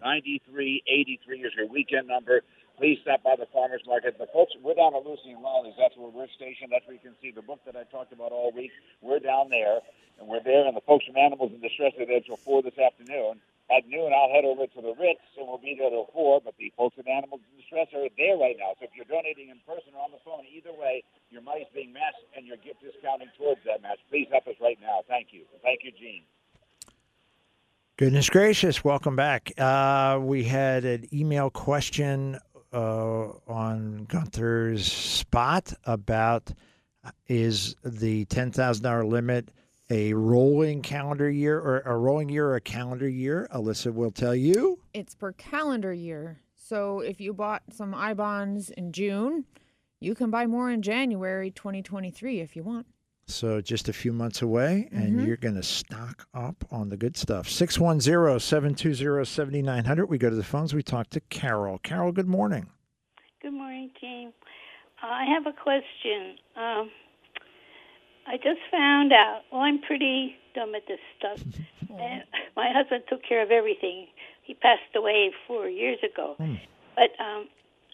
610-966-9383 0.04 1.46
is 1.46 1.54
your 1.58 1.68
weekend 1.68 2.08
number. 2.08 2.44
Please 2.82 2.98
stop 3.06 3.22
by 3.22 3.38
the 3.38 3.46
Farmers 3.54 3.86
Market. 3.86 4.18
The 4.18 4.26
folks, 4.34 4.58
we're 4.58 4.74
down 4.74 4.98
at 4.98 5.06
Lucy 5.06 5.38
and 5.38 5.46
Lolly's. 5.46 5.78
That's 5.78 5.94
where 5.94 6.10
we're 6.10 6.26
stationed. 6.34 6.74
That's 6.74 6.82
where 6.90 6.98
you 6.98 7.06
can 7.06 7.14
see 7.22 7.30
the 7.30 7.46
book 7.46 7.62
that 7.70 7.78
I 7.78 7.86
talked 7.94 8.10
about 8.10 8.34
all 8.34 8.50
week. 8.50 8.74
We're 9.06 9.22
down 9.22 9.54
there, 9.54 9.86
and 10.18 10.26
we're 10.26 10.42
there. 10.42 10.66
And 10.66 10.74
the 10.74 10.82
folks 10.82 11.06
from 11.06 11.14
Animals 11.14 11.54
in 11.54 11.62
Distress 11.62 11.94
are 12.02 12.10
there 12.10 12.26
till 12.26 12.42
4 12.42 12.66
this 12.66 12.82
afternoon. 12.82 13.38
At 13.70 13.86
noon, 13.86 14.10
I'll 14.18 14.34
head 14.34 14.50
over 14.50 14.66
to 14.66 14.82
the 14.82 14.98
Ritz, 14.98 15.22
and 15.38 15.46
we'll 15.46 15.62
be 15.62 15.78
there 15.78 15.94
till 15.94 16.10
4. 16.10 16.42
But 16.42 16.58
the 16.58 16.74
folks 16.74 16.98
from 16.98 17.06
Animals 17.06 17.46
in 17.54 17.62
Distress 17.62 17.94
are 17.94 18.10
there 18.18 18.42
right 18.42 18.58
now. 18.58 18.74
So 18.82 18.90
if 18.90 18.98
you're 18.98 19.06
donating 19.06 19.54
in 19.54 19.62
person 19.62 19.94
or 19.94 20.02
on 20.02 20.10
the 20.10 20.22
phone, 20.26 20.42
either 20.50 20.74
way, 20.74 21.06
your 21.30 21.46
money's 21.46 21.70
being 21.78 21.94
matched, 21.94 22.26
and 22.34 22.50
your 22.50 22.58
gift 22.66 22.82
is 22.82 22.98
counting 23.06 23.30
towards 23.38 23.62
that 23.70 23.86
match. 23.86 24.02
Please 24.10 24.26
help 24.34 24.50
us 24.50 24.58
right 24.58 24.82
now. 24.82 25.06
Thank 25.06 25.38
you. 25.38 25.46
Thank 25.62 25.86
you, 25.86 25.94
Gene. 25.94 26.26
Goodness 28.02 28.32
gracious, 28.32 28.84
welcome 28.84 29.16
back. 29.16 29.52
Uh, 29.60 30.18
we 30.20 30.46
had 30.46 30.86
an 30.86 31.06
email 31.14 31.52
question 31.52 32.40
on 32.74 34.06
Gunther's 34.06 34.92
spot 34.92 35.74
about 35.86 36.52
uh, 37.04 37.12
is 37.28 37.76
the 37.84 38.26
$10,000 38.26 39.10
limit 39.10 39.50
a 39.90 40.14
rolling 40.14 40.82
calendar 40.82 41.30
year 41.30 41.60
or 41.60 41.82
a 41.82 41.98
rolling 41.98 42.30
year 42.30 42.48
or 42.48 42.56
a 42.56 42.62
calendar 42.62 43.10
year? 43.10 43.48
Alyssa 43.54 43.94
will 43.94 44.12
tell 44.12 44.36
you. 44.36 44.80
It's 44.94 45.16
per 45.16 45.34
calendar 45.34 45.94
year. 45.94 46.40
So 46.56 47.00
if 47.00 47.20
you 47.20 47.34
bought 47.34 47.64
some 47.74 47.94
I 47.94 48.14
bonds 48.14 48.70
in 48.70 48.94
June, 48.94 49.46
you 50.00 50.16
can 50.16 50.32
buy 50.32 50.48
more 50.48 50.72
in 50.72 50.82
January 50.82 51.52
2023 51.52 52.40
if 52.40 52.56
you 52.56 52.64
want. 52.64 52.88
So 53.34 53.62
just 53.62 53.90
a 53.90 53.94
few 53.94 54.12
months 54.14 54.42
away, 54.42 54.90
and 54.92 55.20
Mhm. 55.20 55.26
you're 55.26 55.38
going 55.38 55.56
to 55.56 55.64
stock 55.64 56.28
up 56.34 56.66
on 56.72 56.90
the 56.90 56.98
good 56.98 57.16
stuff. 57.18 57.48
610 57.50 58.40
720 58.40 59.24
7900. 59.26 60.06
We 60.08 60.18
go 60.18 60.30
to 60.30 60.36
the 60.36 60.44
phones. 60.44 60.74
We 60.74 60.84
talk 60.84 61.10
to 61.12 61.20
Carol. 61.22 61.78
Carol, 61.80 62.12
good 62.12 62.28
morning. 62.28 62.68
Good 63.42 63.54
morning, 63.54 63.90
team. 64.00 64.34
Uh, 65.02 65.08
I 65.08 65.26
have 65.26 65.48
a 65.48 65.54
question. 65.54 66.38
Um, 66.56 66.92
I 68.28 68.38
just 68.38 68.60
found 68.70 69.12
out. 69.14 69.42
Well, 69.52 69.62
I'm 69.62 69.80
pretty 69.80 70.36
dumb 70.54 70.76
at 70.76 70.86
this 70.88 71.00
stuff. 71.18 71.42
and 72.00 72.24
my 72.56 72.72
husband 72.72 73.04
took 73.10 73.24
care 73.24 73.42
of 73.42 73.52
everything. 73.52 74.08
He 74.44 74.54
passed 74.54 74.96
away 74.96 75.32
four 75.48 75.68
years 75.70 76.00
ago. 76.04 76.36
But 76.96 77.12
um, 77.20 77.48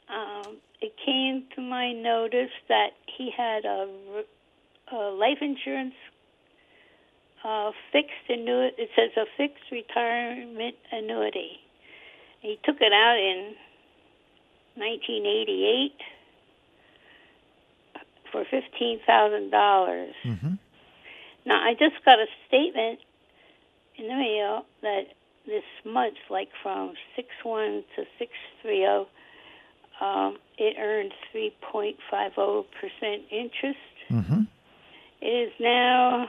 um, 0.09 0.57
it 0.81 0.93
came 1.05 1.45
to 1.55 1.61
my 1.61 1.93
notice 1.93 2.51
that 2.67 2.89
he 3.05 3.31
had 3.35 3.65
a, 3.65 3.87
a 4.91 5.11
life 5.11 5.39
insurance 5.41 5.93
a 7.43 7.71
fixed 7.91 8.27
annuity. 8.29 8.75
It 8.77 8.89
says 8.95 9.11
a 9.15 9.25
fixed 9.37 9.71
retirement 9.71 10.75
annuity. 10.91 11.59
He 12.41 12.59
took 12.63 12.77
it 12.81 12.93
out 12.93 13.17
in 13.17 13.55
1988 14.75 15.91
for 18.31 18.43
fifteen 18.43 18.99
thousand 19.07 19.51
dollars. 19.51 20.13
Mm-hmm. 20.25 20.53
Now 21.45 21.63
I 21.63 21.73
just 21.73 22.03
got 22.03 22.19
a 22.19 22.27
statement 22.47 22.99
in 23.97 24.07
the 24.07 24.15
mail 24.15 24.65
that 24.81 25.03
this 25.45 25.63
month, 25.85 26.17
like 26.29 26.49
from 26.61 26.93
six 27.15 27.29
one 27.43 27.83
to 27.95 28.03
six 28.19 28.31
three 28.61 28.79
zero, 28.79 29.07
um, 30.01 30.37
it 30.57 30.75
earned 30.77 31.13
three 31.31 31.53
point 31.71 31.95
five 32.11 32.33
zero 32.35 32.65
percent 32.79 33.23
interest. 33.31 33.79
Mm-hmm. 34.11 34.41
It 35.21 35.25
is 35.25 35.53
now 35.59 36.27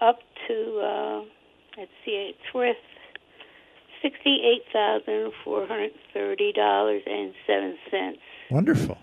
up 0.00 0.20
to 0.48 0.80
uh, 0.80 1.20
let's 1.78 1.90
see, 2.04 2.32
it's 2.34 2.54
worth 2.54 2.76
sixty-eight 4.02 4.64
thousand 4.72 5.32
four 5.44 5.66
hundred 5.66 5.92
thirty 6.12 6.52
dollars 6.52 7.02
and 7.06 7.32
seven 7.46 7.78
cents. 7.90 8.18
Wonderful. 8.50 8.98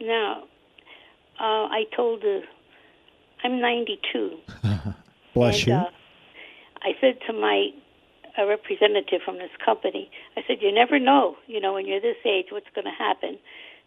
Now, 0.00 0.44
uh, 1.38 1.66
I 1.68 1.84
told 1.94 2.22
the 2.22 2.42
I'm 3.42 3.60
ninety-two. 3.60 4.38
Bless 5.34 5.58
and, 5.58 5.66
you. 5.66 5.74
Uh, 5.74 5.90
I 6.82 6.92
said 7.00 7.18
to 7.26 7.32
my 7.32 7.70
a 8.38 8.46
representative 8.46 9.20
from 9.24 9.38
this 9.38 9.50
company, 9.64 10.10
I 10.36 10.42
said, 10.46 10.58
"You 10.60 10.72
never 10.72 10.98
know, 10.98 11.36
you 11.46 11.60
know, 11.60 11.74
when 11.74 11.86
you're 11.86 12.00
this 12.00 12.16
age, 12.24 12.46
what's 12.50 12.70
going 12.74 12.86
to 12.86 12.90
happen." 12.90 13.38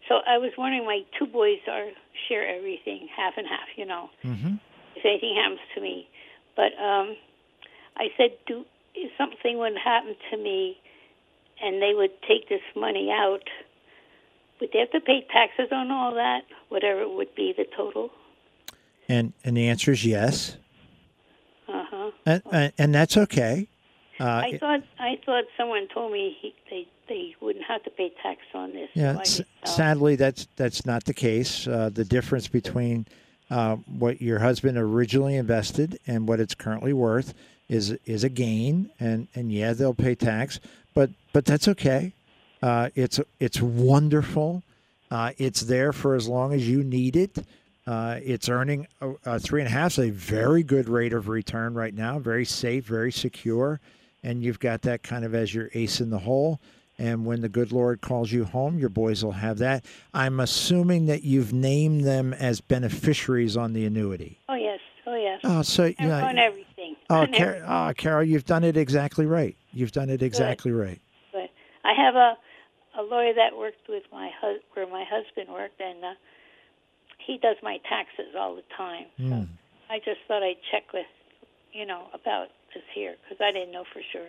So 0.08 0.16
I 0.26 0.38
was 0.38 0.52
wondering, 0.58 0.84
my 0.84 1.00
two 1.18 1.26
boys 1.26 1.60
are 1.70 1.86
share 2.28 2.46
everything, 2.46 3.08
half 3.16 3.34
and 3.36 3.46
half, 3.46 3.68
you 3.76 3.86
know, 3.86 4.10
mm-hmm. 4.22 4.54
if 4.96 5.04
anything 5.04 5.36
happens 5.40 5.60
to 5.74 5.80
me. 5.80 6.08
But 6.56 6.72
um, 6.80 7.16
I 7.96 8.08
said, 8.16 8.36
"Do 8.46 8.64
if 8.94 9.10
something 9.16 9.58
would 9.58 9.76
happen 9.82 10.14
to 10.30 10.36
me, 10.36 10.76
and 11.62 11.80
they 11.82 11.92
would 11.94 12.12
take 12.28 12.48
this 12.48 12.62
money 12.76 13.10
out, 13.10 13.42
would 14.60 14.70
they 14.72 14.80
have 14.80 14.90
to 14.92 15.00
pay 15.00 15.26
taxes 15.32 15.68
on 15.72 15.90
all 15.90 16.14
that, 16.14 16.42
whatever 16.68 17.00
it 17.02 17.10
would 17.10 17.34
be 17.34 17.54
the 17.56 17.66
total?" 17.76 18.10
And 19.08 19.32
and 19.42 19.56
the 19.56 19.68
answer 19.68 19.92
is 19.92 20.04
yes. 20.04 20.56
Uh 21.66 21.84
huh. 21.90 22.10
And, 22.26 22.42
and, 22.52 22.72
and 22.76 22.94
that's 22.94 23.16
okay. 23.16 23.68
Uh, 24.20 24.24
I 24.24 24.58
thought 24.58 24.82
I 24.98 25.18
thought 25.24 25.44
someone 25.56 25.88
told 25.92 26.12
me 26.12 26.36
he, 26.40 26.54
they 26.70 26.86
they 27.08 27.34
wouldn't 27.40 27.64
have 27.64 27.82
to 27.84 27.90
pay 27.90 28.12
tax 28.22 28.40
on 28.54 28.72
this. 28.72 28.88
Yeah, 28.94 29.16
I 29.18 29.20
s- 29.22 29.36
didn't 29.38 29.48
sadly, 29.64 30.16
that's 30.16 30.46
that's 30.56 30.86
not 30.86 31.04
the 31.04 31.14
case. 31.14 31.66
Uh, 31.66 31.90
the 31.92 32.04
difference 32.04 32.46
between 32.48 33.06
uh, 33.50 33.76
what 33.98 34.22
your 34.22 34.38
husband 34.38 34.78
originally 34.78 35.36
invested 35.36 35.98
and 36.06 36.28
what 36.28 36.40
it's 36.40 36.54
currently 36.54 36.92
worth 36.92 37.34
is 37.68 37.90
is 38.04 38.24
a 38.24 38.28
gain, 38.28 38.90
and 39.00 39.28
and 39.34 39.50
yeah, 39.52 39.72
they'll 39.72 39.94
pay 39.94 40.14
tax, 40.14 40.60
but 40.94 41.10
but 41.32 41.44
that's 41.44 41.66
okay. 41.68 42.12
Uh, 42.62 42.90
it's 42.94 43.20
it's 43.40 43.60
wonderful. 43.60 44.62
Uh, 45.10 45.32
it's 45.38 45.60
there 45.62 45.92
for 45.92 46.14
as 46.14 46.28
long 46.28 46.52
as 46.52 46.68
you 46.68 46.82
need 46.82 47.16
it. 47.16 47.38
Uh, 47.86 48.18
it's 48.22 48.48
earning 48.48 48.86
a, 49.02 49.10
a 49.26 49.38
three 49.38 49.60
and 49.60 49.68
a 49.68 49.70
half, 49.70 49.92
is 49.92 49.98
a 49.98 50.10
very 50.10 50.62
good 50.62 50.88
rate 50.88 51.12
of 51.12 51.28
return 51.28 51.74
right 51.74 51.94
now. 51.94 52.18
Very 52.18 52.46
safe, 52.46 52.86
very 52.86 53.12
secure, 53.12 53.78
and 54.24 54.42
you've 54.42 54.58
got 54.58 54.82
that 54.82 55.02
kind 55.02 55.24
of 55.24 55.34
as 55.34 55.54
your 55.54 55.68
ace 55.74 56.00
in 56.00 56.10
the 56.10 56.18
hole. 56.18 56.60
And 56.96 57.26
when 57.26 57.40
the 57.40 57.48
good 57.48 57.72
Lord 57.72 58.00
calls 58.00 58.30
you 58.30 58.44
home, 58.44 58.78
your 58.78 58.88
boys 58.88 59.24
will 59.24 59.32
have 59.32 59.58
that. 59.58 59.84
I'm 60.12 60.38
assuming 60.38 61.06
that 61.06 61.24
you've 61.24 61.52
named 61.52 62.04
them 62.04 62.32
as 62.32 62.60
beneficiaries 62.60 63.56
on 63.56 63.72
the 63.72 63.84
annuity. 63.84 64.38
Oh 64.48 64.54
yes, 64.54 64.78
oh 65.06 65.16
yes. 65.16 65.40
Oh, 65.42 65.62
so 65.62 65.86
you 65.86 65.94
know, 66.00 66.24
on 66.24 66.38
everything. 66.38 66.94
Oh, 67.10 67.22
on 67.22 67.32
Car- 67.32 67.46
everything. 67.46 67.68
oh, 67.68 67.92
Carol, 67.96 68.24
you've 68.24 68.44
done 68.44 68.62
it 68.64 68.76
exactly 68.76 69.26
right. 69.26 69.56
You've 69.72 69.90
done 69.92 70.08
it 70.08 70.22
exactly 70.22 70.70
right. 70.70 71.00
But 71.32 71.50
I 71.84 71.94
have 71.96 72.14
a 72.14 72.36
a 72.96 73.02
lawyer 73.02 73.34
that 73.34 73.56
worked 73.58 73.88
with 73.88 74.04
my 74.12 74.30
hus- 74.40 74.62
where 74.74 74.86
my 74.86 75.04
husband 75.04 75.48
worked, 75.52 75.80
and 75.80 76.04
uh, 76.04 76.14
he 77.26 77.38
does 77.38 77.56
my 77.60 77.78
taxes 77.88 78.34
all 78.38 78.54
the 78.54 78.62
time. 78.76 79.06
Mm. 79.18 79.48
I 79.90 79.98
just 79.98 80.20
thought 80.28 80.44
I'd 80.44 80.62
check 80.70 80.92
with, 80.92 81.06
you 81.72 81.84
know, 81.86 82.04
about 82.14 82.48
this 82.74 82.82
here 82.94 83.14
because 83.22 83.38
I 83.40 83.52
didn't 83.52 83.72
know 83.72 83.84
for 83.92 84.00
sure. 84.12 84.26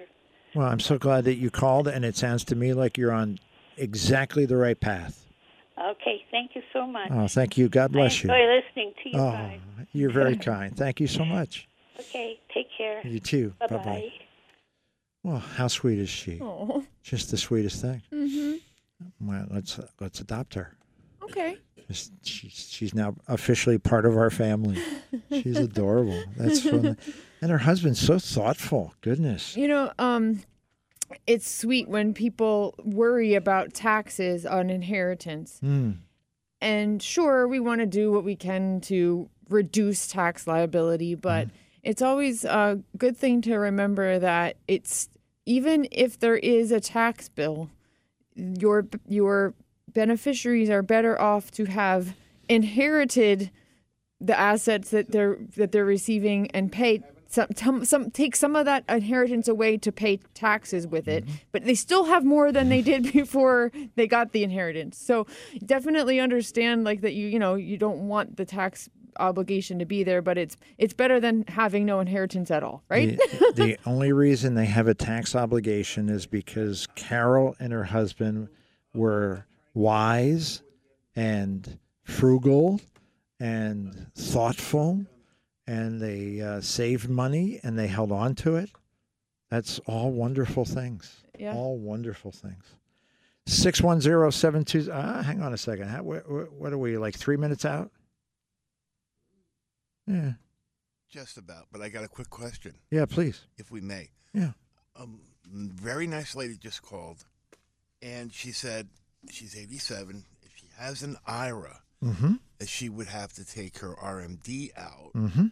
Well, 0.53 0.67
I'm 0.67 0.79
so 0.79 0.97
glad 0.97 1.25
that 1.25 1.35
you 1.35 1.49
called, 1.51 1.87
and 1.87 2.05
it 2.05 2.15
sounds 2.15 2.43
to 2.45 2.55
me 2.55 2.73
like 2.73 2.97
you're 2.97 3.11
on 3.11 3.39
exactly 3.77 4.45
the 4.45 4.55
right 4.57 4.79
path. 4.79 5.25
Okay, 5.77 6.23
thank 6.31 6.51
you 6.55 6.61
so 6.71 6.87
much. 6.87 7.09
Oh, 7.11 7.27
thank 7.27 7.57
you. 7.57 7.67
God 7.67 7.91
bless 7.91 8.13
I 8.23 8.27
you. 8.27 8.33
enjoy 8.33 8.55
listening 8.55 8.93
to 9.03 9.09
you 9.09 9.19
Oh, 9.19 9.31
guys. 9.31 9.59
you're 9.91 10.11
very 10.11 10.37
kind. 10.51 10.75
Thank 10.77 11.01
you 11.01 11.07
so 11.07 11.25
much. 11.25 11.67
Okay, 11.99 12.39
take 12.53 12.67
care. 12.77 13.05
You 13.05 13.19
too. 13.19 13.53
Bye 13.59 13.67
Bye-bye. 13.67 14.09
Well, 15.23 15.39
how 15.39 15.67
sweet 15.67 15.99
is 15.99 16.09
she? 16.09 16.39
Oh. 16.41 16.85
Just 17.03 17.31
the 17.31 17.37
sweetest 17.37 17.81
thing. 17.81 18.01
Mm-hmm. 18.13 19.27
Well, 19.27 19.47
let's 19.51 19.79
let's 19.99 20.21
adopt 20.21 20.53
her. 20.53 20.75
Okay. 21.23 21.57
Just, 21.87 22.13
she's 22.23 22.67
she's 22.69 22.93
now 22.95 23.15
officially 23.27 23.77
part 23.77 24.05
of 24.05 24.17
our 24.17 24.29
family. 24.31 24.81
She's 25.31 25.57
adorable. 25.57 26.23
That's 26.35 26.61
fun. 26.67 26.97
And 27.45 27.51
her 27.51 27.59
husband's 27.59 27.99
so 27.99 28.17
thoughtful. 28.17 28.95
Goodness. 29.01 29.55
You 29.55 29.67
know, 29.67 29.91
um, 29.99 30.41
it's 31.27 31.47
sweet 31.47 31.87
when 31.87 32.11
people 32.11 32.73
worry 32.83 33.35
about 33.35 33.71
taxes 33.71 34.47
on 34.47 34.71
inheritance. 34.71 35.59
Hmm. 35.59 35.91
And 36.59 37.03
sure, 37.03 37.47
we 37.47 37.59
want 37.59 37.81
to 37.81 37.85
do 37.85 38.11
what 38.11 38.23
we 38.23 38.35
can 38.35 38.81
to 38.81 39.29
reduce 39.47 40.07
tax 40.07 40.47
liability, 40.47 41.13
but 41.13 41.49
it's 41.83 42.01
always 42.01 42.45
a 42.45 42.81
good 42.97 43.15
thing 43.15 43.43
to 43.43 43.57
remember 43.57 44.17
that 44.17 44.57
it's 44.67 45.07
even 45.45 45.87
if 45.91 46.17
there 46.17 46.37
is 46.37 46.71
a 46.71 46.79
tax 46.79 47.29
bill, 47.29 47.69
your 48.33 48.87
your 49.07 49.53
beneficiaries 49.93 50.71
are 50.71 50.81
better 50.81 51.21
off 51.21 51.51
to 51.51 51.65
have 51.65 52.15
inherited 52.49 53.51
the 54.19 54.35
assets 54.35 54.89
that 54.89 55.11
they're 55.11 55.37
that 55.55 55.71
they're 55.71 55.85
receiving 55.85 56.49
and 56.49 56.71
pay 56.71 57.03
some, 57.35 57.47
some, 57.55 57.85
some 57.85 58.11
take 58.11 58.35
some 58.35 58.55
of 58.55 58.65
that 58.65 58.83
inheritance 58.89 59.47
away 59.47 59.77
to 59.77 59.91
pay 59.91 60.17
taxes 60.33 60.87
with 60.87 61.07
it, 61.07 61.25
mm-hmm. 61.25 61.35
but 61.51 61.65
they 61.65 61.75
still 61.75 62.05
have 62.05 62.23
more 62.23 62.51
than 62.51 62.69
they 62.69 62.81
did 62.81 63.11
before 63.13 63.71
they 63.95 64.07
got 64.07 64.31
the 64.31 64.43
inheritance. 64.43 64.97
So 64.97 65.27
definitely 65.65 66.19
understand 66.19 66.83
like 66.85 67.01
that 67.01 67.13
you 67.13 67.27
you 67.27 67.39
know 67.39 67.55
you 67.55 67.77
don't 67.77 68.07
want 68.07 68.37
the 68.37 68.45
tax 68.45 68.89
obligation 69.19 69.79
to 69.79 69.85
be 69.85 70.03
there, 70.03 70.21
but 70.21 70.37
it's 70.37 70.57
it's 70.77 70.93
better 70.93 71.19
than 71.19 71.43
having 71.47 71.85
no 71.85 71.99
inheritance 71.99 72.49
at 72.51 72.63
all, 72.63 72.83
right? 72.89 73.17
The, 73.17 73.53
the 73.55 73.77
only 73.85 74.11
reason 74.13 74.55
they 74.55 74.65
have 74.65 74.87
a 74.87 74.93
tax 74.93 75.35
obligation 75.35 76.09
is 76.09 76.25
because 76.25 76.87
Carol 76.95 77.55
and 77.59 77.73
her 77.73 77.83
husband 77.83 78.49
were 78.93 79.45
wise 79.73 80.61
and 81.15 81.79
frugal 82.03 82.79
and 83.39 84.07
thoughtful, 84.15 85.05
and 85.67 86.01
they 86.01 86.41
uh, 86.41 86.61
saved 86.61 87.09
money 87.09 87.59
and 87.63 87.77
they 87.77 87.87
held 87.87 88.11
on 88.11 88.35
to 88.35 88.55
it. 88.55 88.69
That's 89.49 89.79
all 89.85 90.11
wonderful 90.11 90.65
things. 90.65 91.23
Yeah. 91.37 91.53
All 91.55 91.77
wonderful 91.77 92.31
things. 92.31 92.63
61072. 93.47 94.91
Uh, 94.91 95.21
hang 95.23 95.41
on 95.41 95.53
a 95.53 95.57
second. 95.57 95.87
How, 95.87 96.01
what, 96.03 96.23
what 96.51 96.73
are 96.73 96.77
we, 96.77 96.97
like 96.97 97.15
three 97.15 97.37
minutes 97.37 97.63
out? 97.65 97.91
Yeah. 100.07 100.33
Just 101.09 101.37
about, 101.37 101.67
but 101.71 101.81
I 101.81 101.89
got 101.89 102.03
a 102.03 102.07
quick 102.07 102.29
question, 102.29 102.73
Yeah, 102.91 103.05
please. 103.05 103.41
if 103.57 103.71
we 103.71 103.81
may. 103.81 104.09
Yeah. 104.33 104.51
Um, 104.95 105.19
very 105.53 106.07
nice 106.07 106.35
lady 106.35 106.57
just 106.57 106.81
called, 106.81 107.23
and 108.01 108.33
she 108.33 108.51
said 108.51 108.87
she's 109.29 109.55
87. 109.57 110.25
If 110.43 110.51
she 110.55 110.65
has 110.77 111.03
an 111.03 111.17
IRA, 111.25 111.79
Mm-hmm. 112.03 112.33
That 112.59 112.69
she 112.69 112.89
would 112.89 113.07
have 113.07 113.33
to 113.33 113.45
take 113.45 113.79
her 113.79 113.95
RMD 113.95 114.71
out. 114.77 115.11
Mm-hmm. 115.15 115.47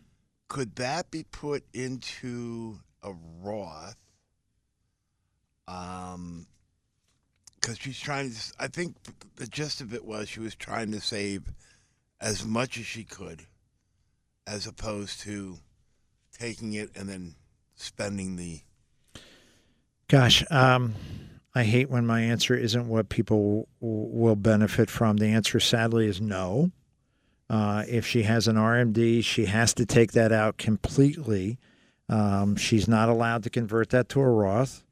Could 0.48 0.76
that 0.78 1.12
be 1.12 1.24
put 1.24 1.64
into 1.74 2.80
a 3.02 3.14
Roth? 3.42 3.98
Um, 5.68 6.48
because 7.60 7.78
she's 7.80 8.00
trying 8.00 8.32
to. 8.32 8.38
I 8.60 8.68
think 8.68 8.96
the 9.38 9.48
gist 9.48 9.82
of 9.82 9.94
it 9.94 10.04
was 10.04 10.28
she 10.28 10.42
was 10.42 10.54
trying 10.56 10.92
to 10.92 11.00
save 11.00 11.44
as 12.20 12.46
much 12.46 12.78
as 12.78 12.86
she 12.86 13.04
could, 13.04 13.44
as 14.46 14.68
opposed 14.68 15.22
to 15.22 15.58
taking 16.38 16.74
it 16.74 16.92
and 16.96 17.08
then 17.08 17.36
spending 17.76 18.36
the. 18.36 18.62
Gosh, 20.10 20.44
um, 20.52 20.94
I 21.56 21.64
hate 21.64 21.90
when 21.90 22.06
my 22.06 22.22
answer 22.22 22.56
isn't 22.56 22.88
what 22.88 23.10
people 23.10 23.68
w- 23.82 24.10
will 24.12 24.36
benefit 24.36 24.90
from. 24.90 25.18
The 25.18 25.28
answer, 25.28 25.60
sadly, 25.60 26.08
is 26.08 26.20
no. 26.20 26.72
Uh, 27.49 27.84
if 27.88 28.06
she 28.06 28.24
has 28.24 28.48
an 28.48 28.56
RMD, 28.56 29.24
she 29.24 29.45
has 29.45 29.74
to 29.76 29.86
take 29.86 30.14
that 30.14 30.32
out 30.32 30.57
completely. 30.57 31.60
Um, 32.10 32.56
she's 32.56 32.88
not 32.88 33.10
allowed 33.10 33.44
to 33.44 33.49
convert 33.49 33.90
that 33.90 34.10
to 34.10 34.22
a 34.22 34.30
Roth. 34.30 34.84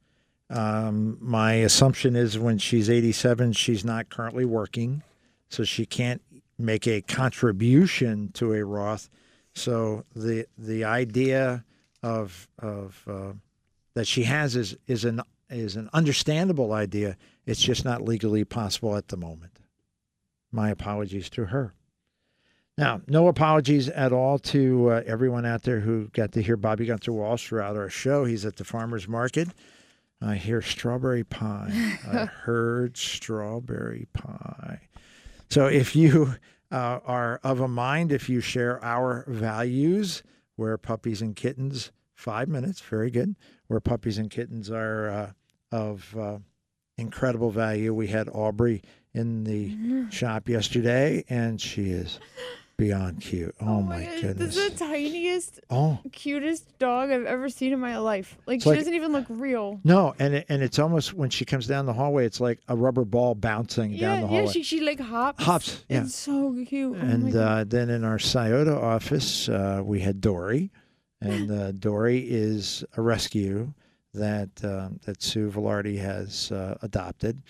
Um, 0.50 1.16
my 1.20 1.54
assumption 1.54 2.14
is 2.14 2.38
when 2.38 2.58
she's 2.58 2.90
87, 2.90 3.52
she's 3.54 3.84
not 3.84 4.10
currently 4.10 4.44
working, 4.44 5.02
so 5.48 5.64
she 5.64 5.86
can't 5.86 6.20
make 6.58 6.86
a 6.86 7.00
contribution 7.00 8.30
to 8.34 8.52
a 8.52 8.64
Roth. 8.64 9.08
So 9.54 10.04
the 10.14 10.46
the 10.56 10.84
idea 10.84 11.64
of 12.02 12.48
of 12.58 13.02
uh, 13.06 13.32
that 13.94 14.06
she 14.06 14.24
has 14.24 14.56
is 14.56 14.76
is 14.86 15.04
an 15.04 15.22
is 15.50 15.76
an 15.76 15.90
understandable 15.92 16.72
idea. 16.72 17.16
It's 17.46 17.60
just 17.60 17.84
not 17.84 18.02
legally 18.02 18.44
possible 18.44 18.96
at 18.96 19.08
the 19.08 19.16
moment. 19.16 19.58
My 20.50 20.70
apologies 20.70 21.28
to 21.30 21.46
her. 21.46 21.74
Now, 22.82 23.00
no 23.06 23.28
apologies 23.28 23.88
at 23.88 24.12
all 24.12 24.40
to 24.40 24.90
uh, 24.90 25.02
everyone 25.06 25.46
out 25.46 25.62
there 25.62 25.78
who 25.78 26.08
got 26.08 26.32
to 26.32 26.42
hear 26.42 26.56
Bobby 26.56 26.84
Gunther 26.84 27.12
Walsh 27.12 27.46
throughout 27.46 27.76
our 27.76 27.88
show. 27.88 28.24
He's 28.24 28.44
at 28.44 28.56
the 28.56 28.64
farmers 28.64 29.06
market. 29.06 29.50
I 30.20 30.34
hear 30.34 30.60
strawberry 30.60 31.22
pie. 31.22 31.70
I 32.12 32.24
heard 32.42 32.96
strawberry 32.96 34.08
pie. 34.12 34.80
So 35.48 35.66
if 35.66 35.94
you 35.94 36.34
uh, 36.72 36.98
are 37.06 37.38
of 37.44 37.60
a 37.60 37.68
mind, 37.68 38.10
if 38.10 38.28
you 38.28 38.40
share 38.40 38.84
our 38.84 39.26
values, 39.28 40.24
where 40.56 40.76
puppies 40.76 41.22
and 41.22 41.36
kittens, 41.36 41.92
five 42.16 42.48
minutes, 42.48 42.80
very 42.80 43.12
good, 43.12 43.36
where 43.68 43.78
puppies 43.78 44.18
and 44.18 44.28
kittens 44.28 44.72
are 44.72 45.08
uh, 45.08 45.30
of 45.70 46.16
uh, 46.18 46.38
incredible 46.98 47.52
value. 47.52 47.94
We 47.94 48.08
had 48.08 48.28
Aubrey 48.28 48.82
in 49.14 49.44
the 49.44 50.10
shop 50.10 50.48
yesterday, 50.48 51.24
and 51.28 51.60
she 51.60 51.90
is 51.90 52.18
beyond 52.76 53.20
cute. 53.20 53.54
Oh, 53.60 53.80
my, 53.82 54.00
This 54.00 54.20
goodness. 54.22 54.54
This 54.54 54.64
is 54.64 54.72
the 54.72 54.84
tiniest, 54.84 55.60
Oh. 55.70 55.98
cutest 56.10 56.78
dog 56.78 57.10
I've 57.10 57.26
ever 57.26 57.48
seen 57.48 57.72
in 57.72 57.78
my 57.80 57.98
life. 57.98 58.36
Like 58.46 58.56
It's 58.56 58.64
she 58.64 58.70
like- 58.70 58.78
doesn't 58.80 58.94
even 58.94 59.12
look 59.12 59.26
real. 59.28 59.80
No, 59.84 60.14
and 60.18 60.34
it, 60.34 60.46
and 60.48 60.62
it's 60.62 60.78
almost 60.78 61.14
when 61.14 61.30
she 61.30 61.44
comes 61.44 61.66
down 61.66 61.86
the 61.86 61.92
hallway, 61.92 62.26
it's 62.26 62.40
like 62.40 62.58
a 62.68 62.76
rubber 62.76 63.04
ball 63.04 63.34
bouncing 63.34 63.92
Yeah, 63.92 64.00
down 64.14 64.20
the 64.22 64.26
hallway. 64.28 64.44
yeah. 64.46 64.50
She 64.50 64.62
she 64.62 64.80
like 64.80 65.00
hops. 65.00 65.44
Hops, 65.44 65.84
yeah. 65.88 66.02
It's 66.02 66.14
so 66.14 66.54
cute. 66.66 66.96
Oh 66.96 67.00
and 67.00 67.36
uh, 67.36 67.64
then 67.64 67.88
in 67.90 68.04
our 68.04 68.18
Scioto 68.18 68.80
office, 68.80 69.48
uh, 69.48 69.80
we 69.84 70.00
had 70.00 70.20
Dory, 70.20 70.70
and 71.20 71.50
uh, 71.50 71.72
Dory 71.72 72.18
is 72.18 72.84
a 72.96 73.02
rescue 73.02 73.72
that 74.14 74.50
um, 74.64 74.98
that 75.04 75.22
Sue 75.22 75.50
Velarde 75.50 75.98
has 75.98 76.50
uh, 76.50 76.76
adopted. 76.82 77.42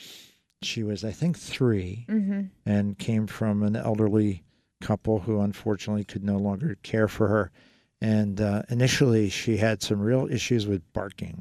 She 0.62 0.84
was, 0.84 1.04
I 1.04 1.10
think, 1.10 1.36
3 1.36 2.06
Mhm. 2.08 2.50
and 2.64 2.96
came 2.96 3.26
from 3.26 3.64
an 3.64 3.74
elderly 3.74 4.44
couple 4.82 5.20
who 5.20 5.40
unfortunately 5.40 6.04
could 6.04 6.24
no 6.24 6.36
longer 6.36 6.76
care 6.82 7.08
for 7.08 7.28
her. 7.28 7.50
And 8.00 8.40
uh, 8.40 8.62
initially, 8.68 9.30
she 9.30 9.56
had 9.56 9.80
some 9.80 10.00
real 10.00 10.26
issues 10.30 10.66
with 10.66 10.92
barking. 10.92 11.40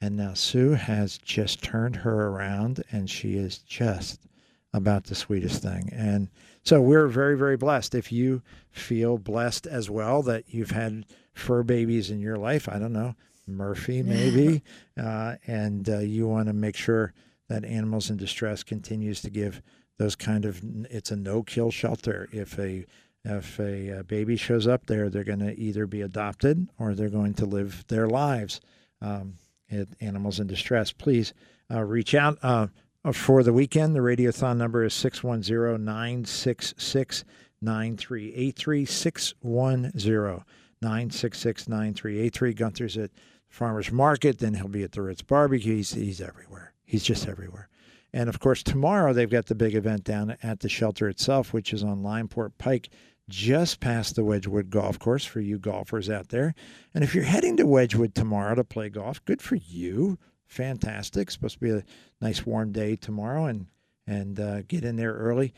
And 0.00 0.16
now 0.16 0.34
Sue 0.34 0.72
has 0.72 1.18
just 1.18 1.62
turned 1.62 1.96
her 1.96 2.28
around, 2.28 2.82
and 2.90 3.08
she 3.08 3.36
is 3.36 3.58
just 3.58 4.26
about 4.72 5.04
the 5.04 5.14
sweetest 5.14 5.62
thing. 5.62 5.90
And 5.92 6.28
so 6.64 6.80
we're 6.80 7.06
very, 7.06 7.36
very 7.36 7.56
blessed. 7.56 7.94
If 7.94 8.10
you 8.10 8.42
feel 8.70 9.18
blessed 9.18 9.66
as 9.66 9.90
well 9.90 10.22
that 10.22 10.44
you've 10.48 10.70
had 10.70 11.04
fur 11.34 11.62
babies 11.62 12.10
in 12.10 12.20
your 12.20 12.36
life, 12.36 12.68
I 12.68 12.78
don't 12.78 12.92
know, 12.92 13.14
Murphy 13.46 14.02
maybe, 14.02 14.62
uh, 15.00 15.36
and 15.46 15.88
uh, 15.88 15.98
you 15.98 16.26
want 16.26 16.48
to 16.48 16.54
make 16.54 16.76
sure 16.76 17.12
that 17.48 17.64
Animals 17.64 18.08
in 18.08 18.16
Distress 18.16 18.62
continues 18.62 19.20
to 19.20 19.30
give 19.30 19.60
those 20.02 20.16
kind 20.16 20.44
of. 20.44 20.60
It's 20.90 21.10
a 21.10 21.16
no-kill 21.16 21.70
shelter. 21.70 22.28
If 22.32 22.58
a 22.58 22.84
if 23.24 23.58
a, 23.60 24.00
uh 24.00 24.02
baby 24.02 24.36
shows 24.36 24.66
up 24.66 24.86
there, 24.86 25.08
they're 25.08 25.22
going 25.22 25.38
to 25.38 25.58
either 25.58 25.86
be 25.86 26.02
adopted 26.02 26.68
or 26.78 26.94
they're 26.94 27.08
going 27.08 27.34
to 27.34 27.46
live 27.46 27.84
their 27.88 28.08
lives. 28.08 28.60
Um, 29.00 29.34
at 29.70 29.88
Animals 30.00 30.38
in 30.38 30.46
Distress, 30.46 30.92
please 30.92 31.32
uh, 31.70 31.82
reach 31.82 32.14
out. 32.14 32.38
Uh, 32.42 32.66
for 33.12 33.42
the 33.42 33.52
weekend, 33.52 33.96
the 33.96 34.00
Radiothon 34.00 34.58
number 34.58 34.84
is 34.84 34.92
610 34.94 35.84
966 35.84 37.24
9383. 37.60 38.84
610 38.84 40.44
966 40.82 41.68
9383. 41.68 42.54
Gunther's 42.54 42.98
at 42.98 43.10
Farmer's 43.48 43.90
Market, 43.90 44.38
then 44.38 44.54
he'll 44.54 44.68
be 44.68 44.82
at 44.82 44.92
the 44.92 45.02
Ritz 45.02 45.22
Barbecue. 45.22 45.76
He's, 45.76 45.92
he's 45.94 46.20
everywhere. 46.20 46.74
He's 46.84 47.02
just 47.02 47.26
everywhere. 47.26 47.68
And 48.12 48.28
of 48.28 48.40
course, 48.40 48.62
tomorrow 48.62 49.12
they've 49.12 49.30
got 49.30 49.46
the 49.46 49.54
big 49.54 49.74
event 49.74 50.04
down 50.04 50.36
at 50.42 50.60
the 50.60 50.68
shelter 50.68 51.08
itself, 51.08 51.52
which 51.52 51.72
is 51.72 51.82
on 51.82 52.02
Limeport 52.02 52.52
Pike, 52.58 52.90
just 53.28 53.80
past 53.80 54.16
the 54.16 54.24
Wedgewood 54.24 54.68
Golf 54.68 54.98
Course 54.98 55.24
for 55.24 55.40
you 55.40 55.58
golfers 55.58 56.10
out 56.10 56.28
there. 56.28 56.54
And 56.94 57.02
if 57.02 57.14
you're 57.14 57.24
heading 57.24 57.56
to 57.56 57.66
Wedgewood 57.66 58.14
tomorrow 58.14 58.54
to 58.54 58.64
play 58.64 58.90
golf, 58.90 59.24
good 59.24 59.40
for 59.40 59.56
you. 59.56 60.18
Fantastic. 60.46 61.30
Supposed 61.30 61.54
to 61.54 61.60
be 61.60 61.70
a 61.70 61.84
nice 62.20 62.44
warm 62.44 62.72
day 62.72 62.96
tomorrow, 62.96 63.46
and 63.46 63.66
and 64.06 64.38
uh, 64.38 64.62
get 64.62 64.84
in 64.84 64.96
there 64.96 65.14
early. 65.14 65.54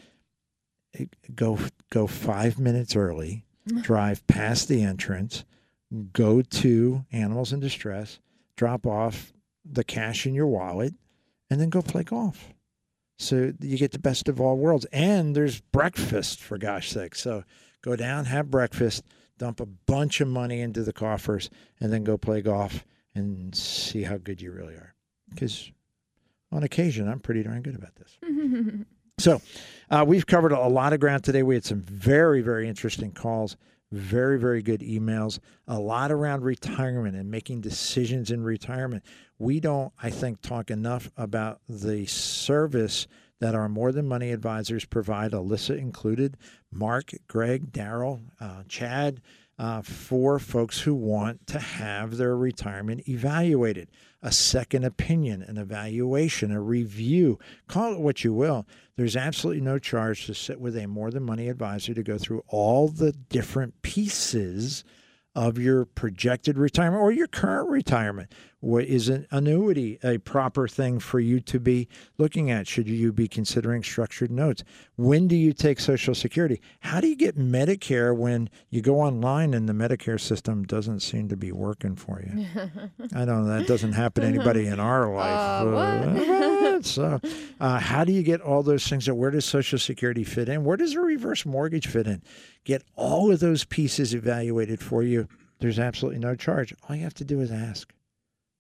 Go 1.34 1.58
go 1.90 2.06
five 2.06 2.60
minutes 2.60 2.94
early. 2.94 3.44
Drive 3.82 4.24
past 4.28 4.68
the 4.68 4.82
entrance. 4.82 5.44
Go 6.12 6.42
to 6.42 7.04
Animals 7.10 7.52
in 7.52 7.60
Distress. 7.60 8.20
Drop 8.56 8.86
off 8.86 9.32
the 9.64 9.84
cash 9.84 10.26
in 10.26 10.34
your 10.34 10.46
wallet, 10.46 10.94
and 11.50 11.60
then 11.60 11.70
go 11.70 11.82
play 11.82 12.02
golf. 12.02 12.54
So 13.18 13.52
you 13.60 13.78
get 13.78 13.92
the 13.92 13.98
best 13.98 14.28
of 14.28 14.40
all 14.40 14.56
worlds. 14.56 14.86
And 14.92 15.36
there's 15.36 15.60
breakfast, 15.60 16.40
for 16.40 16.58
gosh 16.58 16.90
sake. 16.90 17.14
So 17.14 17.44
go 17.82 17.96
down, 17.96 18.24
have 18.24 18.50
breakfast, 18.50 19.04
dump 19.38 19.60
a 19.60 19.66
bunch 19.66 20.20
of 20.20 20.28
money 20.28 20.60
into 20.60 20.82
the 20.82 20.92
coffers, 20.92 21.50
and 21.80 21.92
then 21.92 22.04
go 22.04 22.18
play 22.18 22.42
golf 22.42 22.84
and 23.14 23.54
see 23.54 24.02
how 24.02 24.16
good 24.16 24.42
you 24.42 24.50
really 24.50 24.74
are. 24.74 24.94
Because 25.30 25.70
on 26.50 26.62
occasion, 26.64 27.08
I'm 27.08 27.20
pretty 27.20 27.42
darn 27.42 27.62
good 27.62 27.76
about 27.76 27.94
this. 27.96 28.18
So 29.18 29.40
uh, 29.90 30.04
we've 30.06 30.26
covered 30.26 30.52
a 30.52 30.66
lot 30.66 30.92
of 30.92 30.98
ground 31.00 31.22
today. 31.22 31.44
We 31.44 31.54
had 31.54 31.64
some 31.64 31.80
very, 31.82 32.42
very 32.42 32.68
interesting 32.68 33.12
calls, 33.12 33.56
very, 33.92 34.40
very 34.40 34.60
good 34.60 34.80
emails, 34.80 35.38
a 35.68 35.78
lot 35.78 36.10
around 36.10 36.42
retirement 36.42 37.14
and 37.14 37.30
making 37.30 37.60
decisions 37.60 38.32
in 38.32 38.42
retirement. 38.42 39.04
We 39.38 39.60
don't, 39.60 39.92
I 40.02 40.10
think, 40.10 40.40
talk 40.40 40.70
enough 40.70 41.10
about 41.16 41.60
the 41.68 42.06
service 42.06 43.06
that 43.40 43.54
our 43.54 43.68
More 43.68 43.92
Than 43.92 44.06
Money 44.06 44.30
advisors 44.30 44.84
provide, 44.84 45.32
Alyssa 45.32 45.76
included, 45.76 46.36
Mark, 46.70 47.12
Greg, 47.26 47.72
Daryl, 47.72 48.20
uh, 48.40 48.62
Chad, 48.68 49.20
uh, 49.58 49.82
for 49.82 50.38
folks 50.38 50.80
who 50.80 50.94
want 50.94 51.46
to 51.48 51.58
have 51.58 52.16
their 52.16 52.36
retirement 52.36 53.08
evaluated. 53.08 53.90
A 54.22 54.32
second 54.32 54.84
opinion, 54.84 55.42
an 55.42 55.58
evaluation, 55.58 56.50
a 56.50 56.60
review, 56.60 57.38
call 57.68 57.92
it 57.92 58.00
what 58.00 58.24
you 58.24 58.32
will. 58.32 58.66
There's 58.96 59.16
absolutely 59.16 59.60
no 59.62 59.78
charge 59.78 60.26
to 60.26 60.34
sit 60.34 60.60
with 60.60 60.76
a 60.76 60.86
more 60.86 61.10
than 61.10 61.24
money 61.24 61.48
advisor 61.48 61.94
to 61.94 62.02
go 62.02 62.18
through 62.18 62.42
all 62.48 62.88
the 62.88 63.12
different 63.12 63.82
pieces 63.82 64.84
of 65.34 65.58
your 65.58 65.84
projected 65.84 66.56
retirement 66.56 67.02
or 67.02 67.12
your 67.12 67.26
current 67.26 67.68
retirement. 67.68 68.32
What 68.64 68.86
is 68.86 69.10
an 69.10 69.26
annuity 69.30 69.98
a 70.02 70.16
proper 70.16 70.66
thing 70.66 70.98
for 70.98 71.20
you 71.20 71.38
to 71.40 71.60
be 71.60 71.86
looking 72.16 72.50
at? 72.50 72.66
Should 72.66 72.88
you 72.88 73.12
be 73.12 73.28
considering 73.28 73.82
structured 73.82 74.30
notes? 74.30 74.64
When 74.96 75.28
do 75.28 75.36
you 75.36 75.52
take 75.52 75.78
Social 75.78 76.14
Security? 76.14 76.62
How 76.80 77.02
do 77.02 77.08
you 77.08 77.14
get 77.14 77.36
Medicare 77.36 78.16
when 78.16 78.48
you 78.70 78.80
go 78.80 79.00
online 79.00 79.52
and 79.52 79.68
the 79.68 79.74
Medicare 79.74 80.18
system 80.18 80.64
doesn't 80.64 81.00
seem 81.00 81.28
to 81.28 81.36
be 81.36 81.52
working 81.52 81.94
for 81.94 82.22
you? 82.22 82.46
I 83.14 83.26
don't 83.26 83.44
know 83.44 83.58
that 83.58 83.66
doesn't 83.66 83.92
happen 83.92 84.22
to 84.22 84.28
anybody 84.28 84.66
in 84.66 84.80
our 84.80 85.10
life. 85.14 85.66
Uh, 85.66 86.70
what? 86.72 86.86
so, 86.86 87.20
uh, 87.60 87.78
how 87.78 88.02
do 88.02 88.12
you 88.12 88.22
get 88.22 88.40
all 88.40 88.62
those 88.62 88.88
things? 88.88 89.10
Where 89.10 89.30
does 89.30 89.44
Social 89.44 89.78
Security 89.78 90.24
fit 90.24 90.48
in? 90.48 90.64
Where 90.64 90.78
does 90.78 90.94
a 90.94 91.00
reverse 91.00 91.44
mortgage 91.44 91.86
fit 91.86 92.06
in? 92.06 92.22
Get 92.64 92.82
all 92.96 93.30
of 93.30 93.40
those 93.40 93.64
pieces 93.64 94.14
evaluated 94.14 94.80
for 94.80 95.02
you. 95.02 95.28
There's 95.60 95.78
absolutely 95.78 96.20
no 96.20 96.34
charge. 96.34 96.74
All 96.88 96.96
you 96.96 97.02
have 97.02 97.12
to 97.14 97.24
do 97.24 97.42
is 97.42 97.50
ask. 97.50 97.92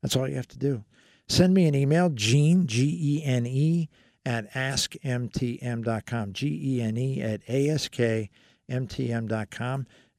That's 0.04 0.14
all 0.16 0.28
you 0.28 0.36
have 0.36 0.48
to 0.48 0.58
do. 0.58 0.84
Send 1.28 1.54
me 1.54 1.66
an 1.66 1.74
email, 1.74 2.10
Gene, 2.10 2.66
G 2.66 2.98
E 3.00 3.22
N 3.24 3.46
E, 3.46 3.88
at 4.26 4.52
askmtm.com, 4.52 6.34
G 6.34 6.60
E 6.62 6.82
N 6.82 6.98
E 6.98 7.22
at 7.22 7.42
askmtm.com, 7.46 8.28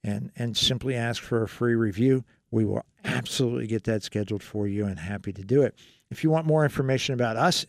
and, 0.03 0.31
and 0.35 0.57
simply 0.57 0.95
ask 0.95 1.21
for 1.21 1.43
a 1.43 1.47
free 1.47 1.75
review. 1.75 2.23
We 2.49 2.65
will 2.65 2.83
absolutely 3.03 3.67
get 3.67 3.83
that 3.83 4.01
scheduled 4.01 4.41
for 4.41 4.67
you 4.67 4.87
and 4.87 4.97
happy 4.97 5.31
to 5.33 5.43
do 5.43 5.61
it. 5.61 5.75
If 6.09 6.23
you 6.23 6.31
want 6.31 6.47
more 6.47 6.63
information 6.63 7.13
about 7.13 7.37
us, 7.37 7.67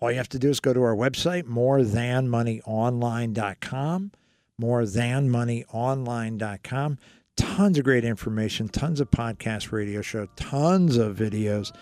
all 0.00 0.10
you 0.10 0.16
have 0.16 0.30
to 0.30 0.38
do 0.38 0.48
is 0.48 0.60
go 0.60 0.72
to 0.72 0.82
our 0.82 0.96
website, 0.96 1.42
morethanmoneyonline.com, 1.42 4.12
morethanmoneyonline.com. 4.58 6.98
Tons 7.38 7.78
of 7.78 7.84
great 7.84 8.04
information, 8.04 8.68
tons 8.68 9.00
of 9.00 9.10
podcast 9.10 9.70
radio 9.70 10.02
show, 10.02 10.26
tons 10.36 10.96
of 10.96 11.16
videos, 11.16 11.72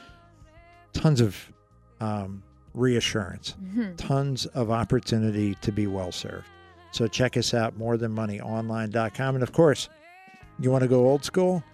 tons 0.92 1.20
of 1.20 1.52
um, 2.00 2.42
reassurance, 2.74 3.54
tons 3.96 4.44
of 4.46 4.70
opportunity 4.70 5.54
to 5.62 5.72
be 5.72 5.86
well 5.86 6.12
served. 6.12 6.46
So 6.92 7.06
check 7.08 7.36
us 7.36 7.54
out, 7.54 7.78
morethanmoneyonline.com. 7.78 9.34
And 9.34 9.42
of 9.42 9.52
course, 9.52 9.88
you 10.60 10.70
want 10.70 10.82
to 10.82 10.88
go 10.88 11.06
old 11.06 11.24
school? 11.24 11.64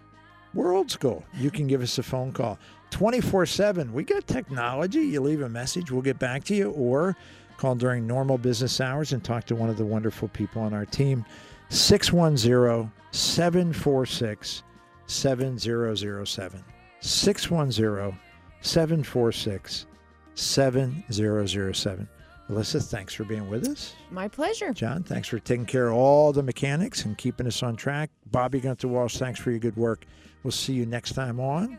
We're 0.54 0.72
old 0.72 0.90
school. 0.90 1.24
You 1.34 1.50
can 1.50 1.66
give 1.66 1.82
us 1.82 1.98
a 1.98 2.02
phone 2.02 2.32
call 2.32 2.58
24 2.90 3.46
7. 3.46 3.92
We 3.92 4.04
got 4.04 4.26
technology. 4.26 5.00
You 5.00 5.22
leave 5.22 5.42
a 5.42 5.48
message, 5.48 5.90
we'll 5.90 6.02
get 6.02 6.18
back 6.18 6.44
to 6.44 6.54
you, 6.54 6.70
or 6.70 7.16
call 7.56 7.74
during 7.74 8.06
normal 8.06 8.38
business 8.38 8.80
hours 8.80 9.12
and 9.12 9.22
talk 9.24 9.44
to 9.46 9.56
one 9.56 9.70
of 9.70 9.76
the 9.76 9.84
wonderful 9.84 10.28
people 10.28 10.62
on 10.62 10.72
our 10.74 10.86
team. 10.86 11.24
610 11.72 12.92
746 13.12 14.62
7007. 15.06 16.64
610 17.00 18.18
746 18.60 19.86
7007. 20.34 22.08
Alyssa, 22.50 22.82
thanks 22.84 23.14
for 23.14 23.24
being 23.24 23.48
with 23.48 23.66
us. 23.66 23.94
My 24.10 24.28
pleasure. 24.28 24.74
John, 24.74 25.02
thanks 25.02 25.28
for 25.28 25.38
taking 25.38 25.64
care 25.64 25.88
of 25.88 25.94
all 25.94 26.32
the 26.32 26.42
mechanics 26.42 27.06
and 27.06 27.16
keeping 27.16 27.46
us 27.46 27.62
on 27.62 27.76
track. 27.76 28.10
Bobby 28.30 28.60
Gunther 28.60 28.88
Walsh, 28.88 29.16
thanks 29.16 29.40
for 29.40 29.50
your 29.50 29.60
good 29.60 29.76
work. 29.76 30.04
We'll 30.42 30.50
see 30.50 30.74
you 30.74 30.84
next 30.84 31.14
time 31.14 31.40
on 31.40 31.78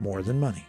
More 0.00 0.22
Than 0.22 0.38
Money. 0.38 0.66